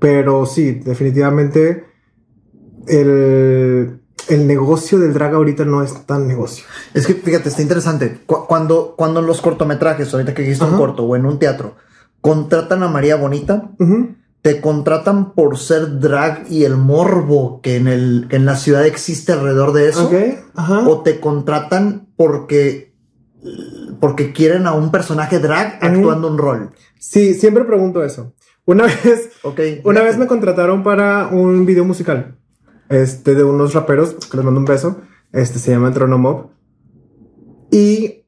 pero 0.00 0.44
sí, 0.46 0.72
definitivamente 0.72 1.84
el, 2.88 4.00
el 4.28 4.46
negocio 4.46 4.98
del 4.98 5.12
drag 5.14 5.34
ahorita 5.34 5.64
no 5.64 5.82
es 5.82 6.06
tan 6.06 6.26
negocio. 6.26 6.64
Es 6.94 7.06
que 7.06 7.14
fíjate, 7.14 7.48
está 7.48 7.62
interesante. 7.62 8.18
Cu- 8.26 8.46
cuando, 8.48 8.94
cuando 8.96 9.20
en 9.20 9.26
los 9.26 9.40
cortometrajes, 9.40 10.12
ahorita 10.12 10.34
que 10.34 10.42
hiciste 10.42 10.64
un 10.64 10.76
corto 10.76 11.04
o 11.04 11.14
en 11.16 11.24
un 11.26 11.38
teatro, 11.38 11.76
contratan 12.20 12.82
a 12.82 12.88
María 12.88 13.16
Bonita. 13.16 13.70
Te 14.42 14.60
contratan 14.60 15.34
por 15.34 15.56
ser 15.56 16.00
drag 16.00 16.46
y 16.50 16.64
el 16.64 16.76
morbo 16.76 17.60
que 17.62 17.76
en, 17.76 17.86
el, 17.86 18.26
que 18.28 18.36
en 18.36 18.44
la 18.44 18.56
ciudad 18.56 18.84
existe 18.84 19.32
alrededor 19.32 19.72
de 19.72 19.88
eso. 19.88 20.10
Ajá. 20.56 20.88
O 20.88 21.02
te 21.02 21.20
contratan 21.20 22.08
porque, 22.16 22.92
porque 24.00 24.32
quieren 24.32 24.66
a 24.66 24.72
un 24.72 24.90
personaje 24.90 25.38
drag 25.38 25.78
actuando 25.80 26.26
un 26.26 26.38
rol. 26.38 26.70
Sí, 26.98 27.34
siempre 27.34 27.64
pregunto 27.64 28.02
eso. 28.02 28.34
Una 28.64 28.84
vez, 29.04 29.30
una 29.84 30.02
vez 30.02 30.18
me 30.18 30.26
contrataron 30.26 30.82
para 30.82 31.28
un 31.28 31.64
video 31.64 31.84
musical. 31.84 32.36
Este, 32.88 33.36
de 33.36 33.44
unos 33.44 33.72
raperos, 33.74 34.14
que 34.28 34.36
les 34.36 34.44
mando 34.44 34.58
un 34.58 34.66
beso. 34.66 35.00
Este 35.32 35.60
se 35.60 35.70
llama 35.70 35.92
Tronomob. 35.92 36.50
Y 37.70 38.24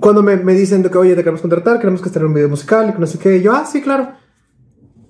cuando 0.00 0.22
me, 0.22 0.36
me 0.36 0.54
dicen 0.54 0.82
de 0.82 0.90
que, 0.90 0.98
oye, 0.98 1.14
te 1.14 1.22
queremos 1.22 1.42
contratar, 1.42 1.78
queremos 1.78 2.00
que 2.00 2.08
esté 2.08 2.18
en 2.18 2.26
un 2.26 2.34
video 2.34 2.48
musical 2.48 2.88
y 2.88 2.92
que 2.94 2.98
no 2.98 3.06
sé 3.06 3.18
qué, 3.18 3.36
y 3.36 3.42
yo, 3.42 3.52
ah, 3.52 3.66
sí, 3.66 3.82
claro. 3.82 4.19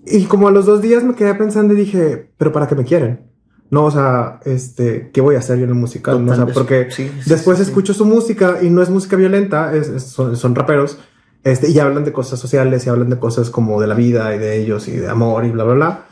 Y 0.07 0.25
como 0.25 0.49
a 0.49 0.51
los 0.51 0.67
dos 0.67 0.81
días 0.83 1.03
me 1.05 1.15
quedé 1.15 1.35
pensando 1.35 1.75
y 1.75 1.77
dije, 1.77 2.31
pero 2.39 2.53
¿para 2.53 2.67
qué 2.67 2.75
me 2.75 2.85
quieren? 2.85 3.29
No, 3.71 3.85
o 3.85 3.91
sea, 3.91 4.41
este, 4.45 5.11
¿qué 5.13 5.21
voy 5.21 5.37
a 5.37 5.39
hacer 5.39 5.59
yo 5.59 5.65
en 5.65 5.71
el 5.71 5.77
musical? 5.77 6.25
No, 6.25 6.33
o 6.33 6.35
sea, 6.35 6.47
porque 6.47 6.89
sí, 6.91 7.09
sí, 7.23 7.31
después 7.31 7.59
sí. 7.59 7.65
escucho 7.65 7.95
su 7.95 8.05
música 8.05 8.59
y 8.63 8.71
no 8.71 8.83
es 8.83 8.91
música 8.91 9.15
violenta, 9.17 9.75
es, 9.77 9.89
es- 9.89 10.03
son, 10.05 10.37
son 10.37 10.55
raperos, 10.57 10.99
este, 11.45 11.71
y 11.71 11.79
hablan 11.79 12.05
de 12.05 12.13
cosas 12.13 12.41
sociales 12.41 12.85
y 12.87 12.91
hablan 12.91 13.11
de 13.11 13.19
cosas 13.19 13.49
como 13.51 13.81
de 13.81 13.87
la 13.87 13.95
vida 13.95 14.35
y 14.35 14.39
de 14.39 14.57
ellos 14.61 14.89
y 14.89 14.97
de 14.97 15.09
amor 15.09 15.45
y 15.45 15.51
bla, 15.51 15.65
bla, 15.65 15.75
bla. 15.75 16.05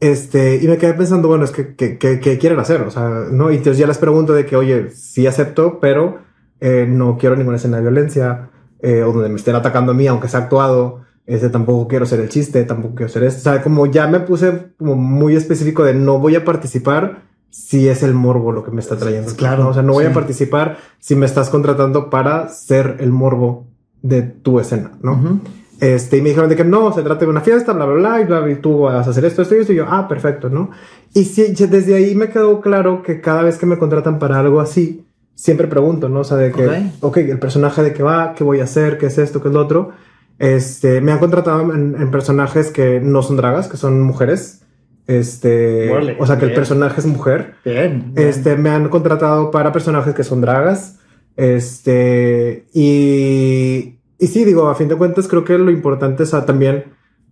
Este, 0.00 0.56
y 0.62 0.68
me 0.68 0.76
quedé 0.78 0.94
pensando, 0.94 1.28
bueno, 1.28 1.44
es 1.44 1.50
que, 1.50 1.74
que, 1.74 1.96
que- 1.98 2.20
que 2.20 2.38
quieren 2.38 2.60
hacer, 2.60 2.82
o 2.82 2.90
sea, 2.90 3.08
¿no? 3.32 3.50
Y 3.50 3.56
entonces 3.56 3.78
ya 3.78 3.86
les 3.86 3.98
pregunto 3.98 4.34
de 4.34 4.44
que, 4.46 4.56
oye, 4.56 4.90
sí 4.90 5.26
acepto, 5.26 5.80
pero 5.80 6.18
eh, 6.60 6.86
no 6.88 7.16
quiero 7.18 7.36
ninguna 7.36 7.56
escena 7.56 7.78
de 7.78 7.82
violencia, 7.84 8.50
eh, 8.80 9.02
o 9.02 9.12
donde 9.12 9.28
me 9.30 9.36
estén 9.36 9.54
atacando 9.56 9.92
a 9.92 9.94
mí, 9.94 10.06
aunque 10.06 10.28
sea 10.28 10.40
actuado, 10.40 11.00
este, 11.28 11.50
tampoco 11.50 11.86
quiero 11.86 12.06
ser 12.06 12.20
el 12.20 12.30
chiste, 12.30 12.64
tampoco 12.64 12.94
quiero 12.94 13.12
ser 13.12 13.22
esto, 13.24 13.40
o 13.40 13.52
sea, 13.52 13.62
como 13.62 13.84
ya 13.84 14.06
me 14.06 14.20
puse 14.20 14.72
como 14.78 14.96
muy 14.96 15.36
específico 15.36 15.84
de 15.84 15.92
no 15.92 16.18
voy 16.18 16.34
a 16.36 16.44
participar 16.44 17.28
si 17.50 17.86
es 17.86 18.02
el 18.02 18.14
morbo 18.14 18.50
lo 18.50 18.64
que 18.64 18.70
me 18.70 18.80
está 18.80 18.96
trayendo. 18.96 19.34
Claro, 19.36 19.64
¿no? 19.64 19.68
O 19.70 19.74
sea, 19.74 19.82
no 19.82 19.92
voy 19.92 20.06
sí. 20.06 20.10
a 20.10 20.14
participar 20.14 20.78
si 20.98 21.16
me 21.16 21.26
estás 21.26 21.50
contratando 21.50 22.08
para 22.08 22.48
ser 22.48 22.96
el 23.00 23.12
morbo 23.12 23.66
de 24.00 24.22
tu 24.22 24.58
escena, 24.58 24.92
¿no? 25.02 25.12
Ujú. 25.12 25.40
Este, 25.80 26.16
y 26.16 26.22
me 26.22 26.30
dijeron 26.30 26.48
de 26.48 26.56
que 26.56 26.64
no, 26.64 26.94
se 26.94 27.02
trata 27.02 27.26
de 27.26 27.30
una 27.30 27.42
fiesta, 27.42 27.74
bla, 27.74 27.84
bla, 27.84 27.94
bla, 27.94 28.20
y, 28.22 28.24
bla, 28.24 28.50
y 28.50 28.56
tú 28.56 28.80
vas 28.80 29.06
a 29.06 29.10
hacer 29.10 29.26
esto, 29.26 29.42
esto 29.42 29.54
y 29.54 29.58
esto, 29.58 29.72
y 29.74 29.76
yo, 29.76 29.84
ah, 29.86 30.08
perfecto, 30.08 30.48
¿no? 30.48 30.70
Y 31.12 31.24
ya 31.24 31.66
desde 31.66 31.94
ahí 31.94 32.14
me 32.14 32.30
quedó 32.30 32.62
claro 32.62 33.02
que 33.02 33.20
cada 33.20 33.42
vez 33.42 33.58
que 33.58 33.66
me 33.66 33.76
contratan 33.76 34.18
para 34.18 34.40
algo 34.40 34.60
así, 34.60 35.04
siempre 35.34 35.68
pregunto, 35.68 36.08
¿no? 36.08 36.20
O 36.20 36.24
sea, 36.24 36.38
de 36.38 36.52
que, 36.52 36.66
Ok. 36.66 36.72
ok, 37.00 37.16
el 37.18 37.38
personaje 37.38 37.82
de 37.82 37.92
qué 37.92 38.02
va, 38.02 38.32
qué 38.34 38.44
voy 38.44 38.60
a 38.60 38.64
hacer, 38.64 38.96
qué 38.96 39.06
es 39.06 39.18
esto, 39.18 39.42
qué 39.42 39.48
es 39.48 39.54
lo 39.54 39.60
otro. 39.60 39.90
Este, 40.38 41.00
me 41.00 41.12
han 41.12 41.18
contratado 41.18 41.72
en, 41.74 41.96
en 42.00 42.10
personajes 42.10 42.70
que 42.70 43.00
no 43.00 43.22
son 43.22 43.36
dragas, 43.36 43.68
que 43.68 43.76
son 43.76 44.00
mujeres. 44.02 44.62
Este, 45.06 45.90
o 46.18 46.26
sea, 46.26 46.36
que 46.36 46.44
el 46.44 46.50
bien. 46.50 46.60
personaje 46.60 47.00
es 47.00 47.06
mujer. 47.06 47.54
Bien. 47.64 48.12
bien. 48.14 48.28
Este, 48.28 48.56
me 48.56 48.70
han 48.70 48.88
contratado 48.88 49.50
para 49.50 49.72
personajes 49.72 50.14
que 50.14 50.22
son 50.22 50.40
dragas. 50.40 50.98
Este, 51.34 52.66
y, 52.74 53.98
y 54.18 54.26
sí, 54.26 54.44
digo, 54.44 54.68
a 54.68 54.74
fin 54.74 54.88
de 54.88 54.96
cuentas, 54.96 55.26
creo 55.28 55.44
que 55.44 55.56
lo 55.56 55.70
importante 55.70 56.24
es 56.24 56.30
también 56.30 56.84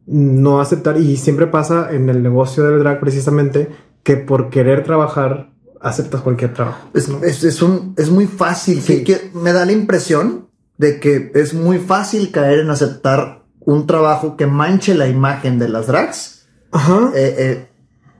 no 0.07 0.61
aceptar, 0.61 0.96
y 0.96 1.16
siempre 1.16 1.48
pasa 1.48 1.88
en 1.92 2.09
el 2.09 2.22
negocio 2.22 2.62
del 2.62 2.78
drag 2.78 3.00
precisamente, 3.00 3.68
que 4.04 4.16
por 4.16 4.50
querer 4.50 4.84
trabajar, 4.84 5.50
aceptas 5.80 6.20
cualquier 6.22 6.54
trabajo. 6.54 6.88
Es, 6.94 7.09
es, 7.09 7.42
es 7.42 7.61
un, 7.61 7.94
es 7.98 8.11
muy 8.11 8.26
fácil. 8.26 8.80
Sí. 8.80 9.02
Que, 9.02 9.18
que 9.18 9.30
me 9.34 9.52
da 9.52 9.66
la 9.66 9.72
impresión 9.72 10.45
de 10.79 11.01
que 11.01 11.31
es 11.35 11.55
muy 11.55 11.79
fácil 11.79 12.31
caer 12.31 12.61
en 12.61 12.70
aceptar 12.70 13.45
un 13.61 13.87
trabajo 13.87 14.37
que 14.37 14.47
manche 14.47 14.95
la 14.95 15.09
imagen 15.09 15.59
de 15.59 15.68
las 15.68 15.87
drags 15.87 16.47
Ajá. 16.72 17.11
eh, 17.14 17.35
eh, 17.39 17.68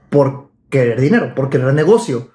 por 0.09 0.49
querer 0.69 0.99
dinero, 0.99 1.33
por 1.35 1.49
querer 1.49 1.73
negocio. 1.73 2.29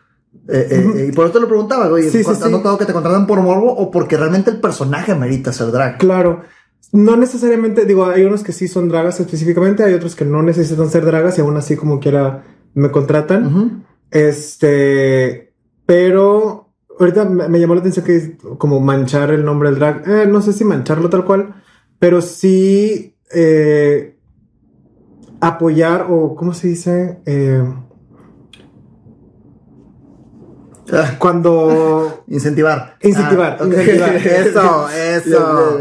Eh, 0.49 0.67
eh, 0.71 1.07
y 1.09 1.13
por 1.13 1.27
eso 1.27 1.35
te 1.35 1.41
lo 1.41 1.49
preguntaba, 1.49 1.87
oye, 1.89 2.11
Sí, 2.11 2.25
sí, 2.25 2.31
¿has 2.31 2.39
sí. 2.41 2.51
notado 2.51 2.79
que 2.79 2.87
te 2.87 2.93
contratan 2.93 3.27
por 3.27 3.41
morbo 3.41 3.73
o 3.73 3.91
porque 3.91 4.17
realmente 4.17 4.51
el 4.51 4.61
personaje 4.61 5.15
merita 5.15 5.53
ser 5.53 5.71
drag? 5.71 5.99
Claro. 5.99 6.43
No 6.91 7.17
necesariamente, 7.17 7.85
digo, 7.85 8.07
hay 8.07 8.25
unos 8.25 8.43
que 8.43 8.53
sí 8.53 8.69
son 8.69 8.89
dragas 8.89 9.21
específicamente, 9.21 9.83
hay 9.85 9.95
otros 9.95 10.15
que 10.17 10.25
no 10.25 10.43
necesitan 10.43 10.91
ser 10.91 11.05
dragas 11.05 11.39
y 11.39 11.41
aún 11.41 11.57
así 11.57 11.77
como 11.77 12.01
quiera 12.01 12.45
me 12.75 12.91
contratan. 12.91 13.85
Este, 14.11 15.53
pero 15.87 16.62
ahorita 16.99 17.25
me, 17.25 17.61
llamó 17.61 17.75
la 17.75 17.81
atención 17.81 18.05
que 18.05 18.17
es 18.17 18.31
como 18.59 18.81
manchar 18.81 19.31
el 19.31 19.45
nombre 19.45 19.71
del 19.71 19.79
drag. 19.79 20.09
Eh, 20.09 20.27
no 20.27 20.41
sé 20.43 20.53
si 20.53 20.65
mancharlo 20.65 21.11
tal 21.11 21.25
cual, 21.25 21.55
pero 21.99 22.23
sí 22.23 23.17
eh, 23.33 24.17
apoyar 25.41 26.07
o, 26.09 26.35
¿cómo 26.35 26.55
se 26.55 26.69
dice? 26.69 27.21
Eh, 27.27 27.63
Ah, 30.93 31.17
cuando 31.19 32.25
incentivar. 32.29 32.97
Incentivar, 33.01 33.57
Ah, 33.59 33.65
incentivar. 33.65 34.17
Eso, 34.27 34.89
eso. 34.91 35.79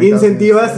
Incentivas, 0.00 0.72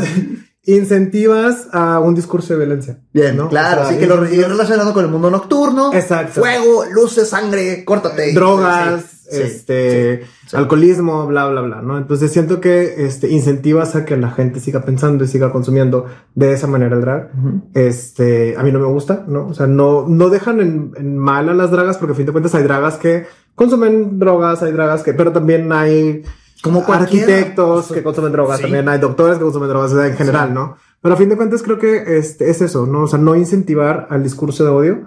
incentivas 0.64 1.68
a 1.72 2.00
un 2.00 2.14
discurso 2.14 2.54
de 2.54 2.58
violencia. 2.58 2.98
Bien, 3.12 3.36
¿no? 3.36 3.48
claro, 3.48 3.82
O 3.82 3.84
sea, 3.84 3.94
sí 3.94 4.00
que 4.00 4.06
lo 4.06 4.16
relacionado 4.16 4.92
con 4.92 5.04
el 5.04 5.10
mundo 5.10 5.30
nocturno. 5.30 5.92
Exacto. 5.92 6.40
Fuego, 6.40 6.86
luces, 6.90 7.28
sangre, 7.28 7.84
córtate. 7.84 8.32
drogas, 8.32 9.04
Sí, 9.30 9.42
este, 9.42 10.22
sí, 10.46 10.56
alcoholismo, 10.56 11.26
bla, 11.26 11.48
bla, 11.48 11.60
bla, 11.60 11.82
¿no? 11.82 11.98
Entonces 11.98 12.32
siento 12.32 12.60
que 12.60 13.06
este, 13.06 13.28
incentivas 13.28 13.94
a 13.94 14.04
que 14.04 14.16
la 14.16 14.30
gente 14.30 14.58
siga 14.60 14.82
pensando 14.84 15.24
y 15.24 15.28
siga 15.28 15.52
consumiendo 15.52 16.06
de 16.34 16.52
esa 16.52 16.66
manera 16.66 16.96
el 16.96 17.02
drag. 17.02 17.30
Ujú. 17.38 17.62
Este, 17.74 18.56
a 18.56 18.62
mí 18.62 18.72
no 18.72 18.78
me 18.78 18.86
gusta, 18.86 19.24
¿no? 19.28 19.46
O 19.48 19.54
sea, 19.54 19.66
no, 19.66 20.06
no 20.08 20.30
dejan 20.30 20.60
en, 20.60 20.92
en 20.96 21.18
mal 21.18 21.48
a 21.48 21.54
las 21.54 21.70
dragas 21.70 21.98
porque 21.98 22.12
a 22.12 22.16
fin 22.16 22.26
de 22.26 22.32
cuentas 22.32 22.54
hay 22.54 22.62
dragas 22.62 22.96
que 22.96 23.26
consumen 23.54 24.18
drogas, 24.18 24.62
hay 24.62 24.72
dragas 24.72 25.02
que, 25.02 25.12
pero 25.12 25.32
también 25.32 25.70
hay 25.72 26.22
Como 26.62 26.84
arquitectos 26.88 27.92
que 27.92 28.02
consumen 28.02 28.32
drogas, 28.32 28.58
Sí. 28.58 28.62
también 28.62 28.88
hay 28.88 28.98
doctores 28.98 29.36
que 29.38 29.44
consumen 29.44 29.68
drogas 29.68 29.92
en 29.92 30.16
general, 30.16 30.54
¿no? 30.54 30.76
Pero 31.02 31.14
a 31.14 31.18
fin 31.18 31.28
de 31.28 31.36
cuentas 31.36 31.62
creo 31.62 31.78
que 31.78 32.18
este, 32.18 32.50
es 32.50 32.62
eso, 32.62 32.86
¿no? 32.86 33.02
O 33.02 33.06
sea, 33.06 33.18
no 33.18 33.36
incentivar 33.36 34.06
al 34.10 34.22
discurso 34.22 34.64
de 34.64 34.70
odio 34.70 35.06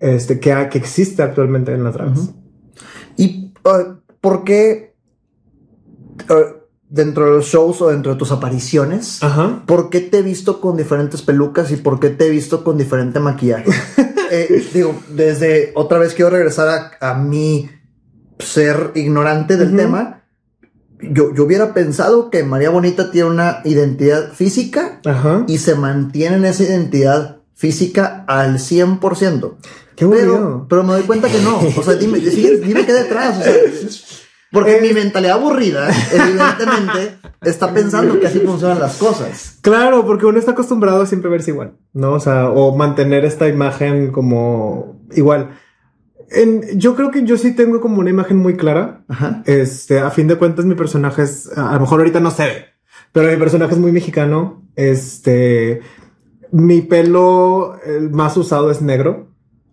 este, 0.00 0.40
que, 0.40 0.68
que 0.70 0.78
existe 0.78 1.22
actualmente 1.22 1.72
en 1.72 1.84
las 1.84 1.94
dragas. 1.94 2.18
Ujú. 2.18 2.34
¿Y 2.47 2.47
uh, 3.68 4.00
por 4.20 4.44
qué 4.44 4.94
uh, 6.30 6.58
dentro 6.88 7.26
de 7.26 7.30
los 7.32 7.46
shows 7.46 7.80
o 7.82 7.88
dentro 7.88 8.12
de 8.12 8.18
tus 8.18 8.32
apariciones, 8.32 9.22
Ajá. 9.22 9.62
por 9.66 9.90
qué 9.90 10.00
te 10.00 10.18
he 10.18 10.22
visto 10.22 10.60
con 10.60 10.76
diferentes 10.76 11.22
pelucas 11.22 11.70
y 11.70 11.76
por 11.76 12.00
qué 12.00 12.10
te 12.10 12.26
he 12.26 12.30
visto 12.30 12.64
con 12.64 12.78
diferente 12.78 13.20
maquillaje? 13.20 13.70
Eh, 14.30 14.62
digo, 14.74 14.94
desde 15.08 15.72
otra 15.74 15.98
vez 15.98 16.12
quiero 16.12 16.30
regresar 16.30 16.68
a, 17.00 17.12
a 17.12 17.14
mi 17.14 17.70
ser 18.38 18.92
ignorante 18.94 19.56
del 19.56 19.74
tema. 19.74 20.22
Yo, 21.00 21.34
yo 21.34 21.44
hubiera 21.44 21.72
pensado 21.72 22.28
que 22.28 22.44
María 22.44 22.68
Bonita 22.68 23.10
tiene 23.10 23.30
una 23.30 23.62
identidad 23.64 24.32
física 24.34 25.00
Ajá. 25.06 25.44
y 25.48 25.56
se 25.56 25.76
mantiene 25.76 26.36
en 26.36 26.44
esa 26.44 26.64
identidad 26.64 27.37
física 27.58 28.24
al 28.28 28.58
100%. 28.58 29.56
Qué 29.96 30.06
Pero, 30.06 30.66
pero 30.68 30.84
me 30.84 30.92
doy 30.92 31.02
cuenta 31.02 31.28
que 31.28 31.40
no. 31.40 31.58
O 31.58 31.82
sea, 31.82 31.94
dime, 31.94 32.18
dime 32.20 32.86
qué 32.86 32.92
detrás. 32.92 33.36
O 33.38 33.42
sea, 33.42 33.52
porque 34.52 34.76
Eh. 34.76 34.80
mi 34.80 34.92
mentalidad 34.92 35.38
aburrida, 35.38 35.90
evidentemente, 36.12 37.18
está 37.42 37.74
pensando 37.74 38.18
que 38.20 38.28
así 38.28 38.38
funcionan 38.38 38.78
las 38.78 38.96
cosas. 38.96 39.58
Claro, 39.60 40.06
porque 40.06 40.24
uno 40.24 40.38
está 40.38 40.52
acostumbrado 40.52 41.02
a 41.02 41.06
siempre 41.06 41.28
verse 41.30 41.50
igual, 41.50 41.72
¿no? 41.92 42.12
O 42.12 42.20
sea, 42.20 42.48
o 42.48 42.76
mantener 42.76 43.24
esta 43.24 43.48
imagen 43.48 44.12
como 44.12 45.02
igual. 45.10 45.58
En, 46.30 46.78
yo 46.78 46.94
creo 46.94 47.10
que 47.10 47.24
yo 47.24 47.36
sí 47.36 47.56
tengo 47.56 47.80
como 47.80 47.98
una 47.98 48.10
imagen 48.10 48.36
muy 48.36 48.56
clara. 48.56 49.04
Ajá. 49.08 49.42
Este, 49.46 49.98
a 49.98 50.10
fin 50.10 50.28
de 50.28 50.36
cuentas, 50.36 50.64
mi 50.64 50.76
personaje 50.76 51.22
es, 51.22 51.50
a 51.58 51.74
lo 51.74 51.80
mejor 51.80 51.98
ahorita 52.00 52.20
no 52.20 52.30
se 52.30 52.44
ve, 52.44 52.64
pero 53.12 53.30
mi 53.32 53.36
personaje 53.36 53.72
es 53.72 53.80
muy 53.80 53.90
mexicano. 53.90 54.62
Este, 54.76 55.80
mi 56.52 56.82
pelo 56.82 57.78
el 57.84 58.10
más 58.10 58.36
usado 58.36 58.70
es 58.70 58.82
negro. 58.82 59.28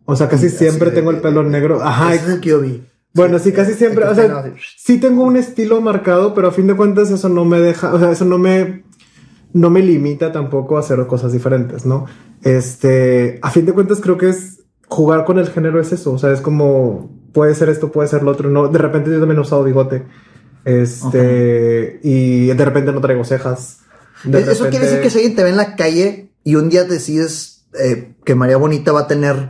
O 0.06 0.16
sea, 0.16 0.30
casi 0.30 0.50
siempre 0.50 0.90
de- 0.92 0.96
tengo 0.98 1.12
el 1.12 1.18
pelo 1.22 1.44
negro. 1.44 1.82
Ajá. 1.84 2.14
Ese 2.14 2.26
es 2.26 2.32
el 2.36 2.40
que 2.42 2.50
yo 2.50 2.62
vi. 2.62 2.84
Bueno, 3.14 3.40
sí, 3.40 3.54
casi 3.54 3.74
siempre, 3.76 4.04
o 4.06 4.14
sea, 4.14 4.54
sí 4.78 5.00
tengo 5.00 5.24
un 5.24 5.38
estilo 5.38 5.80
marcado, 5.80 6.34
pero 6.34 6.50
a 6.50 6.52
fin 6.52 6.68
de 6.68 6.76
cuentas 6.76 7.10
eso 7.12 7.30
no 7.30 7.46
me 7.46 7.62
deja, 7.62 7.94
o 7.94 7.98
sea, 7.98 8.12
eso 8.12 8.26
no 8.26 8.38
me, 8.38 8.84
no 9.54 9.70
me 9.70 9.82
limita 9.82 10.34
tampoco 10.34 10.76
a 10.76 10.82
hacer 10.82 11.08
cosas 11.08 11.32
diferentes, 11.32 11.86
¿no? 11.86 12.08
Este, 12.44 13.40
a 13.42 13.52
fin 13.52 13.66
de 13.66 13.72
cuentas 13.72 14.02
creo 14.02 14.18
que 14.18 14.28
es 14.28 14.64
jugar 14.90 15.24
con 15.24 15.40
el 15.40 15.48
género 15.48 15.80
es 15.80 15.94
eso, 15.94 16.12
o 16.12 16.18
sea, 16.20 16.34
es 16.34 16.42
como 16.42 17.10
puede 17.32 17.56
ser 17.56 17.70
esto, 17.70 17.90
puede 17.90 18.10
ser 18.10 18.22
lo 18.22 18.32
otro, 18.32 18.50
no, 18.50 18.68
de 18.68 18.80
repente 18.80 19.10
yo 19.10 19.20
también 19.20 19.38
he 19.38 19.42
usado 19.44 19.64
bigote, 19.64 20.04
este, 20.66 22.00
y 22.04 22.48
de 22.48 22.66
repente 22.66 22.92
no 22.92 23.00
traigo 23.02 23.24
cejas. 23.24 23.80
De 24.26 24.40
Eso 24.42 24.68
quiere 24.70 24.86
decir 24.88 25.02
que 25.02 25.10
si 25.10 25.20
alguien 25.20 25.36
te 25.38 25.44
ve 25.44 25.50
en 25.52 25.58
la 25.58 25.76
calle 25.78 26.32
y 26.46 26.56
un 26.56 26.70
día 26.70 26.86
decides 26.86 27.68
eh, 27.78 28.16
que 28.24 28.36
María 28.36 28.56
Bonita 28.56 28.94
va 28.94 29.02
a 29.02 29.08
tener 29.08 29.50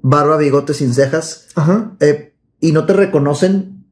barba, 0.00 0.38
bigote 0.38 0.72
sin 0.72 0.94
cejas, 0.94 1.48
Ajá. 1.56 1.92
eh, 2.00 2.32
y 2.60 2.72
no 2.72 2.86
te 2.86 2.94
reconocen, 2.94 3.84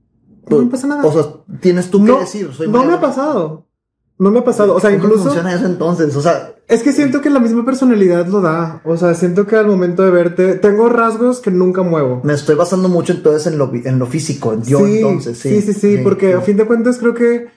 No 0.48 0.62
me 0.62 0.70
pasa 0.70 0.86
nada. 0.86 1.04
o 1.04 1.12
sea, 1.12 1.58
tienes 1.60 1.90
tú 1.90 2.02
que 2.04 2.12
no, 2.12 2.20
decir. 2.20 2.50
Soy 2.54 2.68
no 2.68 2.84
me 2.84 2.94
ha 2.94 3.00
pasado. 3.00 3.66
No 4.18 4.30
me 4.30 4.38
ha 4.38 4.44
pasado. 4.44 4.74
O 4.74 4.80
sea, 4.80 4.90
¿Cómo 4.92 5.04
incluso. 5.04 5.24
funciona 5.24 5.52
eso 5.52 5.66
entonces? 5.66 6.16
O 6.16 6.22
sea, 6.22 6.54
Es 6.68 6.82
que 6.82 6.92
siento 6.92 7.20
que 7.20 7.28
la 7.28 7.38
misma 7.38 7.66
personalidad 7.66 8.26
lo 8.28 8.40
da. 8.40 8.80
O 8.84 8.96
sea, 8.96 9.14
siento 9.14 9.46
que 9.46 9.56
al 9.56 9.66
momento 9.66 10.02
de 10.04 10.10
verte, 10.10 10.54
tengo 10.54 10.88
rasgos 10.88 11.40
que 11.40 11.50
nunca 11.50 11.82
muevo. 11.82 12.22
me 12.24 12.32
estoy 12.32 12.54
basando 12.54 12.88
mucho 12.88 13.12
entonces 13.12 13.52
en 13.52 13.58
lo, 13.58 13.70
en 13.74 13.98
lo 13.98 14.06
físico, 14.06 14.54
en 14.54 14.62
yo 14.62 14.78
sí, 14.86 14.96
entonces, 14.98 15.38
sí, 15.38 15.60
sí, 15.60 15.72
sí, 15.74 15.98
porque 16.02 16.32
a 16.32 16.40
fin 16.40 16.56
de 16.56 16.64
cuentas 16.64 16.96
creo 16.98 17.12
que 17.12 17.48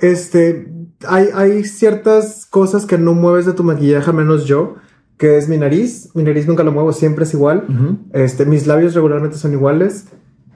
este 0.00 0.66
hay, 1.06 1.28
hay 1.34 1.64
ciertas 1.64 2.46
cosas 2.46 2.86
que 2.86 2.98
no 2.98 3.14
mueves 3.14 3.46
de 3.46 3.52
tu 3.52 3.64
maquillaje, 3.64 4.12
menos 4.12 4.46
yo, 4.46 4.76
que 5.16 5.36
es 5.36 5.48
mi 5.48 5.56
nariz. 5.56 6.10
Mi 6.14 6.22
nariz 6.22 6.46
nunca 6.46 6.62
lo 6.62 6.72
muevo, 6.72 6.92
siempre 6.92 7.24
es 7.24 7.34
igual. 7.34 7.64
Ujú. 7.68 7.98
Este, 8.12 8.46
mis 8.46 8.66
labios 8.66 8.94
regularmente 8.94 9.36
son 9.36 9.52
iguales. 9.52 10.06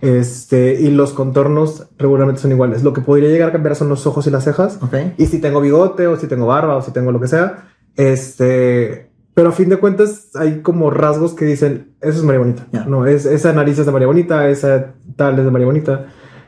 Este, 0.01 0.81
y 0.81 0.91
los 0.91 1.13
contornos 1.13 1.87
regularmente 1.97 2.41
son 2.41 2.51
iguales. 2.51 2.83
Lo 2.83 2.93
que 2.93 3.01
podría 3.01 3.29
llegar 3.29 3.51
a 3.51 3.53
cambiar 3.53 3.77
son 3.77 3.89
los 3.89 4.07
ojos 4.07 4.27
y 4.27 4.31
las 4.31 4.45
cejas. 4.45 4.79
Ok. 4.83 4.95
Y 5.17 5.27
si 5.27 5.39
tengo 5.39 5.61
bigote 5.61 6.09
o 6.09 6.17
si 6.17 6.27
tengo 6.27 6.47
barba 6.47 6.77
o 6.77 6.83
si 6.83 6.91
tengo 6.91 7.13
lo 7.13 7.21
que 7.21 7.29
sea. 7.29 7.69
Este, 7.95 9.11
pero 9.35 9.51
a 9.51 9.53
fin 9.53 9.69
de 9.69 9.77
cuentas 9.77 10.31
hay 10.35 10.61
como 10.61 10.91
rasgos 10.91 11.35
que 11.35 11.45
dicen, 11.45 11.95
eso 12.01 12.19
es 12.19 12.25
María 12.25 12.41
Bonita. 12.41 12.67
Ya. 12.73 12.85
No, 12.85 13.07
es, 13.07 13.27
esa 13.27 13.53
nariz 13.53 13.79
es 13.79 13.87
de 13.87 13.93
María 13.93 14.09
Bonita, 14.09 14.49
esa 14.49 14.95
tal 15.15 15.39
es 15.39 15.45
de 15.45 15.51
María 15.51 15.67
Bonita. 15.67 16.07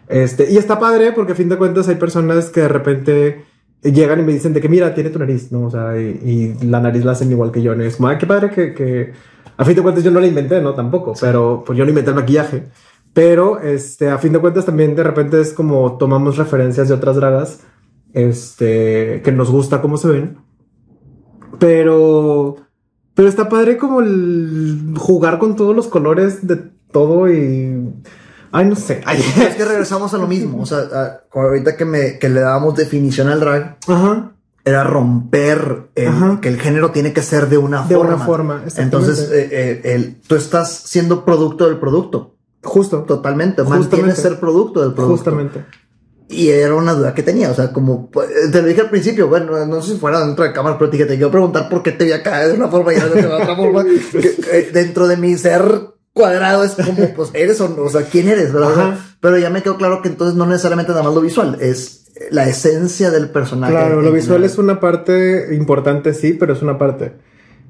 Este, 0.08 0.50
y 0.50 0.56
está 0.56 0.80
padre 0.80 1.12
porque 1.12 1.32
a 1.32 1.36
fin 1.36 1.48
de 1.48 1.56
cuentas 1.56 1.88
hay 1.88 1.94
personas 1.94 2.50
que 2.50 2.60
de 2.62 2.68
repente 2.68 3.44
llegan 3.92 4.20
y 4.20 4.22
me 4.22 4.32
dicen 4.32 4.52
de 4.52 4.60
que 4.60 4.68
mira, 4.68 4.94
tiene 4.94 5.10
tu 5.10 5.18
nariz, 5.18 5.52
¿no? 5.52 5.66
O 5.66 5.70
sea, 5.70 6.00
y, 6.00 6.56
y 6.60 6.64
la 6.66 6.80
nariz 6.80 7.04
la 7.04 7.12
hacen 7.12 7.30
igual 7.30 7.52
que 7.52 7.62
yo. 7.62 7.74
¿no? 7.74 7.84
Y 7.84 7.88
es 7.88 7.96
como, 7.96 8.08
ah, 8.08 8.18
qué 8.18 8.26
padre 8.26 8.50
que, 8.50 8.74
que... 8.74 9.12
A 9.56 9.64
fin 9.64 9.76
de 9.76 9.82
cuentas 9.82 10.02
yo 10.02 10.10
no 10.10 10.20
la 10.20 10.26
inventé, 10.26 10.60
¿no? 10.60 10.74
Tampoco, 10.74 11.12
pero 11.20 11.62
pues 11.64 11.78
yo 11.78 11.84
no 11.84 11.90
inventé 11.90 12.10
el 12.10 12.16
maquillaje. 12.16 12.64
Pero, 13.12 13.60
este, 13.60 14.10
a 14.10 14.18
fin 14.18 14.32
de 14.32 14.40
cuentas 14.40 14.66
también 14.66 14.96
de 14.96 15.04
repente 15.04 15.40
es 15.40 15.52
como 15.52 15.96
tomamos 15.98 16.36
referencias 16.36 16.88
de 16.88 16.94
otras 16.94 17.14
dragas, 17.14 17.60
este, 18.12 19.22
que 19.22 19.30
nos 19.30 19.50
gusta 19.50 19.80
cómo 19.80 19.96
se 19.96 20.08
ven. 20.08 20.38
Pero, 21.60 22.56
pero 23.14 23.28
está 23.28 23.48
padre 23.48 23.76
como 23.76 24.00
el 24.00 24.94
jugar 24.98 25.38
con 25.38 25.54
todos 25.54 25.76
los 25.76 25.86
colores 25.86 26.46
de 26.46 26.56
todo 26.90 27.30
y... 27.30 27.92
Ay, 28.56 28.66
no 28.66 28.76
sé. 28.76 29.00
Ay. 29.04 29.18
Es 29.48 29.56
que 29.56 29.64
regresamos 29.64 30.14
a 30.14 30.18
lo 30.18 30.26
mismo. 30.28 30.62
O 30.62 30.66
sea, 30.66 30.78
a- 30.78 31.20
ahorita 31.32 31.76
que, 31.76 31.84
me, 31.84 32.18
que 32.18 32.28
le 32.28 32.40
dábamos 32.40 32.76
definición 32.76 33.28
al 33.28 33.40
drag, 33.40 33.78
Ajá. 33.88 34.32
era 34.64 34.84
romper 34.84 35.88
el- 35.96 36.08
Ajá. 36.08 36.38
que 36.40 36.48
el 36.48 36.60
género 36.60 36.90
tiene 36.92 37.12
que 37.12 37.22
ser 37.22 37.48
de 37.48 37.58
una 37.58 37.82
De 37.82 37.96
forma. 37.96 38.14
una 38.14 38.24
forma. 38.24 38.64
Entonces, 38.76 39.28
eh, 39.32 39.48
eh, 39.50 39.80
el- 39.94 40.20
tú 40.26 40.36
estás 40.36 40.72
siendo 40.86 41.24
producto 41.24 41.66
del 41.66 41.78
producto. 41.78 42.36
Justo. 42.62 43.02
Totalmente. 43.02 43.62
Justamente. 43.62 43.96
Mantienes 43.96 44.18
ser 44.18 44.38
producto 44.40 44.80
del 44.82 44.94
producto. 44.94 45.16
Justamente. 45.16 45.64
Y 46.28 46.48
era 46.48 46.74
una 46.74 46.94
duda 46.94 47.12
que 47.14 47.22
tenía, 47.22 47.50
o 47.50 47.54
sea, 47.54 47.72
como 47.72 48.10
pues, 48.10 48.28
te 48.50 48.62
lo 48.62 48.66
dije 48.68 48.80
al 48.80 48.88
principio, 48.90 49.28
bueno, 49.28 49.66
no 49.66 49.82
sé 49.82 49.92
si 49.92 49.98
fuera 49.98 50.24
dentro 50.24 50.44
de 50.44 50.52
cámara, 50.52 50.78
pero 50.78 50.90
te 50.90 50.96
quiero 50.96 51.30
preguntar 51.30 51.68
por 51.68 51.82
qué 51.82 51.92
te 51.92 52.04
vi 52.06 52.12
acá 52.12 52.46
de 52.48 52.54
una 52.54 52.68
forma 52.68 52.92
y 52.94 52.96
de 52.96 53.26
otra 53.26 53.54
forma. 53.54 53.84
que, 54.12 54.34
eh, 54.52 54.70
dentro 54.72 55.06
de 55.06 55.18
mi 55.18 55.36
ser 55.36 55.62
cuadrado 56.14 56.64
es 56.64 56.72
como, 56.72 57.12
pues 57.16 57.30
eres 57.34 57.60
o 57.60 57.68
no, 57.68 57.82
o 57.82 57.90
sea, 57.90 58.02
quién 58.02 58.28
eres, 58.28 58.52
¿verdad? 58.52 58.98
Pero 59.20 59.36
ya 59.36 59.50
me 59.50 59.62
quedó 59.62 59.76
claro 59.76 60.00
que 60.00 60.08
entonces 60.08 60.36
no 60.36 60.46
necesariamente 60.46 60.92
nada 60.92 61.04
más 61.04 61.14
lo 61.14 61.20
visual, 61.20 61.58
es 61.60 62.06
la 62.30 62.48
esencia 62.48 63.10
del 63.10 63.28
personaje. 63.28 63.72
Claro, 63.72 64.00
lo 64.00 64.12
visual 64.12 64.36
general. 64.36 64.44
es 64.44 64.58
una 64.58 64.80
parte 64.80 65.54
importante, 65.54 66.14
sí, 66.14 66.32
pero 66.32 66.54
es 66.54 66.62
una 66.62 66.78
parte. 66.78 67.12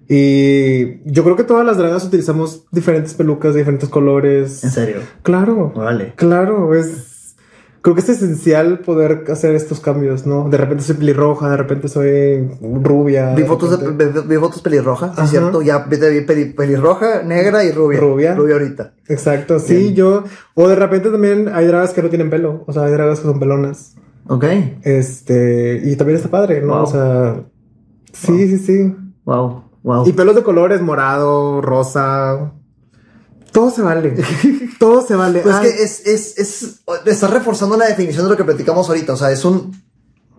Y 0.08 1.00
yo 1.10 1.24
creo 1.24 1.34
que 1.34 1.44
todas 1.44 1.64
las 1.64 1.78
dragas 1.78 2.04
utilizamos 2.04 2.66
diferentes 2.70 3.14
pelucas 3.14 3.54
de 3.54 3.60
diferentes 3.60 3.88
colores. 3.88 4.62
En 4.62 4.70
serio. 4.70 4.96
Claro, 5.22 5.72
Vale. 5.74 6.12
claro, 6.16 6.74
es... 6.74 7.13
Creo 7.84 7.94
que 7.94 8.00
es 8.00 8.08
esencial 8.08 8.78
poder 8.78 9.26
hacer 9.30 9.54
estos 9.54 9.78
cambios, 9.78 10.24
¿no? 10.24 10.48
De 10.48 10.56
repente 10.56 10.82
soy 10.82 10.94
pelirroja, 10.96 11.50
de 11.50 11.58
repente 11.58 11.88
soy 11.88 12.48
rubia. 12.62 13.34
Vi 13.34 13.42
fotos, 13.42 13.78
de, 13.78 13.90
vi, 13.90 14.20
vi 14.26 14.36
fotos 14.36 14.62
pelirrojas, 14.62 15.10
¿sí 15.10 15.16
Ajá. 15.16 15.24
¿es 15.24 15.30
cierto? 15.30 15.60
Ya 15.60 15.80
vi, 15.80 16.22
pelirroja, 16.46 17.22
negra 17.24 17.62
y 17.62 17.72
rubia. 17.72 18.00
Rubia. 18.00 18.34
Rubia 18.34 18.54
ahorita. 18.54 18.94
Exacto, 19.06 19.58
sí, 19.58 19.74
Bien. 19.74 19.94
yo... 19.96 20.24
O 20.54 20.66
de 20.66 20.76
repente 20.76 21.10
también 21.10 21.50
hay 21.52 21.66
dragas 21.66 21.92
que 21.92 22.02
no 22.02 22.08
tienen 22.08 22.30
pelo, 22.30 22.64
o 22.66 22.72
sea, 22.72 22.84
hay 22.84 22.92
dragas 22.92 23.20
que 23.20 23.26
son 23.26 23.38
pelonas. 23.38 23.96
Ok. 24.28 24.46
Este, 24.80 25.82
y 25.84 25.94
también 25.96 26.16
está 26.16 26.30
padre, 26.30 26.62
¿no? 26.62 26.76
Wow. 26.76 26.82
O 26.84 26.86
sea, 26.86 27.44
sí, 28.14 28.48
sí, 28.48 28.56
sí. 28.60 28.96
Wow. 29.26 29.62
Wow. 29.82 30.08
Y 30.08 30.14
pelos 30.14 30.34
de 30.34 30.42
colores, 30.42 30.80
morado, 30.80 31.60
rosa. 31.60 32.53
Todo 33.54 33.70
se 33.70 33.82
vale. 33.82 34.12
Todo 34.80 35.06
se 35.06 35.14
vale. 35.14 35.38
Pues 35.38 35.54
Ay, 35.54 35.68
que 35.68 35.82
es, 35.84 36.04
es, 36.08 36.38
es, 36.38 36.82
estás 37.06 37.30
reforzando 37.30 37.76
la 37.76 37.86
definición 37.86 38.24
de 38.24 38.30
lo 38.30 38.36
que 38.36 38.42
platicamos 38.42 38.88
ahorita. 38.88 39.12
O 39.12 39.16
sea, 39.16 39.30
es 39.30 39.44
un 39.44 39.72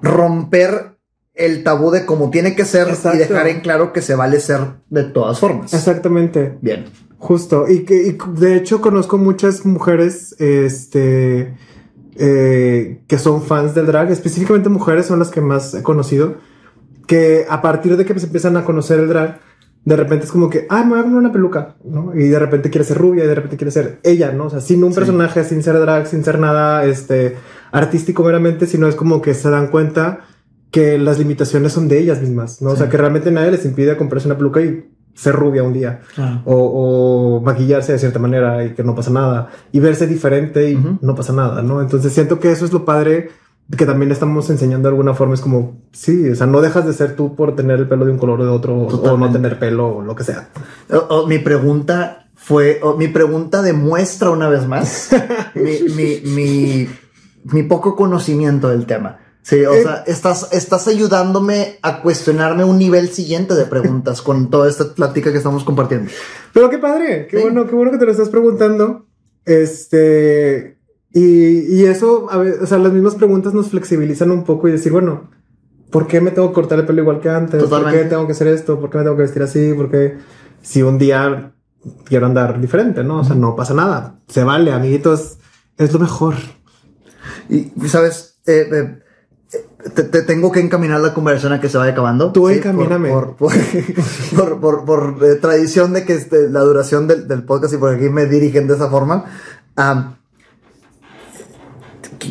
romper 0.02 0.98
el 1.34 1.64
tabú 1.64 1.92
de 1.92 2.06
cómo 2.06 2.30
tiene 2.30 2.56
que 2.58 2.66
ser 2.66 2.90
Exacto. 2.90 3.16
y 3.16 3.20
dejar 3.20 3.48
en 3.48 3.62
claro 3.62 3.94
que 3.94 4.02
se 4.02 4.16
vale 4.16 4.42
ser 4.42 4.60
de 4.90 5.06
todas 5.06 5.40
formas. 5.40 5.74
Exactamente. 5.74 6.58
Bien. 6.62 6.88
Justo. 7.18 7.70
Y 7.70 7.86
que 7.86 8.06
y 8.06 8.18
de 8.38 8.58
hecho 8.58 8.82
conozco 8.82 9.18
muchas 9.18 9.66
mujeres, 9.66 10.36
este, 10.38 11.56
eh, 12.18 13.02
que 13.08 13.18
son 13.18 13.44
fans 13.44 13.74
del 13.74 13.86
drag. 13.86 14.12
Específicamente 14.12 14.68
mujeres 14.68 15.06
son 15.06 15.20
las 15.20 15.30
que 15.30 15.40
más 15.40 15.74
he 15.74 15.84
conocido. 15.84 16.36
Que 17.08 17.46
a 17.50 17.62
partir 17.62 17.96
de 17.96 18.04
que 18.04 18.20
se 18.20 18.26
empiezan 18.26 18.58
a 18.58 18.66
conocer 18.66 19.00
el 19.00 19.08
drag, 19.08 19.40
de 19.86 19.96
repente 19.96 20.26
es 20.26 20.32
como 20.32 20.50
que, 20.50 20.66
ah, 20.70 20.84
me 20.84 20.90
voy 20.92 21.00
a 21.00 21.04
poner 21.04 21.18
una 21.20 21.32
peluca, 21.32 21.76
¿no? 21.86 22.12
Y 22.16 22.28
de 22.28 22.40
repente 22.40 22.70
quiere 22.72 22.84
ser 22.84 22.98
rubia 22.98 23.24
y 23.24 23.28
de 23.28 23.36
repente 23.36 23.56
quiere 23.56 23.70
ser 23.72 24.00
ella, 24.04 24.32
¿no? 24.32 24.46
O 24.46 24.50
sea, 24.50 24.60
sin 24.60 24.84
un 24.84 24.92
Sí. 24.92 25.00
personaje, 25.00 25.44
sin 25.44 25.62
ser 25.62 25.80
drag, 25.80 26.08
sin 26.08 26.24
ser 26.24 26.40
nada, 26.40 26.86
este, 26.86 27.36
artístico 27.72 28.24
meramente, 28.24 28.66
sino 28.66 28.88
es 28.88 28.96
como 28.96 29.22
que 29.22 29.34
se 29.36 29.50
dan 29.50 29.68
cuenta 29.68 30.22
que 30.72 30.98
las 30.98 31.20
limitaciones 31.20 31.72
son 31.72 31.88
de 31.88 32.00
ellas 32.00 32.20
mismas, 32.20 32.62
¿no? 32.62 32.72
O 32.72 32.76
sea, 32.76 32.88
Sí. 32.88 32.92
que 32.92 32.98
realmente 32.98 33.30
nadie 33.32 33.52
les 33.52 33.64
impide 33.66 33.96
comprarse 33.96 34.28
una 34.28 34.38
peluca 34.38 34.60
y 34.62 34.90
ser 35.14 35.34
rubia 35.36 35.64
un 35.64 35.72
día 35.72 36.02
o, 36.44 37.38
o 37.38 37.42
maquillarse 37.42 37.94
de 37.94 38.00
cierta 38.00 38.20
manera 38.20 38.66
y 38.66 38.74
que 38.74 38.84
no 38.84 38.96
pasa 38.96 39.12
nada 39.12 39.48
y 39.72 39.80
verse 39.80 40.08
diferente 40.08 40.72
y 40.72 40.98
no 41.02 41.16
pasa 41.16 41.32
nada, 41.32 41.62
¿no? 41.62 41.80
Entonces 41.82 42.12
siento 42.12 42.38
que 42.40 42.52
eso 42.52 42.66
es 42.66 42.74
lo 42.74 42.84
padre 42.84 43.30
que 43.76 43.86
también 43.86 44.12
estamos 44.12 44.50
enseñando 44.50 44.88
de 44.90 44.94
alguna 44.94 45.14
forma. 45.14 45.34
Es 45.34 45.42
como, 45.42 45.82
sí, 45.92 46.30
o 46.30 46.36
sea, 46.36 46.46
no 46.48 46.62
dejas 46.62 46.86
de 46.86 46.94
ser 46.94 47.16
tú 47.16 47.36
por 47.36 47.56
tener 47.56 47.80
el 47.80 47.88
pelo 47.88 48.06
de 48.06 48.12
un 48.12 48.18
color 48.18 48.42
o 48.42 48.46
de 48.46 48.52
otro 48.52 48.76
o- 48.78 48.88
o 49.14 49.18
no 49.18 49.32
tener 49.32 49.58
pelo 49.60 49.88
o 49.98 50.02
lo 50.04 50.16
que 50.16 50.24
sea. 50.24 50.50
O- 50.92 50.98
o 51.24 51.28
mi 51.28 51.40
pregunta 51.40 52.28
fue, 52.36 52.80
o 52.84 52.96
mi 52.96 53.08
pregunta 53.08 53.62
demuestra 53.64 54.30
una 54.30 54.50
vez 54.50 54.68
más 54.68 55.10
mi, 55.56 55.80
mi, 55.96 56.22
mi, 56.32 56.90
mi 57.46 57.64
poco 57.64 57.96
conocimiento 57.96 58.70
del 58.70 58.86
tema. 58.86 59.20
Sí, 59.42 59.64
o 59.64 59.74
Eh. 59.76 59.84
sea, 59.84 60.04
estás, 60.08 60.50
estás 60.54 60.88
ayudándome 60.88 61.78
a 61.84 62.02
cuestionarme 62.02 62.64
un 62.64 62.80
nivel 62.80 63.10
siguiente 63.10 63.54
de 63.54 63.66
preguntas 63.66 64.22
con 64.24 64.50
toda 64.50 64.68
esta 64.70 64.94
plática 64.96 65.32
que 65.32 65.38
estamos 65.38 65.64
compartiendo. 65.64 66.10
Pero 66.52 66.70
qué 66.72 66.80
padre, 66.80 67.28
qué 67.30 67.38
Sí. 67.38 67.44
bueno, 67.44 67.68
qué 67.68 67.76
bueno 67.76 67.92
que 67.92 67.98
te 68.00 68.06
lo 68.06 68.12
estás 68.12 68.30
preguntando. 68.30 69.06
Este, 69.46 70.75
y, 71.18 71.76
y 71.76 71.86
eso, 71.86 72.28
a 72.30 72.38
ver, 72.38 72.60
o 72.62 72.68
sea, 72.68 72.78
las 72.78 72.92
mismas 72.92 73.16
preguntas 73.16 73.54
nos 73.54 73.70
flexibilizan 73.70 74.32
un 74.32 74.44
poco 74.44 74.68
y 74.68 74.74
decir, 74.74 74.92
bueno, 74.92 75.30
¿por 75.90 76.08
qué 76.08 76.20
me 76.20 76.32
tengo 76.32 76.50
que 76.50 76.54
cortar 76.56 76.80
el 76.80 76.86
pelo 76.86 77.02
igual 77.02 77.22
que 77.22 77.30
antes? 77.30 77.62
¿Por 77.62 77.70
Totalmente. 77.70 78.04
qué 78.04 78.10
tengo 78.10 78.26
que 78.26 78.34
hacer 78.34 78.48
esto? 78.48 78.80
¿Por 78.80 78.90
qué 78.90 78.98
me 78.98 79.04
tengo 79.06 79.16
que 79.16 79.22
vestir 79.24 79.42
así? 79.42 79.74
¿Por 79.74 79.90
qué 79.90 80.18
si 80.62 80.82
un 80.84 80.98
día 80.98 81.54
quiero 82.04 82.26
andar 82.26 82.60
diferente, 82.60 83.04
no? 83.04 83.20
O 83.22 83.24
sea, 83.24 83.36
no 83.36 83.56
pasa 83.56 83.74
nada. 83.74 84.20
Se 84.28 84.44
vale, 84.44 84.74
amiguitos, 84.74 85.38
es 85.78 85.94
lo 85.94 86.00
mejor. 86.00 86.36
Y, 87.50 87.72
sabes, 87.88 88.40
eh, 88.46 88.68
eh, 88.74 89.02
te, 89.94 90.04
te 90.04 90.22
tengo 90.24 90.52
que 90.52 90.60
encaminar 90.60 91.00
la 91.00 91.14
conversación 91.14 91.54
a 91.54 91.62
que 91.62 91.70
se 91.70 91.78
vaya 91.78 91.92
acabando. 91.94 92.32
Tú 92.34 92.42
por- 92.42 92.52
encamíname. 92.52 93.10
Por, 93.10 93.36
por, 93.36 93.52
por, 94.36 94.60
por- 94.60 94.86
por, 94.86 95.18
eh, 95.26 95.36
tradición 95.36 95.94
de 95.94 96.04
que 96.04 96.14
este, 96.14 96.50
la 96.50 96.62
duración 96.62 97.08
del, 97.08 97.28
del 97.28 97.44
podcast 97.44 97.74
y 97.74 97.78
por 97.78 97.94
aquí 97.94 98.10
me 98.10 98.26
dirigen 98.26 98.68
de 98.68 98.74
esa 98.76 98.90
forma. 98.90 99.26
qu- 99.76 100.15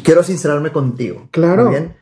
quiero 0.03 0.23
sincerarme 0.23 0.73
contigo. 0.73 1.29
Claro. 1.31 1.71
Bien. 1.71 1.97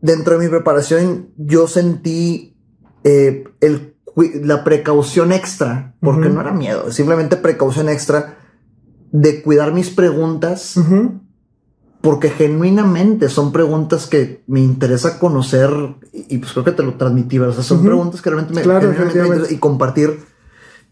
Dentro 0.00 0.38
de 0.38 0.44
mi 0.44 0.50
preparación, 0.50 1.28
yo 1.36 1.68
sentí 1.68 2.56
eh, 3.04 3.44
el, 3.60 3.94
la 4.42 4.64
precaución 4.64 5.32
extra, 5.32 5.94
porque 6.00 6.26
Ujú. 6.26 6.34
no 6.34 6.40
era 6.40 6.52
miedo, 6.52 6.90
simplemente 6.90 7.36
precaución 7.36 7.88
extra 7.88 8.38
de 9.12 9.42
cuidar 9.42 9.72
mis 9.72 9.90
preguntas 9.90 10.76
Ujú. 10.76 11.20
porque 12.00 12.30
genuinamente 12.30 13.28
son 13.28 13.52
preguntas 13.52 14.06
que 14.06 14.42
me 14.46 14.60
interesa 14.60 15.18
conocer 15.18 15.70
y, 16.12 16.36
y 16.36 16.38
pues 16.38 16.52
creo 16.52 16.64
que 16.64 16.72
te 16.72 16.82
lo 16.82 16.94
transmití, 16.94 17.38
¿verdad? 17.38 17.58
O 17.58 17.62
sea, 17.62 17.64
son 17.64 17.78
Ujú. 17.78 17.86
preguntas 17.88 18.22
que 18.22 18.30
realmente 18.30 18.54
me, 18.54 18.62
Claro, 18.62 18.88
me 18.88 19.52
y 19.52 19.56
compartir. 19.58 20.20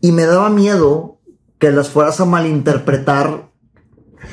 Y 0.01 0.13
me 0.13 0.25
daba 0.27 0.51
miedo 0.51 1.19
que 1.59 1.73
las 1.73 1.89
fueras 1.91 2.21
a 2.21 2.25
malinterpretar 2.25 3.48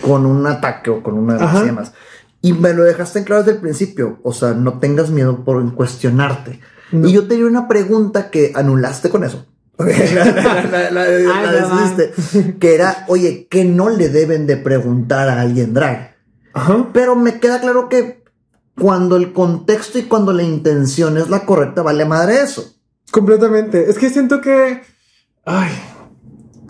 con 0.01 0.25
un 0.25 0.45
ataque 0.47 0.89
o 0.89 1.03
con 1.03 1.17
una 1.17 1.35
así 1.35 1.65
demás. 1.65 1.93
Y 2.41 2.53
me 2.53 2.73
lo 2.73 2.83
dejaste 2.83 3.19
en 3.19 3.25
claro 3.25 3.43
desde 3.43 3.55
el 3.55 3.61
principio. 3.61 4.19
O 4.23 4.31
sea, 4.31 4.53
no 4.53 4.79
tengas 4.79 5.09
miedo 5.09 5.43
por 5.43 5.73
cuestionarte. 5.73 6.59
No. 6.91 7.07
Y 7.07 7.13
yo 7.13 7.27
tenía 7.27 7.45
una 7.45 7.67
pregunta 7.67 8.29
que 8.29 8.51
anulaste 8.55 9.09
con 9.09 9.23
eso. 9.23 9.47
la, 9.77 10.91
la, 10.91 11.05
que 12.59 12.75
era, 12.75 13.03
oye, 13.07 13.47
que 13.49 13.65
no 13.65 13.89
le 13.89 14.09
deben 14.09 14.47
de 14.47 14.57
preguntar 14.57 15.27
a 15.27 15.41
alguien 15.41 15.73
drag. 15.73 16.15
Ajá. 16.53 16.89
Pero 16.93 17.15
me 17.15 17.39
queda 17.39 17.59
claro 17.59 17.89
que 17.89 18.23
cuando 18.79 19.15
el 19.15 19.33
contexto 19.33 19.97
y 19.97 20.03
cuando 20.03 20.31
la 20.31 20.43
intención 20.43 21.17
es 21.17 21.29
la 21.29 21.45
correcta, 21.45 21.81
vale 21.81 22.05
madre 22.05 22.41
eso. 22.41 22.75
Completamente. 23.11 23.89
Es 23.89 23.97
que 23.97 24.09
siento 24.09 24.39
que. 24.41 24.81
Ay. 25.45 25.71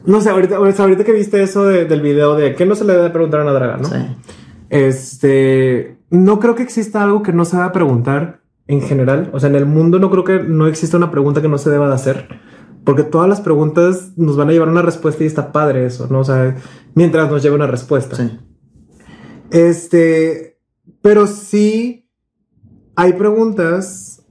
No 0.05 0.21
sé, 0.21 0.29
ahorita, 0.29 0.57
ahorita 0.57 1.03
que 1.03 1.11
viste 1.11 1.41
eso 1.41 1.65
de- 1.65 1.85
del 1.85 2.01
video 2.01 2.35
de 2.35 2.53
que 2.55 2.65
no 2.65 2.75
se 2.75 2.85
le 2.85 2.93
debe 2.93 3.09
preguntar 3.09 3.39
a 3.39 3.43
una 3.43 3.53
draga, 3.53 3.77
¿no? 3.77 3.85
Sí. 3.89 3.95
Este. 4.69 5.97
No 6.09 6.39
creo 6.39 6.55
que 6.55 6.63
exista 6.63 7.03
algo 7.03 7.23
que 7.23 7.33
no 7.33 7.45
se 7.45 7.57
deba 7.57 7.71
preguntar 7.71 8.41
en 8.67 8.81
general. 8.81 9.29
O 9.33 9.39
sea, 9.39 9.49
en 9.49 9.55
el 9.55 9.65
mundo 9.65 9.99
no 9.99 10.09
creo 10.11 10.23
que 10.23 10.39
no 10.39 10.67
exista 10.67 10.97
una 10.97 11.11
pregunta 11.11 11.41
que 11.41 11.47
no 11.49 11.57
se 11.57 11.69
deba 11.69 11.87
de 11.87 11.95
hacer. 11.95 12.27
Porque 12.83 13.03
todas 13.03 13.27
las 13.27 13.41
preguntas 13.41 14.11
nos 14.15 14.37
van 14.37 14.49
a 14.49 14.51
llevar 14.51 14.67
a 14.67 14.71
una 14.71 14.81
respuesta 14.83 15.23
y 15.23 15.27
está 15.27 15.51
padre 15.51 15.85
eso, 15.87 16.07
¿no? 16.09 16.19
O 16.19 16.23
sea, 16.23 16.55
mientras 16.93 17.29
nos 17.31 17.41
lleve 17.41 17.55
una 17.55 17.65
respuesta. 17.67 18.15
Sí. 18.15 18.37
Este, 19.51 20.59
pero 21.01 21.27
sí 21.27 22.07
hay 22.95 23.13
preguntas 23.13 24.23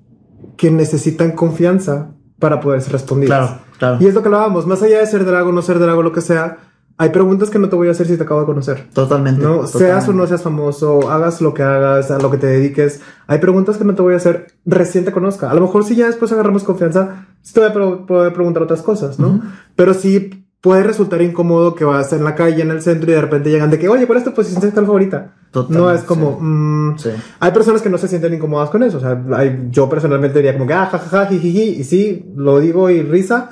que 0.57 0.71
necesitan 0.71 1.33
confianza 1.33 2.15
para 2.39 2.61
poder 2.61 2.81
ser 2.83 2.93
respondidas. 2.93 3.39
Claro, 3.49 3.63
claro. 3.91 3.97
Y 4.01 4.07
es 4.07 4.15
lo 4.15 4.23
que 4.23 4.29
hablábamos, 4.29 4.67
más 4.67 4.83
allá 4.83 4.99
de 4.99 5.07
ser 5.07 5.25
drago, 5.25 5.53
no 5.53 5.63
ser 5.63 5.79
drago, 5.79 6.03
lo 6.03 6.13
que 6.13 6.21
sea, 6.21 6.59
hay 6.97 7.09
preguntas 7.11 7.51
que 7.51 7.59
no 7.59 7.69
te 7.69 7.75
voy 7.77 7.89
a 7.89 7.91
hacer 7.91 8.07
si 8.07 8.17
te 8.17 8.23
acabo 8.23 8.41
de 8.41 8.47
conocer. 8.47 8.87
Totalmente. 8.95 9.43
No, 9.43 9.49
totalmente. 9.61 9.79
seas 9.79 10.09
o 10.09 10.13
no 10.13 10.27
seas 10.27 10.43
famoso, 10.43 11.11
hagas 11.11 11.41
lo 11.41 11.53
que 11.53 11.63
hagas, 11.65 12.11
a 12.11 12.19
lo 12.19 12.31
que 12.31 12.39
te 12.39 12.47
dediques. 12.47 13.01
Hay 13.27 13.39
preguntas 13.39 13.77
que 13.79 13.85
no 13.85 13.95
te 13.95 14.03
voy 14.03 14.15
a 14.15 14.19
hacer 14.19 14.47
recién 14.65 15.05
te 15.05 15.11
conozca. 15.13 15.51
A 15.51 15.55
lo 15.55 15.61
mejor 15.63 15.85
si 15.85 15.97
ya 15.97 16.07
después 16.07 16.31
agarramos 16.33 16.63
confianza, 16.63 17.27
sí 17.43 17.53
te 17.53 17.61
voy 17.61 17.69
a 17.71 18.07
poder 18.07 18.33
preguntar 18.33 18.63
otras 18.63 18.83
cosas, 18.83 19.19
¿no? 19.19 19.29
Ujú. 19.29 19.41
Pero 19.75 19.93
sí 19.95 20.47
puede 20.61 20.83
resultar 20.85 21.21
incómodo 21.21 21.75
que 21.75 21.85
vas 21.85 22.13
en 22.15 22.25
la 22.25 22.35
calle, 22.35 22.63
en 22.63 22.71
el 22.71 22.81
centro 22.81 23.11
y 23.11 23.15
de 23.15 23.21
repente 23.21 23.51
llegan 23.51 23.71
de 23.71 23.79
que, 23.79 23.89
oye, 23.89 24.07
¿cuál 24.07 24.19
es 24.19 24.25
tu 24.25 24.33
posición 24.33 24.63
sexual 24.63 24.87
favorita? 24.87 25.35
No 25.69 25.91
es 25.91 26.03
como, 26.03 26.39
mm, 26.41 26.97
Sí. 26.99 27.11
hay 27.41 27.53
personas 27.53 27.83
que 27.83 27.91
no 27.91 27.99
se 27.99 28.09
sienten 28.09 28.33
incómodas 28.35 28.71
con 28.71 28.83
eso. 28.83 28.97
O 28.97 29.01
sea, 29.01 29.21
hay- 29.35 29.69
yo 29.71 29.89
personalmente 29.91 30.39
diría 30.39 30.55
como 30.55 30.67
que, 30.67 30.73
ah, 30.75 30.87
jajaja, 30.91 31.27
jijiji, 31.27 31.81
y 31.81 31.85
sí, 31.85 32.33
lo 32.37 32.61
digo 32.61 32.89
y 32.89 33.03
risa. 33.03 33.51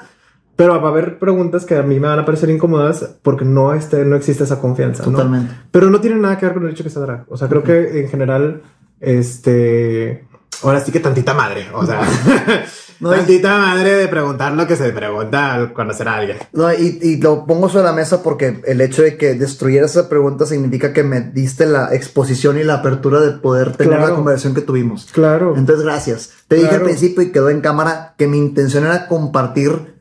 Pero 0.62 0.80
va 0.80 0.88
a 0.88 0.92
haber 0.92 1.18
preguntas 1.18 1.64
que 1.64 1.76
a 1.76 1.82
mí 1.82 1.98
me 1.98 2.06
van 2.08 2.18
a 2.18 2.24
parecer 2.24 2.48
incómodas 2.50 3.16
porque 3.22 3.44
no, 3.44 3.74
este, 3.74 4.04
no 4.04 4.14
existe 4.16 4.44
esa 4.44 4.60
confianza. 4.60 5.04
¿no? 5.06 5.12
Totalmente. 5.12 5.52
Pero 5.70 5.90
no 5.90 6.00
tiene 6.00 6.16
nada 6.16 6.38
que 6.38 6.46
ver 6.46 6.54
con 6.54 6.64
el 6.66 6.70
hecho 6.72 6.84
que 6.84 6.90
sea 6.90 7.02
drag. 7.02 7.24
O 7.28 7.36
sea, 7.36 7.48
creo 7.48 7.62
que 7.62 8.00
en 8.00 8.08
general, 8.08 8.62
este. 9.00 10.24
Ahora 10.62 10.80
sí 10.80 10.92
que 10.92 11.00
tantita 11.00 11.34
madre. 11.34 11.66
O 11.74 11.84
sea, 11.84 12.00
No, 13.00 13.10
tantita 13.10 13.58
madre 13.58 13.96
de 13.96 14.06
preguntar 14.06 14.52
lo 14.52 14.64
que 14.68 14.76
se 14.76 14.90
pregunta 14.90 15.54
al 15.54 15.72
conocer 15.72 16.06
a 16.06 16.18
alguien. 16.18 16.36
No, 16.52 16.72
y, 16.72 17.00
y 17.02 17.16
lo 17.20 17.46
pongo 17.46 17.68
sobre 17.68 17.86
la 17.86 17.92
mesa 17.92 18.22
porque 18.22 18.60
el 18.64 18.80
hecho 18.80 19.02
de 19.02 19.16
que 19.16 19.34
destruyeras 19.34 19.90
esa 19.96 20.08
pregunta 20.08 20.46
significa 20.46 20.92
que 20.92 21.02
me 21.02 21.20
diste 21.20 21.66
la 21.66 21.92
exposición 21.92 22.58
y 22.60 22.62
la 22.62 22.74
apertura 22.74 23.18
de 23.20 23.32
poder 23.32 23.72
tener 23.76 23.94
Claro. 23.96 24.10
la 24.10 24.14
conversación 24.14 24.54
que 24.54 24.60
tuvimos. 24.60 25.08
Claro. 25.10 25.54
Entonces, 25.56 25.84
gracias. 25.84 26.30
Te 26.46 26.54
dije 26.54 26.68
al 26.68 26.74
Claro. 26.76 26.84
principio 26.84 27.22
y 27.24 27.32
quedó 27.32 27.50
en 27.50 27.60
cámara 27.60 28.14
que 28.16 28.28
mi 28.28 28.38
intención 28.38 28.84
era 28.84 29.08
compartir 29.08 29.91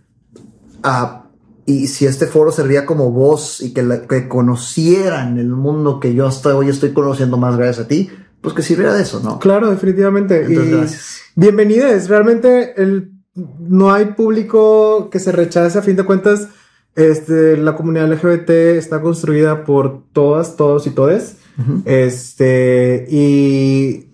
a, 0.84 1.26
y 1.66 1.88
si 1.88 2.06
este 2.06 2.26
foro 2.28 2.52
servía 2.52 2.86
como 2.86 3.12
voz 3.12 3.62
y 3.62 3.74
que, 3.74 3.84
la- 3.84 4.02
que 4.08 4.28
conocieran 4.28 5.38
el 5.40 5.49
mundo 5.49 5.99
que 5.99 6.14
yo 6.14 6.28
hasta 6.28 6.56
hoy 6.56 6.70
estoy 6.70 6.91
conociendo 6.94 7.38
más 7.38 7.56
gracias 7.58 7.86
a 7.86 7.88
ti, 7.88 8.10
pues 8.41 8.56
que 8.56 8.62
sirviera 8.64 8.94
de 8.94 9.03
eso, 9.03 9.20
¿no? 9.24 9.38
Claro, 9.40 9.70
definitivamente. 9.70 10.44
Entonces, 10.45 10.68
y 10.68 10.76
gracias. 10.78 11.20
bienvenidos. 11.36 12.10
Realmente 12.10 12.82
el, 12.82 13.12
no 13.60 13.94
hay 13.94 14.06
público 14.06 15.10
que 15.12 15.20
se 15.20 15.32
rechace. 15.32 15.78
A 15.78 15.82
fin 15.84 15.95
de 15.95 16.03
cuentas, 16.03 16.48
este, 16.95 17.56
la 17.58 17.76
comunidad 17.76 18.12
LGBT 18.12 18.49
está 18.78 18.99
construida 19.02 19.64
por 19.64 20.03
todas, 20.12 20.56
todos 20.56 20.88
y 20.88 20.90
todes. 20.90 21.36
Ujú. 21.60 21.84
Este, 21.86 23.06
y 23.12 24.08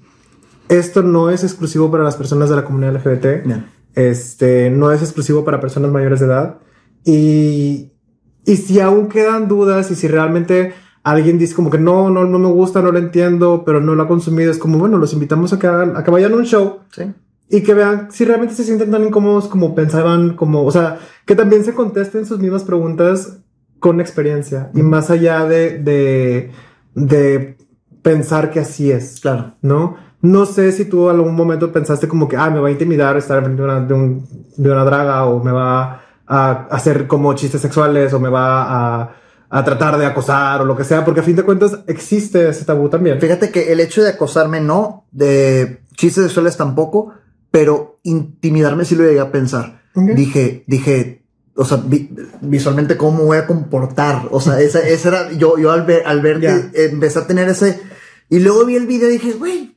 esto 0.67 1.03
no 1.03 1.29
es 1.29 1.43
exclusivo 1.45 1.89
para 1.89 2.03
las 2.03 2.17
personas 2.17 2.49
de 2.49 2.57
la 2.57 2.65
comunidad 2.65 2.95
LGBT. 2.95 3.45
Bien. 3.45 3.65
Este, 3.97 4.69
no 4.69 4.91
es 4.91 5.01
exclusivo 5.01 5.43
para 5.43 5.59
personas 5.59 5.89
mayores 5.91 6.19
de 6.19 6.27
edad. 6.27 6.59
Y, 7.03 7.93
y 8.45 8.57
si 8.57 8.79
aún 8.79 9.09
quedan 9.09 9.47
dudas 9.47 9.89
y 9.89 9.95
si 9.95 10.07
realmente 10.07 10.73
alguien 11.01 11.39
dice 11.39 11.55
como 11.55 11.71
que 11.71 11.79
no, 11.79 12.11
no, 12.11 12.25
no 12.25 12.37
me 12.37 12.47
gusta, 12.49 12.81
no 12.83 12.91
lo 12.91 12.99
entiendo, 12.99 13.63
pero 13.65 13.81
no 13.81 13.95
lo 13.95 14.03
ha 14.03 14.07
consumido, 14.07 14.51
es 14.51 14.59
como, 14.59 14.77
bueno, 14.77 14.99
los 14.99 15.13
invitamos 15.13 15.51
a 15.51 15.57
que 15.57 15.65
hagan, 15.65 15.97
a 15.97 16.03
que 16.03 16.11
vayan 16.11 16.33
a 16.33 16.35
un 16.35 16.45
show 16.45 16.81
Sí. 16.91 17.11
y 17.49 17.61
que 17.61 17.73
vean 17.73 18.11
si 18.11 18.23
realmente 18.23 18.53
se 18.53 18.65
sienten 18.65 18.91
tan 18.91 19.03
incómodos 19.03 19.47
como 19.47 19.73
pensaban, 19.73 20.35
como, 20.35 20.63
o 20.63 20.71
sea, 20.71 20.99
que 21.25 21.35
también 21.35 21.63
se 21.63 21.73
contesten 21.73 22.27
sus 22.27 22.37
mismas 22.37 22.65
preguntas 22.65 23.39
con 23.79 23.99
experiencia 23.99 24.69
y 24.75 24.83
más 24.83 25.09
allá 25.09 25.45
de, 25.45 25.79
de, 25.79 26.51
de 26.93 27.57
pensar 28.03 28.51
que 28.51 28.59
así 28.59 28.91
es. 28.91 29.21
Claro. 29.21 29.55
¿no? 29.63 29.95
No 30.21 30.45
sé 30.45 30.71
si 30.71 30.85
tú 30.85 31.09
algún 31.09 31.35
momento 31.35 31.71
pensaste 31.71 32.07
como 32.07 32.27
que, 32.27 32.37
ah, 32.37 32.49
me 32.49 32.59
va 32.59 32.69
a 32.69 32.71
intimidar 32.71 33.15
estar 33.17 33.41
frente 33.43 33.61
de 33.61 33.67
una, 33.67 33.79
de, 33.81 33.93
un- 33.93 34.27
de 34.57 34.71
una 34.71 34.83
draga 34.83 35.25
o 35.25 35.43
me 35.43 35.51
va 35.51 36.01
a 36.27 36.51
hacer 36.71 37.07
como 37.07 37.33
chistes 37.35 37.61
sexuales 37.61 38.11
o 38.13 38.19
me 38.19 38.29
va 38.29 38.63
a, 39.03 39.15
a 39.49 39.63
tratar 39.63 39.97
de 39.97 40.05
acosar 40.05 40.61
o 40.61 40.65
lo 40.65 40.75
que 40.75 40.83
sea, 40.83 41.05
porque 41.05 41.19
a 41.21 41.23
fin 41.23 41.35
de 41.35 41.43
cuentas 41.43 41.79
existe 41.87 42.49
ese 42.49 42.65
tabú 42.65 42.89
también. 42.89 43.21
Fíjate 43.21 43.51
que 43.51 43.71
el 43.71 43.79
hecho 43.79 44.01
de 44.03 44.09
acosarme 44.09 44.59
no, 44.59 45.05
de 45.11 45.81
chistes 45.95 46.23
sexuales 46.25 46.57
tampoco, 46.57 47.13
pero 47.51 47.99
intimidarme 48.03 48.83
sí 48.85 48.95
lo 48.95 49.03
llegué 49.03 49.19
a 49.19 49.31
pensar. 49.31 49.81
Dije, 50.15 50.63
dije, 50.67 51.23
o 51.55 51.63
sea, 51.63 51.77
vi- 51.85 52.09
visualmente 52.41 52.97
cómo 52.97 53.19
me 53.19 53.23
voy 53.23 53.37
a 53.37 53.47
comportar. 53.47 54.23
O 54.31 54.41
sea, 54.41 54.59
esa, 54.59 54.79
esa 54.79 55.07
era, 55.09 55.31
yo, 55.31 55.57
yo 55.57 55.71
al 55.71 55.83
ver, 55.85 56.03
al 56.05 56.21
ver 56.21 56.39
que 56.71 56.85
empecé 56.85 57.19
a 57.19 57.27
tener 57.27 57.47
ese, 57.49 57.79
y 58.29 58.39
luego 58.39 58.65
vi 58.65 58.75
el 58.75 58.85
video 58.85 59.09
y 59.09 59.13
dije, 59.13 59.31
güey, 59.33 59.76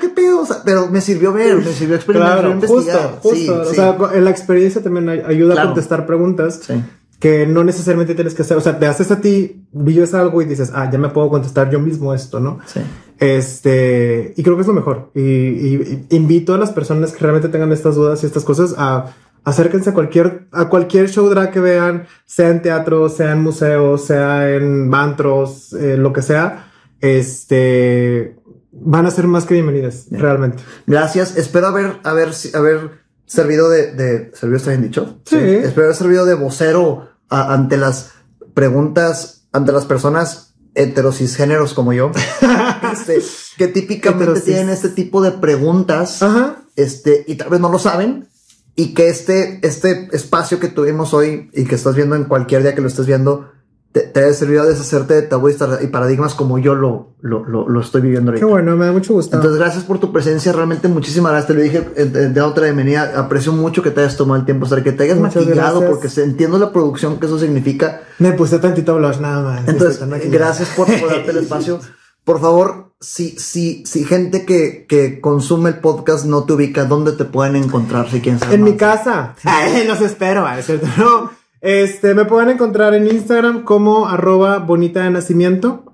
qué 0.00 0.08
pedo, 0.08 0.40
o 0.42 0.46
sea, 0.46 0.58
pero 0.64 0.88
me 0.88 1.00
sirvió 1.00 1.32
ver, 1.32 1.56
me 1.56 1.72
sirvió 1.72 1.96
experimentar, 1.96 2.40
Claro, 2.40 2.54
justo, 2.60 2.74
investigar. 2.76 3.18
justo. 3.20 3.36
Sí, 3.36 3.48
o 3.48 3.64
sí. 3.64 3.74
sea, 3.74 3.96
la 4.20 4.30
experiencia 4.30 4.82
también 4.82 5.08
ay- 5.08 5.22
ayuda 5.26 5.54
Claro. 5.54 5.68
a 5.68 5.72
contestar 5.72 6.06
preguntas 6.06 6.60
Sí. 6.66 6.74
que 7.20 7.46
no 7.46 7.64
necesariamente 7.64 8.14
tienes 8.14 8.34
que 8.34 8.42
hacer. 8.42 8.56
O 8.56 8.60
sea, 8.60 8.78
te 8.78 8.86
haces 8.86 9.10
a 9.10 9.20
ti, 9.20 9.64
vives 9.72 10.14
algo 10.14 10.40
y 10.42 10.44
dices, 10.44 10.70
ah, 10.74 10.88
ya 10.90 10.98
me 10.98 11.08
puedo 11.08 11.28
contestar 11.28 11.68
yo 11.70 11.80
mismo 11.80 12.14
esto, 12.14 12.38
¿no? 12.40 12.58
Sí. 12.66 12.80
Este, 13.18 14.34
y 14.36 14.42
creo 14.42 14.54
que 14.56 14.62
es 14.62 14.68
lo 14.68 14.74
mejor. 14.74 15.10
Y, 15.14 15.20
y- 15.20 16.06
y 16.10 16.16
invito 16.16 16.54
a 16.54 16.58
las 16.58 16.70
personas 16.72 17.12
que 17.12 17.18
realmente 17.20 17.48
tengan 17.48 17.72
estas 17.72 17.94
dudas 17.96 18.22
y 18.22 18.26
estas 18.26 18.44
cosas 18.44 18.74
a 18.78 19.06
acérquense 19.44 19.90
a 19.90 19.94
cualquier, 19.94 20.46
a 20.52 20.68
cualquier 20.68 21.08
show 21.08 21.28
drag 21.28 21.50
que 21.50 21.60
vean, 21.60 22.06
sea 22.26 22.50
en 22.50 22.60
teatro, 22.62 23.08
sea 23.08 23.32
en 23.32 23.40
museos, 23.42 24.04
sea 24.04 24.50
en 24.54 24.90
bantros, 24.90 25.72
eh, 25.72 25.96
lo 25.96 26.12
que 26.12 26.22
sea. 26.22 26.70
Este, 27.00 28.36
van 28.80 29.06
a 29.06 29.10
ser 29.10 29.26
más 29.26 29.44
que 29.44 29.54
bienvenidas, 29.54 30.06
realmente. 30.10 30.62
Gracias. 30.86 31.36
Espero 31.36 31.66
haber, 31.68 31.98
haber, 32.04 32.30
haber 32.54 32.90
servido 33.26 33.68
de, 33.70 33.92
de 33.92 34.30
¿servido 34.34 34.56
está 34.56 34.70
bien 34.70 34.82
dicho? 34.82 35.18
Sí. 35.26 35.36
Espero 35.36 35.84
haber 35.86 35.96
servido 35.96 36.24
de 36.26 36.34
vocero 36.34 37.08
a- 37.28 37.52
ante 37.54 37.76
las 37.76 38.12
preguntas, 38.54 39.46
ante 39.52 39.72
las 39.72 39.86
personas 39.86 40.54
heterocisgéneros 40.74 41.74
como 41.74 41.92
yo, 41.92 42.12
este, 42.92 43.18
que 43.56 43.68
típicamente 43.68 44.24
Heterosis. 44.24 44.44
tienen 44.44 44.68
este 44.70 44.88
tipo 44.90 45.20
de 45.22 45.32
preguntas, 45.32 46.22
Ajá. 46.22 46.56
este, 46.76 47.24
y 47.26 47.34
tal 47.36 47.48
vez 47.50 47.60
no 47.60 47.68
lo 47.68 47.78
saben, 47.78 48.28
y 48.76 48.94
que 48.94 49.08
este, 49.08 49.58
este 49.66 50.08
espacio 50.12 50.60
que 50.60 50.68
tuvimos 50.68 51.14
hoy 51.14 51.50
y 51.52 51.64
que 51.64 51.74
estás 51.74 51.96
viendo 51.96 52.14
en 52.14 52.24
cualquier 52.24 52.62
día 52.62 52.74
que 52.76 52.80
lo 52.80 52.86
estés 52.88 53.06
viendo, 53.06 53.50
te, 53.92 54.00
te 54.02 54.20
haya 54.24 54.32
servido 54.34 54.62
a 54.62 54.66
deshacerte 54.66 55.14
de 55.14 55.22
tabúes 55.22 55.56
y 55.82 55.86
paradigmas 55.86 56.34
como 56.34 56.58
yo 56.58 56.74
lo, 56.74 57.14
lo, 57.20 57.44
lo, 57.46 57.68
lo 57.68 57.80
estoy 57.80 58.02
viviendo 58.02 58.30
ahorita. 58.30 58.46
Qué 58.46 58.50
bueno, 58.50 58.76
me 58.76 58.84
da 58.86 58.92
mucho 58.92 59.14
gusto. 59.14 59.34
Entonces, 59.36 59.58
gracias 59.58 59.84
por 59.84 59.98
tu 59.98 60.12
presencia. 60.12 60.52
Realmente, 60.52 60.88
muchísimas 60.88 61.32
gracias. 61.32 61.48
Te 61.48 61.54
lo 61.54 61.60
dije 61.62 61.88
eh, 61.96 62.04
de, 62.04 62.28
de 62.28 62.40
otra 62.40 62.64
bienvenida. 62.64 63.12
Aprecio 63.16 63.52
mucho 63.52 63.82
que 63.82 63.90
te 63.90 64.00
hayas 64.00 64.16
tomado 64.16 64.38
el 64.40 64.44
tiempo, 64.44 64.66
o 64.66 64.68
sea, 64.68 64.82
que 64.84 64.92
te 64.92 65.04
hayas 65.04 65.18
Muchas 65.18 65.36
maquillado, 65.46 65.80
gracias. 65.80 65.90
porque 65.90 66.08
se- 66.08 66.24
entiendo 66.24 66.58
la 66.58 66.72
producción 66.72 67.18
que 67.18 67.26
eso 67.26 67.38
significa. 67.38 68.02
me 68.18 68.32
puse 68.32 68.58
tantito 68.58 68.94
blush 68.96 69.18
nada 69.20 69.42
más. 69.42 69.68
Entonces, 69.68 70.00
gracias 70.30 70.68
por, 70.76 70.86
por 71.00 71.10
darte 71.10 71.30
el 71.30 71.38
espacio. 71.38 71.80
Por 72.24 72.40
favor, 72.42 72.92
si, 73.00 73.38
si, 73.38 73.86
si 73.86 74.04
gente 74.04 74.44
que, 74.44 74.84
que 74.86 75.18
consume 75.18 75.70
el 75.70 75.78
podcast 75.78 76.26
no 76.26 76.44
te 76.44 76.52
ubica, 76.52 76.84
¿dónde 76.84 77.12
te 77.12 77.24
pueden 77.24 77.56
encontrar 77.56 78.10
si 78.10 78.20
quieren 78.20 78.38
saber 78.38 78.56
En 78.56 78.64
mi 78.64 78.72
más? 78.72 78.78
casa. 78.80 79.34
Ay, 79.44 79.84
los 79.88 80.02
espero, 80.02 80.46
¿es 80.50 80.66
cierto? 80.66 80.86
No. 80.98 81.37
Este, 81.60 82.14
me 82.14 82.24
pueden 82.24 82.50
encontrar 82.50 82.94
en 82.94 83.06
Instagram 83.06 83.64
como 83.64 84.08
arroba 84.08 84.58
bonita 84.58 85.04
de 85.04 85.10
nacimiento. 85.10 85.84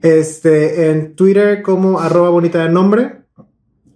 Este, 0.00 0.90
en 0.90 1.14
Twitter 1.14 1.62
como 1.62 2.00
arroba 2.00 2.30
bonita 2.30 2.62
de 2.62 2.70
nombre. 2.70 3.22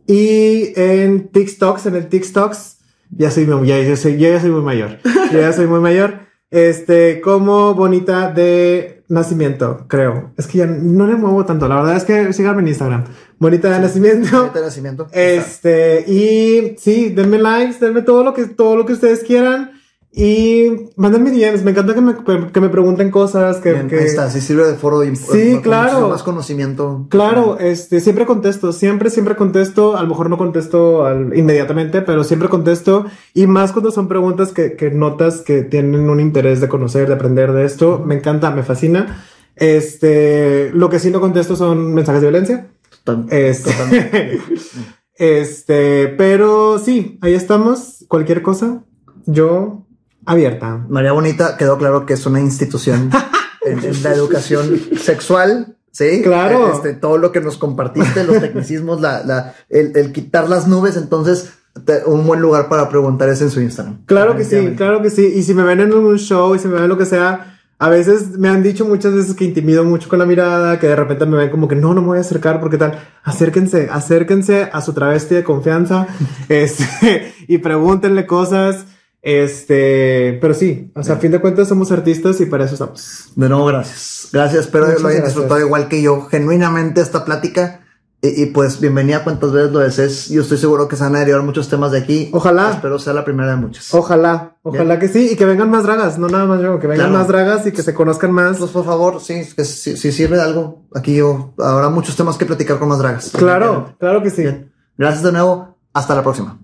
Y 0.07 0.73
en 0.77 1.29
TikToks, 1.29 1.87
en 1.87 1.97
el 1.97 2.09
TikToks, 2.09 2.79
ya 3.11 3.31
soy, 3.31 3.47
ya, 3.65 3.83
ya 3.83 3.97
soy, 3.97 4.19
yo 4.19 4.29
ya 4.29 4.41
soy 4.41 4.51
muy 4.51 4.63
mayor. 4.63 4.99
Yo 5.33 5.41
ya 5.41 5.53
soy 5.53 5.67
muy 5.67 5.81
mayor. 5.81 6.27
Este, 6.51 7.21
como 7.21 7.75
bonita 7.75 8.31
de 8.31 9.03
nacimiento, 9.09 9.87
creo. 9.89 10.33
Es 10.37 10.47
que 10.47 10.59
ya 10.59 10.67
no 10.67 11.07
le 11.07 11.17
muevo 11.17 11.45
tanto. 11.45 11.67
La 11.69 11.77
verdad 11.77 11.97
es 11.97 12.05
que 12.05 12.33
síganme 12.33 12.63
en 12.63 12.69
Instagram. 12.69 13.05
Bonita 13.39 13.71
de 13.71 13.81
nacimiento. 13.81 14.39
Bonita 14.39 14.59
de 14.61 14.65
nacimiento. 14.65 15.07
Este, 15.13 16.05
y 16.07 16.77
sí, 16.79 17.11
denme 17.11 17.39
likes, 17.39 17.79
denme 17.81 18.03
todo 18.03 18.23
lo 18.23 18.33
que, 18.33 18.47
todo 18.47 18.77
lo 18.77 18.87
que 18.87 18.93
ustedes 18.93 19.25
quieran. 19.25 19.73
Y 20.19 20.89
mándenme 20.97 21.31
DMs, 21.31 21.63
me 21.63 21.73
encanta 21.73 21.93
que 21.95 22.01
me, 22.01 22.15
que 22.51 22.61
me 22.63 22.71
pregunten 22.71 23.11
cosas. 23.11 23.59
Que, 23.59 23.75
Bien, 23.75 23.87
que... 23.87 23.99
ahí 23.99 24.05
está, 24.07 24.31
sí 24.31 24.41
sirve 24.41 24.67
de 24.67 24.75
foro 24.77 25.05
y 25.05 25.15
Sí, 25.15 25.61
claro. 25.63 26.09
más 26.09 26.23
conocimiento. 26.23 27.07
Claro, 27.11 27.59
este, 27.59 28.01
siempre 28.01 28.25
contesto, 28.25 28.73
siempre, 28.73 29.11
siempre 29.11 29.37
contesto. 29.37 29.95
A 29.95 30.03
lo 30.03 30.09
mejor 30.09 30.31
no 30.31 30.39
contesto 30.39 31.05
al- 31.05 31.37
inmediatamente, 31.37 32.01
pero 32.01 32.25
siempre 32.25 32.49
contesto. 32.49 33.05
Y 33.35 33.47
más 33.47 33.73
cuando 33.73 33.91
son 33.91 34.09
preguntas 34.09 34.53
que, 34.53 34.73
que 34.75 34.91
notas 34.91 35.43
que 35.43 35.63
tienen 35.65 36.09
un 36.09 36.19
interés 36.19 36.63
de 36.63 36.69
conocer, 36.69 37.09
de 37.09 37.13
aprender 37.13 37.53
de 37.53 37.67
esto. 37.67 38.03
Me 38.03 38.15
encanta, 38.15 38.51
me 38.51 38.63
fascina. 38.63 39.23
Este, 39.55 40.71
lo 40.73 40.89
que 40.89 40.99
sí 40.99 41.11
no 41.11 41.21
contesto 41.21 41.57
son 41.57 41.93
mensajes 41.93 42.23
de 42.23 42.29
violencia. 42.31 42.69
Total- 43.05 43.27
Este, 43.31 43.71
totalmente. 43.71 44.41
este, 45.19 46.09
pero 46.09 46.79
sí, 46.79 47.19
ahí 47.21 47.35
estamos. 47.35 48.07
Cualquier 48.09 48.41
cosa, 48.41 48.83
yo 49.27 49.86
abierta. 50.27 50.85
María 50.89 51.13
Bonita 51.13 51.57
quedó 51.57 51.79
claro 51.79 52.05
que 52.07 52.15
es 52.15 52.27
una 52.27 52.41
institución 52.41 53.11
en, 53.65 53.79
en 53.85 54.03
la 54.03 54.13
educación 54.13 54.81
sexual. 55.01 55.77
Sí, 55.93 56.21
Claro. 56.23 56.73
Este, 56.75 56.93
todo 56.93 57.17
lo 57.17 57.33
que 57.33 57.41
nos 57.41 57.57
compartiste, 57.57 58.23
los 58.25 58.39
tecnicismos, 58.41 59.01
la, 59.01 59.25
la, 59.25 59.55
el, 59.71 59.93
el 59.97 60.13
quitar 60.13 60.47
las 60.47 60.69
nubes, 60.69 60.97
entonces 60.99 61.53
te- 61.87 62.05
un 62.05 62.27
buen 62.27 62.41
lugar 62.43 62.69
para 62.69 62.89
preguntar 62.91 63.31
es 63.31 63.41
en 63.41 63.51
su 63.51 63.63
Instagram. 63.63 64.05
Claro 64.05 64.37
que 64.37 64.45
sí, 64.45 64.75
claro 64.77 65.01
que 65.01 65.09
sí. 65.09 65.25
Y 65.35 65.43
si 65.43 65.55
me 65.55 65.63
ven 65.63 65.81
en 65.81 65.95
un 65.95 66.19
show 66.19 66.55
y 66.55 66.59
si 66.59 66.69
me 66.69 66.75
ven 66.79 66.89
lo 66.91 66.99
que 66.99 67.07
sea, 67.07 67.59
a 67.79 67.89
veces 67.89 68.37
me 68.39 68.49
han 68.51 68.63
dicho 68.63 68.85
muchas 68.85 69.15
veces 69.15 69.35
que 69.35 69.45
intimido 69.45 69.85
mucho 69.85 70.09
con 70.11 70.19
la 70.19 70.27
mirada, 70.27 70.79
que 70.79 70.87
de 70.87 70.97
repente 70.97 71.25
me 71.25 71.39
ven 71.39 71.49
como 71.51 71.67
que 71.67 71.77
no, 71.77 71.95
no 71.95 72.03
me 72.03 72.09
voy 72.09 72.19
a 72.19 72.23
acercar 72.23 72.61
porque 72.61 72.77
tal. 72.77 72.99
Acérquense, 73.25 73.89
acérquense 73.91 74.69
a 74.71 74.83
su 74.83 74.93
travesti 74.93 75.35
de 75.35 75.45
confianza 75.45 76.07
este, 76.51 77.33
y 77.49 77.57
pregúntenle 77.59 78.27
cosas. 78.27 78.85
Este, 79.29 80.39
pero 80.41 80.55
sí, 80.55 80.93
o 80.95 81.03
sea, 81.03 81.17
a 81.17 81.19
fin 81.19 81.33
de 81.33 81.41
cuentas 81.41 81.67
somos 81.67 81.91
artistas 81.91 82.41
y 82.41 82.47
para 82.47 82.65
eso 82.65 82.75
estamos. 82.75 83.33
De 83.35 83.49
nuevo, 83.49 83.65
gracias. 83.67 84.29
Gracias, 84.33 84.67
espero 84.67 84.87
Muchas 84.87 85.03
lo 85.03 85.09
hayan 85.09 85.23
gracias. 85.23 85.35
disfrutado 85.35 85.67
igual 85.67 85.89
que 85.89 86.01
yo, 86.01 86.23
genuinamente 86.27 87.01
esta 87.01 87.25
plática. 87.25 87.81
Y, 88.23 88.43
y, 88.43 88.47
pues 88.47 88.81
bienvenida 88.81 89.25
cuantas 89.25 89.51
veces 89.51 89.73
lo 89.73 89.81
desees. 89.81 90.29
Yo 90.29 90.43
estoy 90.43 90.59
seguro 90.59 90.87
que 90.87 90.95
se 90.95 91.03
van 91.03 91.17
a 91.17 91.19
derivar 91.19 91.43
muchos 91.43 91.69
temas 91.69 91.91
de 91.91 91.99
aquí. 91.99 92.31
Ojalá. 92.33 92.71
Espero 92.71 93.01
sea 93.01 93.13
la 93.15 93.25
primera 93.25 93.51
de 93.51 93.57
muchas. 93.57 93.93
Ojalá, 93.93 94.57
ojalá 94.63 94.99
que 95.01 95.09
sí, 95.09 95.31
y 95.33 95.37
que 95.37 95.45
vengan 95.45 95.71
más 95.71 95.83
dragas, 95.83 96.19
no 96.19 96.29
nada 96.29 96.47
más 96.47 96.61
yo, 96.63 96.79
que 96.79 96.87
vengan 96.87 97.09
Claro. 97.09 97.19
más 97.19 97.29
dragas 97.29 97.67
y 97.67 97.73
que 97.73 97.83
se 97.83 97.95
conozcan 97.95 98.31
más. 98.31 98.59
Pues 98.59 98.71
por 98.71 98.85
favor, 98.85 99.21
sí, 99.21 99.43
que 99.57 99.65
si, 99.65 99.97
si 99.97 100.13
sirve 100.13 100.37
de 100.37 100.43
algo, 100.45 100.87
aquí 100.95 101.17
yo 101.17 101.53
habrá 101.59 101.89
muchos 101.89 102.15
temas 102.15 102.37
que 102.39 102.47
platicar 102.47 102.79
con 102.79 102.89
más 102.89 102.99
dragas. 103.01 103.33
Claro, 103.37 103.97
claro 103.99 104.23
que 104.23 104.31
sí. 104.31 104.43
Bien. 104.43 104.73
Gracias 104.97 105.25
de 105.25 105.33
nuevo. 105.33 105.77
Hasta 105.93 106.15
la 106.15 106.23
próxima. 106.23 106.59